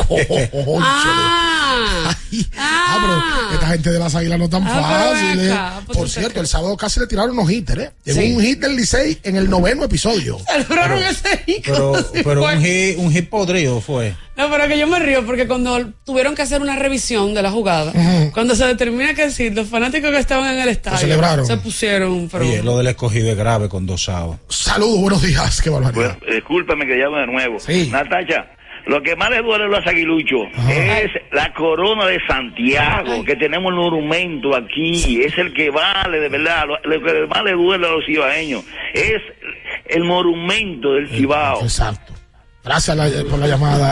Cónchale. 0.07 0.81
ah, 0.83 2.15
Ah, 2.57 2.97
pero 3.01 3.55
esta 3.55 3.67
gente 3.67 3.91
de 3.91 3.99
las 3.99 4.15
águilas 4.15 4.37
no 4.39 4.49
tan 4.49 4.63
Ah, 4.67 4.71
pero 4.73 5.15
fácil. 5.15 5.39
eh. 5.49 5.55
pues 5.85 5.97
Por 5.97 6.09
cierto, 6.09 6.41
el 6.41 6.47
sábado 6.47 6.75
casi 6.77 6.99
le 6.99 7.07
tiraron 7.07 7.31
unos 7.31 7.49
hitters, 7.51 7.81
¿eh? 7.83 7.91
Llegó 8.03 8.21
Sí. 8.21 8.33
un 8.33 8.41
hit 8.41 8.59
del 8.59 8.75
Licey 8.75 9.19
en 9.23 9.35
el 9.37 9.49
noveno 9.49 9.83
episodio. 9.85 10.37
celebraron 10.45 11.01
ese 11.03 11.37
hit 11.45 11.63
Pero, 11.65 11.93
pero 12.23 12.43
un 12.43 12.61
hit, 12.61 12.97
un 12.97 13.11
hit 13.11 13.29
podrido 13.29 13.79
fue. 13.81 14.15
No, 14.37 14.49
pero 14.49 14.67
que 14.67 14.77
yo 14.77 14.85
me 14.85 14.99
río 14.99 15.25
porque 15.25 15.47
cuando 15.47 15.91
tuvieron 16.05 16.35
que 16.35 16.41
hacer 16.41 16.61
una 16.61 16.75
revisión 16.75 17.33
de 17.33 17.41
la 17.41 17.51
jugada, 17.51 17.93
cuando 18.33 18.53
se 18.53 18.65
determina 18.65 19.13
que 19.13 19.31
sí, 19.31 19.49
los 19.49 19.69
fanáticos 19.69 20.11
que 20.11 20.17
estaban 20.17 20.53
en 20.53 20.59
el 20.61 20.67
estadio 20.67 20.97
celebraron. 20.99 21.45
se 21.45 21.55
pusieron. 21.55 22.27
Pero, 22.29 22.43
Oye, 22.45 22.61
lo 22.61 22.77
del 22.77 22.87
escogido 22.87 23.29
es 23.31 23.37
grave 23.37 23.69
con 23.69 23.85
dos 23.85 24.03
sábados. 24.03 24.37
Saludos, 24.49 24.99
buenos 24.99 25.21
días. 25.21 25.61
Qué 25.61 25.69
barbaridad. 25.69 26.17
Bueno, 26.19 26.35
discúlpame 26.35 26.85
que 26.85 26.95
llamo 26.95 27.15
de 27.17 27.27
nuevo. 27.27 27.59
Sí. 27.61 27.84
Natacha, 27.91 28.47
Lo 28.87 29.01
que 29.01 29.15
más 29.15 29.31
le 29.31 29.41
duele 29.41 29.63
a 29.63 29.67
los 29.67 29.87
aguiluchos 29.87 30.47
es 30.69 31.09
la 31.31 31.51
corona 31.53 32.05
de 32.05 32.19
Santiago, 32.27 33.23
que 33.25 33.35
tenemos 33.35 33.71
el 33.71 33.77
monumento 33.77 34.55
aquí, 34.55 35.21
es 35.23 35.35
el 35.39 35.53
que 35.53 35.71
vale 35.71 36.19
de 36.19 36.29
verdad, 36.29 36.65
lo, 36.67 36.77
lo 36.83 37.03
que 37.03 37.25
más 37.27 37.43
le 37.43 37.53
duele 37.53 37.87
a 37.87 37.91
los 37.91 38.05
cibaeños, 38.05 38.63
es 38.93 39.21
el 39.87 40.03
monumento 40.03 40.93
del 40.93 41.09
Cibao. 41.09 41.61
Exacto. 41.63 42.13
Gracias 42.63 42.97
la- 42.97 43.09
por 43.29 43.37
la 43.37 43.47
llamada. 43.47 43.91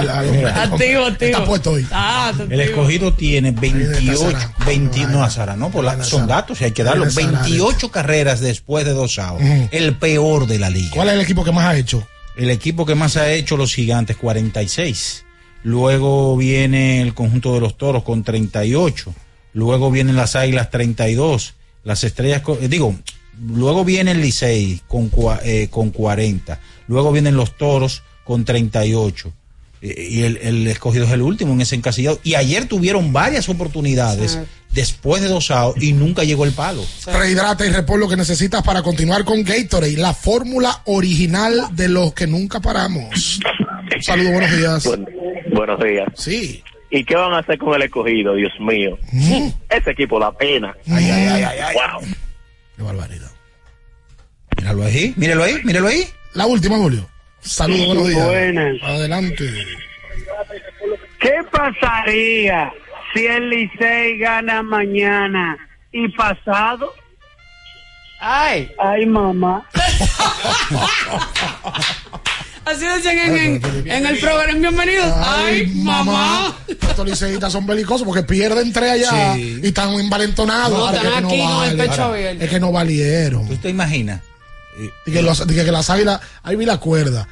Activo, 0.64 1.06
activo. 1.06 1.32
Está 1.32 1.46
puesto 1.46 1.72
hoy. 1.74 1.86
Ah, 1.92 2.32
El 2.50 2.60
escogido 2.62 3.14
tiene 3.14 3.52
28, 3.52 4.36
20, 4.66 5.06
no 5.08 5.24
a 5.24 5.30
Sara, 5.30 5.56
no, 5.56 5.70
por 5.70 5.84
la- 5.84 6.04
son 6.04 6.26
datos 6.28 6.60
y 6.62 6.66
hay 6.66 6.72
que 6.72 6.84
darlo. 6.84 7.06
Viene 7.06 7.32
Sara, 7.34 7.42
28 7.44 7.92
carreras 7.92 8.40
después 8.42 8.84
de 8.86 8.94
dos. 8.94 9.16
Ujú. 9.18 9.70
El 9.72 9.94
peor 9.98 10.48
de 10.48 10.58
la 10.58 10.70
liga. 10.72 10.90
¿Cuál 10.92 11.10
es 11.10 11.14
el 11.16 11.22
equipo 11.22 11.44
que 11.44 11.52
más 11.52 11.66
ha 11.66 11.76
hecho? 11.78 12.08
El 12.36 12.50
equipo 12.50 12.86
que 12.86 12.96
más 12.96 13.18
ha 13.18 13.32
hecho 13.32 13.58
los 13.58 13.74
gigantes, 13.76 14.18
46. 14.18 15.26
Luego 15.64 16.36
viene 16.36 17.02
el 17.02 17.14
conjunto 17.14 17.54
de 17.54 17.62
los 17.62 17.78
toros 17.78 18.04
con 18.04 18.24
38. 18.24 19.14
Luego 19.54 19.92
vienen 19.92 20.16
las 20.16 20.36
águilas 20.36 20.70
32. 20.72 21.54
Las 21.84 22.04
estrellas, 22.04 22.42
eh, 22.62 22.68
digo, 22.68 22.96
luego 23.40 23.86
viene 23.86 24.12
el 24.12 24.22
Licey 24.22 24.82
con, 24.88 25.12
eh, 25.44 25.68
con 25.70 25.92
40. 25.92 26.60
Luego 26.88 27.12
vienen 27.12 27.36
los 27.36 27.58
toros 27.58 28.04
con 28.24 28.46
38. 28.46 29.32
Y 29.86 30.22
el, 30.24 30.38
el 30.38 30.66
escogido 30.68 31.04
es 31.06 31.12
el 31.12 31.22
último 31.22 31.52
en 31.52 31.60
ese 31.60 31.76
encasillado. 31.76 32.18
Y 32.24 32.36
ayer 32.36 32.68
tuvieron 32.70 33.12
varias 33.12 33.50
oportunidades 33.50 34.32
Sí. 34.32 34.40
después 34.72 35.22
de 35.22 35.28
dos 35.28 35.52
outs 35.52 35.84
y 35.84 35.92
nunca 35.92 36.24
llegó 36.24 36.46
el 36.46 36.54
palo. 36.54 36.86
Rehidrata 37.06 37.66
y 37.66 37.70
repon 37.70 38.00
lo 38.00 38.08
que 38.08 38.16
necesitas 38.16 38.64
para 38.64 38.82
continuar 38.82 39.26
con 39.26 39.44
Gatorade, 39.44 39.98
la 39.98 40.14
fórmula 40.14 40.82
original 40.86 41.68
de 41.74 41.90
los 41.90 42.14
que 42.14 42.28
nunca 42.28 42.62
paramos. 42.62 43.42
Saludos, 44.00 44.32
buenos 44.32 44.58
días. 44.58 44.90
Buenos 45.54 45.80
días. 45.84 46.08
Sí. 46.16 46.64
¿Y 46.90 47.04
qué 47.04 47.16
van 47.16 47.34
a 47.34 47.40
hacer 47.40 47.58
con 47.58 47.74
el 47.76 47.82
escogido, 47.82 48.36
Dios 48.36 48.54
mío? 48.62 48.98
Ese 49.70 49.92
equipo 49.92 50.18
da 50.20 50.32
pena. 50.32 50.74
Ay, 50.88 51.10
ay, 51.10 51.28
ay, 51.28 51.44
ay, 51.44 51.60
ay. 51.60 51.76
Wow. 51.76 52.10
Qué 52.78 52.84
barbaridad. 52.84 53.32
Míralo 54.58 54.84
ahí, 54.86 55.14
míralo 55.18 55.44
ahí, 55.44 55.56
míralo 55.66 55.88
ahí. 55.88 56.06
La 56.36 56.46
última, 56.46 56.78
Julio. 56.78 57.10
Saludos, 57.44 57.88
buenos 57.88 58.08
días. 58.08 58.26
Buenas. 58.26 58.76
Adelante. 58.84 59.50
¿Qué 61.20 61.34
pasaría 61.52 62.72
si 63.14 63.26
el 63.26 63.50
Licey 63.50 64.18
gana 64.18 64.64
mañana 64.64 65.58
y 65.92 66.08
pasado? 66.10 66.94
Ay. 68.20 68.72
Ay, 68.80 69.06
mamá. 69.06 69.68
Así 72.66 72.86
decían 72.86 73.18
en, 73.18 73.38
en, 73.38 73.92
en 73.92 74.06
el 74.06 74.18
programa 74.20 74.54
Bienvenidos. 74.58 75.14
Ay, 75.18 75.68
mamá. 75.76 76.56
Estos 76.68 77.06
liceístas 77.06 77.52
son 77.52 77.66
belicosos 77.68 78.04
porque 78.08 78.24
pierden 78.24 78.72
tres 78.72 78.92
allá 78.92 79.34
Sí. 79.34 79.60
y 79.62 79.68
están 79.68 79.90
envalentonados. 79.94 80.72
No, 80.80 80.90
están 80.90 81.06
es 81.06 81.12
que 81.12 81.18
aquí 81.18 81.22
con 81.42 81.64
el 81.66 81.78
vale. 81.78 81.84
pecho 81.90 82.04
Ahora, 82.04 82.16
abierto. 82.18 82.44
Es 82.46 82.50
que 82.50 82.60
no 82.62 82.72
valieron. 82.72 83.48
¿Tú 83.50 83.58
te 83.58 83.70
imaginas? 83.70 84.22
Y 85.06 85.12
que, 85.12 85.22
los- 85.22 85.42
y 85.42 85.54
que 85.54 85.64
las 85.72 85.90
águilas, 85.90 86.20
ahí 86.44 86.56
vi 86.56 86.66
la 86.66 86.78
cuerda. 86.78 87.28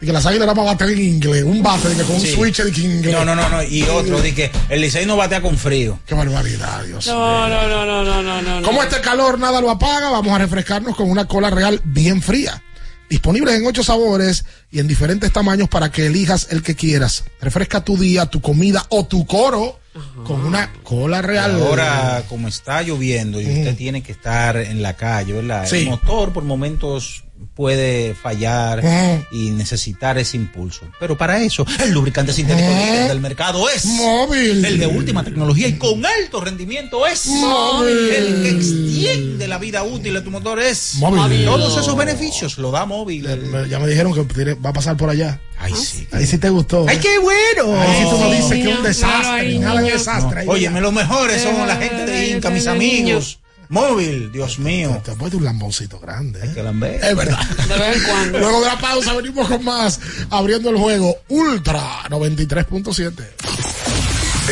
Y 0.00 0.06
que 0.06 0.12
las 0.12 0.26
águilas 0.26 0.46
eran 0.48 0.58
a 0.58 0.62
bater 0.64 0.88
en 0.90 1.00
inglés. 1.00 1.44
Un 1.44 1.62
bate 1.62 1.88
de 1.88 1.96
que 1.96 2.02
con 2.02 2.16
un 2.16 2.20
Sí. 2.20 2.32
switch 2.34 2.62
de 2.62 2.72
que 2.72 2.80
inglés. 2.80 3.14
No, 3.14 3.24
no, 3.24 3.36
no, 3.36 3.48
no. 3.48 3.62
Y 3.62 3.82
otro, 3.84 4.20
de 4.20 4.34
que 4.34 4.50
el 4.68 4.80
Licey 4.80 5.06
no 5.06 5.16
batea 5.16 5.40
con 5.40 5.56
frío. 5.56 6.00
Qué 6.04 6.14
barbaridad, 6.14 6.82
Dios. 6.84 7.06
No, 7.06 7.48
no, 7.48 7.68
no, 7.68 7.86
no, 7.86 8.04
no, 8.22 8.42
no, 8.42 8.60
no. 8.60 8.66
Como 8.66 8.82
este 8.82 9.00
calor 9.00 9.38
nada 9.38 9.60
lo 9.60 9.70
apaga, 9.70 10.10
vamos 10.10 10.32
a 10.34 10.38
refrescarnos 10.38 10.96
con 10.96 11.08
una 11.08 11.26
cola 11.26 11.50
real 11.50 11.80
bien 11.84 12.20
fría. 12.20 12.60
Disponibles 13.08 13.54
en 13.54 13.66
ocho 13.66 13.84
sabores 13.84 14.44
y 14.70 14.80
en 14.80 14.88
diferentes 14.88 15.30
tamaños 15.32 15.68
para 15.68 15.92
que 15.92 16.06
elijas 16.06 16.48
el 16.50 16.62
que 16.62 16.74
quieras. 16.74 17.24
Refresca 17.40 17.84
tu 17.84 17.96
día, 17.96 18.26
tu 18.26 18.40
comida 18.40 18.84
o 18.88 19.06
tu 19.06 19.26
coro 19.26 19.78
con 20.24 20.44
una 20.44 20.72
cola 20.82 21.22
real. 21.22 21.60
Ahora, 21.62 22.24
como 22.28 22.48
está 22.48 22.82
lloviendo 22.82 23.40
y 23.40 23.46
usted 23.46 23.76
tiene 23.76 24.02
que 24.02 24.12
estar 24.12 24.56
en 24.56 24.82
la 24.82 24.94
calle, 24.94 25.32
¿verdad? 25.34 25.66
Sí. 25.66 25.82
El 25.82 25.90
motor 25.90 26.32
por 26.32 26.44
momentos 26.44 27.24
puede 27.54 28.14
fallar 28.14 28.78
Ujú. 28.80 29.24
y 29.36 29.50
necesitar 29.50 30.18
ese 30.18 30.36
impulso. 30.36 30.86
Pero 31.00 31.16
para 31.16 31.40
eso, 31.42 31.64
el 31.82 31.90
lubricante 31.92 32.32
sintético 32.32 32.68
líder 32.68 33.08
del 33.08 33.20
mercado 33.20 33.68
es 33.68 33.84
Móvil. 33.84 34.64
el 34.64 34.78
de 34.78 34.86
última 34.86 35.22
tecnología 35.24 35.68
y 35.68 35.74
con 35.78 36.04
alto 36.04 36.40
rendimiento 36.40 37.06
es 37.06 37.26
Móvil. 37.26 37.96
El 38.10 38.42
que 38.42 38.48
extiende 38.50 39.48
la 39.48 39.58
vida 39.58 39.82
útil 39.82 40.14
de 40.14 40.20
tu 40.22 40.30
motor 40.30 40.60
es 40.60 40.94
Móvil. 40.96 41.44
Todos 41.44 41.76
esos 41.80 41.96
beneficios 41.96 42.58
lo 42.58 42.70
da 42.70 42.84
móvil. 42.86 43.26
Ya 43.68 43.78
me 43.78 43.88
dijeron 43.88 44.12
que 44.14 44.54
va 44.54 44.70
a 44.70 44.72
pasar 44.72 44.96
por 44.96 45.10
allá. 45.10 45.40
Ay, 45.58 45.74
sí. 45.74 46.08
Ahí 46.10 46.26
sí 46.26 46.38
te 46.38 46.48
gustó. 46.50 46.86
¡Ay, 46.88 46.98
qué 46.98 47.18
bueno! 47.20 47.80
Ahí 47.80 48.02
sí 48.02 48.10
tú 48.10 48.18
no 48.18 48.30
dices 48.32 48.50
que 48.50 48.70
es 48.70 48.76
un 48.78 48.82
desastre. 48.82 49.56
claro, 49.56 49.60
nada 49.60 49.80
de 49.82 49.92
desastre. 49.92 50.44
Óyeme, 50.48 50.74
ya. 50.76 50.80
los 50.80 50.92
mejores 50.92 51.40
son 51.42 51.66
la 51.68 51.76
gente 51.76 52.04
de 52.04 52.30
Inca, 52.30 52.50
mis 52.50 52.66
amigos. 52.66 53.38
Móvil, 53.72 54.30
Dios 54.30 54.58
mío. 54.58 55.00
Te 55.02 55.12
has 55.12 55.16
puesto 55.16 55.38
un 55.38 55.44
lamboncito 55.46 55.98
grande. 55.98 56.38
¿eh? 56.44 56.50
Que 56.54 56.62
lambe. 56.62 56.96
Es 56.96 57.16
verdad. 57.16 57.40
De 57.40 57.78
vez 57.78 57.96
en 57.96 58.02
cuando. 58.02 58.38
Luego 58.38 58.60
de 58.60 58.66
la 58.66 58.78
pausa 58.78 59.14
venimos 59.14 59.48
con 59.48 59.64
más. 59.64 59.98
Abriendo 60.28 60.68
el 60.68 60.76
juego 60.76 61.16
Ultra 61.28 62.02
93.7. 62.10 63.24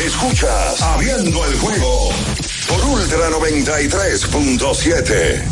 Escuchas 0.03 0.81
Abriendo 0.81 1.45
el 1.45 1.55
juego 1.59 2.09
por 2.67 2.83
Ultra 2.83 3.29
93.7. 3.29 5.43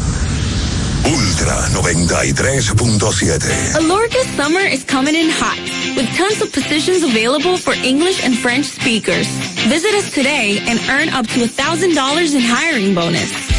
Ultra 1.06 1.68
93.7. 1.70 3.76
Alorca's 3.76 4.26
summer 4.36 4.62
is 4.62 4.84
coming 4.84 5.14
in 5.14 5.30
hot, 5.30 5.60
with 5.96 6.08
tons 6.18 6.42
of 6.42 6.52
positions 6.52 7.04
available 7.04 7.56
for 7.56 7.76
English 7.86 8.24
and 8.26 8.36
French 8.36 8.66
speakers. 8.66 9.28
Visit 9.68 9.94
us 9.94 10.10
today 10.12 10.58
and 10.68 10.80
earn 10.90 11.10
up 11.10 11.28
to 11.28 11.42
$1,000 11.42 12.34
in 12.34 12.42
hiring 12.42 12.96
bonus. 12.96 13.59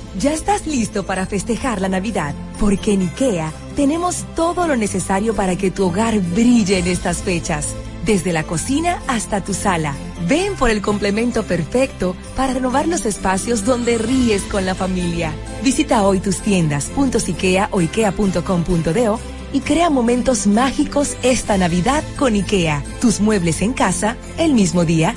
¿Ya 0.19 0.33
estás 0.33 0.67
listo 0.67 1.03
para 1.03 1.25
festejar 1.25 1.79
la 1.79 1.87
Navidad? 1.87 2.35
Porque 2.59 2.93
en 2.93 3.03
IKEA 3.03 3.53
tenemos 3.77 4.25
todo 4.35 4.67
lo 4.67 4.75
necesario 4.75 5.33
para 5.33 5.55
que 5.55 5.71
tu 5.71 5.85
hogar 5.85 6.19
brille 6.19 6.79
en 6.79 6.87
estas 6.87 7.19
fechas. 7.19 7.69
Desde 8.05 8.33
la 8.33 8.43
cocina 8.43 9.01
hasta 9.07 9.41
tu 9.41 9.53
sala. 9.53 9.95
Ven 10.27 10.55
por 10.55 10.69
el 10.69 10.81
complemento 10.81 11.43
perfecto 11.43 12.15
para 12.35 12.53
renovar 12.53 12.87
los 12.87 13.05
espacios 13.05 13.63
donde 13.63 13.97
ríes 13.97 14.41
con 14.43 14.65
la 14.65 14.75
familia. 14.75 15.31
Visita 15.63 16.03
hoy 16.03 16.19
tus 16.19 16.39
tiendas, 16.39 16.91
IKEA 17.27 17.69
o 17.71 17.79
ikea.com.do 17.79 19.19
y 19.53 19.59
crea 19.61 19.89
momentos 19.89 20.45
mágicos 20.45 21.15
esta 21.23 21.57
Navidad 21.57 22.03
con 22.17 22.35
IKEA. 22.35 22.83
Tus 22.99 23.21
muebles 23.21 23.61
en 23.61 23.71
casa 23.73 24.17
el 24.37 24.53
mismo 24.53 24.83
día. 24.83 25.15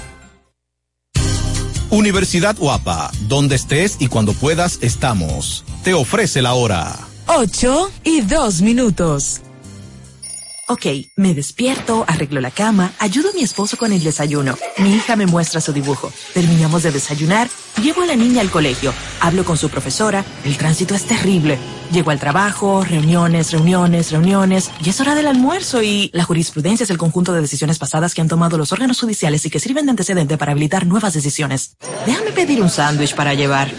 Universidad 1.94 2.56
Guapa, 2.56 3.12
donde 3.28 3.54
estés 3.54 3.98
y 4.00 4.08
cuando 4.08 4.32
puedas 4.32 4.80
estamos. 4.82 5.64
Te 5.84 5.94
ofrece 5.94 6.42
la 6.42 6.54
hora. 6.54 6.98
8 7.28 7.90
y 8.02 8.20
2 8.22 8.62
minutos. 8.62 9.42
Ok, 10.66 10.86
me 11.14 11.34
despierto, 11.34 12.04
arreglo 12.08 12.40
la 12.40 12.50
cama, 12.50 12.92
ayudo 12.98 13.30
a 13.30 13.32
mi 13.34 13.42
esposo 13.42 13.76
con 13.76 13.92
el 13.92 14.02
desayuno. 14.02 14.56
Mi 14.78 14.96
hija 14.96 15.14
me 15.14 15.26
muestra 15.26 15.60
su 15.60 15.72
dibujo. 15.72 16.10
Terminamos 16.32 16.82
de 16.82 16.90
desayunar, 16.90 17.48
llevo 17.80 18.02
a 18.02 18.06
la 18.06 18.16
niña 18.16 18.40
al 18.40 18.50
colegio, 18.50 18.92
hablo 19.20 19.44
con 19.44 19.56
su 19.56 19.68
profesora, 19.68 20.24
el 20.44 20.56
tránsito 20.56 20.96
es 20.96 21.04
terrible. 21.04 21.60
Llego 21.92 22.10
al 22.10 22.18
trabajo, 22.18 22.82
reuniones, 22.82 23.52
reuniones, 23.52 24.10
reuniones, 24.10 24.70
y 24.84 24.90
es 24.90 25.00
hora 25.00 25.14
del 25.14 25.26
almuerzo 25.26 25.82
y 25.82 26.10
la 26.12 26.24
jurisprudencia 26.24 26.84
es 26.84 26.90
el 26.90 26.98
conjunto 26.98 27.32
de 27.32 27.40
decisiones 27.40 27.78
pasadas 27.78 28.14
que 28.14 28.20
han 28.20 28.28
tomado 28.28 28.58
los 28.58 28.72
órganos 28.72 29.00
judiciales 29.00 29.44
y 29.46 29.50
que 29.50 29.60
sirven 29.60 29.86
de 29.86 29.90
antecedente 29.90 30.36
para 30.36 30.52
habilitar 30.52 30.86
nuevas 30.86 31.14
decisiones. 31.14 31.76
Déjame 32.06 32.32
pedir 32.32 32.62
un 32.62 32.70
sándwich 32.70 33.14
para 33.14 33.34
llevar. 33.34 33.70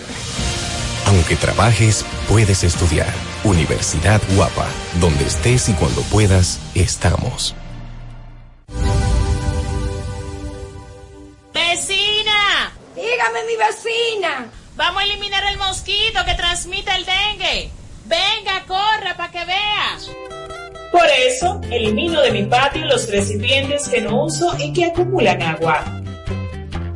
Aunque 1.07 1.35
trabajes, 1.35 2.05
puedes 2.27 2.63
estudiar. 2.63 3.13
Universidad 3.43 4.21
Guapa, 4.35 4.65
donde 4.99 5.25
estés 5.25 5.69
y 5.69 5.73
cuando 5.73 6.01
puedas, 6.03 6.59
estamos. 6.73 7.53
¡Vecina! 11.53 12.71
Dígame, 12.95 13.43
mi 13.47 13.55
vecina. 13.55 14.47
Vamos 14.75 15.01
a 15.01 15.05
eliminar 15.05 15.43
el 15.51 15.57
mosquito 15.57 16.25
que 16.25 16.33
transmite 16.33 16.91
el 16.95 17.05
dengue. 17.05 17.71
Venga, 18.05 18.63
corra 18.67 19.15
para 19.17 19.31
que 19.31 19.45
vea. 19.45 19.97
Por 20.91 21.07
eso, 21.27 21.59
elimino 21.69 22.21
de 22.21 22.31
mi 22.31 22.43
patio 22.43 22.85
los 22.85 23.09
recipientes 23.09 23.87
que 23.89 24.01
no 24.01 24.23
uso 24.23 24.55
y 24.59 24.71
que 24.71 24.85
acumulan 24.85 25.41
agua. 25.41 25.83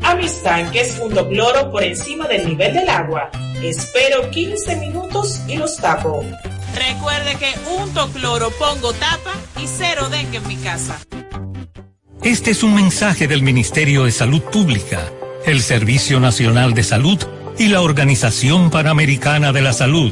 a 0.01 0.15
mis 0.15 0.41
tanques 0.41 0.95
junto 0.97 1.27
cloro 1.27 1.69
por 1.71 1.83
encima 1.83 2.27
del 2.27 2.47
nivel 2.47 2.73
del 2.73 2.89
agua. 2.89 3.29
Espero 3.61 4.29
15 4.31 4.75
minutos 4.77 5.41
y 5.47 5.57
los 5.57 5.77
tapo. 5.77 6.25
Recuerde 6.73 7.35
que 7.35 7.53
unto 7.79 8.09
cloro, 8.09 8.49
pongo 8.51 8.93
tapa 8.93 9.33
y 9.61 9.67
cero 9.67 10.09
dengue 10.09 10.37
en 10.37 10.47
mi 10.47 10.55
casa. 10.55 10.97
Este 12.23 12.51
es 12.51 12.63
un 12.63 12.73
mensaje 12.73 13.27
del 13.27 13.43
Ministerio 13.43 14.05
de 14.05 14.11
Salud 14.11 14.41
Pública, 14.41 15.11
el 15.45 15.61
Servicio 15.61 16.19
Nacional 16.19 16.73
de 16.73 16.83
Salud 16.83 17.19
y 17.57 17.67
la 17.67 17.81
Organización 17.81 18.71
Panamericana 18.71 19.51
de 19.51 19.61
la 19.61 19.73
Salud. 19.73 20.11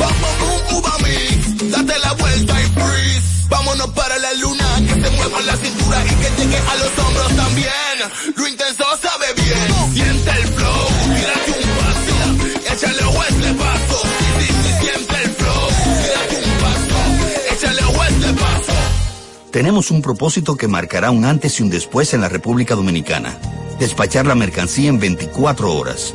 bom, 0.00 0.32
boom, 0.40 0.78
uva 0.78 0.94
mix. 1.04 1.70
Date 1.70 1.98
la 1.98 2.12
vuelta 2.14 2.54
y 2.60 2.66
freeze. 2.80 3.46
Vámonos 3.48 3.90
para 3.90 4.18
la 4.18 4.32
luna. 4.34 4.68
Que 4.86 4.94
se 5.02 5.10
mueva 5.16 5.40
la 5.42 5.56
cintura 5.56 5.98
y 6.04 6.14
que 6.20 6.30
llegue 6.38 6.58
a 6.58 6.74
los 6.76 6.92
hombros 7.04 7.36
también. 7.36 7.96
Lo 8.36 8.48
intenso 8.48 8.84
sabe 9.02 9.26
bien. 9.36 9.68
Siente 9.94 10.30
el 10.30 10.46
flow. 10.56 10.86
Tírate 11.16 11.52
un 11.62 11.70
paso. 11.80 12.16
Échale 12.72 13.02
a 13.02 13.28
este 13.28 13.54
paso. 13.54 14.02
Sí, 14.38 14.46
sí, 14.46 14.70
siente 14.80 15.16
el 15.24 15.30
flow. 15.38 15.66
Tírate 16.02 16.36
un 16.48 16.56
paso. 16.64 16.98
Échale 17.54 17.82
a 17.82 18.08
este 18.08 18.32
paso. 18.34 18.72
Tenemos 19.50 19.90
un 19.90 20.00
propósito 20.00 20.56
que 20.56 20.68
marcará 20.68 21.10
un 21.10 21.24
antes 21.24 21.60
y 21.60 21.62
un 21.62 21.70
después 21.70 22.14
en 22.14 22.20
la 22.20 22.28
República 22.28 22.74
Dominicana. 22.74 23.36
Despachar 23.78 24.26
la 24.26 24.34
mercancía 24.34 24.88
en 24.88 25.00
24 25.00 25.72
horas. 25.72 26.14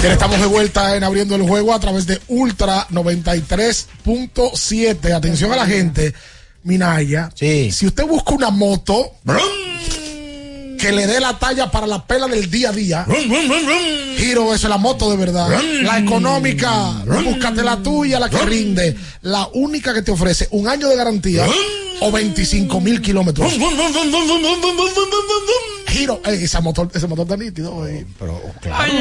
Bien, 0.00 0.12
estamos 0.14 0.40
de 0.40 0.46
vuelta 0.46 0.96
en 0.96 1.04
abriendo 1.04 1.36
el 1.36 1.42
juego 1.42 1.74
a 1.74 1.80
través 1.80 2.06
de 2.06 2.18
Ultra 2.28 2.88
93.7. 2.88 5.12
Atención 5.12 5.52
a 5.52 5.56
la 5.56 5.66
gente, 5.66 6.14
Minaya. 6.62 7.28
Sí. 7.34 7.70
Si 7.70 7.86
usted 7.86 8.06
busca 8.06 8.32
una 8.32 8.48
moto 8.48 9.12
que 10.78 10.90
le 10.90 11.06
dé 11.06 11.20
la 11.20 11.38
talla 11.38 11.70
para 11.70 11.86
la 11.86 12.06
pela 12.06 12.28
del 12.28 12.50
día 12.50 12.70
a 12.70 12.72
día, 12.72 13.04
Giro, 14.16 14.54
eso 14.54 14.68
es 14.68 14.70
la 14.70 14.78
moto 14.78 15.10
de 15.10 15.18
verdad. 15.18 15.50
La 15.82 15.98
económica, 15.98 16.92
búscate 17.22 17.62
la 17.62 17.76
tuya, 17.82 18.18
la 18.18 18.30
que 18.30 18.38
rinde. 18.38 18.96
La 19.20 19.50
única 19.52 19.92
que 19.92 20.00
te 20.00 20.12
ofrece 20.12 20.48
un 20.52 20.66
año 20.66 20.88
de 20.88 20.96
garantía 20.96 21.46
o 22.00 22.10
25 22.10 22.80
mil 22.80 23.02
kilómetros. 23.02 23.52
Giro, 25.90 26.20
eh, 26.24 26.38
ese 26.42 26.60
motor, 26.60 26.90
ese 26.94 27.06
motor 27.06 27.24
está 27.26 27.36
nítido. 27.36 27.86
eh. 27.86 28.06
Pero, 28.18 28.40
claro. 28.60 28.92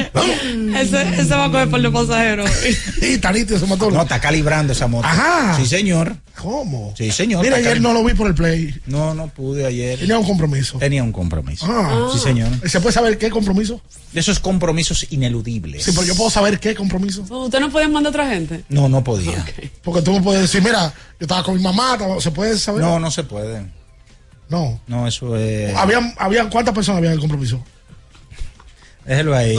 Ese, 0.75 1.01
ese 1.21 1.35
va 1.35 1.45
a 1.45 1.51
coger 1.51 1.69
por 1.69 1.79
los 1.79 1.93
pasajeros. 1.93 2.49
Sí, 2.99 3.13
está 3.13 3.31
nítido 3.31 3.57
ese 3.57 3.65
motor. 3.65 3.93
No, 3.93 4.01
está 4.01 4.19
calibrando 4.19 4.73
esa 4.73 4.87
moto. 4.87 5.07
Ajá. 5.07 5.55
Sí, 5.57 5.65
señor. 5.65 6.15
¿Cómo? 6.41 6.93
Sí, 6.97 7.11
señor. 7.11 7.43
Mira, 7.43 7.57
ayer 7.57 7.81
no 7.81 7.93
lo 7.93 8.03
vi 8.03 8.13
por 8.13 8.27
el 8.27 8.33
play. 8.35 8.73
No, 8.85 9.13
no 9.13 9.27
pude 9.27 9.65
ayer. 9.65 9.99
Tenía 9.99 10.17
un 10.17 10.25
compromiso. 10.25 10.77
Tenía 10.77 11.03
un 11.03 11.11
compromiso. 11.11 11.65
Ah. 11.69 12.09
Sí, 12.13 12.19
señor. 12.19 12.49
¿Se 12.67 12.79
puede 12.81 12.93
saber 12.93 13.17
qué 13.17 13.29
compromiso? 13.29 13.81
De 14.13 14.19
esos 14.21 14.39
compromisos 14.39 15.07
ineludibles. 15.11 15.83
Sí, 15.83 15.91
pero 15.93 16.05
yo 16.07 16.15
puedo 16.15 16.29
saber 16.29 16.59
qué 16.59 16.75
compromiso. 16.75 17.21
¿Usted 17.29 17.59
no 17.59 17.69
puede 17.69 17.87
mandar 17.87 18.07
a 18.07 18.15
otra 18.15 18.29
gente? 18.29 18.63
No, 18.69 18.87
no 18.89 19.03
podía. 19.03 19.45
Porque 19.83 20.01
tú 20.01 20.13
me 20.13 20.21
puedes 20.21 20.41
decir, 20.43 20.61
mira, 20.63 20.93
yo 21.19 21.25
estaba 21.25 21.43
con 21.43 21.55
mi 21.55 21.61
mamá, 21.61 21.97
¿se 22.19 22.31
puede 22.31 22.57
saber? 22.57 22.81
No, 22.81 22.99
no 22.99 23.11
se 23.11 23.23
puede. 23.23 23.65
No. 24.49 24.81
No, 24.87 25.07
eso 25.07 25.37
es. 25.37 25.75
Habían, 25.75 26.13
habían, 26.17 26.49
¿Cuántas 26.49 26.73
personas 26.73 26.97
había 26.97 27.09
en 27.11 27.15
el 27.15 27.19
compromiso? 27.19 27.63
Déjelo 29.05 29.35
ahí. 29.35 29.55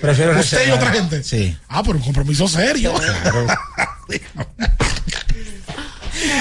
Prefiero 0.00 0.38
¿Usted 0.38 0.68
y 0.68 0.70
otra 0.70 0.92
gente? 0.92 1.22
Sí. 1.22 1.56
Ah, 1.68 1.82
pero 1.82 1.98
un 1.98 2.04
compromiso 2.04 2.48
serio. 2.48 2.94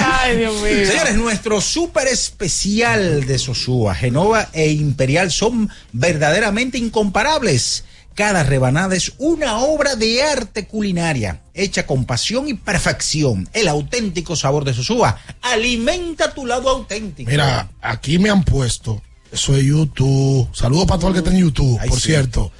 Ay, 0.02 0.38
Dios 0.38 0.62
mío. 0.62 0.86
Señores, 0.86 1.16
nuestro 1.16 1.60
súper 1.60 2.08
especial 2.08 3.26
de 3.26 3.38
Sosúa, 3.40 3.96
Genova 3.96 4.50
e 4.54 4.72
Imperial 4.72 5.32
son 5.32 5.70
verdaderamente 5.92 6.78
incomparables. 6.78 7.84
Cada 8.16 8.44
rebanada 8.44 8.96
es 8.96 9.14
una 9.18 9.58
obra 9.60 9.96
de 9.96 10.22
arte 10.22 10.68
culinaria, 10.68 11.42
hecha 11.54 11.88
con 11.88 12.06
pasión 12.06 12.48
y 12.48 12.54
perfección. 12.54 13.50
El 13.54 13.68
auténtico 13.68 14.36
sabor 14.36 14.66
de 14.66 14.74
Sosúa 14.74 15.18
alimenta 15.42 16.34
tu 16.34 16.46
lado 16.46 16.70
auténtico. 16.70 17.30
Mira, 17.32 17.70
aquí 17.82 18.20
me 18.20 18.30
han 18.30 18.44
puesto, 18.44 19.02
eso 19.32 19.56
es 19.56 19.64
YouTube. 19.64 20.48
Saludos 20.54 20.86
para 20.86 21.00
todo 21.00 21.08
el 21.10 21.14
que 21.14 21.20
está 21.20 21.32
en 21.32 21.40
YouTube, 21.42 21.80
Ay, 21.82 21.90
por 21.90 22.00
sí. 22.00 22.08
cierto. 22.08 22.52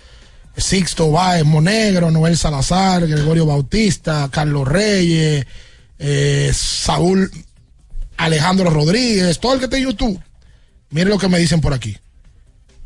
Sixto 0.58 1.12
Báez, 1.12 1.46
Monegro, 1.46 2.10
Noel 2.12 2.38
Salazar, 2.38 3.08
Gregorio 3.08 3.46
Bautista, 3.46 4.30
Carlos 4.32 4.68
Reyes, 4.68 5.46
eh, 6.00 6.52
Saúl 6.54 7.32
Alejandro 8.18 8.70
Rodríguez, 8.70 9.40
todo 9.40 9.54
el 9.54 9.60
que 9.60 9.66
está 9.66 9.78
en 9.78 9.84
YouTube. 9.86 10.20
Mire 10.90 11.10
lo 11.10 11.18
que 11.18 11.28
me 11.28 11.40
dicen 11.40 11.60
por 11.62 11.74
aquí. 11.74 11.98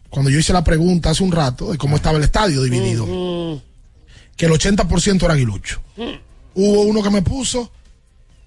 Cuando 0.09 0.29
yo 0.31 0.39
hice 0.39 0.53
la 0.53 0.63
pregunta 0.63 1.09
hace 1.09 1.23
un 1.23 1.31
rato 1.31 1.71
de 1.71 1.77
cómo 1.77 1.95
estaba 1.97 2.17
el 2.17 2.23
estadio 2.23 2.61
dividido, 2.63 3.05
que 4.35 4.45
el 4.45 4.51
80% 4.51 5.23
era 5.23 5.33
aguilucho. 5.33 5.81
Hubo 6.55 6.81
uno 6.83 7.03
que 7.03 7.09
me 7.09 7.21
puso, 7.21 7.71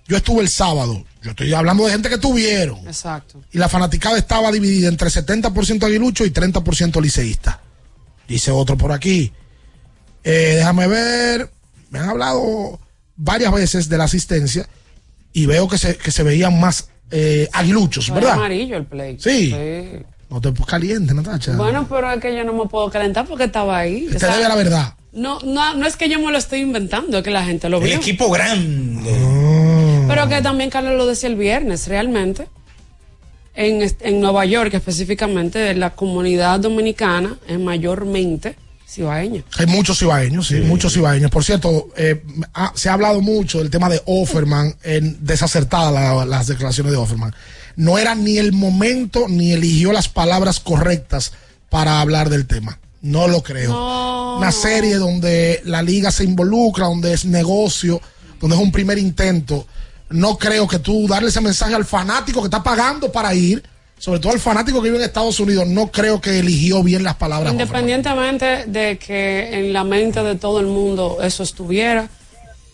yo 0.09 0.17
estuve 0.17 0.43
el 0.43 0.49
sábado, 0.49 1.05
yo 1.23 1.31
estoy 1.31 1.53
hablando 1.53 1.85
de 1.85 1.93
gente 1.93 2.09
que 2.09 2.19
tuvieron, 2.19 2.79
Exacto. 2.87 3.41
y 3.53 3.59
la 3.59 3.69
fanaticada 3.69 4.19
estaba 4.19 4.51
dividida 4.51 4.89
entre 4.89 5.09
70% 5.09 5.85
aguilucho 5.85 6.25
y 6.25 6.31
30% 6.31 7.01
liceísta. 7.01 7.61
Dice 8.27 8.51
otro 8.51 8.77
por 8.77 8.93
aquí. 8.93 9.33
Eh, 10.25 10.55
déjame 10.57 10.87
ver, 10.87 11.51
me 11.91 11.99
han 11.99 12.11
hablado 12.11 12.79
varias 13.17 13.53
veces 13.53 13.89
de 13.89 13.99
la 13.99 14.05
asistencia 14.05 14.69
y 15.33 15.47
veo 15.47 15.69
que 15.69 15.79
se, 15.79 15.97
que 15.97 16.11
se 16.11 16.23
veían 16.23 16.59
más 16.59 16.89
eh, 17.11 17.49
aguiluchos, 17.53 18.11
¿verdad? 18.11 18.33
amarillo 18.33 18.77
el 18.77 18.87
play. 18.87 19.19
Sí. 19.21 19.55
No 20.31 20.41
te 20.41 20.53
caliente, 20.65 21.13
Natacha. 21.13 21.57
Bueno, 21.57 21.87
pero 21.89 22.11
es 22.13 22.21
que 22.21 22.35
yo 22.37 22.45
no 22.45 22.53
me 22.53 22.67
puedo 22.69 22.89
calentar 22.91 23.27
porque 23.27 23.45
estaba 23.45 23.79
ahí. 23.79 24.07
te 24.07 24.27
debe 24.27 24.43
la 24.49 24.55
verdad. 24.55 24.95
No, 25.13 25.41
no, 25.41 25.75
no 25.75 25.87
es 25.87 25.97
que 25.97 26.09
yo 26.09 26.21
me 26.21 26.31
lo 26.31 26.39
estoy 26.39 26.61
inventando, 26.61 27.19
es 27.19 27.25
que 27.25 27.31
la 27.33 27.45
gente 27.45 27.69
lo 27.69 27.79
El 27.79 27.85
vio. 27.85 27.97
equipo 27.97 28.31
grande. 28.31 29.13
Pero 30.07 30.29
que 30.29 30.41
también 30.41 30.71
Carlos 30.71 30.97
lo 30.97 31.07
decía 31.07 31.29
el 31.29 31.35
viernes, 31.37 31.89
realmente. 31.89 32.47
En, 33.55 33.83
en 34.01 34.21
Nueva 34.21 34.45
York, 34.45 34.73
específicamente, 34.75 35.75
la 35.75 35.91
comunidad 35.91 36.61
dominicana 36.61 37.37
es 37.49 37.59
mayormente 37.59 38.55
cibaeña. 38.89 39.43
Hay 39.59 39.67
muchos 39.67 40.01
ibaeños, 40.03 40.47
sí, 40.47 40.57
muchos 40.61 40.97
ibaeños. 40.97 41.31
Por 41.31 41.45
cierto, 41.45 41.89
eh, 41.97 42.23
ha- 42.55 42.73
se 42.77 42.89
ha 42.89 42.93
hablado 42.93 43.21
mucho 43.21 43.59
del 43.59 43.71
tema 43.71 43.89
de 43.89 44.01
Offerman, 44.07 44.75
en 44.85 45.19
desacertadas 45.25 45.93
la- 45.93 46.25
las 46.25 46.47
declaraciones 46.47 46.93
de 46.93 46.99
Offerman. 46.99 47.35
No 47.81 47.97
era 47.97 48.15
ni 48.15 48.37
el 48.37 48.53
momento 48.53 49.25
ni 49.27 49.53
eligió 49.53 49.91
las 49.91 50.07
palabras 50.07 50.61
correctas 50.61 51.33
para 51.71 52.03
hablar 52.03 52.29
del 52.29 52.47
tema. 52.47 52.79
No 53.01 53.27
lo 53.27 53.43
creo. 53.43 54.37
Una 54.37 54.53
serie 54.53 54.97
donde 54.97 55.63
la 55.65 55.81
liga 55.81 56.11
se 56.11 56.25
involucra, 56.25 56.89
donde 56.89 57.15
es 57.15 57.25
negocio, 57.25 57.99
donde 58.39 58.55
es 58.55 58.63
un 58.63 58.71
primer 58.71 58.99
intento. 58.99 59.67
No 60.11 60.37
creo 60.37 60.69
que 60.69 60.79
tú 60.79 61.09
darle 61.09 61.31
ese 61.31 61.41
mensaje 61.41 61.75
al 61.75 61.87
fanático 61.87 62.43
que 62.43 62.49
está 62.49 62.63
pagando 62.63 63.11
para 63.11 63.33
ir, 63.33 63.63
sobre 63.97 64.21
todo 64.21 64.35
al 64.35 64.41
fanático 64.41 64.83
que 64.83 64.91
vive 64.91 64.99
en 64.99 65.05
Estados 65.05 65.41
Unidos, 65.41 65.67
no 65.67 65.91
creo 65.91 66.21
que 66.21 66.39
eligió 66.39 66.83
bien 66.83 67.03
las 67.03 67.17
palabras. 67.17 67.51
Independientemente 67.51 68.67
de 68.67 68.99
que 68.99 69.59
en 69.59 69.73
la 69.73 69.85
mente 69.85 70.23
de 70.23 70.35
todo 70.35 70.61
el 70.61 70.67
mundo 70.67 71.21
eso 71.23 71.43
estuviera, 71.43 72.11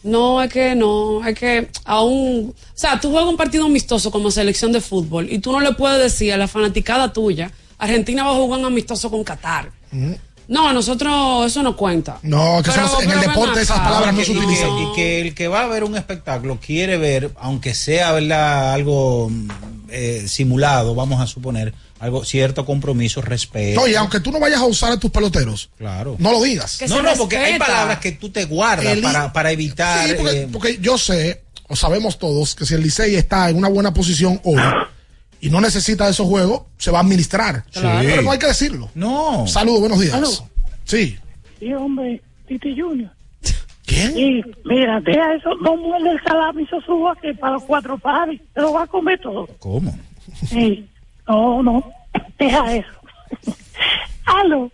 no 0.02 0.42
es 0.42 0.52
que 0.52 0.74
no, 0.74 1.26
es 1.26 1.38
que 1.38 1.68
aún, 1.84 2.54
o 2.56 2.62
sea, 2.74 3.00
tú 3.00 3.10
juegas 3.10 3.28
un 3.28 3.36
partido 3.36 3.64
amistoso 3.66 4.10
como 4.10 4.30
selección 4.30 4.72
de 4.72 4.80
fútbol 4.80 5.28
y 5.30 5.38
tú 5.38 5.52
no 5.52 5.60
le 5.60 5.72
puedes 5.72 6.00
decir 6.00 6.32
a 6.32 6.36
la 6.36 6.48
fanaticada 6.48 7.12
tuya, 7.12 7.50
Argentina 7.78 8.24
va 8.24 8.30
a 8.30 8.34
jugar 8.34 8.60
un 8.60 8.66
amistoso 8.66 9.10
con 9.10 9.22
Qatar. 9.24 9.70
No, 10.48 10.72
nosotros 10.72 11.46
eso 11.46 11.62
no 11.62 11.76
cuenta. 11.76 12.18
No, 12.22 12.60
que 12.62 12.70
eso 12.70 12.80
Pero- 12.80 12.92
no 12.92 13.00
en 13.00 13.10
el 13.10 13.20
deporte 13.28 13.60
esas 13.62 13.80
palabras 13.80 14.14
no 14.14 14.24
se 14.24 14.30
utilizan. 14.30 14.70
Y 14.78 14.94
que 14.94 15.20
el 15.20 15.34
que 15.34 15.48
va 15.48 15.62
a 15.62 15.66
ver 15.66 15.82
un 15.82 15.96
espectáculo 15.96 16.58
quiere 16.64 16.96
ver, 16.98 17.32
aunque 17.40 17.74
sea 17.74 18.12
¿verdad? 18.12 18.72
algo 18.72 19.28
mm, 19.28 19.48
eh, 19.88 20.24
simulado, 20.28 20.94
vamos 20.94 21.20
a 21.20 21.26
suponer, 21.26 21.74
algo 21.98 22.24
cierto 22.24 22.64
compromiso, 22.64 23.22
respeto. 23.22 23.80
No, 23.80 23.86
y 23.88 23.94
aunque 23.94 24.20
tú 24.20 24.30
no 24.30 24.38
vayas 24.40 24.60
a 24.60 24.66
usar 24.66 24.92
a 24.92 24.98
tus 24.98 25.10
peloteros, 25.10 25.70
Claro. 25.78 26.16
no 26.18 26.32
lo 26.32 26.42
digas. 26.42 26.80
no, 26.88 27.02
no, 27.02 27.14
porque 27.16 27.36
hay 27.38 27.58
palabras 27.58 27.98
que 28.00 28.12
tú 28.12 28.28
te 28.30 28.44
guardas 28.44 28.86
El- 28.92 29.02
para, 29.02 29.32
para 29.32 29.50
evitar. 29.52 30.08
Sí, 30.08 30.14
porque, 30.16 30.42
eh, 30.42 30.48
porque 30.52 30.78
yo 30.80 30.98
sé, 30.98 31.42
o 31.68 31.74
sabemos 31.76 32.18
todos, 32.18 32.54
que 32.54 32.66
si 32.66 32.74
el 32.74 32.82
Licey 32.82 33.14
está 33.16 33.48
en 33.50 33.56
una 33.56 33.68
buena 33.68 33.92
posición 33.94 34.40
hoy 34.44 34.60
y 35.40 35.50
no 35.50 35.60
necesita 35.60 36.08
esos 36.08 36.26
juegos, 36.28 36.62
se 36.78 36.90
va 36.90 36.98
a 36.98 37.02
administrar. 37.02 37.64
Claro. 37.72 38.06
Pero 38.08 38.22
no 38.22 38.30
hay 38.30 38.38
que 38.38 38.46
decirlo. 38.46 38.90
No. 38.94 39.46
Saludos, 39.46 39.80
buenos 39.80 40.00
días. 40.00 40.42
Sí. 40.84 41.16
Sí, 41.58 41.72
hombre, 41.74 42.20
Titi 42.46 42.78
Junior. 42.78 43.10
¿Quién? 43.86 44.14
Sí, 44.14 44.42
mira, 44.64 45.00
deja 45.00 45.32
eso, 45.34 45.50
no 45.62 45.76
muerde 45.76 46.10
el 46.10 46.20
salami 46.24 46.66
Sosúa 46.66 47.16
que 47.22 47.32
para 47.34 47.54
los 47.54 47.62
cuatro 47.64 47.96
pares, 47.96 48.40
se 48.52 48.60
lo 48.60 48.72
va 48.72 48.82
a 48.82 48.86
comer 48.86 49.18
todo. 49.20 49.46
¿Cómo? 49.60 49.96
Sí, 50.48 50.88
no, 51.28 51.62
no, 51.62 51.92
deja 52.38 52.74
eso. 52.74 52.88
Aló, 54.24 54.70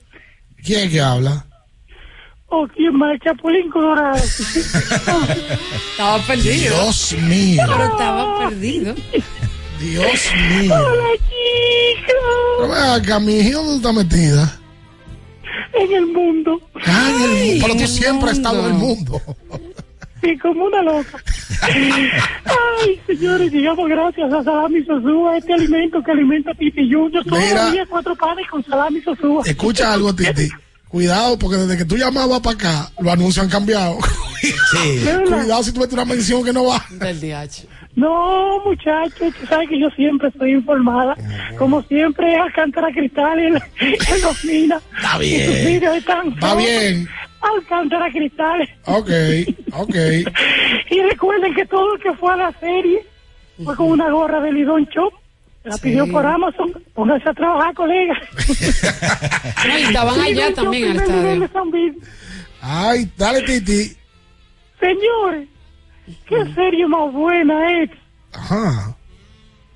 ¿Quién 0.65 0.81
es 0.87 0.91
que 0.91 1.01
habla? 1.01 1.45
o 2.55 2.69
quién 2.69 2.95
más, 2.95 3.15
el 3.15 3.21
Chapulín 3.21 3.71
Colorado. 3.71 4.15
Estaba 5.91 6.19
perdido. 6.27 6.75
Dios 6.75 7.17
mío. 7.23 7.63
Pero 7.67 7.85
estaba 7.85 8.39
perdido. 8.41 8.95
Dios 9.81 10.31
mío. 10.61 10.75
Hola, 10.75 11.09
chicos. 11.17 12.15
Pero 12.59 12.69
ven 12.69 12.85
acá, 12.91 13.19
mi 13.21 13.39
hija, 13.39 13.53
¿dónde 13.57 13.77
está 13.77 13.93
metida? 13.93 14.61
En 15.73 15.93
el 15.93 16.07
mundo. 16.07 16.61
Ah, 16.85 17.11
en 17.11 17.23
el 17.23 17.31
mundo. 17.31 17.67
Pero 17.67 17.79
tú 17.79 17.87
siempre 17.87 18.31
has 18.31 18.37
estado 18.37 18.61
en 18.61 18.67
el 18.67 18.75
mundo. 18.75 19.21
Como 20.41 20.65
una 20.65 20.83
loca. 20.83 21.19
Ay, 21.63 23.01
señores, 23.07 23.53
llegamos 23.53 23.89
gracias 23.89 24.33
a 24.33 24.43
Salami 24.43 24.85
Sosúa, 24.85 25.37
este 25.37 25.53
alimento 25.53 26.03
que 26.03 26.13
alimenta 26.13 26.51
a 26.51 26.55
Titi 26.55 26.91
Junior. 26.93 27.25
Todos 27.25 27.39
Mira. 27.43 27.65
los 27.65 27.73
días 27.73 27.89
cuatro 27.89 28.15
panes 28.17 28.47
con 28.49 28.65
Salami 28.65 29.01
Sosúa. 29.01 29.43
Escucha 29.47 29.93
algo, 29.93 30.15
Titi. 30.15 30.49
Cuidado, 30.89 31.39
porque 31.39 31.57
desde 31.57 31.79
que 31.79 31.85
tú 31.87 31.97
llamabas 31.97 32.41
para 32.41 32.55
acá, 32.55 32.93
los 33.01 33.13
anuncios 33.13 33.45
han 33.45 33.51
cambiado. 33.51 33.99
Sí. 34.43 35.05
Cuidado 35.27 35.63
si 35.63 35.73
tú 35.73 35.81
metes 35.81 35.95
una 35.95 36.05
mención 36.05 36.45
que 36.45 36.53
no 36.53 36.65
va. 36.65 36.85
Del 36.91 37.21
DH. 37.21 37.67
No, 37.95 38.61
muchachos, 38.65 39.35
tú 39.39 39.47
sabes 39.47 39.69
que 39.69 39.79
yo 39.79 39.89
siempre 39.91 40.29
estoy 40.29 40.53
informada. 40.53 41.15
Como 41.59 41.83
siempre, 41.83 42.37
Alcántara 42.37 42.89
Cristal 42.91 43.39
en, 43.39 43.55
en 43.81 44.23
los 44.23 44.45
minas. 44.45 44.83
Está 44.97 45.19
bien. 45.19 45.41
Y 45.41 45.45
sus 45.45 45.67
vídeos 45.67 45.97
están 45.97 46.35
Va 46.43 46.55
bien. 46.57 47.09
Alcántara 47.43 48.11
Cristal. 48.11 48.69
Ok, 48.87 49.11
ok. 49.75 49.95
Y 50.91 51.01
recuerden 51.01 51.55
que 51.55 51.65
todo 51.67 51.95
el 51.95 52.03
que 52.03 52.13
fue 52.15 52.33
a 52.33 52.37
la 52.37 52.53
serie 52.61 53.05
fue 53.65 53.75
con 53.77 53.91
una 53.91 54.11
gorra 54.11 54.41
de 54.41 54.53
Lidón 54.53 54.85
Shop. 54.95 55.13
La 55.65 55.79
pidió 55.79 56.07
por 56.11 56.27
Amazon. 56.27 56.73
Pónganse 56.93 57.29
a 57.29 57.35
trabajar, 57.35 57.75
colegas. 57.75 58.19
No, 59.67 59.79
y 59.79 59.83
estaban 59.83 60.21
allá 60.21 60.53
también 60.55 61.01
Bill. 61.71 61.99
Ay, 62.61 63.09
dale, 63.17 63.43
Titi. 63.43 63.97
Señores, 64.81 65.49
qué 66.29 66.55
serie 66.55 66.87
más 66.89 67.13
buena 67.13 67.83
es. 67.83 67.91
Ajá. 68.33 68.97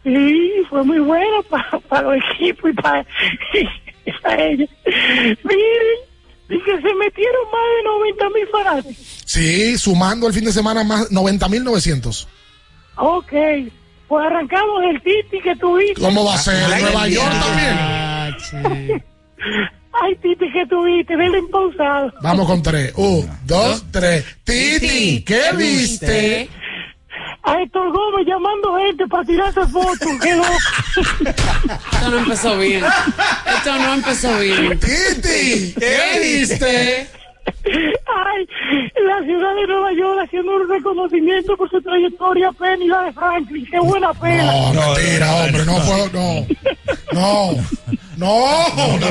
Sí, 0.02 0.52
fue 0.68 0.82
muy 0.84 0.98
bueno 0.98 1.42
para 1.88 2.02
los 2.02 2.16
equipos 2.34 2.70
y 2.70 2.74
para 2.74 4.44
ellos. 4.44 4.70
Miren, 5.44 5.98
y 6.48 6.62
que 6.62 6.72
se 6.80 6.94
metieron 6.94 7.42
más 7.52 7.66
de 7.76 7.82
90 7.84 8.24
mil 8.30 8.46
fanáticos. 8.52 9.22
Sí, 9.24 9.76
sumando 9.78 10.26
el 10.28 10.32
fin 10.32 10.44
de 10.44 10.52
semana 10.52 10.84
más 10.84 11.10
90.900. 11.10 12.26
Ok, 12.96 13.32
pues 14.08 14.26
arrancamos 14.26 14.80
del 14.82 15.02
Titi 15.02 15.40
que 15.42 15.56
tuviste. 15.56 16.00
¿Cómo 16.00 16.24
va 16.24 16.34
a 16.34 16.38
ser? 16.38 16.64
Ay, 16.72 16.82
Nueva 16.82 17.08
York 17.08 17.32
Ah, 17.32 18.30
también. 18.50 19.04
Ay, 20.02 20.14
Titi 20.22 20.52
que 20.52 20.66
tuviste, 20.66 21.16
denle 21.16 21.38
en 21.38 21.48
pausado. 21.48 22.12
Vamos 22.22 22.46
con 22.46 22.62
tres. 22.62 22.92
Un, 22.96 23.28
dos, 23.44 23.84
tres. 23.90 24.24
Titi, 24.44 25.22
¿qué 25.24 25.42
viste? 25.56 26.48
A 27.42 27.62
Héctor 27.62 27.92
Gómez 27.92 28.26
llamando 28.26 28.76
gente 28.76 29.06
para 29.06 29.24
tirarse 29.24 29.60
fotos. 29.68 30.08
Qué 30.22 30.34
loco. 30.36 30.48
No 32.10 32.18
empezó 32.18 32.56
bien. 32.58 32.84
Esto 33.66 33.78
no 33.80 33.94
empezó 33.94 34.38
bien. 34.38 34.78
Titi, 34.78 35.74
¿qué 35.76 36.20
viste? 36.22 37.08
Ay, 37.66 38.48
la 39.04 39.24
ciudad 39.24 39.56
de 39.56 39.66
Nueva 39.66 39.92
York 39.92 40.20
haciendo 40.22 40.54
un 40.54 40.68
reconocimiento 40.68 41.56
por 41.56 41.68
su 41.68 41.82
trayectoria 41.82 42.52
pena 42.52 42.84
y 42.84 42.86
la 42.86 43.02
de 43.02 43.12
Franklin. 43.12 43.66
Qué 43.68 43.80
buena 43.80 44.14
pena. 44.14 44.52
No, 44.72 44.94
mentira, 44.94 45.34
hombre, 45.34 45.64
no 45.64 45.74
puedo, 45.80 46.10
no. 46.12 46.46
No, 47.12 47.56
no, 48.16 48.98
no, 48.98 49.10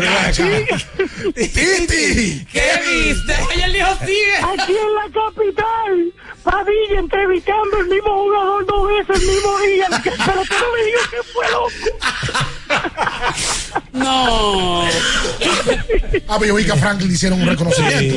Titi, 1.34 2.46
¿Qué 2.52 2.70
viste? 2.82 3.34
Ella 3.54 3.68
dijo 3.70 3.98
sigue. 4.06 4.38
Aquí 4.38 4.74
en 4.74 4.96
la 4.96 5.08
capital, 5.14 6.14
Padilla 6.44 7.00
entrevistando 7.00 7.80
el 7.80 7.88
mismo 7.88 8.18
jugador 8.24 8.66
dos 8.66 8.88
veces 8.88 9.22
el 9.22 9.28
mismo 9.28 9.60
día. 9.60 9.88
Pero 10.04 10.42
tú 10.44 10.54
no 10.54 10.68
me 10.74 10.84
digas 10.86 11.08
que 11.10 11.24
fue 11.34 11.46
loco. 11.52 11.72
No. 13.94 14.84
Ah, 16.28 16.38
pero 16.40 16.46
yo 16.46 16.56
vi 16.56 16.66
que 16.66 16.72
a 16.72 16.76
Franklin 16.76 17.08
le 17.08 17.14
hicieron 17.14 17.42
un 17.42 17.48
reconocimiento. 17.48 18.16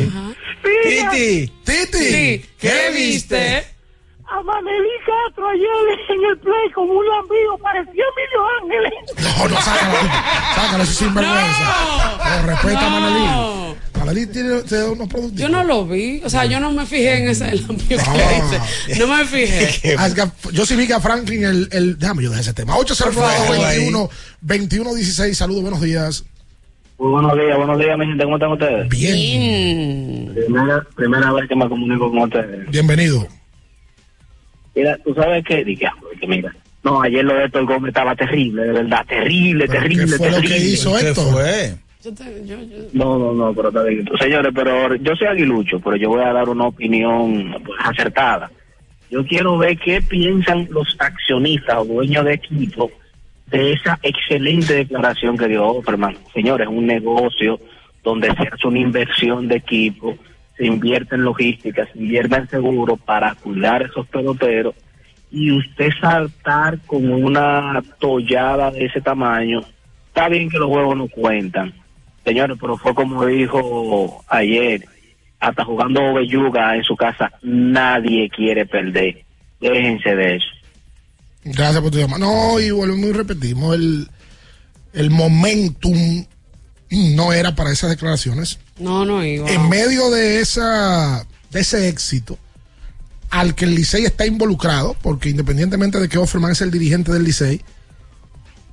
Titi. 0.83 1.53
Titi, 1.65 2.45
¿Qué 2.59 2.91
viste? 2.95 3.78
A 4.31 4.43
Manelí 4.43 4.91
Castro 5.07 5.49
ayer 5.49 5.69
en 6.11 6.25
el 6.31 6.39
play 6.39 6.71
como 6.75 6.93
un 6.93 7.07
lambido, 7.07 7.57
parecía 7.63 8.05
Emilio 8.13 8.45
Ángeles. 8.61 9.39
No, 9.39 9.49
no, 9.49 9.61
sácalo. 9.63 9.99
Sácalo, 10.55 10.83
eso 10.83 10.93
es 10.93 10.99
sinvergüenza. 10.99 12.17
No, 12.19 12.47
respeta 12.47 12.87
a 12.87 12.91
Manelí. 12.91 13.75
Manelí 13.99 14.27
tiene, 14.27 14.63
tiene 14.63 14.85
unos 14.85 15.09
productos. 15.09 15.41
Yo 15.41 15.49
no 15.49 15.65
lo 15.65 15.87
vi. 15.87 16.21
O 16.25 16.29
sea, 16.29 16.45
yo 16.45 16.61
no 16.61 16.71
me 16.71 16.85
fijé 16.85 17.23
en 17.23 17.29
ese 17.29 17.45
amigo 17.45 17.69
que 17.89 17.97
dice. 17.97 18.99
No 18.99 19.07
me 19.07 19.25
fijé. 19.25 19.97
Ah, 19.99 20.07
es 20.09 20.15
que 20.15 20.23
yo 20.53 20.67
sí 20.67 20.77
vi 20.77 20.87
que 20.87 20.95
a 20.95 21.01
Franklin 21.01 21.45
el, 21.45 21.69
el 21.73 21.99
déjame 21.99 22.23
yo 22.23 22.29
dejar 22.29 22.43
ese 22.43 22.53
tema. 22.53 22.77
809 22.77 23.65
21 23.67 24.11
21 24.43 24.95
16 24.95 25.39
saludos, 25.39 25.63
buenos 25.63 25.81
días. 25.81 26.25
Muy 26.99 27.13
buenos 27.13 27.35
días, 27.35 27.57
buenos 27.57 27.79
días, 27.79 27.97
mi 27.97 28.07
gente. 28.07 28.25
¿Cómo 28.25 28.37
están 28.37 28.53
ustedes? 28.53 28.89
Bien. 28.89 30.33
Primera, 30.35 30.87
primera 30.95 31.33
vez 31.33 31.49
que 31.49 31.57
me 31.57 31.69
comunico 31.69 32.11
con 32.11 32.19
ustedes. 32.19 32.71
Bienvenido. 32.71 33.27
Mira, 34.79 34.97
tú 35.05 35.13
sabes 35.15 35.45
qué, 35.45 35.65
Di, 35.65 35.77
que, 35.77 35.89
que 36.21 36.27
mira. 36.27 36.55
No, 36.85 37.03
ayer 37.03 37.25
lo 37.25 37.35
de 37.35 37.45
Héctor 37.47 37.67
Gómez 37.67 37.89
estaba 37.89 38.15
terrible, 38.15 38.63
de 38.63 38.73
verdad, 38.73 39.05
terrible, 39.09 39.67
terrible, 39.67 40.05
¿Qué 40.07 40.17
fue 40.19 40.31
lo 40.31 40.35
terrible. 40.37 40.57
que 40.57 40.65
hizo 40.65 40.93
¿Qué 40.97 41.09
esto? 41.09 41.23
fue? 41.23 41.75
Yo 42.05 42.15
te- 42.15 42.47
yo- 42.47 42.63
yo- 42.63 42.77
No, 42.93 43.19
no, 43.19 43.33
no, 43.33 43.53
pero 43.55 43.69
está 43.71 43.83
bien. 43.83 44.09
Señores, 44.21 44.53
pero 44.55 44.95
yo 44.95 45.17
soy 45.17 45.27
aguilucho, 45.27 45.81
pero 45.81 45.97
yo 45.97 46.11
voy 46.11 46.23
a 46.23 46.33
dar 46.33 46.49
una 46.49 46.67
opinión 46.67 47.53
pues, 47.67 47.79
acertada. 47.85 48.51
Yo 49.11 49.27
quiero 49.27 49.59
ver 49.59 49.77
qué 49.79 50.01
piensan 50.01 50.69
los 50.71 50.95
accionistas 51.01 51.79
o 51.79 51.85
dueños 51.85 52.25
de 52.25 52.35
equipo 52.35 52.91
de 53.51 53.73
esa 53.73 53.99
excelente 54.03 54.75
declaración 54.75 55.37
que 55.37 55.49
dio 55.49 55.67
Offerman. 55.67 56.17
Señores, 56.33 56.69
es 56.69 56.73
un 56.73 56.87
negocio 56.87 57.59
donde 58.05 58.29
se 58.29 58.43
hace 58.43 58.69
una 58.69 58.79
inversión 58.79 59.49
de 59.49 59.57
equipo, 59.57 60.17
se 60.59 60.67
invierte 60.67 61.15
en 61.15 61.23
logística, 61.23 61.87
se 61.93 61.99
invierte 61.99 62.37
en 62.37 62.49
seguro 62.49 62.97
para 62.97 63.35
cuidar 63.37 63.83
esos 63.83 64.07
peloteros 64.09 64.75
y 65.31 65.53
usted 65.53 65.91
saltar 66.01 66.79
con 66.81 67.11
una 67.11 67.83
tollada 67.99 68.71
de 68.71 68.87
ese 68.87 69.01
tamaño, 69.01 69.61
está 70.09 70.29
bien 70.29 70.51
que 70.51 70.59
los 70.59 70.69
juegos 70.69 70.97
no 70.97 71.09
cuentan, 71.09 71.73
señores, 72.25 72.59
pero 72.61 72.77
fue 72.77 72.95
como 72.95 73.25
dijo 73.25 74.25
ayer, 74.29 74.85
hasta 75.39 75.65
jugando 75.65 76.15
belluga 76.15 76.75
en 76.75 76.83
su 76.83 76.97
casa, 76.97 77.31
nadie 77.43 78.29
quiere 78.31 78.67
perder. 78.67 79.25
Déjense 79.61 80.15
de 80.15 80.37
eso. 80.37 80.49
Gracias 81.45 81.81
por 81.81 81.91
tu 81.91 81.99
llamada. 81.99 82.19
No, 82.19 82.59
y 82.61 82.71
volvemos 82.71 83.07
y 83.07 83.13
repetimos, 83.13 83.75
el, 83.75 84.09
el 84.93 85.11
momentum 85.11 86.25
no 86.91 87.33
era 87.33 87.55
para 87.55 87.71
esas 87.71 87.91
declaraciones. 87.91 88.59
No, 88.79 89.05
no 89.05 89.25
iba. 89.25 89.51
En 89.51 89.69
medio 89.69 90.11
de 90.11 90.41
esa 90.41 91.27
de 91.51 91.61
ese 91.61 91.89
éxito, 91.89 92.39
al 93.31 93.55
que 93.55 93.65
el 93.65 93.75
Licey 93.75 94.05
está 94.05 94.27
involucrado, 94.27 94.97
porque 95.03 95.31
independientemente 95.31 95.99
de 95.99 96.09
que 96.09 96.19
Offerman 96.19 96.53
es 96.53 96.61
el 96.61 96.71
dirigente 96.71 97.13
del 97.13 97.25
Licey, 97.25 97.63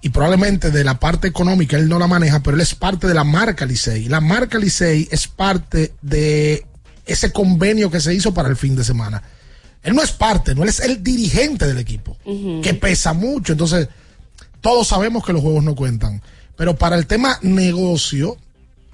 y 0.01 0.09
probablemente 0.09 0.69
de 0.69 0.83
la 0.83 0.99
parte 0.99 1.27
económica 1.27 1.77
él 1.77 1.89
no 1.89 1.97
la 1.97 2.07
maneja, 2.07 2.41
pero 2.41 2.55
él 2.55 2.61
es 2.61 2.75
parte 2.75 3.07
de 3.07 3.15
la 3.15 3.23
marca 3.23 3.65
Licey. 3.65 4.07
La 4.07 4.21
marca 4.21 4.59
Licey 4.59 5.07
es 5.09 5.27
parte 5.27 5.93
de 6.01 6.65
ese 7.05 7.31
convenio 7.31 7.89
que 7.89 7.99
se 7.99 8.13
hizo 8.13 8.33
para 8.33 8.49
el 8.49 8.55
fin 8.55 8.75
de 8.75 8.83
semana. 8.83 9.23
Él 9.81 9.95
no 9.95 10.03
es 10.03 10.11
parte, 10.11 10.53
no 10.53 10.63
él 10.63 10.69
es 10.69 10.79
el 10.79 11.03
dirigente 11.03 11.65
del 11.67 11.77
equipo, 11.79 12.17
que 12.61 12.73
pesa 12.73 13.13
mucho. 13.13 13.53
Entonces, 13.53 13.87
todos 14.61 14.87
sabemos 14.87 15.25
que 15.25 15.33
los 15.33 15.41
juegos 15.41 15.63
no 15.63 15.75
cuentan. 15.75 16.21
Pero 16.55 16.75
para 16.75 16.95
el 16.95 17.07
tema 17.07 17.37
negocio 17.41 18.37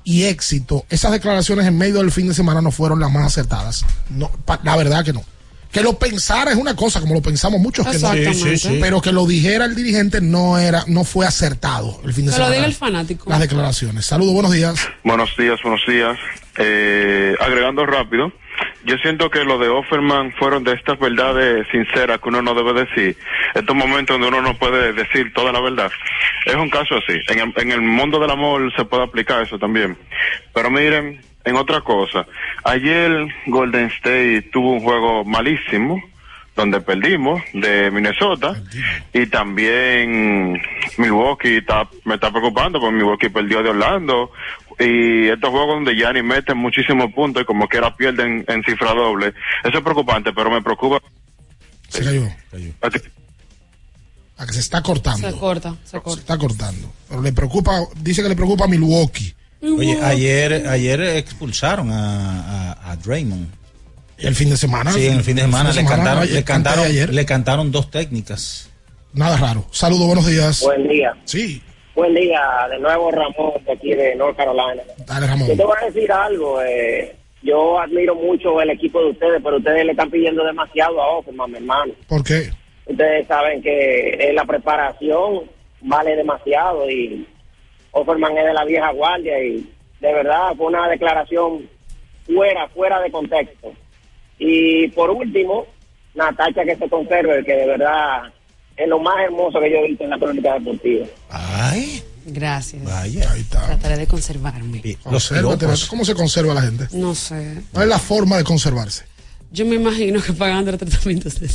y 0.04 0.24
éxito, 0.24 0.86
esas 0.90 1.12
declaraciones 1.12 1.66
en 1.68 1.78
medio 1.78 1.98
del 2.00 2.12
fin 2.12 2.28
de 2.28 2.34
semana 2.34 2.62
no 2.62 2.72
fueron 2.72 3.00
las 3.00 3.12
más 3.12 3.26
acertadas. 3.26 3.86
No, 4.10 4.30
pa- 4.46 4.60
la 4.64 4.76
verdad 4.76 5.04
que 5.06 5.14
no. 5.14 5.24
Que 5.72 5.82
lo 5.82 5.98
pensara 5.98 6.52
es 6.52 6.58
una 6.58 6.76
cosa, 6.76 7.00
como 7.00 7.14
lo 7.14 7.22
pensamos 7.22 7.62
muchos 7.62 7.86
que 7.86 7.92
no. 7.98 8.12
Exactamente. 8.12 8.34
Sí, 8.34 8.58
sí, 8.58 8.70
sí. 8.70 8.78
Pero 8.82 9.00
que 9.02 9.14
lo 9.14 9.26
dijera 9.26 9.64
el 9.64 9.74
dirigente 9.74 10.20
no 10.20 10.58
era, 10.58 10.84
no 10.88 11.06
fue 11.06 11.26
acertado 11.26 12.02
el 12.04 12.14
fin 12.14 12.26
de 12.26 12.32
Que 12.34 12.38
lo 12.40 12.44
semana. 12.46 12.56
diga 12.56 12.68
el 12.68 12.74
fanático. 12.76 13.30
Las 13.30 13.40
declaraciones. 13.40 14.06
Saludos, 14.06 14.34
buenos 14.34 14.52
días. 14.52 14.76
Buenos 15.06 15.30
días, 15.38 15.60
buenos 15.64 15.82
días. 15.88 16.18
Eh, 16.58 17.36
agregando 17.40 17.86
rápido, 17.86 18.34
yo 18.86 18.98
siento 18.98 19.30
que 19.30 19.44
lo 19.44 19.58
de 19.58 19.70
Offerman 19.70 20.32
fueron 20.34 20.64
de 20.64 20.74
estas 20.74 21.00
verdades 21.00 21.68
sinceras 21.72 22.20
que 22.20 22.30
uno 22.30 22.42
no 22.42 22.54
debe 22.54 22.86
decir. 22.86 23.18
Estos 23.54 23.76
momentos 23.76 24.20
donde 24.20 24.28
uno 24.28 24.42
no 24.42 24.58
puede 24.58 24.94
decir 24.94 25.34
toda 25.34 25.52
la 25.52 25.62
verdad. 25.62 25.92
Es 26.46 26.56
un 26.56 26.70
caso 26.70 26.96
así. 26.96 27.20
En 27.28 27.40
el, 27.40 27.54
en 27.58 27.72
el 27.72 27.82
mundo 27.82 28.20
del 28.20 28.32
amor 28.32 28.74
se 28.76 28.86
puede 28.86 29.04
aplicar 29.04 29.42
eso 29.44 29.60
también. 29.60 29.98
Pero 30.54 30.70
miren, 30.72 31.22
en 31.44 31.56
otra 31.56 31.82
cosa. 31.82 32.26
Ayer 32.64 33.28
Golden 33.48 33.88
State 33.88 34.50
tuvo 34.52 34.74
un 34.74 34.82
juego 34.82 35.24
malísimo 35.26 36.02
donde 36.56 36.82
perdimos 36.82 37.42
de 37.54 37.90
Minnesota 37.92 38.56
y 39.14 39.26
también 39.28 40.62
Milwaukee 40.98 41.58
está, 41.58 41.88
me 42.04 42.16
está 42.16 42.30
preocupando 42.30 42.80
porque 42.80 42.96
Milwaukee 42.96 43.30
perdió 43.30 43.64
de 43.64 43.70
Orlando 43.70 44.32
y 44.82 45.30
estos 45.30 45.50
juegos 45.50 45.76
donde 45.76 45.96
Gianni 45.96 46.24
mete 46.24 46.54
muchísimos 46.54 47.14
puntos 47.14 47.44
y 47.44 47.46
como 47.46 47.68
quiera 47.68 47.96
pierden 47.96 48.44
en 48.48 48.64
cifra 48.64 48.94
doble 48.94 49.34
eso 49.64 49.78
es 49.78 49.84
preocupante 49.84 50.32
pero 50.34 50.50
me 50.52 50.62
preocupa 50.62 51.00
Se 51.90 52.04
cayó. 52.04 52.28
A 54.38 54.46
que 54.48 54.54
se 54.54 54.60
está 54.60 54.82
cortando. 54.82 55.30
Se 55.30 55.38
corta, 55.38 55.76
se 55.84 55.92
Se 55.92 56.02
corta. 56.02 56.20
está 56.22 56.38
cortando. 56.38 56.92
Pero 57.08 57.22
le 57.22 57.32
preocupa, 57.32 57.80
dice 57.98 58.24
que 58.24 58.30
le 58.30 58.36
preocupa 58.36 58.66
a 58.66 58.68
Milwaukee. 58.68 59.36
Oye, 59.62 60.02
ayer, 60.02 60.68
ayer 60.68 61.00
expulsaron 61.02 61.92
a, 61.92 62.72
a, 62.72 62.92
a 62.92 62.96
Draymond. 62.96 63.48
El 64.18 64.34
fin 64.36 64.50
de 64.50 64.58
semana. 64.58 64.92
Sí, 64.94 65.06
en 65.06 65.18
el 65.18 65.24
fin 65.24 65.36
de 65.36 65.44
semana, 65.44 65.72
fin 65.72 65.76
le, 65.78 65.82
de 65.84 65.88
semana, 65.90 66.04
cantaron, 66.04 66.34
le, 66.34 66.44
cantaron, 66.44 66.86
ayer. 66.86 67.14
le 67.14 67.26
cantaron 67.26 67.72
dos 67.72 67.92
técnicas. 67.92 68.70
Nada 69.14 69.38
raro. 69.38 69.68
Saludos, 69.72 70.08
buenos 70.08 70.26
días. 70.26 70.62
Buen 70.62 70.88
día. 70.88 71.14
Sí, 71.26 71.62
Buen 72.02 72.16
día, 72.16 72.68
de 72.68 72.80
nuevo 72.80 73.12
Ramón, 73.12 73.64
de 73.64 73.74
aquí 73.74 73.94
de 73.94 74.16
North 74.16 74.36
Carolina. 74.36 74.82
dale 75.06 75.28
Ramón. 75.28 75.48
Yo 75.50 75.56
te 75.56 75.64
voy 75.64 75.76
a 75.80 75.86
decir 75.86 76.12
algo, 76.12 76.60
eh, 76.64 77.16
yo 77.44 77.80
admiro 77.80 78.16
mucho 78.16 78.60
el 78.60 78.72
equipo 78.72 79.04
de 79.04 79.12
ustedes, 79.12 79.40
pero 79.44 79.58
ustedes 79.58 79.86
le 79.86 79.92
están 79.92 80.10
pidiendo 80.10 80.44
demasiado 80.44 81.00
a 81.00 81.18
Offerman, 81.18 81.52
mi 81.52 81.58
hermano. 81.58 81.94
¿Por 82.08 82.24
qué? 82.24 82.50
Ustedes 82.88 83.28
saben 83.28 83.62
que 83.62 84.16
eh, 84.16 84.34
la 84.34 84.46
preparación 84.46 85.44
vale 85.82 86.16
demasiado 86.16 86.90
y 86.90 87.24
Offerman 87.92 88.36
es 88.36 88.46
de 88.46 88.54
la 88.54 88.66
vieja 88.66 88.92
guardia 88.94 89.38
y 89.44 89.58
de 90.00 90.12
verdad 90.12 90.56
fue 90.58 90.66
una 90.66 90.90
declaración 90.90 91.70
fuera, 92.26 92.68
fuera 92.70 93.00
de 93.00 93.12
contexto. 93.12 93.74
Y 94.40 94.88
por 94.88 95.12
último, 95.12 95.68
Natacha 96.16 96.64
que 96.64 96.78
se 96.78 96.90
conserve, 96.90 97.46
que 97.46 97.54
de 97.54 97.68
verdad 97.68 98.34
es 98.76 98.88
lo 98.88 98.98
más 98.98 99.24
hermoso 99.24 99.60
que 99.60 99.70
yo 99.70 99.78
he 99.78 99.88
visto 99.90 100.04
en 100.04 100.10
la 100.10 100.18
crónica 100.18 100.56
deportiva. 100.56 101.06
Ay. 101.70 102.04
Gracias. 102.26 102.84
Vaya. 102.84 103.32
Ahí 103.32 103.42
está. 103.42 103.66
Trataré 103.66 103.98
de 103.98 104.08
conservarme. 104.08 104.82
Los 104.84 104.98
Consérvate, 105.28 105.58
piropos. 105.60 105.86
¿Cómo 105.86 106.06
se 106.06 106.14
conserva 106.14 106.54
la 106.54 106.62
gente? 106.62 106.88
No 106.92 107.16
sé. 107.16 107.62
¿Cuál 107.72 107.84
es 107.86 107.90
la 107.90 108.00
forma 108.00 108.38
de 108.38 108.44
conservarse? 108.44 109.06
Yo 109.52 109.66
me 109.66 109.76
imagino 109.76 110.22
que 110.22 110.32
pagando 110.34 110.72
el 110.72 110.78
tratamiento 110.78 111.30
de 111.30 111.50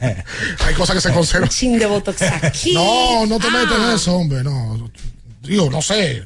Hay 0.64 0.74
cosas 0.74 0.96
que 0.96 1.02
se 1.02 1.12
conservan. 1.12 1.48
chin 1.48 1.78
de 1.78 1.86
botox 1.86 2.22
aquí. 2.22 2.72
No, 2.72 3.26
no 3.26 3.38
te 3.38 3.50
metas 3.50 3.76
en 3.78 3.84
Ah. 3.84 3.94
eso, 3.94 4.14
hombre, 4.16 4.42
no. 4.42 4.90
Digo, 5.42 5.68
no 5.70 5.82
sé, 5.82 6.24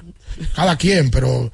cada 0.55 0.77
quien, 0.77 1.11
pero 1.11 1.51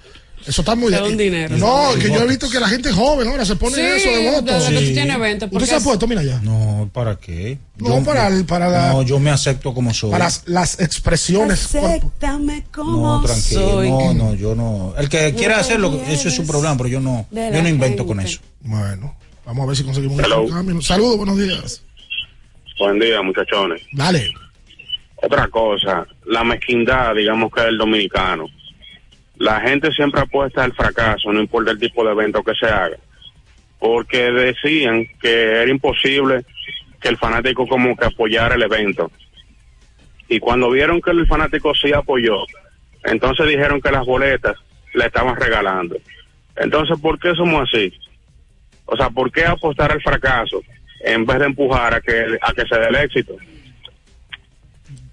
eso 0.46 0.62
está 0.62 0.74
muy... 0.74 0.90
Da 0.92 1.04
un 1.04 1.16
dinero. 1.16 1.56
No, 1.56 1.92
Sí. 1.94 2.00
que 2.00 2.08
yo 2.08 2.20
he 2.22 2.26
visto 2.26 2.48
que 2.50 2.58
la 2.60 2.68
gente 2.68 2.90
joven 2.92 3.28
ahora 3.28 3.44
se 3.44 3.56
pone 3.56 3.76
Sí, 3.76 3.80
eso 3.80 4.10
de 4.10 4.30
votos. 4.30 4.44
desde 4.68 4.78
que 4.80 4.86
tú 4.88 4.92
tienes 4.94 5.18
20, 5.18 5.46
porque 5.48 5.56
¿Usted 5.64 5.68
se 5.68 5.74
ha 5.74 5.78
es- 5.78 5.84
puesto? 5.84 6.06
Mira 6.06 6.22
ya. 6.22 6.40
No, 6.40 6.90
¿para 6.92 7.16
qué? 7.16 7.58
No, 7.78 8.02
para 8.04 8.28
el- 8.28 8.44
para 8.44 8.68
la- 8.68 8.88
No, 8.92 9.02
yo 9.02 9.18
me 9.18 9.30
acepto 9.30 9.72
como 9.74 9.92
soy. 9.94 10.10
Para 10.10 10.24
las, 10.24 10.42
las 10.46 10.80
expresiones. 10.80 11.64
Acéptame 11.74 12.64
como 12.72 13.18
No, 13.20 13.22
tranquilo. 13.24 13.60
soy. 13.60 13.90
No, 13.90 14.14
no, 14.14 14.34
yo 14.34 14.54
no. 14.54 14.94
El 14.98 15.08
que 15.08 15.34
quiera 15.34 15.54
No 15.56 15.60
hacerlo, 15.60 16.00
eso 16.08 16.28
es 16.28 16.34
su 16.34 16.46
problema, 16.46 16.76
pero 16.76 16.88
yo 16.88 17.00
no, 17.00 17.26
yo 17.30 17.62
no 17.62 17.68
invento 17.68 18.06
con 18.06 18.18
gente. 18.18 18.32
eso. 18.32 18.40
Bueno, 18.60 19.16
vamos 19.46 19.64
a 19.64 19.66
ver 19.66 19.76
si 19.76 19.84
conseguimos 19.84 20.18
Hello. 20.20 20.42
un 20.42 20.50
cambio. 20.50 20.80
Saludos, 20.82 21.16
buenos 21.18 21.38
días. 21.38 21.82
Buen 22.78 22.98
día, 22.98 23.22
muchachones. 23.22 23.82
Dale. 23.92 24.32
Otra 25.16 25.46
cosa, 25.48 26.04
la 26.26 26.42
mezquindad, 26.42 27.14
digamos 27.14 27.52
que 27.54 27.60
del 27.62 27.78
dominicano. 27.78 28.46
La 29.42 29.60
gente 29.60 29.90
siempre 29.90 30.20
apuesta 30.20 30.62
al 30.62 30.72
fracaso, 30.72 31.32
no 31.32 31.40
importa 31.40 31.72
el 31.72 31.78
tipo 31.80 32.04
de 32.04 32.12
evento 32.12 32.44
que 32.44 32.54
se 32.54 32.66
haga. 32.66 32.96
Porque 33.80 34.30
decían 34.30 35.04
que 35.20 35.32
era 35.32 35.68
imposible 35.68 36.46
que 37.00 37.08
el 37.08 37.18
fanático 37.18 37.66
como 37.66 37.96
que 37.96 38.04
apoyara 38.04 38.54
el 38.54 38.62
evento. 38.62 39.10
Y 40.28 40.38
cuando 40.38 40.70
vieron 40.70 41.00
que 41.00 41.10
el 41.10 41.26
fanático 41.26 41.74
sí 41.74 41.92
apoyó, 41.92 42.36
entonces 43.02 43.48
dijeron 43.48 43.80
que 43.80 43.90
las 43.90 44.06
boletas 44.06 44.54
le 44.94 45.06
estaban 45.06 45.34
regalando. 45.34 45.96
Entonces, 46.54 46.96
¿por 47.00 47.18
qué 47.18 47.34
somos 47.34 47.68
así? 47.68 47.92
O 48.86 48.96
sea, 48.96 49.10
¿por 49.10 49.32
qué 49.32 49.44
apostar 49.44 49.90
al 49.90 50.02
fracaso 50.02 50.62
en 51.00 51.26
vez 51.26 51.40
de 51.40 51.46
empujar 51.46 51.94
a 51.94 52.00
que, 52.00 52.38
a 52.40 52.52
que 52.52 52.62
se 52.62 52.78
dé 52.78 52.86
el 52.86 52.94
éxito? 52.94 53.34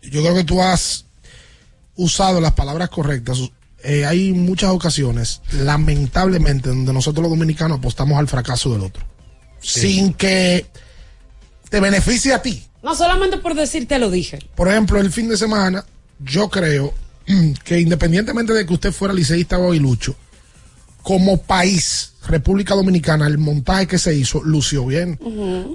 Yo 0.03 0.21
creo 0.21 0.35
que 0.35 0.43
tú 0.43 0.61
has 0.61 1.03
usado 1.95 2.39
las 2.39 2.53
palabras 2.53 2.89
correctas. 2.89 3.51
Eh, 3.83 4.05
hay 4.05 4.33
muchas 4.33 4.71
ocasiones, 4.71 5.41
lamentablemente, 5.53 6.69
donde 6.69 6.93
nosotros 6.93 7.23
los 7.23 7.31
dominicanos 7.31 7.79
apostamos 7.79 8.19
al 8.19 8.27
fracaso 8.27 8.71
del 8.73 8.81
otro. 8.81 9.03
Sin 9.61 10.13
que 10.13 10.65
te 11.69 11.79
beneficie 11.79 12.33
a 12.33 12.41
ti. 12.41 12.65
No 12.83 12.95
solamente 12.95 13.37
por 13.37 13.55
decirte 13.55 13.99
lo 13.99 14.09
dije. 14.09 14.39
Por 14.55 14.67
ejemplo, 14.69 14.99
el 14.99 15.11
fin 15.11 15.29
de 15.29 15.37
semana, 15.37 15.85
yo 16.19 16.49
creo 16.49 16.93
que 17.63 17.79
independientemente 17.79 18.53
de 18.53 18.65
que 18.65 18.73
usted 18.73 18.91
fuera 18.91 19.13
liceísta 19.13 19.57
o 19.57 19.69
aguilucho, 19.69 20.15
como 21.01 21.41
país, 21.41 22.13
República 22.27 22.75
Dominicana, 22.75 23.25
el 23.25 23.37
montaje 23.37 23.87
que 23.87 23.97
se 23.97 24.13
hizo 24.13 24.43
lució 24.43 24.85
bien. 24.85 25.17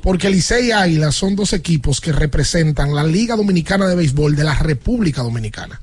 Porque 0.03 0.31
Licey 0.31 0.69
y 0.69 0.73
Águila 0.73 1.13
son 1.13 1.35
dos 1.35 1.53
equipos 1.53 2.01
que 2.01 2.13
representan 2.13 2.95
la 2.95 3.05
Liga 3.05 3.35
Dominicana 3.35 3.87
de 3.87 3.97
Béisbol 3.97 4.37
de 4.37 4.45
la 4.45 4.55
República 4.55 5.23
Dominicana. 5.23 5.81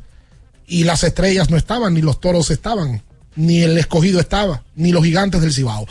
Y 0.71 0.85
las 0.85 1.03
estrellas 1.03 1.49
no 1.49 1.57
estaban, 1.57 1.93
ni 1.93 2.01
los 2.01 2.21
toros 2.21 2.49
estaban, 2.49 3.03
ni 3.35 3.61
el 3.61 3.77
escogido 3.77 4.21
estaba, 4.21 4.63
ni 4.75 4.93
los 4.93 5.03
gigantes 5.03 5.41
del 5.41 5.51
Cibao. 5.53 5.85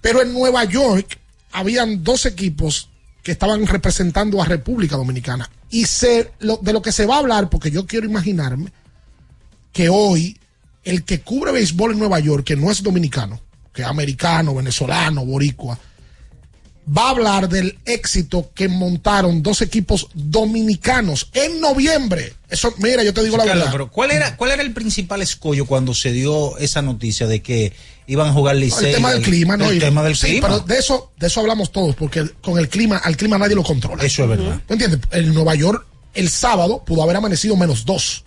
Pero 0.00 0.22
en 0.22 0.32
Nueva 0.32 0.64
York 0.64 1.18
habían 1.52 2.02
dos 2.02 2.24
equipos 2.24 2.88
que 3.22 3.32
estaban 3.32 3.66
representando 3.66 4.40
a 4.40 4.46
República 4.46 4.96
Dominicana. 4.96 5.50
Y 5.70 5.84
lo- 6.40 6.56
de 6.62 6.72
lo 6.72 6.80
que 6.80 6.92
se 6.92 7.04
va 7.04 7.16
a 7.16 7.18
hablar, 7.18 7.50
porque 7.50 7.70
yo 7.70 7.86
quiero 7.86 8.06
imaginarme 8.06 8.72
que 9.70 9.90
hoy 9.90 10.38
el 10.82 11.04
que 11.04 11.20
cubre 11.20 11.52
béisbol 11.52 11.92
en 11.92 11.98
Nueva 11.98 12.18
York, 12.18 12.44
que 12.44 12.56
no 12.56 12.70
es 12.70 12.82
dominicano, 12.82 13.38
que 13.74 13.82
es 13.82 13.88
americano, 13.88 14.54
venezolano, 14.54 15.26
boricua, 15.26 15.78
va 16.86 17.06
a 17.06 17.10
hablar 17.10 17.48
del 17.48 17.78
éxito 17.84 18.50
que 18.54 18.68
montaron 18.68 19.42
dos 19.42 19.62
equipos 19.62 20.08
dominicanos 20.14 21.28
en 21.32 21.60
noviembre. 21.60 22.34
Eso, 22.50 22.74
mira, 22.78 23.04
yo 23.04 23.14
te 23.14 23.22
digo 23.22 23.36
la 23.36 23.44
verdad. 23.44 23.68
pero 23.70 23.90
¿cuál 23.90 24.10
era, 24.10 24.36
¿cuál 24.36 24.50
era 24.50 24.62
el 24.62 24.72
principal 24.72 25.22
escollo 25.22 25.66
cuando 25.66 25.94
se 25.94 26.12
dio 26.12 26.58
esa 26.58 26.82
noticia 26.82 27.26
de 27.26 27.40
que 27.40 27.72
iban 28.06 28.28
a 28.28 28.32
jugar 28.32 28.56
Licey? 28.56 28.88
el 28.88 28.94
tema 28.96 29.12
del 29.12 29.22
clima, 29.22 29.56
¿no? 29.56 29.70
El 29.70 29.78
tema 29.78 30.02
del 30.02 30.16
sí, 30.16 30.26
clima. 30.26 30.48
pero 30.48 30.60
de 30.60 30.78
eso, 30.78 31.12
de 31.18 31.28
eso 31.28 31.40
hablamos 31.40 31.70
todos, 31.70 31.94
porque 31.94 32.28
con 32.40 32.58
el 32.58 32.68
clima, 32.68 32.96
al 32.98 33.16
clima 33.16 33.38
nadie 33.38 33.54
lo 33.54 33.62
controla. 33.62 34.02
Eso 34.02 34.24
es 34.24 34.28
verdad. 34.28 34.60
¿Tú 34.66 34.74
entiendes? 34.74 35.00
En 35.12 35.32
Nueva 35.32 35.54
York, 35.54 35.86
el 36.14 36.28
sábado 36.28 36.82
pudo 36.84 37.02
haber 37.02 37.16
amanecido 37.16 37.56
menos 37.56 37.84
dos. 37.84 38.24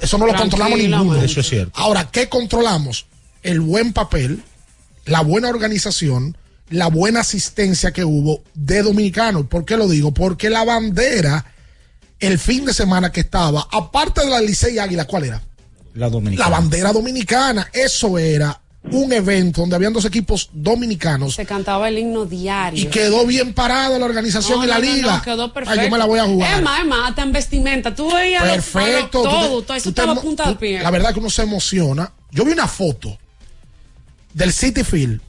Eso 0.00 0.18
no 0.18 0.26
lo 0.26 0.34
controlamos 0.34 0.78
ninguno. 0.78 1.22
Eso 1.22 1.40
es 1.40 1.48
cierto. 1.48 1.72
Ahora, 1.74 2.10
¿qué 2.10 2.28
controlamos? 2.28 3.06
El 3.42 3.60
buen 3.60 3.92
papel, 3.92 4.42
la 5.06 5.22
buena 5.22 5.48
organización, 5.48 6.36
la 6.70 6.86
buena 6.88 7.20
asistencia 7.20 7.92
que 7.92 8.04
hubo 8.04 8.42
de 8.54 8.82
dominicanos. 8.82 9.46
¿Por 9.46 9.64
qué 9.64 9.76
lo 9.76 9.88
digo? 9.88 10.12
Porque 10.12 10.48
la 10.50 10.64
bandera, 10.64 11.44
el 12.18 12.38
fin 12.38 12.64
de 12.64 12.72
semana 12.74 13.10
que 13.12 13.20
estaba, 13.20 13.66
aparte 13.72 14.20
de 14.22 14.30
la 14.30 14.40
Licey 14.40 14.78
Águila, 14.78 15.04
¿cuál 15.06 15.24
era? 15.24 15.42
La 15.94 16.08
dominicana. 16.08 16.48
La 16.50 16.56
bandera 16.56 16.92
dominicana. 16.92 17.68
Eso 17.72 18.18
era 18.18 18.60
un 18.92 19.12
evento 19.12 19.60
donde 19.60 19.76
habían 19.76 19.92
dos 19.92 20.06
equipos 20.06 20.48
dominicanos 20.54 21.34
Se 21.34 21.44
cantaba 21.44 21.88
el 21.90 21.98
himno 21.98 22.24
diario. 22.24 22.80
y 22.82 22.86
quedó 22.86 23.26
bien 23.26 23.52
parada 23.52 23.98
la 23.98 24.06
organización 24.06 24.60
No, 24.60 24.64
y 24.64 24.68
la 24.68 24.76
no, 24.76 24.80
liga. 24.80 25.16
no, 25.16 25.22
quedó 25.22 25.52
perfecto. 25.52 25.80
Ay, 25.80 25.86
yo 25.86 25.92
me 25.92 25.98
la 25.98 26.06
voy 26.06 26.18
a 26.18 26.24
jugar. 26.24 26.56
Es 26.58 26.62
más, 26.64 26.80
es 26.80 26.86
más, 26.86 27.10
hasta 27.10 27.22
en 27.22 27.32
vestimenta. 27.32 27.94
Tú 27.94 28.10
veías 28.10 28.42
Perfecto. 28.42 29.22
los- 29.22 29.32
tú 29.32 29.38
te- 29.40 29.46
todo, 29.48 29.62
todo, 29.62 29.76
eso 29.76 29.88
estaba 29.90 30.14
punta 30.14 30.48
de 30.48 30.56
pie. 30.56 30.80
La 30.82 30.90
verdad 30.90 31.12
que 31.12 31.18
uno 31.20 31.28
se 31.28 31.42
emociona. 31.42 32.10
Yo 32.30 32.44
vi 32.44 32.52
una 32.52 32.66
foto 32.68 33.18
del 34.32 34.52
City 34.52 34.84
Field. 34.84 35.20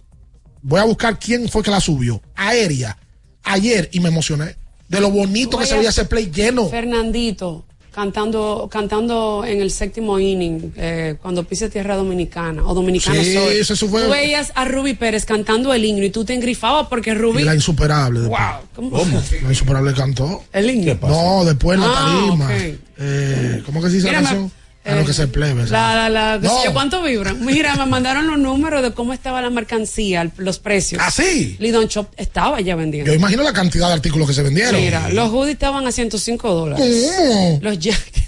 Voy 0.64 0.80
a 0.80 0.84
buscar 0.84 1.18
quién 1.20 1.50
fue 1.50 1.64
que 1.64 1.72
la 1.72 1.80
subió. 1.80 2.22
Aérea. 2.36 2.98
Ayer 3.44 3.90
y 3.92 4.00
me 4.00 4.10
emocioné. 4.10 4.56
De 4.88 5.00
lo 5.00 5.10
bonito 5.10 5.58
que 5.58 5.66
se 5.66 5.76
veía 5.78 5.90
ese 5.90 6.06
play 6.06 6.30
lleno. 6.32 6.68
Fernandito 6.70 7.66
cantando 7.94 8.70
cantando 8.72 9.44
en 9.46 9.60
el 9.62 9.70
séptimo 9.70 10.18
inning 10.18 10.72
eh, 10.78 11.18
cuando 11.22 11.44
pise 11.44 11.70
tierra 11.70 11.98
dominicana 11.98 12.66
o 12.66 12.74
dominicano 12.74 13.22
Sí, 13.22 13.34
soy. 13.34 13.58
eso 13.58 13.76
fue- 13.88 14.04
Tú 14.06 14.10
veías 14.12 14.54
a 14.56 14.64
Ruby 14.64 14.94
Pérez 14.94 15.26
cantando 15.26 15.74
el 15.74 15.84
himno 15.84 16.06
y 16.06 16.10
tú 16.10 16.24
te 16.24 16.34
engrifabas 16.34 16.88
porque 16.88 17.14
Ruby 17.14 17.42
Y 17.42 17.46
la 17.46 17.54
insuperable. 17.54 18.22
después. 18.22 18.40
Wow, 18.40 18.90
¿cómo? 18.92 19.04
La 19.44 19.50
insuperable 19.50 19.94
cantó. 19.94 20.42
el 20.54 20.70
himno. 20.70 20.98
No, 21.02 21.44
después 21.44 21.78
la 21.80 21.88
Ah, 21.90 21.94
tarima. 22.28 22.50
Eh, 22.98 23.62
¿Cómo 23.66 23.82
que 23.82 23.90
se 23.90 23.96
dice 23.96 24.06
la 24.12 24.20
Mírame, 24.22 24.28
canción? 24.28 24.52
A 24.84 24.96
lo 24.96 25.06
que 25.06 25.14
se 25.14 25.28
plebe. 25.28 25.68
La, 25.68 25.96
la, 25.96 26.10
la, 26.10 26.38
No. 26.40 26.64
yo, 26.66 26.74
¿Cuánto 26.74 27.04
vibran? 27.04 27.46
Mira, 27.46 27.76
me 27.76 27.86
mandaron 27.86 28.26
los 28.28 28.40
números 28.40 28.82
de 28.82 28.92
cómo 28.94 29.14
estaba 29.14 29.42
la 29.42 29.50
mercancía, 29.52 30.32
los 30.38 30.58
precios. 30.60 31.02
¿Ah, 31.06 31.12
sí? 31.12 31.56
Lidon 31.60 31.88
Shop 31.88 32.08
estaba 32.18 32.60
ya 32.62 32.76
vendiendo. 32.76 33.12
Yo 33.12 33.16
imagino 33.16 33.44
la 33.44 33.54
cantidad 33.54 33.88
de 33.88 33.94
artículos 33.94 34.28
que 34.28 34.34
se 34.34 34.42
vendieron. 34.42 34.82
Mira, 34.82 35.10
los 35.10 35.30
hoodies 35.30 35.54
estaban 35.54 35.86
a 35.86 35.92
105 35.92 36.54
dólares. 36.54 37.12
¿Cómo? 37.18 37.60
Los 37.62 37.78
jackets. 37.80 38.22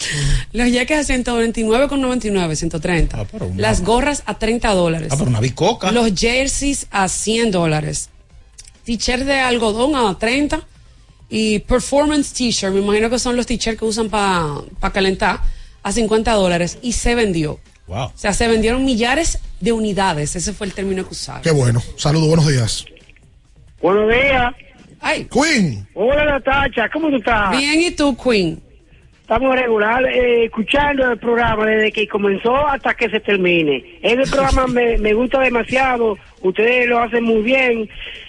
Los 0.52 0.72
jackets 0.72 1.10
a 1.10 1.14
129,99, 1.14 2.54
130. 2.56 3.26
Las 3.56 3.82
gorras 3.82 4.22
a 4.24 4.38
30 4.38 4.70
dólares. 4.72 5.08
Ah, 5.10 5.16
pero 5.18 5.28
una 5.30 5.40
bicoca. 5.40 5.92
Los 5.92 6.12
jerseys 6.18 6.86
a 6.90 7.08
100 7.08 7.50
dólares. 7.50 8.08
T-shirt 8.84 9.24
de 9.24 9.38
algodón 9.40 9.94
a 9.94 10.18
30. 10.18 10.66
Y 11.28 11.60
performance 11.60 12.32
t-shirt, 12.32 12.72
me 12.72 12.80
imagino 12.80 13.08
que 13.08 13.18
son 13.18 13.36
los 13.36 13.46
t-shirts 13.46 13.78
que 13.78 13.84
usan 13.84 14.08
para 14.08 14.64
calentar, 14.92 15.40
a 15.82 15.92
50 15.92 16.32
dólares. 16.32 16.78
Y 16.82 16.92
se 16.92 17.14
vendió. 17.14 17.58
Wow. 17.86 18.04
O 18.06 18.12
sea, 18.14 18.32
se 18.32 18.46
vendieron 18.48 18.84
millares 18.84 19.40
de 19.60 19.72
unidades. 19.72 20.36
Ese 20.36 20.52
fue 20.52 20.66
el 20.66 20.72
término 20.72 21.04
que 21.04 21.10
usaron. 21.10 21.42
Qué 21.42 21.50
bueno. 21.50 21.82
Saludos, 21.96 22.28
buenos 22.28 22.46
días. 22.46 22.84
Buenos 23.82 24.08
días. 24.10 24.54
Ay. 25.00 25.26
Queen. 25.32 25.86
Hola 25.94 26.24
Natacha, 26.24 26.88
¿cómo 26.90 27.08
tú 27.08 27.16
estás? 27.16 27.56
Bien, 27.56 27.80
¿y 27.80 27.90
tú, 27.90 28.16
Queen? 28.16 28.60
Estamos 29.22 29.54
regular, 29.54 30.04
eh, 30.06 30.46
escuchando 30.46 31.10
el 31.12 31.18
programa 31.18 31.64
desde 31.64 31.92
que 31.92 32.08
comenzó 32.08 32.66
hasta 32.66 32.94
que 32.94 33.08
se 33.08 33.20
termine. 33.20 33.98
Ese 34.02 34.30
programa 34.30 34.66
me, 34.68 34.98
me 34.98 35.14
gusta 35.14 35.40
demasiado. 35.40 36.18
ustedes 36.42 36.88
lo 36.88 36.98
hacen 37.00 37.24
muy 37.24 37.40
bien. 37.42 37.88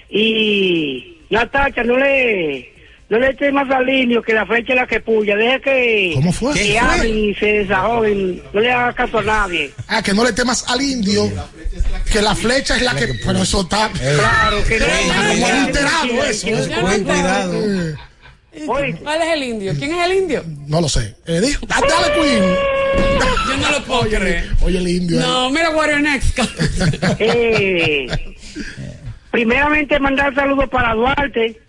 Y 0.10 1.18
Natacha, 1.30 1.84
no 1.84 1.98
le 1.98 2.72
no 3.12 3.20
le 3.20 3.30
eche 3.30 3.52
más 3.52 3.70
al 3.70 3.90
indio 3.90 4.22
que 4.22 4.34
la 4.34 4.46
flecha 4.46 4.72
es 4.74 4.80
la 4.80 4.88
que 4.88 5.02
puya. 5.02 5.36
Deje 5.36 5.60
que, 5.62 6.12
¿Cómo 6.16 6.32
fue? 6.32 6.54
que 6.54 6.60
¿Qué 6.64 6.70
fue? 6.70 6.80
hablen 6.80 7.18
y 7.18 7.36
se 7.36 7.46
desahoguen. 7.46 8.42
No 8.54 8.62
le 8.62 8.72
haga 8.72 8.94
caso 8.94 9.20
a 9.20 9.24
nadie. 9.24 9.70
Ah, 9.90 10.02
que 10.02 10.14
no 10.14 10.24
le 10.24 10.32
temas 10.32 10.64
al 10.70 10.82
indio, 10.82 11.30
que 12.12 12.22
la 12.22 12.34
flecha 12.36 12.78
es 12.78 12.82
la 12.84 12.96
que. 12.96 13.08
Pero 13.26 13.44
eso 13.44 13.62
está. 13.62 13.90
Claro 13.92 14.64
que 14.66 14.80
no. 14.80 14.86
Como 14.86 15.46
alterado 15.48 16.24
eso. 16.24 16.48
Cuidado. 16.82 17.62
¿Cuál 18.66 19.22
es 19.22 19.34
el 19.34 19.44
indio? 19.44 19.74
¿Quién 19.78 19.94
es 19.94 20.06
el 20.06 20.14
indio? 20.18 20.44
No 20.68 20.82
lo 20.82 20.90
sé. 20.90 21.16
Eh, 21.26 21.40
dijo, 21.42 21.66
dale, 21.68 21.88
dale, 21.88 22.14
Queen. 22.14 22.44
Yo 23.48 23.58
no 23.58 23.72
lo 23.72 23.84
puedo 23.86 24.02
creer. 24.10 24.50
Oye, 24.62 24.78
el 24.78 24.88
indio. 24.88 25.20
eh. 25.20 25.24
No, 25.26 25.50
mira 25.50 25.70
Warrior 25.72 26.02
Next. 26.02 26.40
Eh, 27.20 28.08
primeramente 29.32 30.00
mandar 30.00 30.34
saludos 30.36 30.68
para 30.70 30.94
Duarte, 30.94 31.60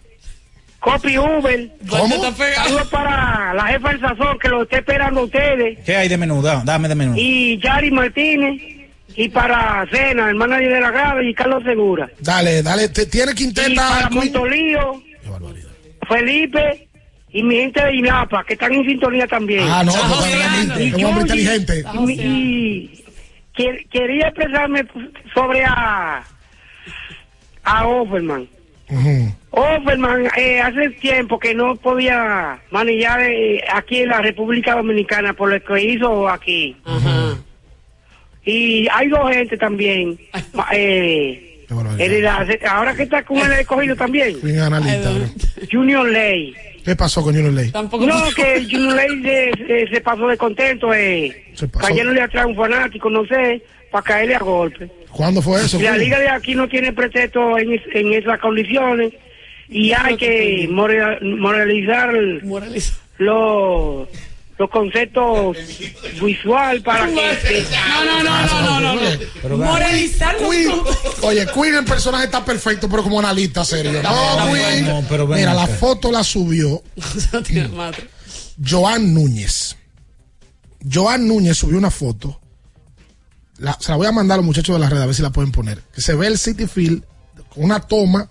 Copy 0.82 1.16
Uber. 1.16 1.70
¿Cómo? 1.88 2.08
Saludos 2.34 2.88
para 2.90 3.54
la 3.54 3.66
jefa 3.68 3.90
del 3.90 4.00
sazón 4.00 4.36
que 4.40 4.48
lo 4.48 4.62
está 4.64 4.78
esperando 4.78 5.20
a 5.20 5.24
ustedes. 5.24 5.78
¿Qué 5.86 5.94
hay 5.96 6.08
de 6.08 6.18
menú? 6.18 6.42
Da- 6.42 6.62
Dame 6.64 6.88
de 6.88 6.94
menú. 6.96 7.14
Y 7.16 7.58
Yari 7.62 7.90
Martínez. 7.92 8.60
Y 9.14 9.28
para 9.28 9.86
Cena, 9.92 10.30
el 10.30 10.34
manager 10.36 10.72
de 10.72 10.80
la 10.80 10.90
grave 10.90 11.28
y 11.28 11.34
Carlos 11.34 11.62
Segura. 11.64 12.10
Dale, 12.20 12.62
dale. 12.62 12.88
te- 12.88 13.04
tiene 13.06 13.34
que 13.34 13.44
Y 13.44 13.46
intentar. 13.48 13.88
para 14.04 14.10
Montolío, 14.10 15.02
Felipe 16.08 16.88
y 17.30 17.42
mi 17.42 17.56
gente 17.56 17.84
de 17.84 17.96
INAPA, 17.96 18.42
que 18.44 18.54
están 18.54 18.72
en 18.72 18.84
sintonía 18.84 19.26
también. 19.26 19.64
Ah, 19.68 19.84
no, 19.84 19.92
Y 19.92 20.88
es 20.88 20.94
un 20.94 21.04
hombre 21.04 21.22
inteligente. 21.22 21.84
Y, 22.08 22.12
y 22.12 23.04
que- 23.54 23.86
quería 23.92 24.28
expresarme 24.28 24.84
sobre 25.34 25.62
a, 25.64 26.24
a 27.64 27.86
Offerman. 27.86 28.48
Ujú. 28.92 29.34
Offerman 29.50 30.26
eh, 30.36 30.60
hace 30.60 30.90
tiempo 30.90 31.38
que 31.38 31.54
no 31.54 31.76
podía 31.76 32.58
manejar 32.70 33.20
eh, 33.22 33.62
aquí 33.72 34.00
en 34.00 34.08
la 34.10 34.20
República 34.22 34.74
Dominicana 34.76 35.32
por 35.34 35.50
lo 35.52 35.62
que 35.62 35.82
hizo 35.82 36.28
aquí. 36.28 36.76
Y 38.44 38.88
hay 38.92 39.08
dos 39.08 39.30
gente 39.30 39.56
también. 39.56 40.18
eh, 40.72 41.64
el- 41.98 42.26
ahora 42.68 42.94
que 42.94 43.04
está 43.04 43.22
con 43.24 43.38
el 43.38 43.52
escogido 43.52 43.96
también. 43.96 44.36
Analista. 44.60 45.10
Junior 45.70 46.08
Ley. 46.08 46.54
¿Qué 46.84 46.96
pasó 46.96 47.22
con 47.22 47.34
Junior 47.34 47.52
Ley? 47.54 47.70
No, 47.72 48.30
que 48.34 48.66
Junior 48.70 48.96
Ley 48.96 49.22
se, 49.22 49.66
se- 49.66 49.86
se 49.88 50.00
pasó 50.00 50.26
de 50.26 50.36
contento, 50.36 50.92
eh, 50.92 51.44
Se 51.54 51.68
pasó. 51.68 51.86
cayéndole 51.86 52.20
atrás 52.20 52.44
a 52.44 52.46
un 52.48 52.56
fanático, 52.56 53.08
no 53.08 53.24
sé, 53.26 53.62
para 53.90 54.02
caerle 54.02 54.34
a 54.34 54.40
golpe. 54.40 54.90
¿Cuándo 55.12 55.42
fue 55.42 55.64
eso? 55.64 55.80
La 55.80 55.96
liga 55.96 56.18
de 56.18 56.28
aquí 56.28 56.54
no 56.54 56.68
tiene 56.68 56.92
pretexto 56.92 57.58
en, 57.58 57.72
es- 57.74 57.82
en 57.94 58.12
esas 58.12 58.38
condiciones 58.40 59.12
y 59.68 59.92
hay 59.92 60.16
que 60.16 60.68
mora- 60.70 61.18
moralizar 61.22 62.12
los 63.18 64.08
los 64.58 64.70
conceptos 64.70 65.56
visual 66.22 66.82
para 66.82 67.06
que 67.06 67.14
No, 67.14 68.04
no, 68.04 68.22
no, 68.22 68.80
no, 68.80 68.80
no, 68.80 68.94
no. 69.48 69.56
Moralizar 69.56 70.36
oye, 71.22 71.46
Queen 71.52 71.74
el 71.74 71.84
personaje 71.84 72.26
está 72.26 72.44
perfecto, 72.44 72.88
pero 72.88 73.02
como 73.02 73.18
analista 73.18 73.64
serio. 73.64 74.00
No, 74.02 74.52
Queen. 74.52 74.86
no, 74.86 75.04
pero 75.08 75.26
ven 75.26 75.40
Mira, 75.40 75.54
la 75.54 75.66
foto 75.66 76.12
la 76.12 76.22
subió 76.22 76.82
Joan 78.64 79.14
Núñez. 79.14 79.76
Joan 80.92 81.26
Núñez 81.26 81.56
subió 81.56 81.78
una 81.78 81.90
foto. 81.90 82.38
La- 83.62 83.76
se 83.80 83.90
la 83.90 83.96
voy 83.96 84.06
a 84.06 84.12
mandar 84.12 84.34
a 84.34 84.38
los 84.38 84.46
muchachos 84.46 84.74
de 84.74 84.80
la 84.80 84.88
red 84.90 85.00
a 85.00 85.06
ver 85.06 85.14
si 85.14 85.22
la 85.22 85.30
pueden 85.30 85.52
poner. 85.52 85.80
Que 85.94 86.00
se 86.02 86.14
ve 86.14 86.26
el 86.26 86.38
City 86.38 86.66
Field 86.66 87.02
con 87.48 87.64
una 87.64 87.80
toma 87.80 88.28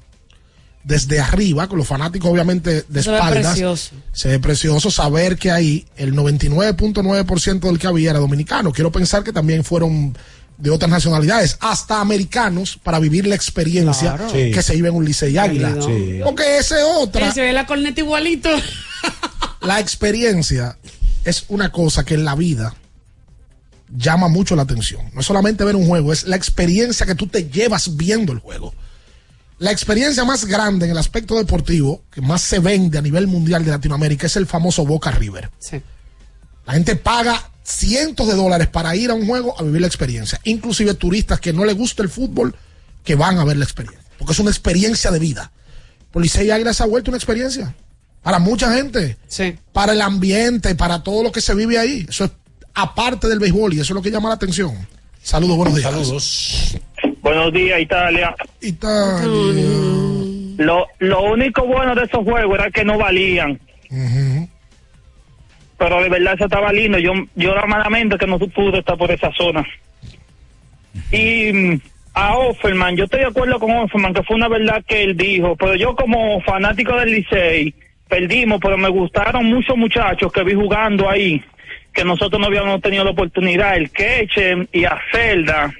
desde 0.83 1.19
arriba, 1.19 1.67
con 1.67 1.77
los 1.77 1.87
fanáticos 1.87 2.29
obviamente 2.31 2.85
de 2.87 3.03
Se 3.03 3.09
ve 3.11 3.17
espaldas. 3.17 3.45
precioso. 3.47 3.91
Se 4.13 4.27
ve 4.29 4.39
precioso 4.39 4.89
saber 4.91 5.37
que 5.37 5.51
ahí 5.51 5.85
el 5.95 6.13
99.9% 6.15 7.59
del 7.67 7.79
que 7.79 7.87
había 7.87 8.09
era 8.11 8.19
dominicano. 8.19 8.71
Quiero 8.71 8.91
pensar 8.91 9.23
que 9.23 9.31
también 9.31 9.63
fueron 9.63 10.17
de 10.57 10.69
otras 10.69 10.91
nacionalidades, 10.91 11.57
hasta 11.59 12.01
americanos, 12.01 12.77
para 12.81 12.99
vivir 12.99 13.25
la 13.25 13.35
experiencia 13.35 14.15
Claro. 14.15 14.31
que 14.31 14.53
Sí. 14.55 14.61
se 14.63 14.73
vive 14.75 14.89
en 14.89 14.95
un 14.95 15.05
Licey 15.05 15.37
Águila. 15.37 15.75
Sí. 15.85 16.19
Porque 16.23 16.57
esa 16.57 16.77
es 16.77 16.85
otra. 16.97 17.31
Se 17.31 17.41
ve 17.41 17.53
la 17.53 17.65
corneta 17.65 17.99
igualito. 18.01 18.49
La 19.61 19.79
experiencia 19.79 20.77
es 21.25 21.45
una 21.47 21.71
cosa 21.71 22.03
que 22.03 22.15
en 22.15 22.25
la 22.25 22.35
vida 22.35 22.75
llama 23.95 24.27
mucho 24.27 24.55
la 24.55 24.63
atención. 24.63 25.01
No 25.13 25.21
es 25.21 25.25
solamente 25.25 25.63
ver 25.63 25.75
un 25.75 25.87
juego, 25.87 26.13
es 26.13 26.23
la 26.25 26.35
experiencia 26.35 27.05
que 27.05 27.15
tú 27.15 27.27
te 27.27 27.49
llevas 27.49 27.95
viendo 27.95 28.31
el 28.33 28.39
juego. 28.39 28.73
La 29.59 29.71
experiencia 29.71 30.25
más 30.25 30.45
grande 30.45 30.85
en 30.85 30.91
el 30.91 30.97
aspecto 30.97 31.37
deportivo, 31.37 32.01
que 32.11 32.21
más 32.21 32.41
se 32.41 32.59
vende 32.59 32.97
a 32.97 33.01
nivel 33.01 33.27
mundial 33.27 33.63
de 33.63 33.71
Latinoamérica, 33.71 34.25
es 34.25 34.35
el 34.35 34.47
famoso 34.47 34.85
Boca 34.85 35.11
River. 35.11 35.51
La 36.65 36.73
gente 36.73 36.95
paga 36.95 37.51
cientos 37.63 38.27
de 38.27 38.33
dólares 38.33 38.67
para 38.67 38.95
ir 38.95 39.11
a 39.11 39.13
un 39.13 39.27
juego 39.27 39.59
a 39.59 39.63
vivir 39.63 39.81
la 39.81 39.87
experiencia. 39.87 40.39
Inclusive 40.45 40.95
turistas 40.95 41.39
que 41.39 41.53
no 41.53 41.63
les 41.63 41.75
gusta 41.75 42.01
el 42.01 42.09
fútbol, 42.09 42.55
que 43.03 43.15
van 43.15 43.37
a 43.37 43.43
ver 43.43 43.57
la 43.57 43.65
experiencia. 43.65 44.01
Porque 44.17 44.33
es 44.33 44.39
una 44.39 44.49
experiencia 44.49 45.11
de 45.11 45.19
vida. 45.19 45.51
Policía 46.11 46.43
y 46.43 46.51
Águila 46.51 46.73
se 46.73 46.83
ha 46.83 46.87
vuelto 46.87 47.11
una 47.11 47.17
experiencia. 47.17 47.75
Para 48.21 48.39
mucha 48.39 48.73
gente. 48.73 49.17
Para 49.73 49.93
el 49.93 50.01
ambiente, 50.01 50.75
para 50.75 51.03
todo 51.03 51.23
lo 51.23 51.31
que 51.31 51.41
se 51.41 51.55
vive 51.55 51.77
ahí. 51.77 52.05
Eso 52.09 52.25
es 52.25 52.31
aparte 52.73 53.27
del 53.27 53.39
béisbol 53.39 53.73
y 53.73 53.79
eso 53.79 53.93
es 53.93 53.95
lo 53.95 54.01
que 54.01 54.11
llama 54.11 54.29
la 54.29 54.35
atención. 54.35 54.71
Saludos, 55.21 55.57
buenos 55.57 55.75
días. 55.75 55.91
Saludos. 55.91 56.79
Buenos 57.21 57.53
días, 57.53 57.79
Italia. 57.79 58.35
Italia. 58.61 59.21
Lo, 60.57 60.87
lo 60.99 61.21
único 61.23 61.65
bueno 61.65 61.95
de 61.95 62.03
esos 62.03 62.23
juegos 62.23 62.59
era 62.59 62.71
que 62.71 62.83
no 62.83 62.97
valían. 62.97 63.59
Pero 65.77 66.01
de 66.01 66.09
verdad 66.09 66.33
eso 66.35 66.45
estaba 66.45 66.71
lindo. 66.71 66.97
Yo, 66.97 67.13
yo 67.35 67.53
malamente 67.67 68.17
que 68.17 68.27
no 68.27 68.39
pude 68.39 68.79
estar 68.79 68.97
por 68.97 69.11
esa 69.11 69.31
zona. 69.33 69.65
Y 71.11 71.81
a 72.13 72.37
Offerman, 72.37 72.95
yo 72.95 73.05
estoy 73.05 73.21
de 73.21 73.27
acuerdo 73.27 73.59
con 73.59 73.71
Offerman, 73.71 74.13
que 74.13 74.23
fue 74.23 74.35
una 74.35 74.47
verdad 74.47 74.83
que 74.87 75.03
él 75.03 75.15
dijo. 75.15 75.55
Pero 75.55 75.75
yo 75.75 75.95
como 75.95 76.41
fanático 76.41 76.95
del 76.97 77.11
Licey, 77.11 77.73
perdimos, 78.07 78.59
pero 78.61 78.77
me 78.77 78.89
gustaron 78.89 79.45
muchos 79.45 79.77
muchachos 79.77 80.31
que 80.31 80.43
vi 80.43 80.53
jugando 80.53 81.09
ahí, 81.09 81.41
que 81.93 82.03
nosotros 82.05 82.39
no 82.39 82.47
habíamos 82.47 82.81
tenido 82.81 83.03
la 83.03 83.11
oportunidad. 83.11 83.75
El 83.75 83.89
Queche 83.91 84.67
y 84.71 84.85
a 84.85 84.97
Celda. 85.11 85.73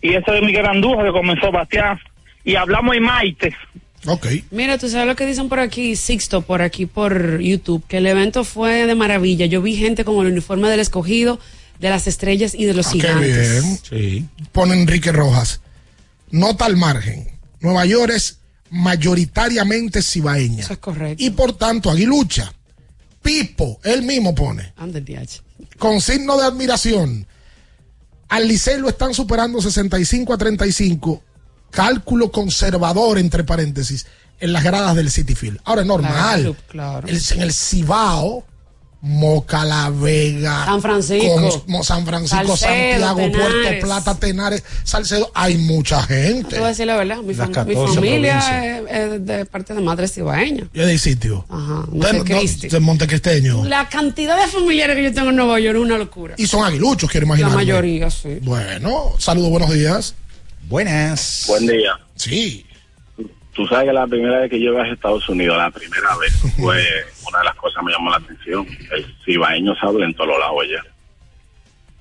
Y 0.00 0.14
ese 0.14 0.32
de 0.32 0.42
Miguel 0.42 0.66
Andújar 0.66 1.06
que 1.06 1.12
comenzó 1.12 1.46
a 1.46 1.50
batear. 1.50 1.98
Y 2.44 2.56
hablamos 2.56 2.96
en 2.96 3.02
Maite. 3.04 3.54
Ok. 4.06 4.26
Mira, 4.50 4.78
tú 4.78 4.88
sabes 4.88 5.06
lo 5.06 5.14
que 5.14 5.26
dicen 5.26 5.48
por 5.48 5.60
aquí, 5.60 5.94
Sixto, 5.94 6.42
por 6.42 6.60
aquí 6.60 6.86
por 6.86 7.38
YouTube, 7.40 7.84
que 7.86 7.98
el 7.98 8.06
evento 8.06 8.42
fue 8.42 8.86
de 8.86 8.94
maravilla. 8.96 9.46
Yo 9.46 9.62
vi 9.62 9.76
gente 9.76 10.04
con 10.04 10.24
el 10.26 10.32
uniforme 10.32 10.68
del 10.68 10.80
escogido, 10.80 11.38
de 11.78 11.88
las 11.90 12.08
estrellas 12.08 12.54
y 12.56 12.64
de 12.64 12.74
los 12.74 12.88
Ah, 12.88 12.90
Qué 12.92 12.98
gigantes. 13.00 13.90
bien. 13.90 14.28
Pone 14.50 14.74
Enrique 14.74 15.12
Rojas. 15.12 15.60
Nota 16.32 16.64
al 16.64 16.76
margen. 16.76 17.28
Nueva 17.60 17.84
York 17.86 18.10
es 18.16 18.40
mayoritariamente 18.70 20.02
cibaeña. 20.02 20.60
Eso 20.60 20.72
es 20.72 20.78
correcto. 20.78 21.22
Y 21.22 21.30
por 21.30 21.52
tanto, 21.56 21.90
aguilucha. 21.90 22.52
Pipo, 23.22 23.78
él 23.84 24.02
mismo 24.02 24.34
pone. 24.34 24.72
Con 25.78 26.00
signo 26.00 26.36
de 26.36 26.44
admiración. 26.44 27.26
Al 28.28 28.48
Licey 28.48 28.78
lo 28.78 28.88
están 28.88 29.14
superando 29.14 29.60
65 29.60 30.32
a 30.32 30.38
35. 30.38 31.22
Cálculo 31.70 32.30
conservador, 32.32 33.18
entre 33.18 33.44
paréntesis, 33.44 34.06
en 34.40 34.52
las 34.52 34.64
gradas 34.64 34.96
del 34.96 35.10
City 35.10 35.34
Field. 35.34 35.60
Ahora 35.64 35.82
es 35.82 35.86
normal. 35.86 36.12
Claro, 36.12 36.56
claro. 36.68 37.08
El- 37.08 37.20
en 37.30 37.42
el 37.42 37.52
Cibao, 37.52 38.44
Moca, 39.04 39.64
La 39.64 39.90
Vega, 39.90 40.64
San 40.64 40.80
Francisco. 40.80 41.62
Con- 41.66 41.82
San 41.82 42.06
Francisco, 42.06 42.56
Salcedo, 42.56 43.04
Santiago, 43.08 43.32
Puerto. 43.32 43.80
Plata, 43.86 44.14
Tenares, 44.14 44.62
Salcedo, 44.84 45.28
hay 45.34 45.56
mucha 45.56 46.00
gente. 46.04 46.50
Te 46.50 46.56
voy 46.58 46.66
a 46.66 46.68
decir 46.68 46.86
la 46.86 46.96
verdad, 46.96 47.16
mi, 47.18 47.34
Las 47.34 47.48
fam- 47.50 47.66
mi 47.66 47.74
14 47.74 47.94
familia 47.96 48.78
es, 48.78 48.90
es 49.12 49.26
de 49.26 49.44
parte 49.46 49.74
de 49.74 49.80
madre 49.80 50.06
cibaeña. 50.06 50.68
Yo 50.72 50.86
de 50.86 50.96
sitio. 50.98 51.44
Ajá, 51.48 51.84
De, 51.90 51.98
Montecristi. 52.12 52.68
de 52.68 52.78
Montecristeño. 52.80 53.64
La 53.64 53.88
cantidad 53.88 54.40
de 54.40 54.46
familiares 54.46 54.94
que 54.94 55.02
yo 55.02 55.12
tengo 55.12 55.30
en 55.30 55.36
Nueva 55.36 55.58
York 55.58 55.76
es 55.78 55.82
una 55.82 55.98
locura. 55.98 56.34
Y 56.38 56.46
son 56.46 56.64
aguiluchos, 56.64 57.10
quiero 57.10 57.26
La 57.26 57.34
imaginar. 57.34 57.54
mayoría, 57.56 58.08
sí. 58.08 58.38
Bueno, 58.42 59.14
saludos, 59.18 59.50
buenos 59.50 59.72
días. 59.72 60.14
Buenas. 60.68 61.44
Buen 61.48 61.66
día. 61.66 61.98
Sí. 62.14 62.64
Tú 63.54 63.66
sabes 63.66 63.86
que 63.86 63.92
la 63.92 64.06
primera 64.06 64.40
vez 64.40 64.50
que 64.50 64.60
yo 64.60 64.72
viajé 64.72 64.90
a 64.90 64.94
Estados 64.94 65.28
Unidos, 65.28 65.56
la 65.58 65.70
primera 65.70 66.16
vez, 66.18 66.32
fue 66.56 66.82
una 67.28 67.38
de 67.40 67.44
las 67.44 67.54
cosas 67.56 67.80
que 67.80 67.86
me 67.86 67.92
llamó 67.92 68.10
la 68.10 68.16
atención. 68.16 68.66
El 68.92 69.06
cibaeño 69.24 69.74
se 69.74 69.86
habla 69.86 70.06
en 70.06 70.14
todos 70.14 70.28
los 70.30 70.38
lados 70.38 70.64
ya. 70.70 70.82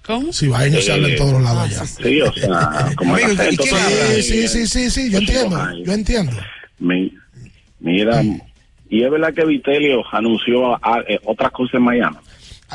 ¿Cómo? 0.04 0.34
Cibaeños 0.34 0.84
se 0.86 0.92
Eh, 0.92 0.94
habla 0.96 1.08
en 1.10 1.16
todos 1.18 1.32
los 1.34 1.42
lados 1.44 1.70
ya. 1.70 1.86
Sí, 1.86 2.22
o 2.22 2.34
sea, 2.34 2.92
como 2.96 3.18
el 3.18 3.24
Amigo, 3.26 3.44
¿y 3.44 3.48
acento 3.48 3.64
qué 3.64 3.70
todo- 3.70 3.80
habla? 3.80 4.22
Sí, 4.22 4.48
sí, 4.48 4.68
sí, 4.68 4.90
sí, 4.90 5.12
yo 5.12 5.18
entiendo, 5.20 5.74
yo 5.84 5.94
entiendo. 5.94 6.32
Mi- 6.80 7.14
mira, 7.80 8.24
y 8.90 9.04
es 9.04 9.12
verdad 9.12 9.34
que 9.34 9.46
Vitelio 9.46 10.04
anunció 10.12 10.74
a- 10.76 11.04
eh, 11.08 11.20
otras 11.26 11.52
cosas 11.52 11.76
en 11.76 11.84
Miami. 11.84 12.18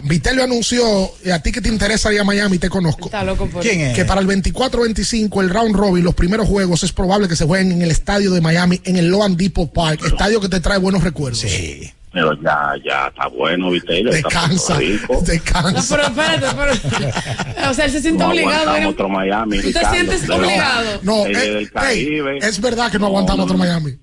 Vitelio 0.05 0.45
anunció, 0.45 1.11
y 1.25 1.31
a 1.31 1.41
ti 1.41 1.53
que 1.53 1.61
te 1.61 1.69
interesa 1.69 2.13
ir 2.13 2.21
a 2.21 2.25
Miami, 2.25 2.59
te 2.59 2.69
conozco. 2.69 3.07
Está 3.07 3.25
loco 3.25 3.47
por 3.47 3.63
¿Quién 3.63 3.81
es? 3.81 3.97
Que 3.97 4.05
para 4.05 4.21
el 4.21 4.27
24-25, 4.27 5.43
el 5.43 5.51
round 5.51 5.75
robin, 5.75 6.05
los 6.05 6.15
primeros 6.15 6.47
juegos, 6.47 6.83
es 6.83 6.93
probable 6.93 7.29
que 7.29 7.37
se 7.37 7.45
jueguen 7.45 7.73
en 7.73 7.83
el 7.83 7.91
estadio 7.91 8.31
de 8.31 8.41
Miami, 8.41 8.81
en 8.85 8.97
el 8.97 9.09
Loan 9.09 9.37
Depot 9.37 9.73
Park, 9.73 10.05
estadio 10.05 10.41
que 10.41 10.49
te 10.49 10.61
trae 10.61 10.79
buenos 10.79 11.03
recuerdos. 11.03 11.41
Sí. 11.41 11.91
Pero 12.17 12.33
ya, 12.43 12.73
ya 12.83 13.07
está 13.09 13.27
bueno, 13.29 13.71
viste. 13.71 14.03
Ya 14.03 14.09
está 14.11 14.29
Descansa, 14.29 14.79
Rico. 14.79 15.13
No, 15.15 15.21
descansa. 15.21 15.97
pero 15.97 16.09
espérate, 16.09 16.47
pero. 16.57 17.71
O 17.71 17.75
sea, 17.75 17.85
él 17.85 17.91
se 17.91 18.01
siente 18.01 18.25
No 18.25 18.31
obligado. 18.31 18.55
aguantamos 18.71 18.93
otro 18.95 19.09
Miami. 19.11 19.57
¿Tú 19.59 19.63
te 19.65 19.69
Ricardo. 19.69 19.95
sientes 19.95 20.31
obligado? 20.31 21.01
No, 21.03 21.27
El 21.27 21.37
eh, 21.37 21.71
ey, 21.91 22.21
es 22.41 22.61
verdad 22.61 22.91
que 22.91 22.99
no 22.99 23.07
aguantamos 23.07 23.45
otro 23.45 23.59
Miami. 23.59 23.99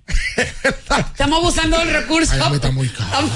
Estamos 0.93 1.39
abusando 1.39 1.77
del 1.79 1.91
recurso. 1.91 2.35
Miami 2.37 2.55
está 2.55 2.71
muy 2.71 2.87
caro. 2.89 3.27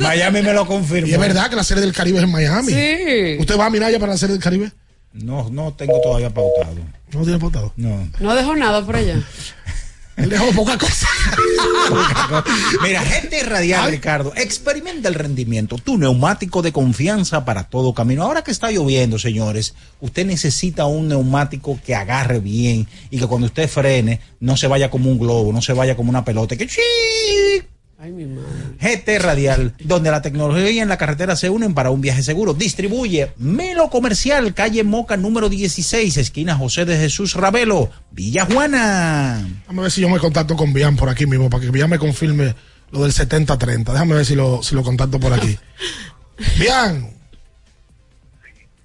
Miami 0.00 0.42
me 0.42 0.52
lo 0.52 0.66
confirmó. 0.66 1.08
Y 1.08 1.12
es 1.14 1.18
verdad 1.18 1.48
que 1.48 1.56
la 1.56 1.64
serie 1.64 1.80
del 1.82 1.94
Caribe 1.94 2.18
es 2.18 2.24
en 2.24 2.30
Miami. 2.30 2.72
Sí. 2.72 3.36
¿Usted 3.40 3.58
va 3.58 3.66
a 3.66 3.70
Minaya 3.70 3.98
para 3.98 4.12
la 4.12 4.18
serie 4.18 4.34
del 4.34 4.42
Caribe? 4.44 4.70
No, 5.14 5.48
no 5.50 5.72
tengo 5.72 5.98
todavía 6.02 6.28
pautado. 6.28 6.74
No 7.12 7.22
tiene 7.22 7.38
pautado. 7.38 7.72
No. 7.76 8.06
No 8.20 8.34
dejó 8.34 8.54
nada 8.54 8.84
por 8.84 8.94
allá. 8.96 9.14
Él 10.18 10.30
dejó 10.30 10.50
poca 10.52 10.76
cosa. 10.76 11.06
Mira, 12.82 13.02
gente 13.02 13.42
radial, 13.44 13.90
Ricardo, 13.90 14.32
experimenta 14.34 15.08
el 15.08 15.14
rendimiento, 15.14 15.76
tu 15.78 15.96
neumático 15.96 16.60
de 16.60 16.72
confianza 16.72 17.44
para 17.44 17.64
todo 17.64 17.94
camino. 17.94 18.24
Ahora 18.24 18.42
que 18.42 18.50
está 18.50 18.70
lloviendo, 18.70 19.18
señores, 19.18 19.74
usted 20.00 20.26
necesita 20.26 20.86
un 20.86 21.08
neumático 21.08 21.78
que 21.84 21.94
agarre 21.94 22.40
bien 22.40 22.88
y 23.10 23.18
que 23.18 23.26
cuando 23.26 23.46
usted 23.46 23.68
frene 23.68 24.20
no 24.40 24.56
se 24.56 24.66
vaya 24.66 24.90
como 24.90 25.08
un 25.08 25.18
globo, 25.18 25.52
no 25.52 25.62
se 25.62 25.72
vaya 25.72 25.96
como 25.96 26.10
una 26.10 26.24
pelota, 26.24 26.56
que. 26.56 26.68
Ay, 28.00 28.12
mi 28.12 28.26
madre. 28.26 28.48
GT 28.80 29.18
Radial, 29.18 29.74
donde 29.80 30.12
la 30.12 30.22
tecnología 30.22 30.70
y 30.70 30.78
en 30.78 30.88
la 30.88 30.96
carretera 30.96 31.34
se 31.34 31.50
unen 31.50 31.74
para 31.74 31.90
un 31.90 32.00
viaje 32.00 32.22
seguro. 32.22 32.54
Distribuye 32.54 33.32
Melo 33.38 33.90
Comercial, 33.90 34.54
calle 34.54 34.84
Moca 34.84 35.16
número 35.16 35.48
16, 35.48 36.16
esquina 36.16 36.54
José 36.56 36.84
de 36.84 36.96
Jesús 36.96 37.34
Ravelo, 37.34 37.90
Villa 38.12 38.46
Juana. 38.46 39.44
Déjame 39.62 39.82
ver 39.82 39.90
si 39.90 40.00
yo 40.00 40.08
me 40.08 40.20
contacto 40.20 40.54
con 40.54 40.72
Bian 40.72 40.94
por 40.96 41.08
aquí 41.08 41.26
mismo, 41.26 41.50
para 41.50 41.60
que 41.64 41.70
Bian 41.72 41.90
me 41.90 41.98
confirme 41.98 42.54
lo 42.92 43.02
del 43.02 43.12
70-30. 43.12 43.90
Déjame 43.92 44.14
ver 44.14 44.24
si 44.24 44.36
lo, 44.36 44.62
si 44.62 44.76
lo 44.76 44.84
contacto 44.84 45.18
por 45.18 45.32
aquí. 45.32 45.58
Bian, 46.60 47.10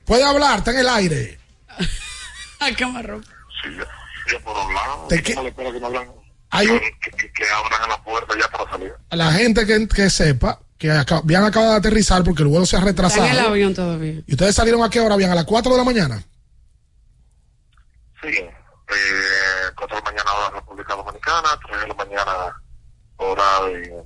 puede 0.05 0.23
hablar, 0.23 0.57
está 0.57 0.71
en 0.71 0.79
el 0.79 0.89
aire. 0.89 1.37
Ay, 2.59 2.73
qué 2.73 2.85
marrón. 2.87 3.23
Te 5.07 5.21
que- 5.21 5.35
Hay 6.55 6.67
un- 6.67 6.79
que, 6.79 7.43
abran 7.49 7.89
la 7.89 8.03
puerta 8.03 8.33
ya 8.39 8.47
para 8.49 8.69
salir. 8.71 8.93
a 9.09 9.15
la 9.15 9.31
gente 9.33 9.65
que, 9.65 9.87
que 9.87 10.09
sepa 10.09 10.59
que 10.77 10.91
acá, 10.91 11.21
Bian 11.23 11.43
acaba 11.45 11.71
de 11.71 11.75
aterrizar 11.77 12.23
porque 12.23 12.43
el 12.43 12.49
vuelo 12.49 12.65
se 12.65 12.75
ha 12.75 12.79
Está 12.79 12.89
retrasado. 12.91 13.25
en 13.25 13.31
el 13.31 13.39
avión 13.39 13.73
todavía. 13.73 14.21
¿Y 14.27 14.31
ustedes 14.33 14.53
salieron 14.55 14.83
a 14.83 14.89
qué 14.89 14.99
hora, 14.99 15.15
Bian? 15.15 15.31
¿A 15.31 15.35
las 15.35 15.45
4 15.45 15.71
de 15.71 15.77
la 15.77 15.83
mañana? 15.83 16.23
Sí, 18.21 18.27
eh, 18.29 18.51
4 19.77 19.97
de 19.97 20.03
la 20.03 20.11
mañana 20.11 20.33
hora 20.33 20.49
República 20.59 20.95
Dominicana, 20.95 21.49
3 21.67 21.81
de 21.81 21.87
la 21.87 21.93
mañana 21.93 22.61
hora 23.17 23.65
de- 23.67 24.03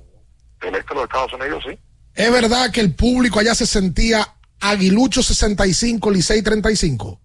del 0.60 0.74
este 0.74 0.88
de 0.88 0.94
los 0.94 1.04
Estados 1.04 1.32
Unidos, 1.34 1.64
sí. 1.68 1.78
¿Es 2.14 2.32
verdad 2.32 2.70
que 2.72 2.80
el 2.80 2.94
público 2.94 3.38
allá 3.40 3.54
se 3.54 3.66
sentía 3.66 4.26
Aguilucho 4.60 5.22
65, 5.22 6.10
Licey 6.10 6.42
35? 6.42 7.20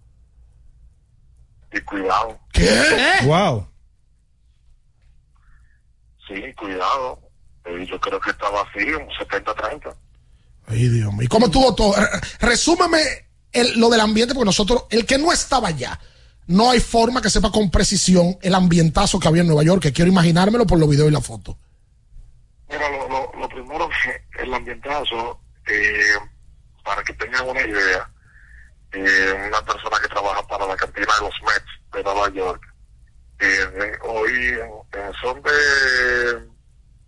Y 1.74 1.80
cuidado, 1.82 2.40
¿Qué? 2.52 2.80
Wow. 3.24 3.68
Sí, 6.28 6.54
cuidado. 6.56 7.20
Eh, 7.66 7.86
yo 7.90 8.00
creo 8.00 8.20
que 8.20 8.32
estaba 8.32 8.62
así, 8.62 8.84
un 8.90 9.08
70-30. 9.10 9.95
Ay, 10.68 10.88
Dios 10.90 11.14
mío. 11.14 11.22
¿Y 11.24 11.28
cómo 11.28 11.45
estuvo 11.48 11.74
todo? 11.76 11.94
Re- 11.95 12.10
Resúmeme 12.40 13.00
el- 13.52 13.80
lo 13.80 13.90
del 13.90 14.02
ambiente, 14.02 14.34
porque 14.34 14.45
nosotros, 14.45 14.86
el 14.90 15.06
que 15.06 15.18
no 15.18 15.32
estaba 15.32 15.70
allá, 15.70 16.00
no 16.48 16.72
hay 16.72 16.80
forma 16.80 17.22
que 17.22 17.30
sepa 17.30 17.52
con 17.52 17.70
precisión 17.72 18.38
el 18.41 18.54
ambientazo 18.56 19.20
que 19.20 19.28
había 19.28 19.41
en 19.41 19.48
Nueva 19.48 19.64
York, 19.64 19.82
que 19.82 19.94
quiero 19.94 20.12
imaginármelo 20.12 20.66
por 20.68 20.78
los 20.80 20.90
videos 20.90 21.10
y 21.10 21.14
la 21.14 21.22
foto. 21.22 21.58
Mira, 22.70 22.90
lo, 22.90 23.08
lo, 23.10 23.32
lo 23.40 23.50
primero 23.50 23.90
que 23.90 24.41
el 24.44 24.54
ambientazo, 24.54 25.40
eh, 25.68 26.16
para 26.84 27.04
que 27.04 27.14
tengan 27.14 27.48
una 27.48 27.62
idea, 27.62 28.10
eh, 28.91 29.48
una 29.48 29.62
persona 29.64 29.98
que 30.02 30.08
trabaja 30.10 30.45
para 30.48 30.66
la 30.68 30.76
cantina 30.76 31.08
de 31.20 31.26
los 31.26 31.34
Mets 31.44 31.94
de 31.94 32.04
Nueva 32.04 32.30
York, 32.34 32.62
eh, 33.39 33.45
de- 33.45 33.97
hoy 34.03 34.31
en, 34.49 34.99
en 35.01 35.14
son 35.22 35.41
de, 35.41 35.51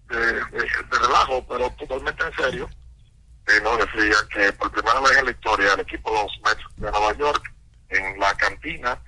de, 0.09 0.25
de- 0.33 0.41
de 0.91 0.99
relajo, 0.99 1.45
pero 1.47 1.69
totalmente 1.71 2.23
en 2.25 2.33
serio, 2.35 2.69
eh, 3.47 3.59
nos 3.63 3.77
decía 3.77 4.15
que 4.33 4.51
por 4.53 4.71
primera 4.71 4.99
vez 5.01 5.17
en 5.17 5.25
la 5.25 5.31
historia 5.31 5.73
el 5.73 5.79
equipo 5.81 6.11
de 6.11 6.23
los 6.23 6.31
Mets 6.43 6.63
de 6.77 6.91
Nueva 6.91 7.13
York, 7.17 7.53
en 7.89 8.19
la 8.19 8.33
cantina, 8.35 8.99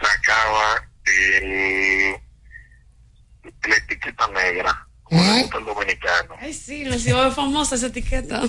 sacaba 0.00 0.82
el, 1.04 2.12
la 3.68 3.76
etiqueta 3.76 4.28
negra, 4.28 4.86
gusta 5.10 5.58
el 5.58 5.64
dominicano. 5.66 6.34
Ay, 6.40 6.54
sí, 6.54 6.84
nos 6.84 7.06
iba 7.06 7.30
famosa 7.30 7.74
esa 7.74 7.88
etiqueta. 7.88 8.42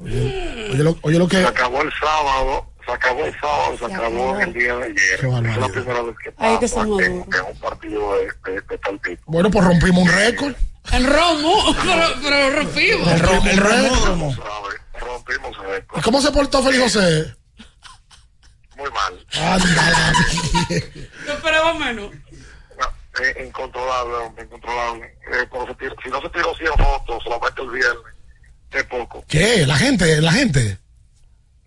Oye 0.00 0.82
lo, 0.84 0.96
oye 1.02 1.18
lo 1.18 1.26
que... 1.28 1.38
Se 1.38 1.46
acabó 1.46 1.82
el 1.82 1.92
sábado, 1.98 2.72
se 2.88 2.94
acabó 2.94 3.24
el 3.26 3.40
sábado, 3.40 3.76
se 3.78 3.84
acabó 3.84 4.38
el 4.40 4.52
día 4.54 4.74
de 4.76 4.84
ayer. 4.84 4.96
Es 5.14 5.22
la 5.22 5.68
primera 5.68 6.02
vez 6.02 6.16
que 6.24 6.32
Ay, 6.38 6.54
que 6.58 6.68
pasa 6.68 6.74
somos 6.82 7.02
en, 7.02 7.12
en 7.12 7.18
un 7.50 7.60
partido 7.60 8.14
de, 8.16 8.52
de, 8.52 8.60
de 8.62 8.78
tal 8.78 8.98
tipo. 9.02 9.22
Bueno, 9.26 9.50
pues 9.50 9.64
rompimos 9.64 10.02
un 10.04 10.08
récord. 10.08 10.54
En 10.92 11.06
Romo, 11.06 11.76
pero, 11.84 12.06
pero 12.22 12.50
rompimos. 12.56 13.08
El, 13.08 13.20
ro- 13.20 13.42
el 13.44 13.56
romódromo. 13.58 14.36
Rompimos 14.98 15.56
el 15.76 15.84
¿Y 15.98 16.00
cómo 16.00 16.20
se 16.22 16.30
portó 16.32 16.62
Feliz 16.62 16.80
José? 16.80 17.34
muy 18.76 18.90
mal. 18.92 19.26
Ándala. 19.34 20.12
Yo 20.70 21.32
esperaba 21.34 21.74
menos. 21.74 22.10
Eh, 23.20 23.44
incontrolable, 23.48 24.14
hombre, 24.14 24.44
incontrolable. 24.44 25.06
Eh, 25.32 25.46
cuando 25.50 25.72
se 25.72 25.78
tiró- 25.78 25.96
si 26.02 26.08
no 26.08 26.20
se 26.22 26.28
tiró 26.30 26.54
100 26.54 26.72
fotos 26.74 27.22
solamente 27.24 27.60
el 27.62 27.70
viernes, 27.70 28.14
es 28.70 28.84
poco. 28.84 29.24
¿Qué? 29.28 29.66
La 29.66 29.76
gente, 29.76 30.20
la 30.22 30.30
gente. 30.32 30.78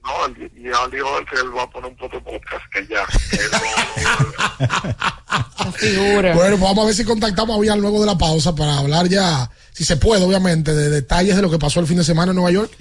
No, 0.04 0.26
él- 0.26 0.52
y 0.56 0.64
ya 0.64 0.88
dijo 0.88 1.18
él 1.20 1.26
que 1.30 1.36
él 1.40 1.56
va 1.56 1.64
a 1.64 1.70
poner 1.70 1.92
un 1.92 1.98
propio 1.98 2.24
podcast, 2.24 2.64
que 2.74 2.88
ya. 2.88 3.06
figura. 5.76 6.34
Bueno, 6.34 6.58
pues 6.58 6.62
vamos 6.62 6.80
a 6.80 6.86
ver 6.88 6.96
si 6.96 7.06
contactamos 7.06 7.70
a 7.70 7.76
luego 7.76 8.00
de 8.00 8.06
la 8.08 8.18
pausa 8.18 8.56
para 8.56 8.78
hablar 8.78 9.08
ya, 9.08 9.50
si 9.74 9.84
se 9.86 9.98
puede, 9.98 10.24
obviamente, 10.26 10.74
de 10.74 10.90
detalles 10.90 11.36
de 11.36 11.42
lo 11.42 11.50
que 11.52 11.60
pasó 11.60 11.80
el 11.80 11.88
fin 11.88 11.98
de 11.98 12.04
semana 12.04 12.32
en 12.32 12.36
Nueva 12.36 12.52
York. 12.52 12.72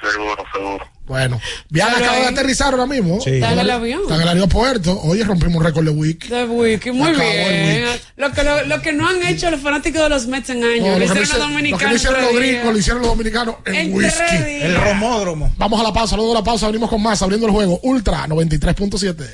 seguro, 0.00 0.44
seguro. 0.52 0.86
Bueno, 1.06 1.40
Pero 1.72 1.86
acaba 1.86 2.16
de 2.16 2.26
aterrizar 2.26 2.72
ahora 2.72 2.86
mismo. 2.86 3.20
Sí. 3.20 3.30
Está 3.30 3.52
en 3.52 3.58
el 3.60 3.70
avión. 3.70 4.02
Está 4.02 4.16
en 4.16 4.22
el 4.22 4.28
aeropuerto. 4.28 5.00
Oye, 5.02 5.22
rompimos 5.24 5.54
un 5.56 5.64
récord 5.64 5.84
de 5.84 5.90
week. 5.90 6.28
De 6.28 6.44
Wiki, 6.44 6.90
muy 6.90 7.10
Acabó 7.10 7.22
el 7.22 7.54
bien. 7.54 7.84
Lo 8.16 8.32
que, 8.32 8.42
lo, 8.42 8.64
lo 8.66 8.82
que 8.82 8.92
no 8.92 9.08
han 9.08 9.24
hecho 9.26 9.48
los 9.50 9.60
fanáticos 9.60 10.02
de 10.02 10.08
los 10.08 10.26
Mets 10.26 10.50
en 10.50 10.64
años. 10.64 10.86
No, 10.86 10.92
lo 10.92 10.98
lo, 10.98 11.04
hicieron 11.04 11.20
los 11.22 11.28
lo 11.28 11.34
que 11.36 11.40
dominicanos. 11.40 11.90
no 11.90 11.96
hicieron 11.96 12.22
los 12.22 12.34
gringos, 12.34 12.72
lo 12.72 12.78
hicieron 12.78 13.02
los 13.02 13.10
dominicanos 13.10 13.54
en, 13.66 13.74
En 13.74 13.94
whisky. 13.94 14.36
El 14.36 14.74
romódromo. 14.76 15.52
Vamos 15.56 15.80
a 15.80 15.84
la 15.84 15.92
pausa, 15.92 16.16
luego 16.16 16.32
de 16.32 16.38
la 16.38 16.44
pausa 16.44 16.66
venimos 16.66 16.90
con 16.90 17.00
más, 17.02 17.22
abriendo 17.22 17.46
el 17.46 17.52
juego. 17.52 17.78
Ultra 17.84 18.26
93.7. 18.26 19.26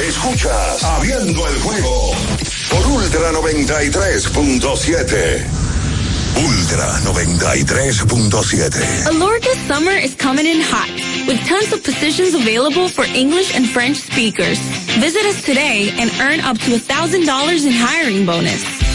Escuchas 0.00 0.82
Abriendo 0.82 1.46
el 1.48 1.58
juego 1.60 2.12
por 2.70 2.86
Ultra 2.86 3.30
93.7. 3.32 5.71
Ultra 6.36 6.88
93.7. 7.04 9.06
Alorca's 9.06 9.58
summer 9.68 9.90
is 9.90 10.14
coming 10.14 10.46
in 10.46 10.60
hot, 10.60 10.88
with 11.26 11.38
tons 11.46 11.72
of 11.72 11.84
positions 11.84 12.34
available 12.34 12.88
for 12.88 13.04
English 13.04 13.54
and 13.54 13.68
French 13.68 13.98
speakers. 13.98 14.58
Visit 14.98 15.26
us 15.26 15.44
today 15.44 15.90
and 15.98 16.10
earn 16.20 16.40
up 16.40 16.56
to 16.58 16.70
$1,000 16.72 17.66
in 17.66 17.72
hiring 17.72 18.24
bonus. 18.24 18.91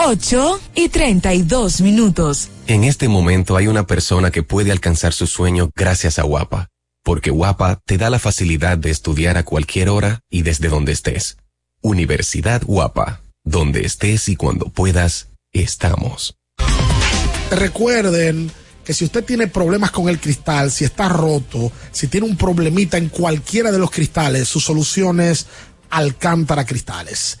8 0.00 0.60
y 0.76 0.90
32 0.90 1.80
minutos. 1.80 2.50
En 2.68 2.84
este 2.84 3.08
momento 3.08 3.56
hay 3.56 3.66
una 3.66 3.84
persona 3.84 4.30
que 4.30 4.44
puede 4.44 4.70
alcanzar 4.70 5.12
su 5.12 5.26
sueño 5.26 5.70
gracias 5.74 6.20
a 6.20 6.22
Guapa, 6.22 6.68
porque 7.02 7.30
Guapa 7.30 7.80
te 7.84 7.98
da 7.98 8.08
la 8.08 8.20
facilidad 8.20 8.78
de 8.78 8.90
estudiar 8.90 9.36
a 9.36 9.44
cualquier 9.44 9.88
hora 9.88 10.20
y 10.30 10.42
desde 10.42 10.68
donde 10.68 10.92
estés. 10.92 11.36
Universidad 11.80 12.62
Guapa, 12.64 13.22
donde 13.42 13.84
estés 13.84 14.28
y 14.28 14.36
cuando 14.36 14.66
puedas, 14.66 15.30
estamos. 15.52 16.36
Recuerden 17.50 18.52
que 18.84 18.94
si 18.94 19.04
usted 19.04 19.24
tiene 19.24 19.48
problemas 19.48 19.90
con 19.90 20.08
el 20.08 20.20
cristal, 20.20 20.70
si 20.70 20.84
está 20.84 21.08
roto, 21.08 21.72
si 21.90 22.06
tiene 22.06 22.28
un 22.28 22.36
problemita 22.36 22.98
en 22.98 23.08
cualquiera 23.08 23.72
de 23.72 23.80
los 23.80 23.90
cristales, 23.90 24.48
su 24.48 24.60
solución 24.60 25.18
es 25.18 25.46
Alcántara 25.90 26.64
Cristales. 26.64 27.40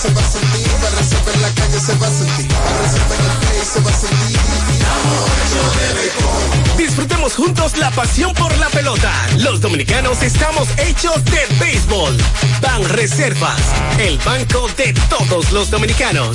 Se 0.00 0.08
va 0.14 0.20
a 0.22 0.30
sentir, 0.30 0.66
reserva 0.96 1.32
en 1.34 1.42
la 1.42 1.50
calle 1.50 1.78
se 1.78 1.94
va 1.96 2.06
a 2.06 2.10
sentir, 2.10 2.48
reserva 2.82 3.14
en 3.16 3.24
el 3.24 3.36
play 3.36 3.60
se 3.70 3.80
va 3.80 3.90
a 3.90 3.94
sentir. 3.94 4.38
Disfrutemos 6.78 7.34
juntos 7.34 7.76
la 7.76 7.90
pasión 7.90 8.32
por 8.32 8.56
la 8.56 8.70
pelota. 8.70 9.12
Los 9.36 9.60
dominicanos 9.60 10.22
estamos 10.22 10.68
hechos 10.78 11.22
de 11.26 11.40
béisbol. 11.58 12.16
Ban 12.62 12.88
Reservas, 12.88 13.60
el 13.98 14.16
banco 14.18 14.68
de 14.78 14.94
todos 15.10 15.52
los 15.52 15.70
dominicanos. 15.70 16.34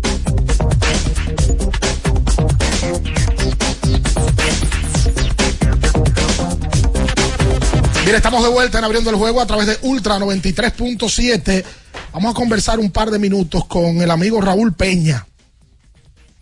Mira, 8.11 8.17
estamos 8.17 8.43
de 8.43 8.49
vuelta 8.49 8.77
en 8.77 8.83
abriendo 8.83 9.09
el 9.09 9.15
juego 9.15 9.39
a 9.39 9.45
través 9.45 9.67
de 9.67 9.77
Ultra 9.83 10.19
93.7. 10.19 11.63
Vamos 12.11 12.31
a 12.31 12.33
conversar 12.33 12.77
un 12.77 12.91
par 12.91 13.09
de 13.09 13.17
minutos 13.17 13.63
con 13.67 14.01
el 14.01 14.11
amigo 14.11 14.41
Raúl 14.41 14.73
Peña. 14.73 15.25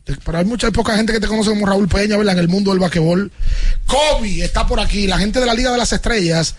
Pero 0.03 0.39
hay 0.39 0.45
mucha 0.45 0.71
poca 0.71 0.95
gente 0.95 1.13
que 1.13 1.19
te 1.19 1.27
conoce 1.27 1.51
como 1.51 1.67
Raúl 1.67 1.87
Peña, 1.87 2.17
¿verdad? 2.17 2.33
En 2.33 2.39
el 2.39 2.47
mundo 2.47 2.71
del 2.71 2.79
basquetbol. 2.79 3.31
Kobe 3.85 4.43
está 4.43 4.65
por 4.65 4.79
aquí. 4.79 5.05
La 5.05 5.19
gente 5.19 5.39
de 5.39 5.45
la 5.45 5.53
Liga 5.53 5.71
de 5.71 5.77
las 5.77 5.93
Estrellas 5.93 6.55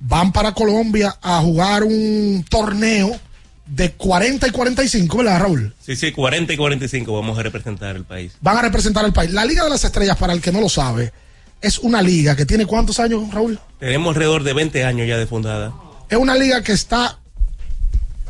van 0.00 0.32
para 0.32 0.50
Colombia 0.54 1.16
a 1.22 1.40
jugar 1.40 1.84
un 1.84 2.44
torneo 2.50 3.16
de 3.64 3.92
40 3.92 4.48
y 4.48 4.50
45, 4.50 5.18
¿verdad, 5.18 5.38
Raúl? 5.38 5.72
Sí, 5.86 5.94
sí, 5.94 6.10
40 6.10 6.54
y 6.54 6.56
45 6.56 7.12
vamos 7.12 7.38
a 7.38 7.44
representar 7.44 7.94
el 7.94 8.02
país. 8.02 8.32
Van 8.40 8.56
a 8.56 8.62
representar 8.62 9.04
el 9.04 9.12
país. 9.12 9.30
La 9.30 9.44
Liga 9.44 9.62
de 9.62 9.70
las 9.70 9.84
Estrellas, 9.84 10.16
para 10.16 10.32
el 10.32 10.40
que 10.40 10.50
no 10.50 10.60
lo 10.60 10.68
sabe, 10.68 11.12
es 11.60 11.78
una 11.78 12.02
liga 12.02 12.36
que 12.36 12.46
tiene 12.46 12.66
cuántos 12.66 13.00
años, 13.00 13.22
Raúl? 13.32 13.58
Tenemos 13.78 14.08
alrededor 14.08 14.42
de 14.42 14.52
20 14.52 14.84
años 14.84 15.08
ya 15.08 15.16
de 15.16 15.26
fundada. 15.26 15.72
Es 16.08 16.18
una 16.18 16.34
liga 16.34 16.62
que 16.62 16.72
está 16.72 17.18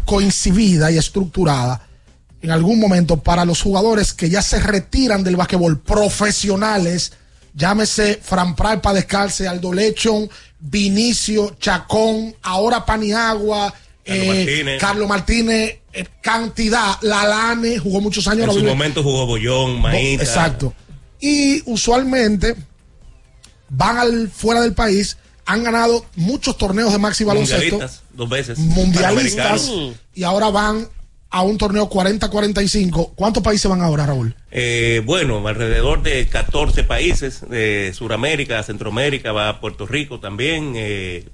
coincidida 0.04 0.90
y 0.90 0.98
estructurada 0.98 1.88
en 2.40 2.50
algún 2.50 2.78
momento 2.78 3.18
para 3.18 3.44
los 3.44 3.62
jugadores 3.62 4.12
que 4.12 4.30
ya 4.30 4.42
se 4.42 4.60
retiran 4.60 5.24
del 5.24 5.36
basquetbol 5.36 5.80
profesionales, 5.80 7.12
llámese 7.54 8.20
Fran 8.22 8.54
Pral 8.54 8.80
para 8.80 8.96
descalce, 8.96 9.48
Aldo 9.48 9.72
Lechon, 9.72 10.30
Vinicio, 10.60 11.56
Chacón, 11.58 12.34
ahora 12.42 12.86
Paniagua, 12.86 13.74
Carlos 14.04 14.24
eh, 14.24 14.26
Martínez. 14.26 14.80
Carlos 14.80 15.08
Martínez, 15.08 15.78
eh, 15.92 16.06
cantidad, 16.20 16.96
Lalane, 17.02 17.78
jugó 17.78 18.00
muchos 18.00 18.26
años. 18.28 18.46
En 18.54 18.60
su 18.60 18.64
momento 18.64 19.02
jugó 19.02 19.26
Bollón, 19.26 19.80
Maíta. 19.80 20.22
Exacto. 20.22 20.72
Y 21.20 21.62
usualmente 21.68 22.54
van 23.68 23.98
al 23.98 24.28
fuera 24.28 24.60
del 24.60 24.74
país, 24.74 25.16
han 25.46 25.64
ganado 25.64 26.04
muchos 26.16 26.56
torneos 26.58 26.92
de 26.92 26.98
maxi 26.98 27.24
baloncesto, 27.24 27.80
dos 28.12 28.28
veces. 28.28 28.58
mundialistas, 28.58 29.70
y 30.14 30.22
ahora 30.24 30.50
van 30.50 30.88
a 31.30 31.42
un 31.42 31.58
torneo 31.58 31.88
40-45. 31.90 33.12
¿Cuántos 33.14 33.42
países 33.42 33.70
van 33.70 33.82
ahora, 33.82 34.06
Raúl? 34.06 34.34
Eh, 34.50 35.02
bueno, 35.04 35.46
alrededor 35.46 36.02
de 36.02 36.26
14 36.26 36.84
países 36.84 37.42
de 37.48 37.92
Sudamérica, 37.94 38.62
Centroamérica, 38.62 39.32
va 39.32 39.48
a 39.50 39.60
Puerto 39.60 39.86
Rico 39.86 40.20
también, 40.20 40.72
eh, 40.76 41.28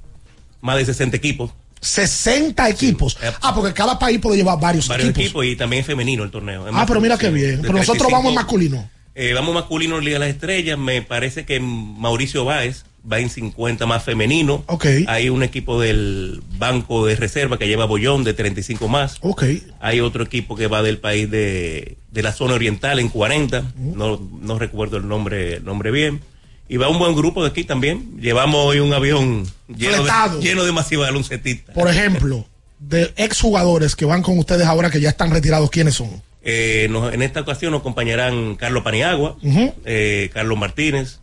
más 0.60 0.78
de 0.78 0.86
60 0.86 1.16
equipos. 1.16 1.50
60 1.80 2.68
equipos. 2.70 3.18
Ah, 3.42 3.54
porque 3.54 3.72
cada 3.74 3.98
país 3.98 4.18
puede 4.18 4.38
llevar 4.38 4.58
varios, 4.58 4.88
Varios 4.88 5.10
equipos. 5.10 5.24
equipos 5.26 5.44
y 5.46 5.54
también 5.56 5.80
es 5.82 5.86
femenino 5.86 6.24
el 6.24 6.30
torneo. 6.30 6.66
Es 6.66 6.74
Ah, 6.74 6.84
pero 6.88 7.00
mira 7.00 7.18
qué 7.18 7.28
bien. 7.30 7.60
Pero 7.60 7.74
nosotros 7.74 8.08
35. 8.08 8.10
vamos 8.16 8.28
en 8.30 8.34
masculino. 8.36 8.90
Eh, 9.14 9.32
vamos 9.34 9.54
masculino 9.54 9.98
en 9.98 10.04
Liga 10.04 10.18
de 10.18 10.26
las 10.26 10.34
Estrellas. 10.34 10.78
Me 10.78 11.02
parece 11.02 11.44
que 11.44 11.60
Mauricio 11.60 12.44
Báez 12.44 12.84
va 13.10 13.20
en 13.20 13.30
50 13.30 13.86
más 13.86 14.02
femenino. 14.02 14.64
Ok. 14.66 14.86
Hay 15.06 15.28
un 15.28 15.42
equipo 15.42 15.80
del 15.80 16.42
Banco 16.58 17.06
de 17.06 17.16
Reserva 17.16 17.58
que 17.58 17.68
lleva 17.68 17.84
Bollón 17.84 18.24
de 18.24 18.34
35 18.34 18.88
más. 18.88 19.18
Ok. 19.20 19.44
Hay 19.80 20.00
otro 20.00 20.24
equipo 20.24 20.56
que 20.56 20.66
va 20.66 20.82
del 20.82 20.98
país 20.98 21.30
de, 21.30 21.96
de 22.10 22.22
la 22.22 22.32
zona 22.32 22.54
oriental 22.54 22.98
en 22.98 23.08
40. 23.08 23.72
No, 23.76 24.20
no 24.40 24.58
recuerdo 24.58 24.96
el 24.96 25.06
nombre, 25.06 25.56
el 25.56 25.64
nombre 25.64 25.90
bien. 25.90 26.20
Y 26.68 26.78
va 26.78 26.88
un 26.88 26.98
buen 26.98 27.14
grupo 27.14 27.42
de 27.42 27.50
aquí 27.50 27.64
también. 27.64 28.18
Llevamos 28.20 28.64
hoy 28.64 28.80
un 28.80 28.92
avión 28.94 29.46
lleno 29.68 29.96
Fletado. 29.98 30.38
de, 30.38 30.44
lleno 30.48 30.64
de 30.64 30.72
masiva 30.72 31.04
baloncetistas. 31.04 31.74
Por 31.74 31.88
ejemplo, 31.90 32.46
de 32.78 33.12
exjugadores 33.16 33.94
que 33.94 34.06
van 34.06 34.22
con 34.22 34.38
ustedes 34.38 34.66
ahora 34.66 34.90
que 34.90 35.00
ya 35.00 35.10
están 35.10 35.30
retirados, 35.30 35.70
¿quiénes 35.70 35.94
son? 35.94 36.22
Eh, 36.44 36.88
nos- 36.90 37.12
en 37.14 37.22
esta 37.22 37.40
ocasión 37.40 37.72
nos 37.72 37.80
acompañarán 37.80 38.54
Carlos 38.56 38.82
Paniagua, 38.82 39.36
eh, 39.84 40.30
Carlos 40.32 40.58
Martínez, 40.58 41.18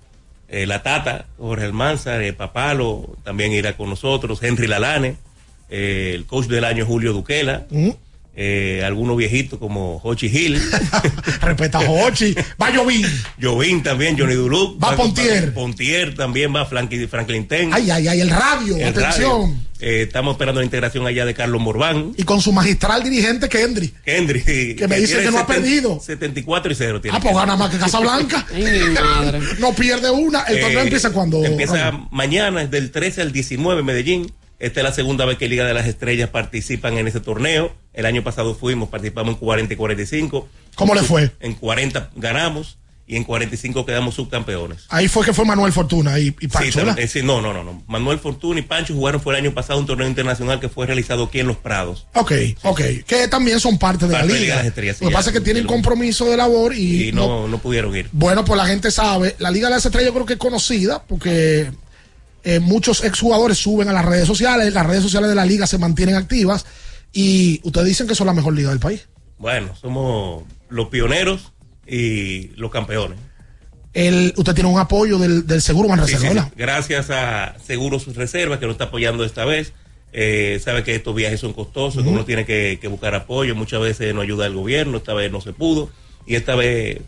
eh, 0.49 0.65
La 0.65 0.81
Tata, 0.83 1.25
Jorge 1.37 1.65
Almanzar, 1.65 2.21
Papalo, 2.35 3.15
también 3.23 3.51
irá 3.53 3.77
con 3.77 3.89
nosotros, 3.89 4.41
Henry 4.43 4.67
Lalane, 4.67 5.15
el 5.69 6.25
coach 6.25 6.47
del 6.47 6.65
año 6.65 6.85
Julio 6.85 7.13
Duquela. 7.13 7.65
Eh, 8.35 8.81
algunos 8.85 9.17
viejitos 9.17 9.59
como 9.59 9.99
Hochi 10.03 10.27
Hill, 10.27 10.61
Respeta 11.41 11.79
a 11.79 11.85
Jochi. 11.85 12.33
Va 12.61 12.71
Jovín. 12.73 13.05
Jovín 13.41 13.83
también, 13.83 14.17
Johnny 14.17 14.35
Duluc, 14.35 14.81
Va 14.81 14.95
Pontier. 14.95 15.53
Pontier 15.53 16.15
también 16.15 16.55
va 16.55 16.65
Franklin, 16.65 17.07
Franklin 17.09 17.47
Ten. 17.47 17.73
Ay, 17.73 17.91
ay, 17.91 18.07
ay, 18.07 18.21
el 18.21 18.29
radio. 18.29 18.77
el 18.77 18.83
atención. 18.85 19.41
radio. 19.41 19.55
Eh, 19.81 20.03
estamos 20.03 20.33
esperando 20.35 20.61
la 20.61 20.65
integración 20.65 21.07
allá 21.07 21.25
de 21.25 21.33
Carlos 21.33 21.59
Morván. 21.59 22.13
Y 22.15 22.23
con 22.23 22.39
su 22.39 22.51
magistral 22.53 23.03
dirigente 23.03 23.49
Kendry. 23.49 23.91
Kendry. 24.05 24.75
Que 24.75 24.87
me 24.87 24.99
dice 24.99 25.17
que 25.23 25.31
no 25.31 25.39
ha 25.39 25.41
70 25.41 25.47
perdido. 25.47 25.99
74 25.99 26.71
y 26.71 26.75
0 26.75 27.01
tiene. 27.01 27.17
Ah, 27.17 27.19
pues 27.19 27.35
gana 27.35 27.55
más 27.55 27.71
que 27.71 27.77
Casablanca. 27.79 28.45
No 29.59 29.73
pierde 29.73 30.09
una. 30.11 30.41
El 30.43 30.59
torneo 30.59 30.79
Eh, 30.79 30.83
empieza 30.83 31.11
cuando. 31.11 31.43
Empieza 31.43 31.91
Raúl? 31.91 32.07
mañana, 32.11 32.61
es 32.61 32.71
del 32.71 32.91
13 32.91 33.21
al 33.23 33.31
19 33.31 33.79
en 33.79 33.85
Medellín. 33.85 34.31
Esta 34.59 34.81
es 34.81 34.83
la 34.83 34.93
segunda 34.93 35.25
vez 35.25 35.37
que 35.39 35.49
Liga 35.49 35.65
de 35.65 35.73
las 35.73 35.87
Estrellas 35.87 36.29
participan 36.29 36.97
en 36.97 37.07
ese 37.07 37.19
torneo. 37.19 37.75
El 37.93 38.05
año 38.05 38.23
pasado 38.23 38.55
fuimos, 38.55 38.89
participamos 38.89 39.33
en 39.33 39.39
40 39.39 39.73
y 39.73 39.77
45. 39.77 40.47
¿Cómo 40.75 40.95
le 40.95 41.01
fue? 41.01 41.31
En 41.39 41.55
40 41.55 42.11
ganamos 42.15 42.77
y 43.11 43.17
en 43.17 43.25
45 43.25 43.85
quedamos 43.85 44.15
subcampeones. 44.15 44.85
Ahí 44.87 45.09
fue 45.09 45.25
que 45.25 45.33
fue 45.33 45.43
Manuel 45.43 45.73
Fortuna 45.73 46.17
y, 46.17 46.27
y 46.39 46.47
Pancho, 46.47 46.79
Sí, 46.79 46.87
eh, 46.95 47.07
sí, 47.09 47.21
no, 47.21 47.41
no, 47.41 47.51
no, 47.51 47.61
no. 47.61 47.83
Manuel 47.87 48.19
Fortuna 48.19 48.61
y 48.61 48.63
Pancho 48.63 48.93
jugaron 48.93 49.19
fue 49.19 49.33
el 49.33 49.43
año 49.43 49.53
pasado 49.53 49.79
un 49.79 49.85
torneo 49.85 50.07
internacional 50.07 50.61
que 50.61 50.69
fue 50.69 50.85
realizado 50.85 51.25
aquí 51.25 51.41
en 51.41 51.47
Los 51.47 51.57
Prados. 51.57 52.07
Ok, 52.13 52.31
ok. 52.63 52.81
Que 53.05 53.27
también 53.27 53.59
son 53.59 53.77
parte 53.77 54.07
de 54.07 54.13
Parte 54.13 54.27
la 54.27 54.39
Liga 54.39 54.55
de 54.55 54.59
las 54.59 54.67
Estrellas, 54.67 54.97
sí, 54.97 55.03
Lo 55.03 55.09
que 55.09 55.15
pasa 55.15 55.29
es 55.31 55.33
que 55.33 55.41
tienen 55.41 55.67
compromiso 55.67 56.23
de 56.25 56.37
labor 56.37 56.73
y, 56.73 57.09
Y 57.09 57.11
no, 57.11 57.27
no, 57.27 57.47
no 57.49 57.57
pudieron 57.57 57.93
ir. 57.93 58.07
Bueno, 58.13 58.45
pues 58.45 58.57
la 58.57 58.65
gente 58.65 58.91
sabe, 58.91 59.35
la 59.39 59.51
Liga 59.51 59.67
de 59.67 59.75
las 59.75 59.85
Estrellas 59.85 60.07
yo 60.07 60.13
creo 60.13 60.25
que 60.25 60.33
es 60.33 60.39
conocida 60.39 61.03
porque 61.05 61.69
eh, 62.45 62.59
muchos 62.61 63.03
exjugadores 63.03 63.57
suben 63.57 63.89
a 63.89 63.93
las 63.93 64.05
redes 64.05 64.25
sociales, 64.25 64.73
las 64.73 64.85
redes 64.85 65.03
sociales 65.03 65.29
de 65.29 65.35
la 65.35 65.45
liga 65.45 65.67
se 65.67 65.77
mantienen 65.77 66.15
activas 66.15 66.65
y 67.13 67.59
ustedes 67.63 67.87
dicen 67.87 68.07
que 68.07 68.15
son 68.15 68.27
la 68.27 68.33
mejor 68.33 68.53
liga 68.53 68.69
del 68.69 68.79
país. 68.79 69.07
Bueno, 69.37 69.75
somos 69.75 70.43
los 70.69 70.87
pioneros 70.89 71.51
y 71.87 72.47
los 72.55 72.71
campeones. 72.71 73.17
El, 73.93 74.33
usted 74.37 74.53
tiene 74.53 74.69
un 74.69 74.79
apoyo 74.79 75.17
del, 75.17 75.45
del 75.45 75.61
Seguro 75.61 75.87
Sí, 75.87 75.89
Manreserva, 75.89 76.21
sí, 76.21 76.27
sí. 76.29 76.33
¿verdad? 76.35 76.53
Gracias 76.55 77.09
a 77.09 77.55
Seguros 77.65 78.15
Reserva 78.15 78.59
que 78.59 78.65
nos 78.65 78.75
está 78.75 78.85
apoyando 78.85 79.25
esta 79.25 79.43
vez. 79.45 79.73
Eh, 80.13 80.61
sabe 80.63 80.83
que 80.83 80.93
estos 80.95 81.15
viajes 81.15 81.39
son 81.39 81.53
costosos, 81.53 82.03
que 82.03 82.09
uno 82.09 82.23
tiene 82.25 82.45
que, 82.45 82.77
que 82.81 82.87
buscar 82.87 83.15
apoyo. 83.15 83.55
Muchas 83.55 83.81
veces 83.81 84.13
no 84.15 84.21
ayuda 84.21 84.45
el 84.45 84.53
gobierno, 84.53 84.97
esta 84.97 85.13
vez 85.13 85.31
no 85.31 85.41
se 85.41 85.51
pudo. 85.53 85.89
Y 86.25 86.35
esta 86.35 86.55
vez 86.55 87.01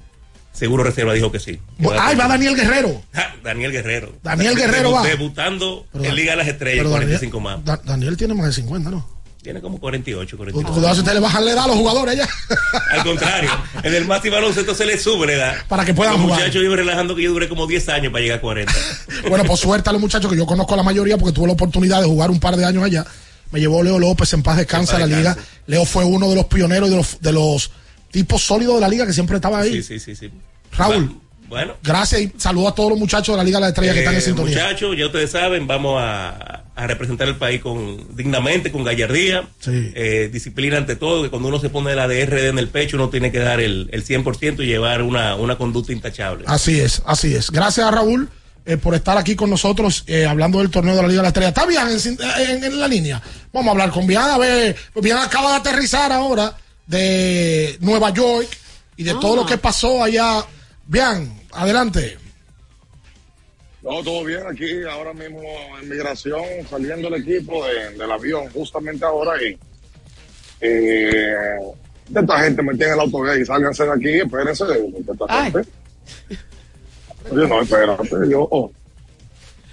Seguro 0.51 0.83
Reserva 0.83 1.13
dijo 1.13 1.31
que 1.31 1.39
sí. 1.39 1.59
Que 1.79 1.87
Ay, 1.97 2.15
va 2.17 2.27
Daniel 2.27 2.55
Guerrero. 2.55 3.01
Ah, 3.13 3.33
Daniel 3.43 3.71
Guerrero. 3.71 4.13
Daniel 4.23 4.55
Guerrero 4.57 4.91
va. 4.91 5.03
Debutando 5.03 5.85
Pero 5.93 6.05
en 6.05 6.15
Liga 6.15 6.31
de 6.31 6.37
las 6.37 6.47
Estrellas, 6.47 6.79
pero 6.79 6.89
45 6.91 7.39
más. 7.39 7.63
Da- 7.63 7.81
Daniel 7.85 8.17
tiene 8.17 8.33
más 8.33 8.47
de 8.47 8.53
50, 8.53 8.89
¿no? 8.89 9.07
Tiene 9.43 9.59
como 9.59 9.77
48, 9.77 10.37
Cuidado 10.37 10.53
49. 10.53 10.93
si 10.95 10.99
usted 11.01 11.13
le 11.13 11.19
bajan 11.19 11.43
la 11.43 11.51
edad 11.51 11.63
a 11.65 11.67
los 11.67 11.75
jugadores 11.75 12.15
ya. 12.15 12.27
Al 12.91 13.03
contrario, 13.03 13.49
en 13.83 13.93
el 13.93 14.05
máximo 14.05 14.35
baloncesto 14.35 14.73
se 14.73 14.85
le 14.85 14.97
sube 14.97 15.27
la 15.27 15.33
edad. 15.33 15.55
Para 15.67 15.83
que 15.83 15.93
puedan 15.93 16.13
Los 16.13 16.21
jugar. 16.21 16.39
muchachos 16.39 16.61
viven 16.61 16.77
relajando 16.77 17.13
que 17.13 17.23
yo 17.23 17.33
duré 17.33 17.49
como 17.49 17.67
10 17.67 17.89
años 17.89 18.13
para 18.13 18.21
llegar 18.21 18.37
a 18.37 18.41
40. 18.41 18.73
Bueno, 19.29 19.43
por 19.43 19.57
suerte 19.57 19.89
a 19.89 19.93
los 19.93 20.01
muchachos 20.01 20.31
que 20.31 20.37
yo 20.37 20.45
conozco 20.45 20.73
a 20.73 20.77
la 20.77 20.83
mayoría 20.83 21.17
porque 21.17 21.33
tuve 21.33 21.47
la 21.47 21.53
oportunidad 21.53 21.99
de 22.01 22.07
jugar 22.07 22.31
un 22.31 22.39
par 22.39 22.55
de 22.55 22.63
años 22.63 22.83
allá. 22.83 23.05
Me 23.51 23.59
llevó 23.59 23.83
Leo 23.83 23.99
López 23.99 24.31
en 24.33 24.43
paz 24.43 24.57
descansa 24.57 24.95
a 24.95 24.99
la 24.99 25.07
liga. 25.07 25.37
Leo 25.67 25.83
fue 25.85 26.05
uno 26.05 26.29
de 26.29 26.35
los 26.35 26.45
pioneros 26.45 26.89
de 26.89 26.95
los, 26.95 27.19
de 27.19 27.31
los 27.33 27.71
tipos 28.11 28.41
sólidos 28.43 28.75
de 28.75 28.81
la 28.81 28.87
liga 28.87 29.05
que 29.05 29.13
siempre 29.13 29.35
estaba 29.35 29.59
ahí. 29.59 29.83
Sí, 29.83 29.83
sí, 29.83 29.99
sí, 29.99 30.15
sí. 30.15 30.31
Raúl, 30.71 31.19
Bueno. 31.53 31.75
gracias 31.83 32.21
y 32.21 32.31
saludo 32.37 32.67
a 32.69 32.75
todos 32.75 32.89
los 32.89 32.99
muchachos 32.99 33.33
de 33.33 33.37
la 33.37 33.43
Liga 33.43 33.57
de 33.57 33.61
la 33.61 33.67
Estrella 33.69 33.93
que 33.93 33.99
están 33.99 34.13
en 34.15 34.19
Eh, 34.19 34.23
sintonía. 34.23 34.55
Muchachos, 34.63 34.97
ya 34.97 35.05
ustedes 35.05 35.29
saben, 35.31 35.67
vamos 35.67 36.01
a, 36.01 36.63
a 36.75 36.87
representar 36.87 37.27
el 37.27 37.35
país 37.35 37.61
con 37.61 38.15
dignamente, 38.15 38.71
con 38.71 38.83
gallardía, 38.83 39.47
Sí. 39.59 39.91
eh, 39.95 40.29
disciplina 40.33 40.77
ante 40.77 40.95
todo, 40.95 41.21
que 41.23 41.29
cuando 41.29 41.49
uno 41.49 41.59
se 41.59 41.69
pone 41.69 41.93
la 41.95 42.07
DRD 42.07 42.49
en 42.49 42.57
el 42.57 42.69
pecho, 42.69 42.97
uno 42.97 43.09
tiene 43.09 43.31
que 43.31 43.37
dar 43.39 43.59
el, 43.59 43.87
el 43.91 44.03
100% 44.03 44.63
y 44.63 44.65
llevar 44.65 45.03
una, 45.03 45.35
una 45.35 45.55
conducta 45.57 45.93
intachable. 45.93 46.45
Así 46.47 46.79
es, 46.79 47.01
así 47.05 47.35
es. 47.35 47.51
Gracias 47.51 47.85
a 47.87 47.91
Raúl 47.91 48.29
eh, 48.65 48.77
por 48.77 48.95
estar 48.95 49.17
aquí 49.17 49.35
con 49.35 49.49
nosotros 49.49 50.03
eh, 50.07 50.25
hablando 50.25 50.57
del 50.59 50.71
torneo 50.71 50.95
de 50.95 51.01
la 51.03 51.07
Liga 51.07 51.19
de 51.19 51.23
la 51.23 51.27
Estrella. 51.27 51.49
¿Está 51.49 51.65
bien 51.67 51.87
en, 51.87 51.99
sin- 51.99 52.17
en- 52.39 52.63
en 52.63 52.79
la 52.79 52.87
línea? 52.87 53.21
Vamos 53.51 53.67
a 53.67 53.71
hablar 53.73 53.91
con 53.91 54.07
Bian. 54.07 54.29
A 54.31 54.37
ver, 54.39 54.75
Bian 54.95 55.19
acaba 55.19 55.51
de 55.51 55.57
aterrizar 55.57 56.11
ahora 56.11 56.55
de 56.87 57.77
Nueva 57.81 58.09
York 58.11 58.47
y 58.97 59.03
de 59.03 59.13
todo 59.15 59.35
lo 59.35 59.45
que 59.45 59.57
pasó 59.57 60.03
allá. 60.03 60.43
Bian, 60.85 61.42
adelante. 61.55 62.17
No, 63.81 64.01
todo 64.03 64.23
bien 64.23 64.41
aquí, 64.49 64.81
ahora 64.89 65.13
mismo 65.13 65.41
en 65.81 65.89
migración, 65.89 66.41
saliendo 66.69 67.09
el 67.09 67.15
equipo 67.15 67.65
de- 67.65 67.97
del 67.97 68.11
avión, 68.11 68.49
justamente 68.53 69.03
ahora. 69.03 69.33
Y, 69.43 69.57
eh, 70.61 71.35
de 72.07 72.19
esta 72.21 72.39
gente 72.39 72.61
metida 72.63 72.87
en 72.87 72.93
el 72.93 72.99
autogay, 73.01 73.45
sálganse 73.45 73.83
de 73.83 73.91
aquí, 73.91 74.09
espérense. 74.21 74.65
De 74.65 74.87
esta 74.99 75.25
Ay. 75.27 75.51
gente. 75.51 75.69
Yo 77.31 77.47
no, 77.47 77.61
espérate, 77.61 78.09
yo. 78.29 78.47
oh. 78.51 78.71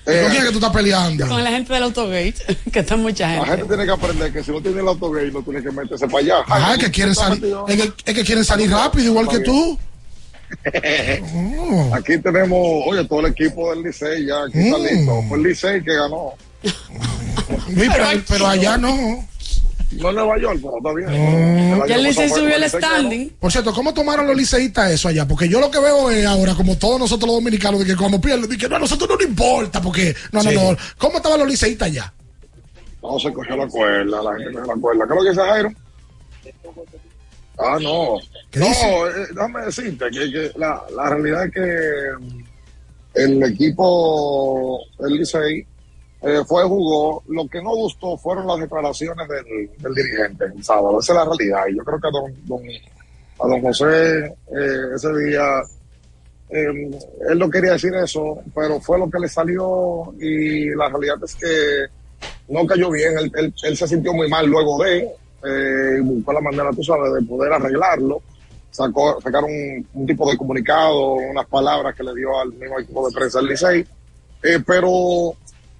Eh, 0.07 0.23
¿Con 0.23 0.31
quién 0.31 0.43
es 0.43 0.45
que 0.47 0.53
tú 0.53 0.59
estás 0.59 0.73
peleando? 0.73 1.29
Con 1.29 1.45
la 1.45 1.51
gente 1.51 1.73
del 1.73 1.83
autogate, 1.85 2.35
que 2.73 2.79
está 2.81 2.97
mucha 2.97 3.29
la 3.29 3.35
gente. 3.45 3.51
gente 3.51 3.65
tiene 3.69 3.85
que 3.85 3.91
aprender 3.93 4.33
que 4.33 4.43
si 4.43 4.51
no 4.51 4.61
tiene 4.63 4.81
el 4.81 4.89
autogay, 4.89 5.31
no 5.31 5.43
tiene 5.43 5.63
que 5.63 5.71
meterse 5.71 6.07
para 6.09 6.19
allá. 6.19 6.39
Ajá, 6.47 6.73
es 6.75 6.79
que 6.85 6.91
quieren 6.91 7.15
salir, 7.15 7.55
es 7.69 7.77
que, 7.77 8.11
es 8.11 8.15
que 8.17 8.25
quieren 8.25 8.45
salir 8.45 8.71
rápido, 8.71 9.05
igual 9.07 9.29
que 9.29 9.41
tú. 9.41 9.79
Oh. 11.35 11.95
Aquí 11.95 12.19
tenemos, 12.19 12.59
oye, 12.87 13.05
todo 13.05 13.21
el 13.21 13.27
equipo 13.27 13.71
del 13.75 13.83
Licey 13.85 14.27
ya 14.27 14.45
aquí 14.45 14.59
está 14.59 14.79
Mm. 14.79 14.83
listo. 14.83 15.23
Fue 15.29 15.39
el 15.39 15.43
Licey 15.45 15.83
que 15.85 15.95
ganó. 15.95 16.35
Sí, 16.63 16.71
pero, 17.77 18.05
pero 18.29 18.47
allá 18.47 18.77
no. 18.77 19.27
No 19.93 20.11
en 20.11 20.15
Nueva 20.15 20.39
York, 20.39 20.61
pero 20.63 20.77
está 20.77 20.93
bien. 21.11 21.71
No. 21.79 21.87
Ya 21.87 21.97
el 21.97 22.03
Licey 22.05 22.29
subió 22.29 22.55
el 22.57 22.69
standing. 22.71 23.31
Por 23.41 23.51
cierto, 23.51 23.73
¿cómo 23.73 23.93
tomaron 23.95 24.27
los 24.27 24.37
liceístas 24.37 24.91
eso 24.93 25.09
allá? 25.09 25.27
Porque 25.27 25.49
yo 25.49 25.61
lo 25.61 25.71
que 25.71 25.79
veo 25.81 26.11
es 26.11 26.25
ahora, 26.27 26.55
como 26.55 26.77
todos 26.77 26.99
nosotros 27.01 27.27
los 27.29 27.37
dominicanos, 27.37 27.81
de 27.81 27.87
que 27.87 27.97
cuando 27.97 28.21
pierden, 28.21 28.49
de 28.49 28.57
que 28.57 28.69
no, 28.69 28.77
a 28.77 28.79
nosotros 28.79 29.09
no 29.09 29.17
nos 29.17 29.25
importa, 29.25 29.81
porque 29.81 30.15
no, 30.33 30.43
no, 30.43 30.51
Sí. 30.51 30.57
no. 30.57 30.77
¿Cómo 30.99 31.17
estaban 31.17 31.39
los 31.41 31.49
liceístas 31.49 31.89
allá? 31.89 32.13
No 33.03 33.19
se 33.19 33.33
cogió 33.33 33.57
la 33.57 33.67
cuerda, 33.67 34.23
la 34.23 34.37
gente 34.39 34.53
cogió 34.61 34.75
la 34.75 34.81
cuerda. 34.81 35.07
¿Qué 35.07 35.13
es 35.13 35.17
lo 35.17 35.23
que 35.25 35.31
dice 35.31 35.43
Jairo? 35.43 35.73
Ah, 37.63 37.79
no. 37.81 38.17
¿Qué 38.51 38.61
no, 38.61 38.67
eh, 38.67 39.27
déjame 39.35 39.65
decirte 39.67 40.05
que, 40.11 40.31
que 40.33 40.53
la, 40.57 40.83
la 40.95 41.11
realidad 41.11 41.45
es 41.47 41.53
que 41.53 42.11
mm, 42.19 42.45
el 43.15 43.43
equipo 43.43 44.81
del 44.99 45.15
Licey 45.19 45.67
eh, 46.23 46.41
fue, 46.47 46.65
jugó. 46.65 47.23
Lo 47.29 47.47
que 47.49 47.63
no 47.63 47.71
gustó 47.75 48.17
fueron 48.19 48.47
las 48.47 48.61
declaraciones 48.61 49.27
del, 49.29 49.71
del 49.79 49.95
dirigente 49.95 50.45
el 50.55 50.63
sábado. 50.65 51.01
Esa 51.01 51.13
es 51.13 51.19
la 51.19 51.25
realidad. 51.25 51.65
Y 51.71 51.77
yo 51.77 51.85
creo 51.85 52.01
que 52.01 52.09
a 52.09 52.11
don, 52.11 52.35
don- 52.47 52.69
a 53.43 53.49
don 53.49 53.61
José 53.63 54.27
eh, 54.27 54.95
ese 54.95 55.09
día 55.15 55.61
eh, 56.51 56.91
él 57.31 57.39
no 57.39 57.49
quería 57.49 57.73
decir 57.73 57.95
eso, 57.95 58.43
pero 58.55 58.81
fue 58.81 58.99
lo 58.99 59.09
que 59.11 59.19
le 59.21 59.29
salió 59.29 60.13
y 60.21 60.69
la 60.75 60.89
realidad 60.89 61.17
es 61.25 61.35
que 61.37 61.87
no 62.49 62.67
cayó 62.67 62.91
bien, 62.91 63.17
él, 63.19 63.33
él- 63.37 63.55
él 63.63 63.77
se 63.77 63.87
sintió 63.87 64.13
muy 64.13 64.29
mal 64.29 64.47
luego 64.47 64.83
de, 64.83 65.09
eh, 65.45 66.01
buscó 66.03 66.33
la 66.33 66.41
manera, 66.41 66.71
tú 66.75 66.83
sabes, 66.83 67.13
de 67.15 67.23
poder 67.23 67.53
arreglarlo, 67.53 68.23
sacó, 68.71 69.21
sacaron 69.21 69.51
un, 69.51 69.87
un 69.95 70.07
tipo 70.07 70.31
de 70.31 70.37
comunicado, 70.37 71.13
unas 71.13 71.47
palabras 71.47 71.95
que 71.95 72.05
le 72.05 72.15
dio 72.15 72.39
al 72.39 72.53
mismo 72.53 72.79
equipo 72.79 73.09
de 73.09 73.15
prensa 73.15 73.39
del 73.39 73.49
Licey, 73.49 73.87
eh, 74.43 74.59
pero 74.67 75.35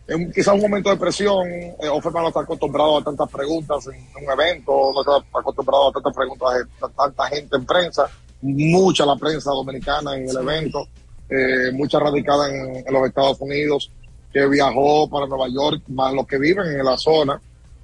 en 0.09 0.33
quizá 0.33 0.53
un 0.53 0.61
momento 0.61 0.91
de 0.91 0.97
presión, 0.97 1.49
eh, 1.49 1.89
Offerman 1.89 2.25
no 2.25 2.29
está 2.29 2.41
acostumbrado 2.41 2.99
a 2.99 3.05
tantas 3.05 3.31
preguntas 3.31 3.87
en 3.87 4.25
un 4.25 4.33
evento, 4.33 4.93
no 4.93 5.01
está 5.01 5.39
acostumbrado 5.39 5.89
a 5.89 5.93
tantas 5.93 6.17
preguntas 6.17 6.49
de 6.55 6.89
tanta 6.97 7.27
gente 7.29 7.57
en 7.57 7.65
prensa, 7.65 8.11
mucha 8.43 9.07
la 9.07 9.17
prensa 9.17 9.51
dominicana 9.51 10.17
en 10.17 10.29
el 10.29 10.37
evento, 10.37 10.89
eh, 11.29 11.71
mucha 11.73 12.01
radicada 12.01 12.49
en, 12.49 12.85
en 12.87 12.93
los 12.93 13.07
Estados 13.07 13.41
Unidos, 13.41 13.93
que 14.33 14.47
viajó 14.47 15.09
para 15.09 15.27
Nueva 15.27 15.49
York, 15.49 15.83
más 15.89 16.13
los 16.13 16.27
que 16.27 16.39
viven 16.39 16.67
en 16.67 16.85
la 16.85 16.97
zona. 16.99 17.41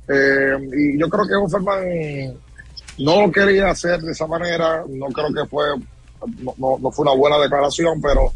Eh, 0.08 0.56
y 0.78 0.98
yo 0.98 1.08
creo 1.08 1.26
que 1.26 1.34
Offerman 1.34 2.34
no 2.98 3.22
lo 3.26 3.32
quería 3.32 3.70
hacer 3.70 4.00
de 4.00 4.12
esa 4.12 4.26
manera, 4.26 4.84
no 4.88 5.06
creo 5.06 5.32
que 5.32 5.48
fue, 5.48 5.64
no, 6.38 6.54
no- 6.58 6.78
no 6.80 6.90
fue 6.92 7.02
una 7.04 7.14
buena 7.14 7.38
declaración, 7.38 8.00
pero 8.00 8.32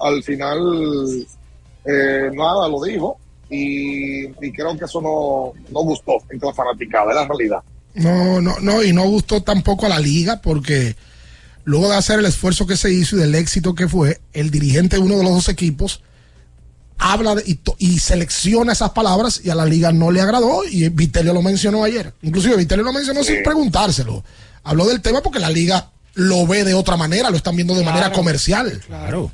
al 0.00 0.22
final, 0.22 0.58
eh, 1.84 2.30
nada, 2.32 2.68
lo 2.68 2.82
dijo. 2.82 3.18
Y, 3.50 4.24
y 4.24 4.52
creo 4.52 4.76
que 4.78 4.86
eso 4.86 5.00
no, 5.02 5.52
no 5.70 5.80
gustó 5.82 6.12
entre 6.30 6.48
la 6.48 6.54
fanaticada, 6.54 7.10
es 7.10 7.16
la 7.16 7.26
realidad. 7.28 7.58
No, 7.94 8.40
no, 8.40 8.58
no, 8.60 8.82
y 8.82 8.92
no 8.94 9.04
gustó 9.04 9.42
tampoco 9.42 9.84
a 9.84 9.90
la 9.90 10.00
liga 10.00 10.40
porque 10.40 10.96
luego 11.64 11.90
de 11.90 11.96
hacer 11.96 12.18
el 12.18 12.24
esfuerzo 12.24 12.66
que 12.66 12.76
se 12.78 12.90
hizo 12.92 13.16
y 13.16 13.20
del 13.20 13.34
éxito 13.34 13.74
que 13.74 13.88
fue, 13.88 14.20
el 14.32 14.50
dirigente 14.50 14.96
de 14.96 15.02
uno 15.02 15.18
de 15.18 15.24
los 15.24 15.32
dos 15.34 15.48
equipos 15.50 16.02
habla 17.02 17.34
de- 17.34 17.42
y, 17.46 17.54
to- 17.56 17.74
y 17.78 17.98
selecciona 17.98 18.72
esas 18.72 18.90
palabras 18.90 19.40
y 19.44 19.50
a 19.50 19.54
la 19.54 19.64
liga 19.66 19.92
no 19.92 20.10
le 20.10 20.20
agradó 20.20 20.62
y 20.64 20.88
Vitelio 20.88 21.32
lo 21.34 21.42
mencionó 21.42 21.82
ayer. 21.84 22.12
Inclusive 22.22 22.56
Vitelio 22.56 22.84
lo 22.84 22.92
mencionó 22.92 23.22
sin 23.24 23.42
preguntárselo. 23.42 24.22
Habló 24.64 24.86
del 24.86 25.02
tema 25.02 25.20
porque 25.22 25.38
la 25.40 25.50
liga 25.50 25.90
lo 26.14 26.46
ve 26.46 26.62
de 26.64 26.74
otra 26.74 26.96
manera, 26.96 27.30
lo 27.30 27.36
están 27.36 27.56
viendo 27.56 27.74
de 27.74 27.84
manera 27.84 28.12
comercial. 28.12 28.80
Claro. 28.86 29.30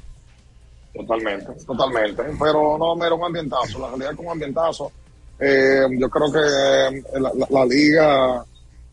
Totalmente, 0.94 1.46
totalmente. 1.66 2.22
Pero 2.40 2.76
no, 2.78 2.96
mira, 2.96 3.14
un 3.14 3.24
ambientazo. 3.24 3.78
La 3.78 3.88
realidad 3.88 4.12
es 4.12 4.16
que 4.18 4.24
un 4.24 4.32
ambientazo. 4.32 4.92
Eh, 5.38 5.82
yo 5.98 6.08
creo 6.10 6.32
que 6.32 6.38
eh, 6.38 7.02
la, 7.20 7.30
la- 7.36 7.46
la 7.50 7.64
liga 7.66 8.44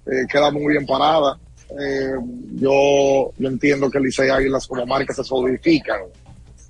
eh, 0.05 0.25
queda 0.29 0.51
muy 0.51 0.73
bien 0.73 0.85
parada. 0.85 1.37
Eh, 1.79 2.11
yo, 2.55 3.31
yo 3.37 3.47
entiendo 3.49 3.89
que 3.89 3.97
el 3.97 4.03
Licey 4.03 4.29
Águilas 4.29 4.67
como 4.67 4.85
marca 4.85 5.13
se 5.13 5.23
solidifican. 5.23 6.01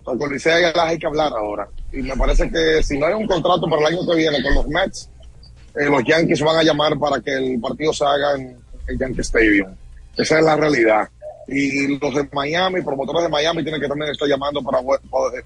Con 0.05 0.31
Licey 0.31 0.53
Águilas 0.53 0.73
hay 0.77 0.99
que 0.99 1.07
hablar 1.07 1.33
ahora. 1.33 1.67
Y 1.91 1.97
me 2.03 2.15
parece 2.15 2.49
que 2.49 2.81
si 2.83 2.97
no 2.97 3.07
hay 3.07 3.13
un 3.15 3.25
contrato 3.27 3.67
para 3.67 3.81
el 3.87 3.93
año 3.95 4.07
que 4.07 4.15
viene 4.15 4.41
con 4.43 4.53
los 4.53 4.67
Mets, 4.67 5.09
eh, 5.75 5.85
los 5.85 6.03
Yankees 6.03 6.41
van 6.41 6.57
a 6.57 6.63
llamar 6.63 6.97
para 6.99 7.19
que 7.19 7.33
el 7.33 7.59
partido 7.59 7.91
se 7.91 8.05
haga 8.05 8.35
en 8.35 8.55
el 8.87 8.97
Yankee 8.99 9.21
Stadium. 9.21 9.75
Esa 10.15 10.39
es 10.39 10.45
la 10.45 10.55
realidad. 10.55 11.09
Y 11.47 11.97
los 11.99 12.15
de 12.15 12.27
Miami, 12.31 12.81
promotores 12.81 13.23
de 13.23 13.29
Miami, 13.29 13.63
tienen 13.63 13.81
que 13.81 13.87
también 13.87 14.11
estar 14.11 14.27
llamando 14.27 14.61
para 14.63 14.79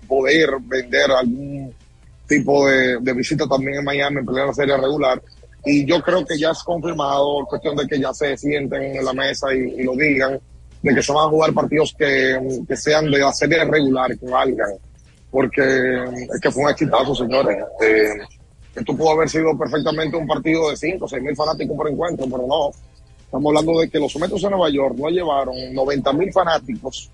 poder- 0.07 0.59
vender 0.61 1.11
algún 1.11 1.73
tipo 2.27 2.67
de, 2.67 3.13
visita 3.13 3.47
también 3.47 3.79
en 3.79 3.83
Miami 3.85 4.19
en 4.19 4.25
plena 4.25 4.53
serie 4.53 4.77
regular. 4.77 5.21
Y 5.65 5.85
yo 5.85 6.01
creo 6.01 6.25
que 6.25 6.37
ya 6.37 6.51
es 6.51 6.63
confirmado, 6.63 7.45
cuestión 7.47 7.75
de 7.75 7.87
que 7.87 7.99
ya 7.99 8.13
se 8.13 8.37
sienten 8.37 8.95
en 8.97 9.03
la 9.03 9.13
mesa 9.13 9.53
y 9.53 9.83
lo 9.83 9.93
digan, 9.95 10.39
de 10.81 10.95
que 10.95 11.03
se 11.03 11.11
van 11.11 11.25
a 11.25 11.29
jugar 11.29 11.53
partidos 11.53 11.93
que, 11.97 12.39
que 12.67 12.75
sean 12.75 13.11
de 13.11 13.19
la 13.19 13.31
serie 13.31 13.63
regular, 13.65 14.17
que 14.17 14.25
valgan. 14.25 14.71
Porque 15.29 15.61
es 16.33 16.41
que 16.41 16.51
fue 16.51 16.63
un 16.63 16.69
exitazo, 16.69 17.13
señores. 17.13 17.57
Eh, 17.81 18.13
esto 18.75 18.95
pudo 18.95 19.11
haber 19.11 19.29
sido 19.29 19.57
perfectamente 19.57 20.17
un 20.17 20.27
partido 20.27 20.69
de 20.69 20.77
5 20.77 21.05
o 21.05 21.07
6 21.07 21.21
mil 21.21 21.35
fanáticos 21.35 21.75
por 21.75 21.89
encuentro, 21.89 22.25
pero 22.29 22.47
no. 22.47 22.71
Estamos 23.25 23.49
hablando 23.49 23.79
de 23.79 23.89
que 23.89 23.99
los 23.99 24.15
Metros 24.15 24.41
de 24.41 24.49
Nueva 24.49 24.69
York 24.69 24.95
no 24.97 25.09
llevaron 25.09 25.55
90 25.73 26.13
mil 26.13 26.31
fanáticos 26.31 27.11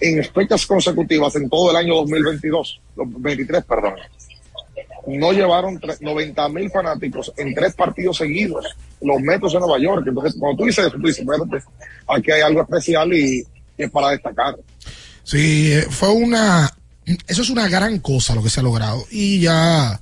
en 0.00 0.22
fechas 0.24 0.66
consecutivas 0.66 1.34
en 1.36 1.48
todo 1.48 1.70
el 1.70 1.76
año 1.76 1.94
2022, 1.94 2.80
los 2.96 3.22
23, 3.22 3.64
perdón. 3.64 3.94
No 5.06 5.32
llevaron 5.32 5.78
tre- 5.80 5.98
90 6.00 6.48
mil 6.48 6.70
fanáticos 6.70 7.32
en 7.36 7.54
tres 7.54 7.74
partidos 7.74 8.16
seguidos, 8.16 8.64
los 9.00 9.20
Metros 9.20 9.52
de 9.52 9.58
Nueva 9.60 9.78
York. 9.78 10.04
Entonces, 10.06 10.34
cuando 10.38 10.58
tú 10.58 10.64
dices 10.66 10.86
eso, 10.86 10.96
tú 10.96 11.06
dices, 11.06 11.20
espérate, 11.28 11.64
aquí 12.08 12.30
hay 12.30 12.40
algo 12.40 12.62
especial 12.62 13.12
y, 13.12 13.40
y 13.76 13.82
es 13.82 13.90
para 13.90 14.10
destacar. 14.10 14.56
Sí, 15.22 15.72
eh, 15.72 15.86
fue 15.90 16.10
una. 16.10 16.70
Eso 17.26 17.42
es 17.42 17.50
una 17.50 17.68
gran 17.68 17.98
cosa 17.98 18.34
lo 18.34 18.42
que 18.42 18.48
se 18.50 18.60
ha 18.60 18.62
logrado. 18.62 19.04
Y 19.10 19.40
ya. 19.40 20.00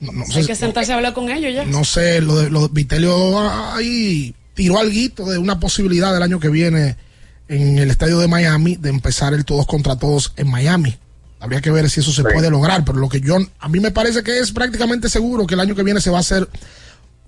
No, 0.00 0.12
no 0.12 0.24
Hay 0.24 0.42
sé, 0.42 0.46
que 0.46 0.54
sentarse 0.56 0.92
a 0.92 0.96
hablar 0.96 1.12
con 1.14 1.28
ellos 1.30 1.52
ya. 1.54 1.64
no 1.64 1.84
sé, 1.84 2.20
lo 2.20 2.36
de, 2.38 2.50
lo 2.50 2.62
de 2.62 2.68
Vitelio 2.72 3.38
ahí 3.74 4.34
tiró 4.54 4.78
algo 4.78 5.30
de 5.30 5.38
una 5.38 5.58
posibilidad 5.60 6.12
del 6.12 6.22
año 6.22 6.38
que 6.40 6.48
viene 6.48 6.96
en 7.48 7.78
el 7.78 7.90
estadio 7.90 8.18
de 8.18 8.26
Miami 8.28 8.76
de 8.76 8.88
empezar 8.88 9.32
el 9.34 9.44
todos 9.44 9.66
contra 9.66 9.96
todos 9.96 10.32
en 10.36 10.50
Miami. 10.50 10.96
Habría 11.42 11.60
que 11.60 11.72
ver 11.72 11.90
si 11.90 11.98
eso 11.98 12.12
se 12.12 12.22
puede 12.22 12.50
lograr, 12.50 12.84
pero 12.84 12.98
lo 12.98 13.08
que 13.08 13.20
yo 13.20 13.36
a 13.58 13.68
mí 13.68 13.80
me 13.80 13.90
parece 13.90 14.22
que 14.22 14.38
es 14.38 14.52
prácticamente 14.52 15.08
seguro 15.08 15.44
que 15.44 15.54
el 15.54 15.60
año 15.60 15.74
que 15.74 15.82
viene 15.82 16.00
se 16.00 16.08
va 16.08 16.18
a 16.18 16.20
hacer 16.20 16.48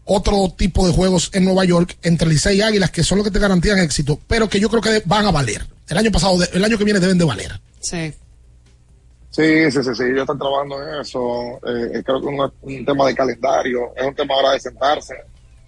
otro 0.04 0.54
tipo 0.56 0.86
de 0.86 0.92
juegos 0.92 1.30
en 1.32 1.44
Nueva 1.44 1.64
York 1.64 1.96
entre 2.02 2.28
Licey 2.28 2.58
y 2.58 2.62
Águilas 2.62 2.92
que 2.92 3.02
son 3.02 3.18
los 3.18 3.26
que 3.26 3.32
te 3.32 3.40
garantían 3.40 3.80
éxito, 3.80 4.20
pero 4.28 4.48
que 4.48 4.60
yo 4.60 4.68
creo 4.68 4.80
que 4.80 5.02
van 5.04 5.26
a 5.26 5.32
valer. 5.32 5.66
El 5.88 5.98
año 5.98 6.12
pasado, 6.12 6.38
el 6.52 6.62
año 6.62 6.78
que 6.78 6.84
viene 6.84 7.00
deben 7.00 7.18
de 7.18 7.24
valer. 7.24 7.60
Sí. 7.80 8.14
Sí, 9.30 9.68
sí, 9.72 9.82
sí, 9.82 9.94
sí, 9.96 10.04
yo 10.14 10.20
estoy 10.20 10.38
trabajando 10.38 10.80
en 10.80 11.00
eso. 11.00 11.58
Eh, 11.66 12.00
creo 12.04 12.20
que 12.20 12.28
es 12.28 12.38
un, 12.38 12.52
un 12.62 12.84
tema 12.84 13.08
de 13.08 13.16
calendario, 13.16 13.92
es 13.96 14.06
un 14.06 14.14
tema 14.14 14.34
ahora 14.36 14.52
de 14.52 14.60
sentarse, 14.60 15.14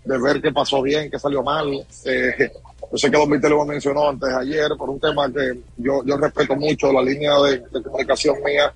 de 0.05 0.18
ver 0.18 0.40
qué 0.40 0.52
pasó 0.52 0.82
bien, 0.82 1.10
qué 1.10 1.18
salió 1.18 1.43
mal. 1.43 1.85
Eh, 2.05 2.52
yo 2.91 2.99
sé 2.99 3.11
que 3.11 3.19
Don 3.19 3.31
Vitelio 3.31 3.59
lo 3.59 3.65
mencionó 3.65 4.09
antes 4.09 4.33
ayer 4.33 4.71
por 4.79 4.91
un 4.91 5.01
tema 5.01 5.31
que 5.31 5.61
yo, 5.77 6.05
yo 6.05 6.17
respeto 6.17 6.55
mucho 6.57 6.93
la 6.93 7.03
línea 7.03 7.33
de, 7.41 7.83
comunicación 7.83 8.37
mía 8.45 8.73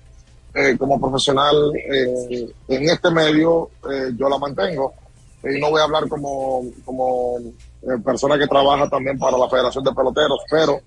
eh, 0.53 0.75
como 0.77 0.99
profesional 0.99 1.55
eh, 1.75 2.51
en 2.67 2.89
este 2.89 3.09
medio, 3.09 3.69
eh, 3.89 4.11
yo 4.17 4.27
la 4.27 4.37
mantengo. 4.37 4.93
Y 5.43 5.59
no 5.59 5.71
voy 5.71 5.81
a 5.81 5.85
hablar 5.85 6.07
como, 6.07 6.63
como 6.85 7.39
eh, 7.39 7.97
persona 8.03 8.37
que 8.37 8.47
trabaja 8.47 8.87
también 8.89 9.17
para 9.17 9.37
la 9.37 9.49
Federación 9.49 9.83
de 9.83 9.93
Peloteros, 9.93 10.39
pero 10.49 10.79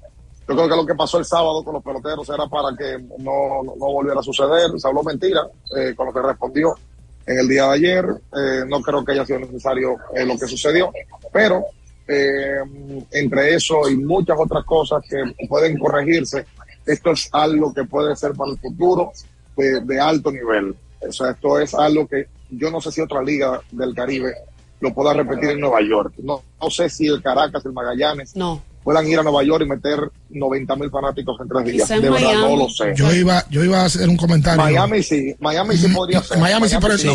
yo 0.47 0.55
creo 0.55 0.69
que 0.69 0.77
lo 0.77 0.87
que 0.87 0.95
pasó 0.95 1.19
el 1.19 1.25
sábado 1.25 1.65
con 1.65 1.75
los 1.75 1.83
peloteros 1.83 2.29
era 2.29 2.47
para 2.47 2.77
que 2.77 2.99
no, 3.19 3.65
no, 3.65 3.75
no 3.77 3.87
volviera 3.93 4.21
a 4.21 4.23
suceder. 4.23 4.71
Se 4.79 4.87
habló 4.87 5.03
mentira 5.03 5.41
con 5.97 6.07
lo 6.07 6.13
que 6.13 6.21
respondió 6.21 6.75
en 7.27 7.39
el 7.39 7.49
día 7.49 7.65
de 7.69 7.73
ayer. 7.73 8.07
No 8.69 8.83
creo 8.83 9.03
que 9.03 9.13
haya 9.13 9.25
sido 9.25 9.39
necesario 9.39 9.97
lo 10.15 10.39
que 10.39 10.47
sucedió, 10.47 10.93
pero 11.33 11.65
eh, 12.07 12.59
entre 13.13 13.55
eso 13.55 13.89
y 13.89 13.97
muchas 13.97 14.37
otras 14.39 14.65
cosas 14.65 15.03
que 15.09 15.47
pueden 15.49 15.79
corregirse, 15.79 16.47
esto 16.87 17.13
es 17.13 17.29
algo 17.33 17.73
que 17.73 17.85
puede 17.85 18.15
ser 18.17 18.33
para 18.33 18.53
el 18.53 18.59
futuro 18.59 19.13
de, 19.57 20.01
alto 20.01 20.31
nivel. 20.31 20.75
O 21.01 21.13
sea, 21.13 21.31
esto 21.31 21.59
es 21.59 21.75
algo 21.75 22.07
que 22.07 22.27
yo 22.51 22.71
no 22.71 22.81
sé 22.81 22.93
si 22.93 23.01
otra 23.01 23.23
liga 23.23 23.61
del 23.71 23.95
Caribe 23.95 24.35
lo 24.81 24.93
pueda 24.93 25.15
repetir 25.15 25.51
en 25.51 25.61
Nueva 25.61 25.81
York. 25.81 26.15
No, 26.19 26.43
no 26.61 26.71
sé 26.71 26.89
si 26.91 27.07
el 27.07 27.23
Caracas, 27.23 27.65
el 27.65 27.73
Magallanes, 27.73 28.37
No. 28.37 28.63
Puedan 28.85 29.07
ir 29.09 29.19
a 29.19 29.23
Nueva 29.23 29.43
York 29.43 29.65
y 29.65 29.69
meter 29.69 29.99
90 30.31 30.77
mil 30.77 30.91
fanáticos 30.91 31.41
en 31.41 31.49
tres 31.49 31.65
días. 31.65 31.89
Quizá 31.89 31.95
De 32.01 32.11
verdad, 32.11 32.21
Miami. 32.29 32.43
no 32.43 32.57
lo 32.65 32.69
sé. 32.69 32.93
Yo 32.95 33.13
iba, 33.15 33.45
yo 33.51 33.65
iba 33.65 33.81
a 33.81 33.85
hacer 33.87 34.09
un 34.09 34.17
comentario. 34.17 34.63
Miami 34.63 35.03
sí, 35.03 35.35
Miami 35.41 35.77
sí 35.77 35.89
podría 35.89 36.23
ser. 36.23 36.39
Miami 36.39 36.69
sí, 36.69 36.77
pero 36.81 36.99
sí. 36.99 37.09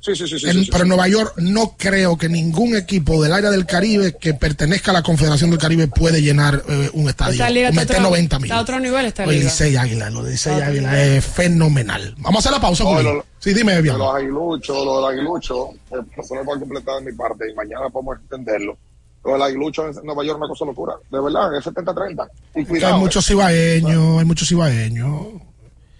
Sí, 0.00 0.16
sí, 0.16 0.26
sí, 0.26 0.38
sí. 0.38 0.46
En- 0.48 0.52
sí, 0.54 0.64
sí, 0.64 0.70
pero 0.72 0.82
en 0.84 0.84
sí. 0.84 0.88
Nueva 0.88 1.08
York 1.08 1.34
no 1.36 1.76
creo 1.78 2.16
que 2.16 2.28
ningún 2.28 2.74
equipo 2.76 3.22
del 3.22 3.32
área 3.32 3.50
del 3.50 3.66
Caribe 3.66 4.16
que 4.18 4.34
pertenezca 4.34 4.90
a 4.90 4.94
la 4.94 5.02
Confederación 5.02 5.50
del 5.50 5.58
Caribe 5.60 5.86
puede 5.88 6.22
llenar 6.22 6.62
eh, 6.68 6.90
un 6.94 7.08
estadio. 7.08 7.32
Esta 7.34 7.50
liga 7.50 7.70
meter 7.70 7.96
otro- 7.98 8.08
90 8.10 8.38
mil. 8.38 8.46
está 8.46 8.58
a 8.58 8.62
otro 8.62 8.80
nivel 8.80 9.06
esta 9.06 9.26
liga. 9.26 9.44
Licey 9.44 9.76
Águila, 9.76 10.10
lo 10.10 10.22
de 10.24 10.32
Licey 10.32 10.60
Águila 10.60 11.04
es 11.04 11.24
fenomenal. 11.24 12.14
Vamos 12.18 12.36
a 12.36 12.48
hacer 12.48 12.52
la 12.52 12.60
pausa, 12.60 12.82
No, 12.84 12.90
Julio. 12.94 13.14
lo- 13.14 13.26
Sí, 13.38 13.52
dime, 13.52 13.74
de 13.74 13.82
bien. 13.82 13.98
los 13.98 14.14
aguiluchos, 14.14 14.84
lo 14.84 14.96
del 15.06 15.18
aguilucho, 15.18 15.70
eh, 15.90 16.22
solo 16.26 16.44
para 16.44 16.60
completar 16.60 17.02
de 17.02 17.10
mi 17.10 17.16
parte 17.16 17.50
y 17.50 17.54
mañana 17.54 17.88
podemos 17.90 18.16
entenderlo. 18.22 18.76
Lo 19.24 19.32
del 19.34 19.42
aguilucho 19.42 19.86
en 19.86 19.94
Nueva 20.04 20.24
York 20.24 20.38
una 20.38 20.48
cosa 20.48 20.64
locura. 20.64 20.94
De 21.10 21.20
verdad, 21.20 21.56
es 21.56 21.64
70-30. 21.66 22.28
Y 22.56 22.62
Que 22.64 22.68
cuidado, 22.68 22.94
hay 22.94 23.00
muchos 23.00 23.28
eh, 23.30 23.32
ibaeños, 23.34 24.18
hay 24.18 24.24
muchos 24.24 24.50
ibaeños. 24.50 25.26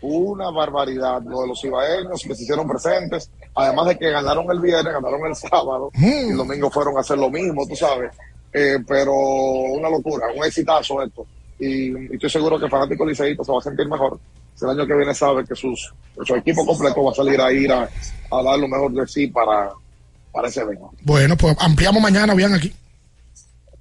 una 0.00 0.50
barbaridad 0.50 1.22
lo 1.22 1.42
de 1.42 1.48
los 1.48 1.64
ibaeños 1.64 2.20
que 2.22 2.34
se 2.34 2.42
hicieron 2.42 2.66
presentes. 2.66 3.30
Además 3.54 3.86
de 3.88 3.98
que 3.98 4.10
ganaron 4.10 4.50
el 4.50 4.58
viernes, 4.60 4.92
ganaron 4.92 5.24
el 5.26 5.36
sábado 5.36 5.90
Mm. 5.94 6.04
y 6.04 6.30
el 6.30 6.36
domingo 6.36 6.70
fueron 6.70 6.96
a 6.96 7.00
hacer 7.00 7.18
lo 7.18 7.30
mismo, 7.30 7.66
tú 7.68 7.76
sabes. 7.76 8.10
Eh, 8.52 8.78
pero 8.86 9.14
una 9.14 9.88
locura, 9.88 10.26
un 10.36 10.44
exitazo 10.44 11.00
esto. 11.02 11.24
Y, 11.58 11.90
y 11.92 12.14
estoy 12.14 12.28
seguro 12.30 12.58
que 12.58 12.64
el 12.64 12.70
fanático 12.70 13.06
liceísta 13.06 13.44
se 13.44 13.52
va 13.52 13.58
a 13.58 13.62
sentir 13.62 13.86
mejor. 13.88 14.18
Si 14.56 14.64
el 14.64 14.72
año 14.72 14.86
que 14.86 14.94
viene 14.94 15.14
sabe 15.14 15.44
que 15.44 15.54
sus, 15.54 15.94
su 16.26 16.34
equipo 16.34 16.66
completo 16.66 17.04
va 17.04 17.12
a 17.12 17.14
salir 17.14 17.40
a 17.40 17.52
ir 17.52 17.70
a, 17.72 17.82
a 18.30 18.42
dar 18.42 18.58
lo 18.58 18.66
mejor 18.68 18.92
de 18.92 19.06
sí 19.06 19.28
para, 19.28 19.70
para 20.32 20.48
ese 20.48 20.60
evento. 20.62 20.90
Bueno, 21.02 21.36
pues 21.36 21.56
ampliamos 21.60 22.02
mañana, 22.02 22.34
bien 22.34 22.52
aquí. 22.52 22.74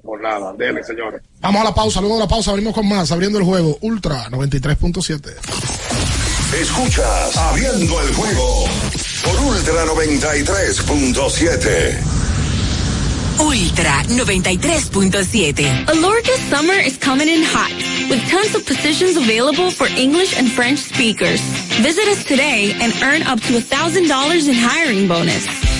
Por 0.04 0.20
nada, 0.22 0.54
dele, 0.54 0.84
señores. 0.84 1.22
Vamos 1.42 1.62
a 1.62 1.66
la 1.66 1.76
pausa, 1.76 2.00
luego 2.02 2.16
de 2.16 2.22
la 2.22 2.28
pausa 2.28 2.52
abrimos 2.52 2.74
con 2.74 2.88
más, 2.88 3.12
abriendo 3.12 3.38
el 3.38 3.44
juego 3.46 3.78
Ultra 3.82 4.28
93.7. 4.30 5.36
Escuchas 6.60 7.38
Abriendo 7.38 8.02
el 8.02 8.14
juego 8.14 8.66
por 9.24 9.40
Ultra 9.40 9.86
93.7. 9.86 11.98
Ultra 13.40 14.04
93.7. 14.08 15.88
Alorca's 15.90 16.42
summer 16.50 16.74
is 16.74 16.98
coming 16.98 17.28
in 17.30 17.42
hot, 17.44 17.72
with 18.10 18.22
tons 18.30 18.54
of 18.54 18.66
positions 18.66 19.16
available 19.18 19.72
for 19.72 19.88
English 19.88 20.38
and 20.38 20.52
French 20.52 20.80
speakers. 20.80 21.42
Visit 21.82 22.08
us 22.08 22.24
today 22.26 22.74
and 22.80 22.94
earn 23.02 23.24
up 23.24 23.40
to 23.42 23.54
$1,000 23.54 24.48
in 24.48 24.54
hiring 24.56 25.08
bonus. 25.08 25.48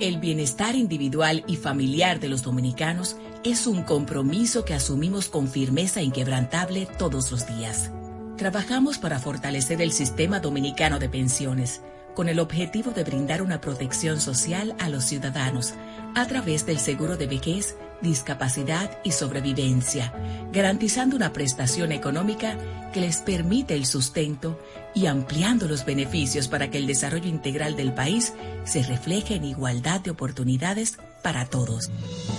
El 0.00 0.18
bienestar 0.18 0.76
individual 0.76 1.42
y 1.48 1.56
familiar 1.56 2.20
de 2.20 2.28
los 2.28 2.44
dominicanos 2.44 3.16
es 3.42 3.66
un 3.66 3.82
compromiso 3.82 4.64
que 4.64 4.72
asumimos 4.72 5.28
con 5.28 5.48
firmeza 5.48 6.02
inquebrantable 6.02 6.86
todos 6.86 7.32
los 7.32 7.48
días. 7.48 7.90
Trabajamos 8.36 8.98
para 8.98 9.18
fortalecer 9.18 9.82
el 9.82 9.90
sistema 9.90 10.38
dominicano 10.38 11.00
de 11.00 11.08
pensiones 11.08 11.82
con 12.14 12.28
el 12.28 12.38
objetivo 12.38 12.92
de 12.92 13.02
brindar 13.02 13.42
una 13.42 13.60
protección 13.60 14.20
social 14.20 14.76
a 14.78 14.88
los 14.88 15.04
ciudadanos 15.04 15.74
a 16.14 16.26
través 16.26 16.64
del 16.64 16.78
seguro 16.78 17.16
de 17.16 17.26
vejez, 17.26 17.76
discapacidad 18.00 19.00
y 19.02 19.10
sobrevivencia, 19.10 20.12
garantizando 20.52 21.16
una 21.16 21.32
prestación 21.32 21.90
económica 21.90 22.56
que 22.92 23.00
les 23.00 23.18
permite 23.18 23.74
el 23.74 23.84
sustento 23.84 24.60
y 24.94 25.06
ampliando 25.06 25.68
los 25.68 25.84
beneficios 25.84 26.48
para 26.48 26.70
que 26.70 26.78
el 26.78 26.86
desarrollo 26.86 27.28
integral 27.28 27.76
del 27.76 27.92
país 27.92 28.34
se 28.64 28.82
refleje 28.82 29.34
en 29.34 29.44
igualdad 29.44 30.00
de 30.00 30.10
oportunidades 30.10 30.98
para 31.22 31.46
todos. 31.46 31.90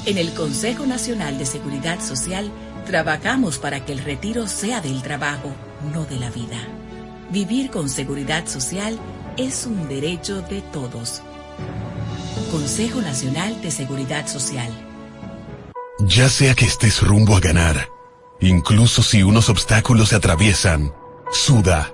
En 0.05 0.17
el 0.17 0.33
Consejo 0.33 0.85
Nacional 0.85 1.37
de 1.37 1.45
Seguridad 1.45 1.99
Social 2.01 2.51
trabajamos 2.85 3.57
para 3.57 3.85
que 3.85 3.93
el 3.93 3.99
retiro 3.99 4.47
sea 4.47 4.81
del 4.81 5.01
trabajo, 5.01 5.53
no 5.93 6.05
de 6.05 6.19
la 6.19 6.29
vida. 6.31 6.57
Vivir 7.31 7.69
con 7.69 7.89
seguridad 7.89 8.47
social 8.47 8.97
es 9.37 9.65
un 9.65 9.87
derecho 9.87 10.41
de 10.41 10.61
todos. 10.61 11.21
Consejo 12.51 13.01
Nacional 13.01 13.61
de 13.61 13.69
Seguridad 13.69 14.27
Social. 14.27 14.71
Ya 15.99 16.29
sea 16.29 16.55
que 16.55 16.65
estés 16.65 17.01
rumbo 17.01 17.35
a 17.35 17.39
ganar, 17.39 17.89
incluso 18.39 19.03
si 19.03 19.21
unos 19.21 19.49
obstáculos 19.49 20.09
se 20.09 20.15
atraviesan, 20.15 20.93
suda, 21.31 21.93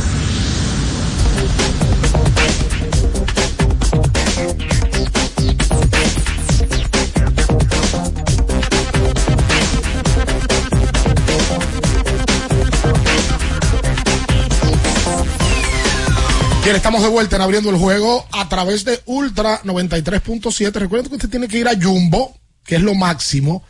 Bien, 16.63 16.75
estamos 16.75 17.01
de 17.01 17.09
vuelta 17.09 17.35
en 17.37 17.41
abriendo 17.41 17.69
el 17.71 17.77
juego 17.77 18.25
a 18.31 18.47
través 18.47 18.85
de 18.85 18.99
Ultra 19.05 19.61
93.7. 19.63 20.71
Recuerden 20.73 21.09
que 21.09 21.15
usted 21.15 21.29
tiene 21.29 21.47
que 21.47 21.57
ir 21.57 21.67
a 21.67 21.73
Jumbo, 21.79 22.35
que 22.63 22.75
es 22.75 22.81
lo 22.81 22.93
máximo. 22.93 23.63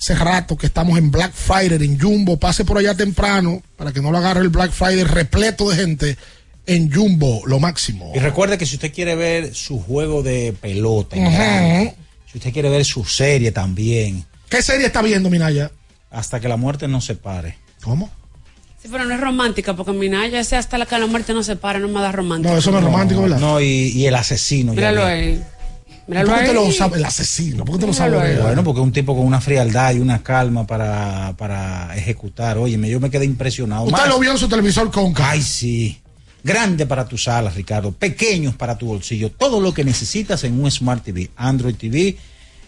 Hace 0.00 0.14
rato 0.14 0.56
que 0.56 0.66
estamos 0.66 0.98
en 0.98 1.10
Black 1.10 1.32
Friday 1.34 1.84
en 1.86 2.00
Jumbo. 2.00 2.38
Pase 2.38 2.64
por 2.64 2.78
allá 2.78 2.94
temprano 2.96 3.62
para 3.76 3.92
que 3.92 4.00
no 4.00 4.10
lo 4.10 4.18
agarre 4.18 4.40
el 4.40 4.48
Black 4.48 4.72
Friday 4.72 5.04
repleto 5.04 5.68
de 5.70 5.76
gente 5.76 6.16
en 6.66 6.90
Jumbo, 6.90 7.42
lo 7.46 7.60
máximo. 7.60 8.12
Y 8.14 8.18
recuerde 8.18 8.56
que 8.56 8.64
si 8.66 8.76
usted 8.76 8.92
quiere 8.94 9.14
ver 9.14 9.54
su 9.54 9.78
juego 9.80 10.22
de 10.22 10.54
pelota, 10.58 11.16
en 11.16 11.26
Ujú. 11.26 11.34
grande, 11.34 11.94
si 12.30 12.38
usted 12.38 12.52
quiere 12.52 12.70
ver 12.70 12.84
su 12.84 13.04
serie 13.04 13.52
también, 13.52 14.24
¿Qué 14.48 14.62
serie 14.62 14.86
está 14.86 15.02
viendo, 15.02 15.28
Minaya? 15.30 15.70
hasta 16.10 16.40
que 16.40 16.48
la 16.48 16.56
muerte 16.56 16.88
nos 16.88 17.04
separe. 17.04 17.58
¿Cómo? 17.82 18.10
Sí, 18.82 18.88
pero 18.90 19.04
no 19.04 19.14
es 19.14 19.20
romántica, 19.20 19.76
porque 19.76 19.92
Minaya 19.92 20.40
ese 20.40 20.56
hasta 20.56 20.76
la 20.76 20.86
que 20.86 20.98
la 20.98 21.06
muerte 21.06 21.32
no 21.32 21.44
se 21.44 21.54
para, 21.54 21.78
no 21.78 21.86
me 21.86 22.00
da 22.00 22.10
romántica. 22.10 22.52
No, 23.38 23.60
y, 23.60 23.64
y 23.64 24.06
el 24.06 24.14
asesino. 24.16 24.72
ya 24.72 24.76
Míralo 24.90 25.04
ahí. 25.04 25.40
Míralo 26.08 26.30
¿Por 26.30 26.40
qué 26.40 26.46
te 26.46 26.54
lo 26.54 26.72
sabe 26.72 26.98
el 26.98 27.04
asesino? 27.04 27.64
¿Por 27.64 27.76
qué 27.76 27.82
te 27.82 27.86
lo 27.86 27.92
sabe? 27.92 28.20
ahí. 28.20 28.36
Bueno, 28.42 28.64
porque 28.64 28.80
es 28.80 28.84
un 28.84 28.92
tipo 28.92 29.14
con 29.14 29.24
una 29.24 29.40
frialdad 29.40 29.94
y 29.94 30.00
una 30.00 30.20
calma 30.20 30.66
para, 30.66 31.32
para 31.38 31.96
ejecutar. 31.96 32.58
Oye, 32.58 32.76
yo 32.90 32.98
me 32.98 33.08
quedé 33.08 33.24
impresionado. 33.24 33.84
Usted 33.84 33.98
Más- 33.98 34.08
lo 34.08 34.18
vio 34.18 34.32
en 34.32 34.38
su 34.38 34.48
televisor 34.48 34.90
con 34.90 35.14
Ay, 35.16 35.42
sí. 35.42 36.00
Grande 36.42 36.84
para 36.84 37.06
tus 37.06 37.28
alas, 37.28 37.54
Ricardo. 37.54 37.92
Pequeños 37.92 38.56
para 38.56 38.76
tu 38.76 38.86
bolsillo. 38.86 39.30
Todo 39.30 39.60
lo 39.60 39.72
que 39.72 39.84
necesitas 39.84 40.42
en 40.42 40.60
un 40.60 40.68
Smart 40.68 41.04
TV. 41.04 41.30
Android 41.36 41.76
TV, 41.76 42.16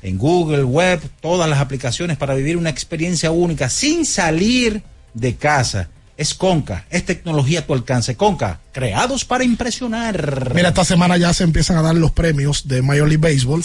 en 0.00 0.16
Google 0.16 0.62
Web, 0.62 1.00
todas 1.20 1.50
las 1.50 1.58
aplicaciones 1.58 2.16
para 2.16 2.34
vivir 2.34 2.56
una 2.56 2.70
experiencia 2.70 3.32
única 3.32 3.68
sin 3.68 4.06
salir 4.06 4.80
de 5.12 5.34
casa. 5.34 5.88
Es 6.16 6.34
Conca, 6.34 6.86
es 6.90 7.04
tecnología 7.04 7.60
a 7.60 7.66
tu 7.66 7.74
alcance. 7.74 8.16
Conca, 8.16 8.60
creados 8.72 9.24
para 9.24 9.42
impresionar. 9.44 10.52
Mira, 10.54 10.68
esta 10.68 10.84
semana 10.84 11.16
ya 11.16 11.32
se 11.34 11.42
empiezan 11.44 11.76
a 11.76 11.82
dar 11.82 11.96
los 11.96 12.12
premios 12.12 12.68
de 12.68 12.82
Major 12.82 13.08
League 13.08 13.16
Baseball. 13.34 13.62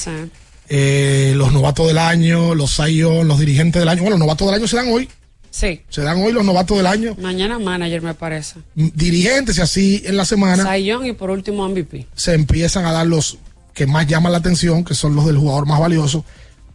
Eh, 0.67 1.33
los 1.35 1.51
novatos 1.51 1.87
del 1.87 1.97
año, 1.97 2.53
los 2.55 2.75
Zion, 2.75 3.27
los 3.27 3.39
dirigentes 3.39 3.79
del 3.79 3.89
año. 3.89 4.01
Bueno, 4.01 4.17
los 4.17 4.25
novatos 4.25 4.47
del 4.47 4.55
año 4.55 4.67
se 4.67 4.75
dan 4.77 4.87
hoy. 4.91 5.09
Sí. 5.51 5.81
Se 5.89 6.01
dan 6.01 6.21
hoy 6.21 6.31
los 6.31 6.45
novatos 6.45 6.77
del 6.77 6.85
año. 6.85 7.15
Mañana 7.19 7.57
manager, 7.57 8.01
me 8.03 8.13
parece. 8.13 8.55
M- 8.77 8.91
Dirigentes 8.93 9.57
y 9.57 9.61
así 9.61 10.03
en 10.05 10.15
la 10.17 10.25
semana 10.25 10.61
Sayón 10.63 11.05
y 11.07 11.13
por 11.13 11.31
último 11.31 11.67
MVP. 11.67 12.05
se 12.15 12.33
empiezan 12.35 12.85
a 12.85 12.91
dar 12.91 13.07
los 13.07 13.37
que 13.73 13.87
más 13.87 14.05
llaman 14.07 14.31
la 14.31 14.37
atención, 14.39 14.83
que 14.83 14.93
son 14.93 15.15
los 15.15 15.25
del 15.25 15.37
jugador 15.37 15.65
más 15.65 15.79
valioso. 15.79 16.23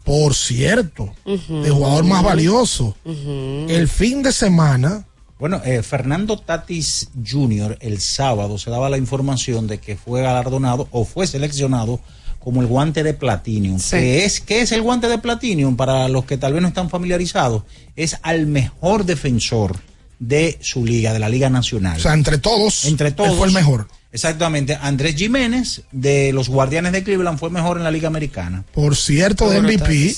Por 0.02 0.34
cierto, 0.34 1.14
el 1.24 1.70
jugador 1.70 2.04
más 2.04 2.22
valioso. 2.22 2.96
El 3.04 3.88
fin 3.88 4.22
de 4.22 4.32
semana. 4.32 5.06
Bueno, 5.38 5.60
eh, 5.64 5.82
Fernando 5.82 6.38
Tatis 6.38 7.10
Jr. 7.26 7.78
el 7.80 8.00
sábado 8.00 8.56
se 8.58 8.70
daba 8.70 8.88
la 8.88 8.98
información 8.98 9.66
de 9.66 9.78
que 9.78 9.96
fue 9.96 10.22
galardonado 10.22 10.88
o 10.90 11.04
fue 11.04 11.26
seleccionado 11.26 12.00
como 12.38 12.60
el 12.60 12.66
guante 12.66 13.02
de 13.02 13.14
Platinum. 13.14 13.78
Sí. 13.78 13.96
¿Qué 13.96 14.24
es, 14.24 14.40
¿Qué 14.40 14.60
es 14.60 14.72
el 14.72 14.82
guante 14.82 15.08
de 15.08 15.18
Platinum? 15.18 15.76
Para 15.76 16.08
los 16.08 16.24
que 16.24 16.36
tal 16.36 16.52
vez 16.52 16.62
no 16.62 16.68
están 16.68 16.90
familiarizados, 16.90 17.64
es 17.96 18.18
al 18.22 18.46
mejor 18.46 19.04
defensor 19.06 19.76
de 20.18 20.58
su 20.60 20.84
liga, 20.84 21.12
de 21.12 21.18
la 21.18 21.28
Liga 21.28 21.50
Nacional. 21.50 21.96
O 21.98 22.00
sea, 22.00 22.14
entre 22.14 22.38
todos, 22.38 22.84
Entre 22.84 23.08
él 23.08 23.14
todos. 23.14 23.36
fue 23.36 23.46
el 23.48 23.52
mejor. 23.52 23.88
Exactamente. 24.12 24.78
Andrés 24.80 25.16
Jiménez 25.16 25.82
de 25.90 26.32
los 26.32 26.48
Guardianes 26.48 26.92
de 26.92 27.02
Cleveland 27.02 27.38
fue 27.38 27.50
mejor 27.50 27.78
en 27.78 27.84
la 27.84 27.90
Liga 27.90 28.06
Americana. 28.08 28.64
Por 28.72 28.94
cierto, 28.94 29.50
de 29.50 29.60
MVP, 29.60 30.16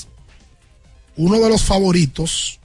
uno 1.15 1.39
de 1.39 1.49
los 1.49 1.63
favoritos 1.63 2.59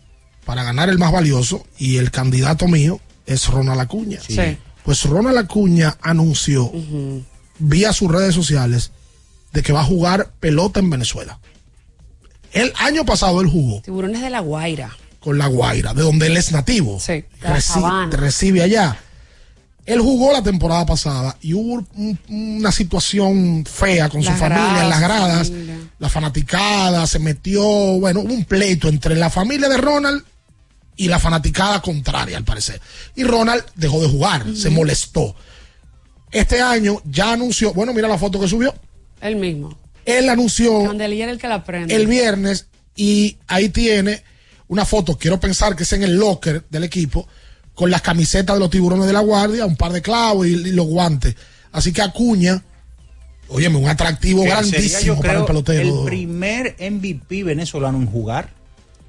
para 0.44 0.64
ganar 0.64 0.88
el 0.88 0.98
más 0.98 1.12
valioso 1.12 1.66
y 1.78 1.98
el 1.98 2.10
candidato 2.10 2.66
mío 2.68 3.00
es 3.26 3.46
Ronald 3.48 3.80
Acuña. 3.80 4.20
Sí. 4.20 4.34
Sí. 4.34 4.58
Pues 4.84 5.04
Ronald 5.04 5.38
Acuña 5.38 5.96
anunció 6.02 6.72
vía 7.58 7.92
sus 7.92 8.10
redes 8.10 8.34
sociales 8.34 8.90
de 9.52 9.62
que 9.62 9.72
va 9.72 9.82
a 9.82 9.84
jugar 9.84 10.32
pelota 10.40 10.80
en 10.80 10.90
Venezuela. 10.90 11.38
El 12.52 12.72
año 12.78 13.04
pasado 13.04 13.40
él 13.40 13.48
jugó 13.48 13.80
Tiburones 13.82 14.20
de 14.20 14.30
la 14.30 14.40
Guaira. 14.40 14.96
con 15.20 15.38
la 15.38 15.46
Guaira, 15.46 15.94
de 15.94 16.02
donde 16.02 16.26
él 16.26 16.36
es 16.36 16.52
nativo. 16.52 16.98
Sí, 17.00 17.24
la 17.40 18.08
recibe 18.10 18.62
allá. 18.62 18.98
Él 19.84 20.00
jugó 20.00 20.32
la 20.32 20.42
temporada 20.42 20.86
pasada 20.86 21.36
y 21.40 21.54
hubo 21.54 21.84
un- 21.96 22.18
una 22.28 22.70
situación 22.70 23.64
fea 23.66 24.08
con 24.08 24.22
su 24.22 24.30
familia 24.32 24.82
en 24.84 24.88
las 24.90 25.00
gradas, 25.00 25.48
familia. 25.48 25.76
La 25.98 26.08
fanaticada 26.08 27.06
se 27.06 27.18
metió, 27.18 27.62
bueno, 27.64 28.20
hubo 28.20 28.32
un 28.32 28.44
pleito 28.44 28.88
entre 28.88 29.16
la 29.16 29.28
familia 29.28 29.68
de 29.68 29.76
Ronald 29.78 30.22
y 30.96 31.08
la 31.08 31.18
fanaticada 31.18 31.82
contraria, 31.82 32.36
al 32.36 32.44
parecer. 32.44 32.80
Y 33.16 33.24
Ronald 33.24 33.64
dejó 33.74 34.00
de 34.00 34.08
jugar, 34.08 34.44
se 34.54 34.70
molestó. 34.70 35.34
Este 36.30 36.60
año 36.60 37.02
ya 37.04 37.32
anunció, 37.32 37.74
bueno, 37.74 37.92
mira 37.92 38.06
la 38.08 38.18
foto 38.18 38.38
que 38.40 38.48
subió. 38.48 38.74
Él 39.20 39.36
mismo. 39.36 39.76
Él 40.04 40.28
anunció 40.28 40.72
Donde 40.84 41.04
él 41.06 41.12
el 41.20 41.38
que 41.38 41.48
la 41.48 41.64
prende. 41.64 41.94
el 41.94 42.06
viernes 42.06 42.66
y 42.96 43.36
ahí 43.48 43.68
tiene 43.68 44.22
una 44.68 44.84
foto, 44.84 45.18
quiero 45.18 45.38
pensar 45.40 45.76
que 45.76 45.82
es 45.82 45.92
en 45.92 46.02
el 46.02 46.16
locker 46.16 46.64
del 46.70 46.84
equipo, 46.84 47.28
con 47.74 47.90
las 47.90 48.02
camisetas 48.02 48.56
de 48.56 48.60
los 48.60 48.70
tiburones 48.70 49.06
de 49.06 49.12
la 49.12 49.20
guardia, 49.20 49.64
un 49.66 49.76
par 49.76 49.92
de 49.92 50.02
clavos 50.02 50.46
y, 50.46 50.50
y 50.50 50.72
los 50.72 50.86
guantes. 50.86 51.34
Así 51.72 51.92
que 51.92 52.02
Acuña, 52.02 52.62
óyeme, 53.48 53.76
un 53.78 53.88
atractivo 53.88 54.42
Que 54.44 54.50
sería, 54.50 54.62
grandísimo 54.70 55.14
yo 55.16 55.20
para 55.20 55.38
el 55.40 55.44
pelotero. 55.44 55.98
el 56.00 56.04
primer 56.04 56.76
MVP 56.78 57.44
venezolano 57.44 57.98
en 57.98 58.06
jugar. 58.06 58.50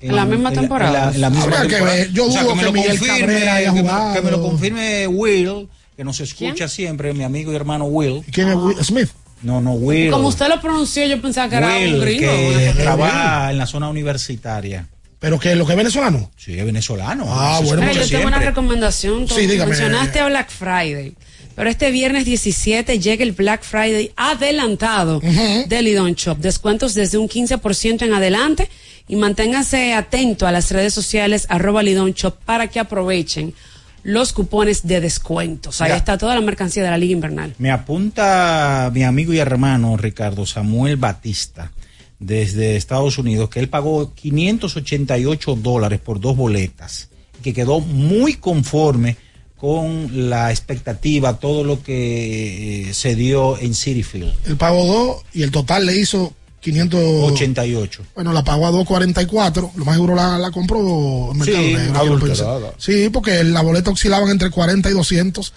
¿En 0.02 0.16
la 0.16 0.26
misma 0.26 0.52
temporada? 0.52 0.90
En 0.90 0.94
la, 1.04 1.16
en 1.16 1.22
la 1.22 1.30
misma 1.30 1.58
Habría 1.60 1.78
que 1.80 1.84
ver. 1.86 2.12
Yo 2.12 2.26
O 2.28 2.32
sea, 2.32 2.44
dudo 2.44 2.56
me 2.56 2.60
que 2.62 2.66
lo 2.66 2.74
Miguel 2.74 2.98
confirme, 3.00 3.20
Cabrera 3.22 3.56
haya 3.56 3.70
que 3.70 3.76
me- 3.76 3.82
jugado. 3.82 4.14
Que 4.14 4.22
me 4.22 4.32
lo 4.32 4.42
confirme 4.42 5.08
Will, 5.08 5.70
que 5.96 6.04
nos 6.04 6.20
escucha 6.20 6.68
siempre, 6.68 7.14
mi 7.14 7.24
amigo 7.24 7.52
y 7.54 7.56
hermano 7.56 7.86
Will. 7.86 8.22
¿Quién 8.32 8.50
es 8.50 8.56
Will 8.56 8.78
Smith? 8.84 9.10
No, 9.44 9.62
no, 9.62 9.74
Will. 9.74 10.10
Como 10.12 10.28
usted 10.30 10.48
lo 10.50 10.60
pronunció, 10.62 11.06
yo 11.06 11.22
pensaba 11.22 11.50
que 11.50 11.56
era 11.58 11.68
Will, 11.78 11.96
un 11.96 12.02
gringo. 12.02 12.22
que 12.32 12.74
trabaja 12.78 13.52
en 13.52 13.58
la 13.58 13.66
zona 13.66 13.90
universitaria. 13.90 14.88
¿Pero 15.24 15.40
que 15.40 15.56
lo 15.56 15.66
que 15.66 15.72
es 15.72 15.78
venezolano? 15.78 16.30
Sí, 16.36 16.60
es 16.60 16.66
venezolano. 16.66 17.24
Ah, 17.30 17.62
bueno, 17.64 17.90
yo 17.94 18.06
tengo 18.10 18.28
una 18.28 18.40
recomendación. 18.40 19.26
Sí, 19.30 19.48
dígame. 19.48 19.70
Mencionaste 19.70 20.20
a 20.20 20.26
Black 20.28 20.50
Friday. 20.50 21.14
Pero 21.56 21.70
este 21.70 21.92
viernes 21.92 22.26
17 22.26 23.00
llega 23.00 23.24
el 23.24 23.32
Black 23.32 23.64
Friday 23.64 24.12
adelantado 24.18 25.22
de 25.22 25.82
Lidon 25.82 26.16
Shop. 26.16 26.38
Descuentos 26.40 26.94
desde 26.94 27.18
un 27.18 27.30
15% 27.30 28.02
en 28.02 28.14
adelante. 28.14 28.70
Y 29.08 29.16
manténganse 29.16 29.94
atento 29.94 30.46
a 30.46 30.52
las 30.52 30.72
redes 30.72 30.94
sociales 30.94 31.46
arroba 31.48 31.84
Lidon 31.84 32.12
Shop 32.12 32.36
para 32.44 32.68
que 32.68 32.82
aprovechen 32.82 33.54
los 34.04 34.34
cupones 34.34 34.86
de 34.86 35.00
descuentos. 35.00 35.80
Ahí 35.80 35.92
Ya. 35.92 35.96
está 35.96 36.18
toda 36.18 36.36
la 36.36 36.42
mercancía 36.42 36.84
de 36.84 36.90
la 36.90 36.98
Liga 36.98 37.14
Invernal. 37.14 37.56
Me 37.60 37.72
apunta 37.72 38.92
mi 38.94 39.06
amigo 39.06 39.32
y 39.32 39.38
hermano 39.40 39.96
Ricardo 39.96 40.46
Samuel 40.46 40.98
Batista 40.98 41.72
desde 42.26 42.76
Estados 42.76 43.18
Unidos 43.18 43.50
que 43.50 43.60
él 43.60 43.70
pagó 43.70 44.14
588 44.14 45.56
dólares 45.56 46.00
por 46.00 46.20
dos 46.20 46.36
boletas 46.36 47.10
que 47.42 47.54
quedó 47.54 47.80
muy 47.80 48.36
conforme 48.36 49.18
con 49.58 50.30
la 50.30 50.52
expectativa, 50.52 51.40
todo 51.40 51.64
lo 51.64 51.82
que 51.82 52.90
eh, 52.90 52.94
se 52.94 53.16
dio 53.16 53.58
en 53.60 53.74
City 53.74 54.04
Field. 54.04 54.34
Él 54.46 54.58
pagó 54.58 54.86
dos 54.86 55.24
y 55.34 55.44
el 55.44 55.52
total 55.52 55.86
le 55.86 55.98
hizo 55.98 56.34
588. 56.60 58.04
Bueno, 58.16 58.34
la 58.34 58.44
pagó 58.44 58.68
a 58.68 58.72
244. 58.72 59.72
Lo 59.76 59.86
más 59.86 59.96
seguro 59.96 60.16
la, 60.16 60.38
la 60.38 60.52
compró 60.52 61.32
en 61.32 61.38
Mercado 61.38 61.64
Sí, 61.64 61.74
Negro. 61.74 62.74
Sí, 62.78 63.10
porque 63.12 63.44
la 63.44 63.62
boleta 63.62 63.92
oscilaban 63.92 64.30
entre 64.30 64.50
40 64.50 64.90
y 64.90 64.94
200. 64.94 65.54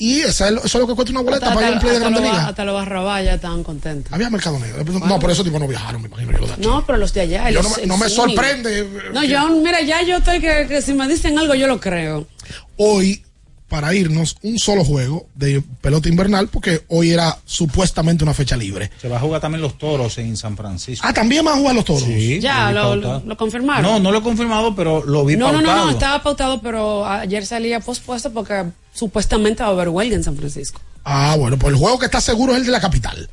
Y 0.00 0.20
esa 0.20 0.46
es 0.46 0.52
lo- 0.54 0.58
eso 0.64 0.78
es 0.78 0.80
lo 0.82 0.86
que 0.86 0.94
cuesta 0.94 1.10
una 1.10 1.22
boleta 1.22 1.52
para 1.52 1.66
ir 1.66 1.72
a 1.72 1.76
un 1.76 1.80
play 1.80 1.92
de 1.94 1.98
Grande 1.98 2.20
Liga. 2.20 2.46
hasta 2.46 2.64
los 2.64 2.74
Barrabás 2.74 3.24
ya 3.24 3.34
estaban 3.34 3.64
contentos. 3.64 4.12
Había 4.12 4.30
Mercado 4.30 4.58
Negro. 4.58 4.84
No, 5.06 5.18
por 5.18 5.30
eso 5.30 5.42
tipo 5.42 5.58
no 5.58 5.66
viajaron, 5.66 6.00
me 6.02 6.08
imagino 6.08 6.32
yo. 6.38 6.46
de 6.46 6.52
aquí. 6.52 6.62
No, 6.62 6.86
pero 6.86 6.98
los 6.98 7.12
de 7.12 7.20
allá. 7.22 7.50
Yo 7.50 7.58
el- 7.60 7.64
no 7.64 7.70
me- 7.76 7.82
el 7.82 7.88
no 7.88 7.98
me 7.98 8.08
sorprende. 8.08 8.88
No, 9.12 9.24
yo, 9.24 9.48
mira, 9.48 9.80
ya 9.82 10.02
yo 10.02 10.18
estoy 10.18 10.40
que, 10.40 10.66
que 10.68 10.82
si 10.82 10.94
me 10.94 11.08
dicen 11.08 11.36
algo, 11.38 11.54
yo 11.54 11.66
lo 11.66 11.80
creo. 11.80 12.28
Hoy, 12.76 13.24
para 13.68 13.94
irnos, 13.94 14.36
un 14.42 14.58
solo 14.58 14.82
juego 14.84 15.28
de 15.34 15.62
pelota 15.80 16.08
invernal, 16.08 16.48
porque 16.48 16.84
hoy 16.88 17.10
era 17.10 17.38
supuestamente 17.44 18.24
una 18.24 18.32
fecha 18.32 18.56
libre. 18.56 18.90
Se 19.00 19.08
va 19.08 19.18
a 19.18 19.20
jugar 19.20 19.40
también 19.40 19.60
los 19.60 19.76
toros 19.76 20.16
en 20.18 20.36
San 20.36 20.56
Francisco. 20.56 21.06
Ah, 21.06 21.12
también 21.12 21.44
van 21.44 21.54
a 21.54 21.58
jugar 21.58 21.74
los 21.74 21.84
toros. 21.84 22.02
Sí, 22.04 22.40
Ya, 22.40 22.72
lo 22.72 23.36
confirmaron. 23.36 23.82
No, 23.82 24.00
no 24.00 24.10
lo 24.10 24.18
he 24.18 24.22
confirmado, 24.22 24.74
pero 24.74 25.04
lo 25.04 25.24
vi 25.24 25.36
no, 25.36 25.48
no, 25.52 25.58
pautado. 25.58 25.76
no, 25.76 25.84
no, 25.84 25.90
estaba 25.90 26.22
pautado, 26.22 26.62
pero 26.62 27.06
ayer 27.06 27.44
salía 27.44 27.80
pospuesto 27.80 28.32
porque 28.32 28.64
supuestamente 28.94 29.62
va 29.62 29.68
a 29.68 29.72
haber 29.72 29.90
huelga 29.90 30.16
en 30.16 30.24
San 30.24 30.36
Francisco. 30.36 30.80
Ah, 31.04 31.36
bueno, 31.38 31.58
pues 31.58 31.72
el 31.72 31.78
juego 31.78 31.98
que 31.98 32.06
está 32.06 32.20
seguro 32.20 32.52
es 32.54 32.60
el 32.60 32.66
de 32.66 32.72
la 32.72 32.80
capital. 32.80 33.28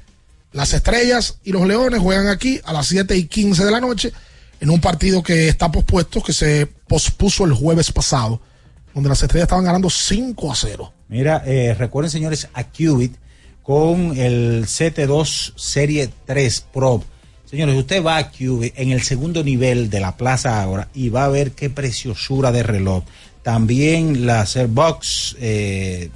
Las 0.51 0.73
estrellas 0.73 1.37
y 1.43 1.51
los 1.51 1.65
leones 1.65 1.99
juegan 1.99 2.27
aquí 2.27 2.59
a 2.65 2.73
las 2.73 2.87
7 2.87 3.15
y 3.15 3.25
15 3.27 3.65
de 3.65 3.71
la 3.71 3.79
noche 3.81 4.13
en 4.59 4.69
un 4.69 4.79
partido 4.79 5.21
que 5.21 5.49
está 5.49 5.71
pospuesto, 5.71 6.21
que 6.21 6.33
se 6.33 6.65
pospuso 6.87 7.45
el 7.45 7.53
jueves 7.53 7.91
pasado, 7.91 8.41
donde 8.95 9.09
las 9.09 9.21
estrellas 9.21 9.43
estaban 9.43 9.65
ganando 9.65 9.89
5 9.89 10.51
a 10.51 10.55
0. 10.55 10.93
Mira, 11.09 11.43
eh, 11.45 11.75
recuerden 11.77 12.09
señores 12.09 12.47
a 12.53 12.63
Qubit 12.63 13.13
con 13.61 14.17
el 14.17 14.65
CT2 14.65 15.53
Serie 15.57 16.09
3 16.25 16.65
Pro. 16.73 17.03
Señores, 17.43 17.75
usted 17.75 18.03
va 18.03 18.17
a 18.17 18.31
Qubit 18.31 18.73
en 18.77 18.91
el 18.91 19.01
segundo 19.03 19.43
nivel 19.43 19.89
de 19.89 19.99
la 19.99 20.15
Plaza 20.15 20.63
Ahora 20.63 20.87
y 20.93 21.09
va 21.09 21.25
a 21.25 21.29
ver 21.29 21.51
qué 21.51 21.69
preciosura 21.69 22.53
de 22.53 22.63
reloj. 22.63 23.03
También 23.43 24.25
la 24.25 24.43
Airbox, 24.43 25.35
eh, 25.41 26.09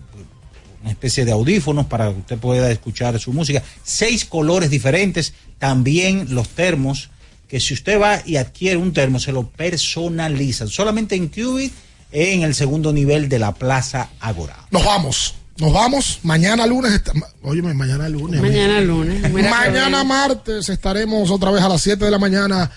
una 0.81 0.91
especie 0.91 1.25
de 1.25 1.33
audífonos 1.33 1.85
para 1.85 2.13
que 2.13 2.19
usted 2.19 2.37
pueda 2.37 2.71
escuchar 2.71 3.19
su 3.19 3.33
música. 3.33 3.61
Seis 3.83 4.23
colores 4.23 4.69
diferentes. 4.69 5.33
También 5.57 6.33
los 6.33 6.47
termos, 6.47 7.09
que 7.49 7.59
si 7.59 7.73
usted 7.73 7.99
va 8.01 8.21
y 8.25 8.37
adquiere 8.37 8.77
un 8.77 8.93
termo, 8.93 9.19
se 9.19 9.33
lo 9.33 9.49
personalizan. 9.49 10.69
Solamente 10.69 11.15
en 11.15 11.27
Qubit, 11.27 11.73
en 12.11 12.41
el 12.43 12.55
segundo 12.55 12.93
nivel 12.93 13.29
de 13.29 13.39
la 13.39 13.53
Plaza 13.53 14.09
Agora. 14.19 14.55
Nos 14.71 14.83
vamos. 14.83 15.35
Nos 15.57 15.73
vamos. 15.73 16.19
Mañana 16.23 16.65
lunes. 16.65 17.01
Óyeme, 17.41 17.73
mañana 17.73 18.07
lunes. 18.07 18.41
Mañana 18.41 18.81
lunes. 18.81 19.31
Mañana 19.31 20.03
martes 20.03 20.69
estaremos 20.69 21.29
otra 21.31 21.51
vez 21.51 21.61
a 21.61 21.69
las 21.69 21.81
7 21.81 22.05
de 22.05 22.11
la 22.11 22.19
mañana 22.19 22.71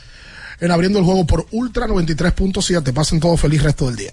en 0.60 0.70
abriendo 0.70 0.98
el 0.98 1.04
juego 1.04 1.26
por 1.26 1.46
Ultra 1.52 1.86
93.7. 1.86 2.92
Pasen 2.92 3.20
todo 3.20 3.36
feliz 3.36 3.62
resto 3.62 3.86
del 3.86 3.96
día. 3.96 4.12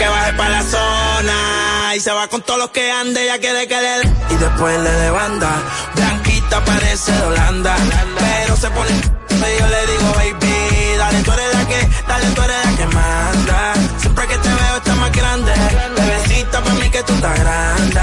que 0.00 0.08
baje 0.08 0.32
para 0.32 0.50
la 0.50 0.62
zona. 0.62 1.94
Y 1.94 2.00
se 2.00 2.10
va 2.12 2.26
con 2.28 2.40
todos 2.40 2.58
los 2.58 2.70
que 2.70 2.90
ande, 2.90 3.26
ya 3.26 3.38
quiere 3.38 3.68
que 3.68 3.76
le 3.76 3.92
dé. 3.98 4.14
Y 4.30 4.36
después 4.36 4.80
le 4.80 4.90
de 4.90 5.10
banda. 5.10 5.50
Blanquita 5.94 6.64
parece 6.64 7.12
de 7.12 7.22
Holanda. 7.22 7.76
Pero 8.18 8.56
se 8.56 8.70
pone. 8.70 8.90
Y 8.90 9.60
yo 9.60 9.66
le 9.66 9.80
digo, 9.90 10.12
baby, 10.16 10.96
dale, 10.96 11.22
tú 11.22 11.32
eres 11.32 11.54
la 11.54 11.66
que, 11.66 11.88
dale, 12.08 12.26
tú 12.34 12.42
eres 12.42 12.56
la 12.64 12.76
que 12.78 12.86
manda. 12.86 13.74
Siempre 13.98 14.26
que 14.26 14.38
te 14.38 14.48
veo 14.48 14.76
está 14.76 14.94
más 14.94 15.12
grande. 15.12 15.52
Bebecita 15.96 16.62
para 16.62 16.74
mí 16.76 16.88
que 16.88 17.02
tú 17.02 17.12
estás 17.12 17.40
grande. 17.40 18.00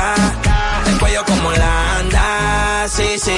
El 0.87 0.99
cuello 0.99 1.25
como 1.25 1.49
Holanda, 1.49 2.85
sí, 2.89 3.17
sí. 3.23 3.37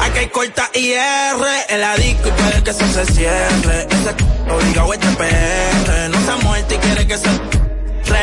Aquí 0.00 0.18
hay 0.18 0.28
corta 0.30 0.68
IR 0.74 1.46
en 1.68 1.80
la 1.80 1.96
disco 1.96 2.28
y 2.28 2.32
puede 2.32 2.62
que 2.64 2.70
eso 2.70 2.88
se 2.88 3.06
cierre. 3.12 3.86
Ese 3.88 4.52
obligado 4.52 4.92
este 4.94 5.08
PR. 5.08 6.08
No 6.10 6.20
se 6.24 6.30
ha 6.30 6.36
muerto 6.42 6.74
y 6.74 6.78
quiere 6.78 7.06
que 7.06 7.18
se 7.18 7.53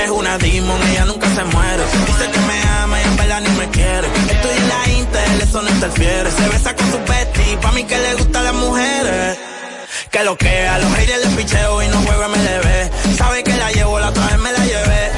es 0.03 0.09
una 0.09 0.37
demon, 0.37 0.81
ella 0.89 1.05
nunca 1.05 1.27
se 1.27 1.43
muere. 1.43 1.83
Dice 2.07 2.31
que 2.31 2.39
me 2.39 2.63
ama 2.83 3.01
y 3.01 3.03
en 3.03 3.17
verdad 3.17 3.41
ni 3.41 3.49
me 3.49 3.69
quiere. 3.69 4.07
Estoy 4.29 4.57
en 4.57 4.69
la 4.69 4.89
Intel, 4.89 5.41
eso 5.41 5.61
no 5.61 5.69
interfiere. 5.69 6.31
Se 6.31 6.49
besa 6.49 6.75
con 6.75 6.91
su 6.91 6.99
bestie, 6.99 7.57
pa' 7.57 7.71
mí 7.71 7.83
que 7.83 7.97
le 7.97 8.13
gustan 8.15 8.43
las 8.43 8.53
mujeres. 8.53 9.37
Que 10.09 10.23
lo 10.23 10.37
que 10.37 10.67
a 10.67 10.77
los 10.79 10.93
haters 10.93 11.25
les 11.25 11.35
picheo 11.35 11.83
y 11.83 11.87
no 11.87 11.97
juego 12.01 12.23
MLB. 12.29 13.17
Sabe 13.17 13.43
que 13.43 13.55
la 13.55 13.71
llevo, 13.71 13.99
la 13.99 14.09
otra 14.09 14.25
vez 14.27 14.39
me 14.39 14.51
la 14.51 14.65
llevé. 14.65 15.11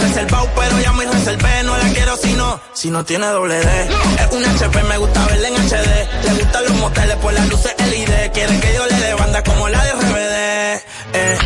Reservado, 0.00 0.50
pero 0.54 0.80
ya 0.80 0.92
muy 0.92 1.06
reservé. 1.06 1.62
No 1.64 1.76
la 1.76 1.88
quiero 1.90 2.16
si 2.16 2.32
no, 2.34 2.60
si 2.74 2.90
no 2.90 3.04
tiene 3.04 3.26
doble 3.28 3.58
D. 3.58 3.88
Es 4.20 4.32
un 4.32 4.44
HP, 4.44 4.82
me 4.84 4.98
gusta 4.98 5.26
verla 5.26 5.48
en 5.48 5.54
HD. 5.54 6.24
Le 6.24 6.32
gustan 6.42 6.64
los 6.64 6.74
moteles 6.74 7.16
por 7.16 7.32
las 7.32 7.48
luces 7.48 7.74
LED. 7.78 8.32
Quiere 8.32 8.60
que 8.60 8.74
yo 8.74 8.86
le 8.86 8.96
dé 8.96 9.14
banda 9.14 9.42
como 9.44 9.68
la 9.68 9.84
de 9.84 9.92
RBD. 9.92 10.82
Eh, 11.14 11.38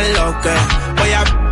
es 0.00 0.18
lo 0.18 0.40
que 0.40 0.50
voy 0.96 1.12
a 1.12 1.47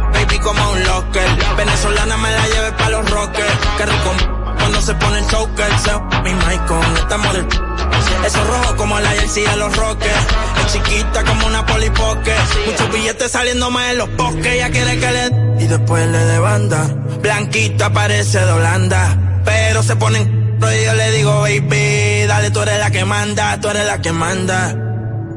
como 0.47 0.71
un 0.71 0.85
locker. 0.85 1.29
Venezolana 1.57 2.17
me 2.17 2.31
la 2.31 2.47
lleve 2.47 2.73
pa' 2.73 2.91
los 2.91 3.11
rockers. 3.11 3.55
Qué 3.77 3.85
rico 3.85 4.13
cuando 4.59 4.81
se 4.81 4.95
pone 4.95 5.19
el 5.19 5.27
choker. 5.27 5.73
Mi 6.23 6.33
mic 6.33 6.65
con 6.67 6.97
esta 6.97 7.19
model. 7.19 7.47
Eso 8.25 8.45
rojo 8.45 8.77
como 8.77 9.01
la 9.01 9.11
jersey 9.11 9.45
de 9.45 9.57
los 9.57 9.77
rockers. 9.77 10.27
Es 10.61 10.73
chiquita 10.73 11.25
como 11.25 11.47
una 11.47 11.67
polipoque. 11.67 12.35
Muchos 12.67 12.93
billetes 12.93 13.33
saliendo 13.33 13.71
más 13.71 13.91
en 13.91 13.99
los 13.99 14.17
bosques. 14.17 14.47
Ella 14.47 14.71
quiere 14.71 14.99
que 15.01 15.11
le 15.11 15.65
y 15.65 15.67
después 15.67 16.07
le 16.09 16.19
de 16.19 16.39
banda. 16.39 16.87
Blanquita 17.21 17.93
parece 17.93 18.39
de 18.39 18.53
Holanda. 18.53 19.43
Pero 19.45 19.83
se 19.83 19.97
ponen 19.97 20.47
y 20.57 20.85
yo 20.85 20.95
le 20.95 21.13
digo, 21.13 21.41
baby, 21.43 22.27
dale, 22.27 22.51
tú 22.51 22.63
eres 22.63 22.79
la 22.79 22.91
que 22.91 23.05
manda, 23.05 23.61
tú 23.61 23.69
eres 23.69 23.85
la 23.85 24.01
que 24.01 24.11
manda 24.11 24.75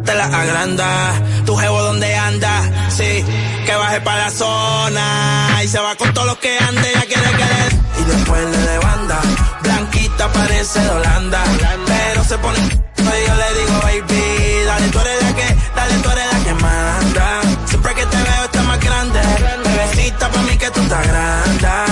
te 0.03 0.15
la 0.15 0.25
agranda. 0.25 1.13
Tu 1.45 1.55
jevo 1.55 1.81
donde 1.81 2.15
anda, 2.15 2.61
sí, 2.89 3.23
que 3.65 3.75
baje 3.75 4.01
para 4.01 4.25
la 4.25 4.31
zona. 4.31 5.61
Y 5.63 5.67
se 5.67 5.79
va 5.79 5.95
con 5.95 6.13
todos 6.13 6.27
los 6.27 6.37
que 6.37 6.57
ande, 6.57 6.91
ya 6.93 7.05
quiere 7.05 7.31
que 7.31 7.45
le. 7.53 8.01
Y 8.01 8.03
después 8.05 8.43
le 8.49 8.57
de 8.57 8.77
banda. 8.79 9.21
Blanquita 9.61 10.31
parece 10.31 10.79
de 10.79 10.89
Holanda. 10.89 11.43
Pero 11.87 12.23
se 12.23 12.37
pone. 12.37 12.59
Y 12.59 13.27
yo 13.27 13.35
le 13.35 13.59
digo, 13.59 13.79
baby, 13.81 14.65
dale, 14.65 14.87
tú 14.89 14.99
eres 14.99 15.23
la 15.23 15.35
que, 15.35 15.57
dale, 15.75 15.93
tú 16.03 16.09
eres 16.11 16.33
la 16.33 16.39
que 16.45 16.53
manda. 16.53 17.41
Siempre 17.65 17.95
que 17.95 18.05
te 18.05 18.17
veo 18.17 18.43
está 18.45 18.61
más 18.63 18.79
grande. 18.79 19.19
Bebecita 19.65 20.29
pa' 20.29 20.41
mí 20.43 20.57
que 20.57 20.69
tú 20.71 20.81
estás 20.81 21.07
grande. 21.07 21.88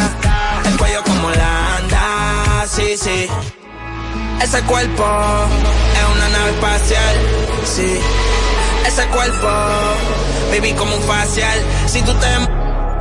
Ese 4.42 4.62
cuerpo 4.64 5.04
es 5.94 6.16
una 6.16 6.30
nave 6.30 6.52
espacial, 6.52 7.16
sí. 7.66 8.00
Ese 8.86 9.06
cuerpo, 9.08 9.48
viví 10.52 10.74
como 10.74 10.96
un 10.96 11.02
facial. 11.04 11.60
Si 11.88 12.02
tú 12.02 12.14
te 12.14 12.28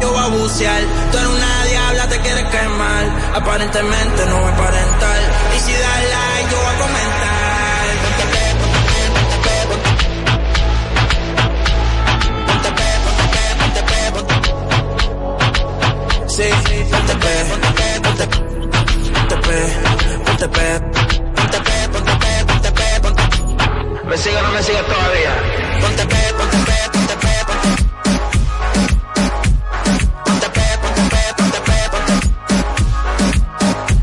yo 0.00 0.12
voy 0.12 0.22
a 0.22 0.28
bucear. 0.28 0.82
Tú 1.10 1.18
eres 1.18 1.30
una 1.30 1.64
diabla, 1.64 2.08
te 2.08 2.18
quieres 2.20 2.44
quemar. 2.50 3.04
Aparentemente 3.34 4.26
no 4.26 4.36
voy 4.40 4.50
a 4.50 4.54
aparentar. 4.54 5.18
Y 5.56 5.60
si 5.60 5.72
das 5.72 6.02
like, 6.14 6.50
yo 6.50 6.56
voy 6.58 6.66
a 6.66 6.78
comentar. 6.84 7.86
Ponte 8.02 8.24
pe, 8.32 8.42
ponte 8.60 8.80
pe, 8.84 9.54
ponte 9.66 9.90
pe, 12.46 12.46
ponte 12.46 12.70
pe, 12.76 12.88
ponte 16.90 17.14
pe, 17.16 17.84
ponte 18.02 18.26
pe, 18.26 18.46
ponte 19.12 19.36
pe, 19.36 19.58
ponte 20.24 20.48
pe. 20.48 21.05
me 24.24 24.36
o 24.36 24.42
no 24.42 24.50
me 24.50 24.62
sigas 24.62 24.86
todavía. 24.86 25.30
Ponte 25.80 26.06
pe, 26.06 26.34
ponte 26.38 26.56
pe, 26.56 26.72
ponte 26.92 27.16
pe, 27.16 27.44
ponte. 27.46 27.68
Ponte 30.24 30.48
pe, 30.56 30.66
ponte 30.82 31.02
pe, 31.12 31.22
ponte 31.36 31.60
pe, 31.66 31.78
ponte. 31.92 32.14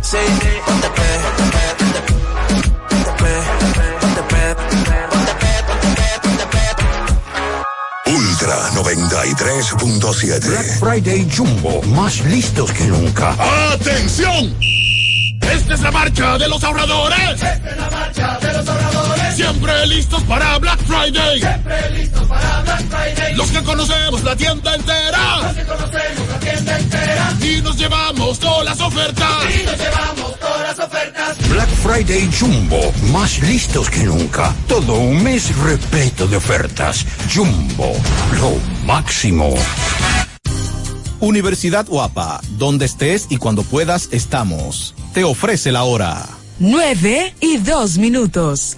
Sí, 0.02 0.18
Ultra 8.06 8.58
93.7 8.74 10.48
Black 10.48 10.80
Friday 10.80 11.28
Jumbo, 11.36 11.82
más 11.84 12.22
listos 12.26 12.72
que 12.72 12.84
nunca. 12.86 13.36
¡Atención! 13.74 14.56
Esta 15.42 15.74
es 15.74 15.82
la 15.82 15.92
marcha 15.92 16.38
de 16.38 16.48
los 16.50 16.64
ahorradores. 16.64 17.32
Esta 17.32 17.54
es 17.54 17.78
la 17.78 17.90
marcha 17.90 18.38
de 18.40 18.54
los 18.54 18.68
ahorradores 18.70 18.93
Siempre 19.36 19.88
listos 19.88 20.22
para 20.24 20.60
Black 20.60 20.80
Friday. 20.86 21.40
Siempre 21.40 21.90
listos 21.90 22.28
para 22.28 22.62
Black 22.62 22.84
Friday. 22.88 23.36
Los 23.36 23.50
que 23.50 23.64
conocemos 23.64 24.24
la 24.24 24.36
tienda 24.36 24.76
entera. 24.76 25.42
Los 25.42 25.54
que 25.54 25.66
conocemos 25.66 26.28
la 26.30 26.40
tienda 26.40 26.80
entera. 26.80 27.38
Y 27.42 27.62
nos 27.62 27.76
llevamos 27.78 28.40
todas 28.40 28.66
las 28.66 28.80
ofertas. 28.80 29.28
Y 29.50 29.66
nos 29.66 29.78
llevamos 29.78 30.40
todas 30.40 30.62
las 30.62 30.80
ofertas. 30.80 31.50
Black 31.50 31.70
Friday 31.70 32.30
Jumbo, 32.40 32.94
más 33.12 33.40
listos 33.42 33.90
que 33.90 34.04
nunca. 34.04 34.54
Todo 34.68 34.94
un 34.94 35.24
mes 35.24 35.56
repleto 35.58 36.28
de 36.28 36.38
ofertas. 36.38 37.04
Jumbo, 37.34 37.92
lo 38.40 38.56
máximo. 38.86 39.56
Universidad 41.20 41.88
Guapa, 41.88 42.40
donde 42.60 42.86
estés 42.86 43.28
y 43.30 43.38
cuando 43.38 43.64
puedas 43.64 44.10
estamos. 44.12 44.94
Te 45.14 45.24
ofrece 45.24 45.72
la 45.72 45.84
hora. 45.86 46.28
9 46.60 47.34
y 47.40 47.58
2 47.58 47.98
minutos. 47.98 48.78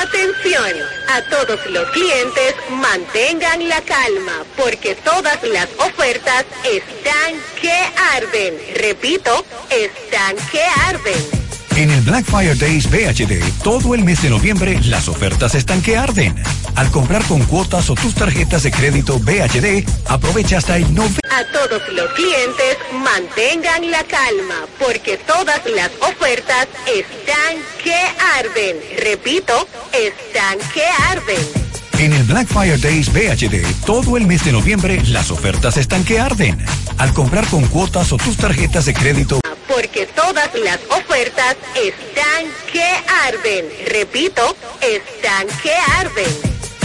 Atención, 0.00 0.74
a 1.08 1.22
todos 1.22 1.66
los 1.66 1.90
clientes 1.90 2.54
mantengan 2.70 3.68
la 3.68 3.80
calma 3.80 4.44
porque 4.56 4.94
todas 4.94 5.42
las 5.42 5.68
ofertas 5.76 6.44
están 6.62 7.34
que 7.60 7.74
arden. 8.14 8.56
Repito, 8.76 9.44
están 9.70 10.36
que 10.52 10.62
arden. 10.62 11.47
En 11.78 11.92
el 11.92 12.00
Black 12.00 12.24
Fire 12.24 12.58
Days 12.58 12.90
BHD, 12.90 13.40
todo 13.62 13.94
el 13.94 14.02
mes 14.02 14.20
de 14.20 14.30
noviembre, 14.30 14.80
las 14.86 15.06
ofertas 15.06 15.54
están 15.54 15.80
que 15.80 15.96
arden. 15.96 16.34
Al 16.74 16.90
comprar 16.90 17.22
con 17.26 17.44
cuotas 17.44 17.88
o 17.88 17.94
tus 17.94 18.16
tarjetas 18.16 18.64
de 18.64 18.72
crédito 18.72 19.20
BHD, 19.20 19.88
aprovecha 20.08 20.58
hasta 20.58 20.76
el 20.76 20.92
90. 20.92 21.20
A 21.30 21.44
todos 21.52 21.80
los 21.92 22.10
clientes 22.14 22.78
mantengan 22.94 23.92
la 23.92 24.02
calma 24.02 24.66
porque 24.80 25.18
todas 25.18 25.60
las 25.66 25.92
ofertas 26.00 26.66
están 26.84 27.58
que 27.84 27.94
arden. 28.40 28.76
Repito, 29.00 29.68
están 29.92 30.58
que 30.74 30.82
arden. 30.84 31.77
En 31.98 32.12
el 32.12 32.22
Black 32.22 32.46
Fire 32.46 32.80
Days 32.80 33.12
BHD, 33.12 33.60
todo 33.84 34.16
el 34.16 34.24
mes 34.24 34.44
de 34.44 34.52
noviembre, 34.52 35.02
las 35.06 35.32
ofertas 35.32 35.76
están 35.76 36.04
que 36.04 36.20
arden. 36.20 36.56
Al 36.96 37.12
comprar 37.12 37.44
con 37.48 37.66
cuotas 37.66 38.12
o 38.12 38.16
tus 38.16 38.36
tarjetas 38.36 38.86
de 38.86 38.94
crédito. 38.94 39.40
Porque 39.66 40.06
todas 40.06 40.48
las 40.64 40.78
ofertas 40.96 41.56
están 41.74 42.46
que 42.72 42.84
arden. 43.26 43.64
Repito, 43.88 44.56
están 44.80 45.48
que 45.60 45.72
arden. 45.96 46.28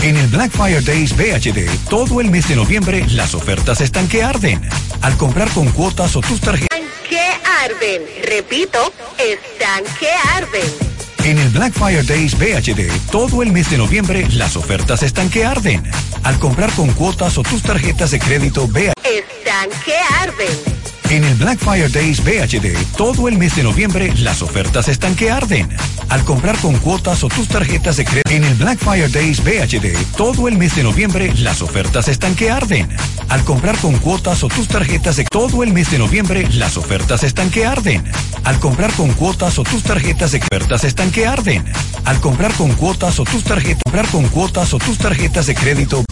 En 0.02 0.18
el 0.18 0.28
Black 0.30 0.50
Fire 0.50 0.84
Days 0.84 1.16
BHD, 1.16 1.70
todo 1.90 2.20
el 2.20 2.32
mes 2.32 2.48
de 2.48 2.56
noviembre, 2.56 3.06
las 3.10 3.36
ofertas 3.36 3.82
están 3.82 4.08
que 4.08 4.24
arden. 4.24 4.68
Al 5.04 5.16
comprar 5.18 5.52
con 5.52 5.70
cuotas 5.74 6.16
o 6.16 6.22
tus 6.22 6.42
tarjetas. 6.42 6.80
Que 7.08 7.22
arden. 7.64 8.02
Repito, 8.24 8.92
están 9.20 9.84
que 10.00 10.10
arden. 10.10 10.93
En 11.24 11.38
el 11.40 11.50
Black 11.52 11.72
Fire 11.74 12.06
Days 12.06 12.38
BHD, 12.38 12.92
todo 13.10 13.44
el 13.44 13.54
mes 13.54 13.70
de 13.70 13.78
noviembre, 13.78 14.28
las 14.32 14.58
ofertas 14.58 15.04
están 15.04 15.30
que 15.30 15.46
arden. 15.46 15.82
Al 16.24 16.38
comprar 16.38 16.70
con 16.74 16.92
cuotas 16.92 17.38
o 17.38 17.44
tus 17.44 17.64
tarjetas 17.64 18.12
de 18.12 18.20
crédito 18.20 18.68
BHD. 18.68 18.92
Están 19.06 19.70
que 19.86 19.96
arden. 20.20 20.93
En 21.10 21.24
el 21.24 21.36
Black 21.36 21.60
Fire 21.60 21.92
Days 21.92 22.24
BHD, 22.24 22.76
todo 22.98 23.28
el 23.28 23.38
mes 23.38 23.56
de 23.56 23.64
noviembre, 23.64 24.14
las 24.18 24.42
ofertas 24.42 24.88
están 24.88 25.16
que 25.16 25.30
arden. 25.30 25.70
Al 26.10 26.24
comprar 26.24 26.58
con 26.58 26.78
cuotas 26.78 27.24
o 27.24 27.28
tus 27.28 27.48
tarjetas 27.48 27.98
de 27.98 28.06
crédito. 28.06 28.30
En 28.30 28.44
el 28.44 28.56
Black 28.56 28.80
Fire 28.80 29.12
Days 29.12 29.44
BHD, 29.44 29.96
todo 30.18 30.48
el 30.48 30.58
mes 30.58 30.76
de 30.76 30.84
noviembre, 30.84 31.32
las 31.38 31.62
ofertas 31.62 32.08
están 32.08 32.36
que 32.36 32.50
arden. 32.50 32.90
Al 33.30 33.44
comprar 33.44 33.78
con 33.78 33.98
cuotas 33.98 34.44
o 34.44 34.48
tus 34.48 34.68
tarjetas 34.68 35.16
de 35.18 35.26
todo 35.26 35.64
el 35.64 35.74
mes 35.74 35.92
de 35.92 36.00
noviembre, 36.00 36.48
las 36.52 36.78
ofertas 36.78 37.24
están 37.24 37.50
que 37.50 37.66
arden. 37.66 38.04
Al 38.44 38.60
comprar 38.60 38.92
con 38.94 39.14
cuotas 39.14 39.60
o 39.60 39.64
tus 39.64 39.84
tarjetas 39.84 40.32
de 40.32 40.40
ofertas 40.40 40.84
están 40.84 41.12
que 41.12 41.26
arden. 41.26 41.64
Al 42.06 42.20
comprar 42.20 42.54
con 42.54 42.74
cuotas 42.74 43.20
o 43.20 43.24
tus 43.24 43.44
tarjetas, 43.44 43.82
comprar 43.86 44.08
con 44.08 44.28
cuotas 44.28 44.74
o 44.74 44.78
tus 44.78 44.98
tarjetas 44.98 45.46
de 45.48 45.56
crédito 45.56 46.04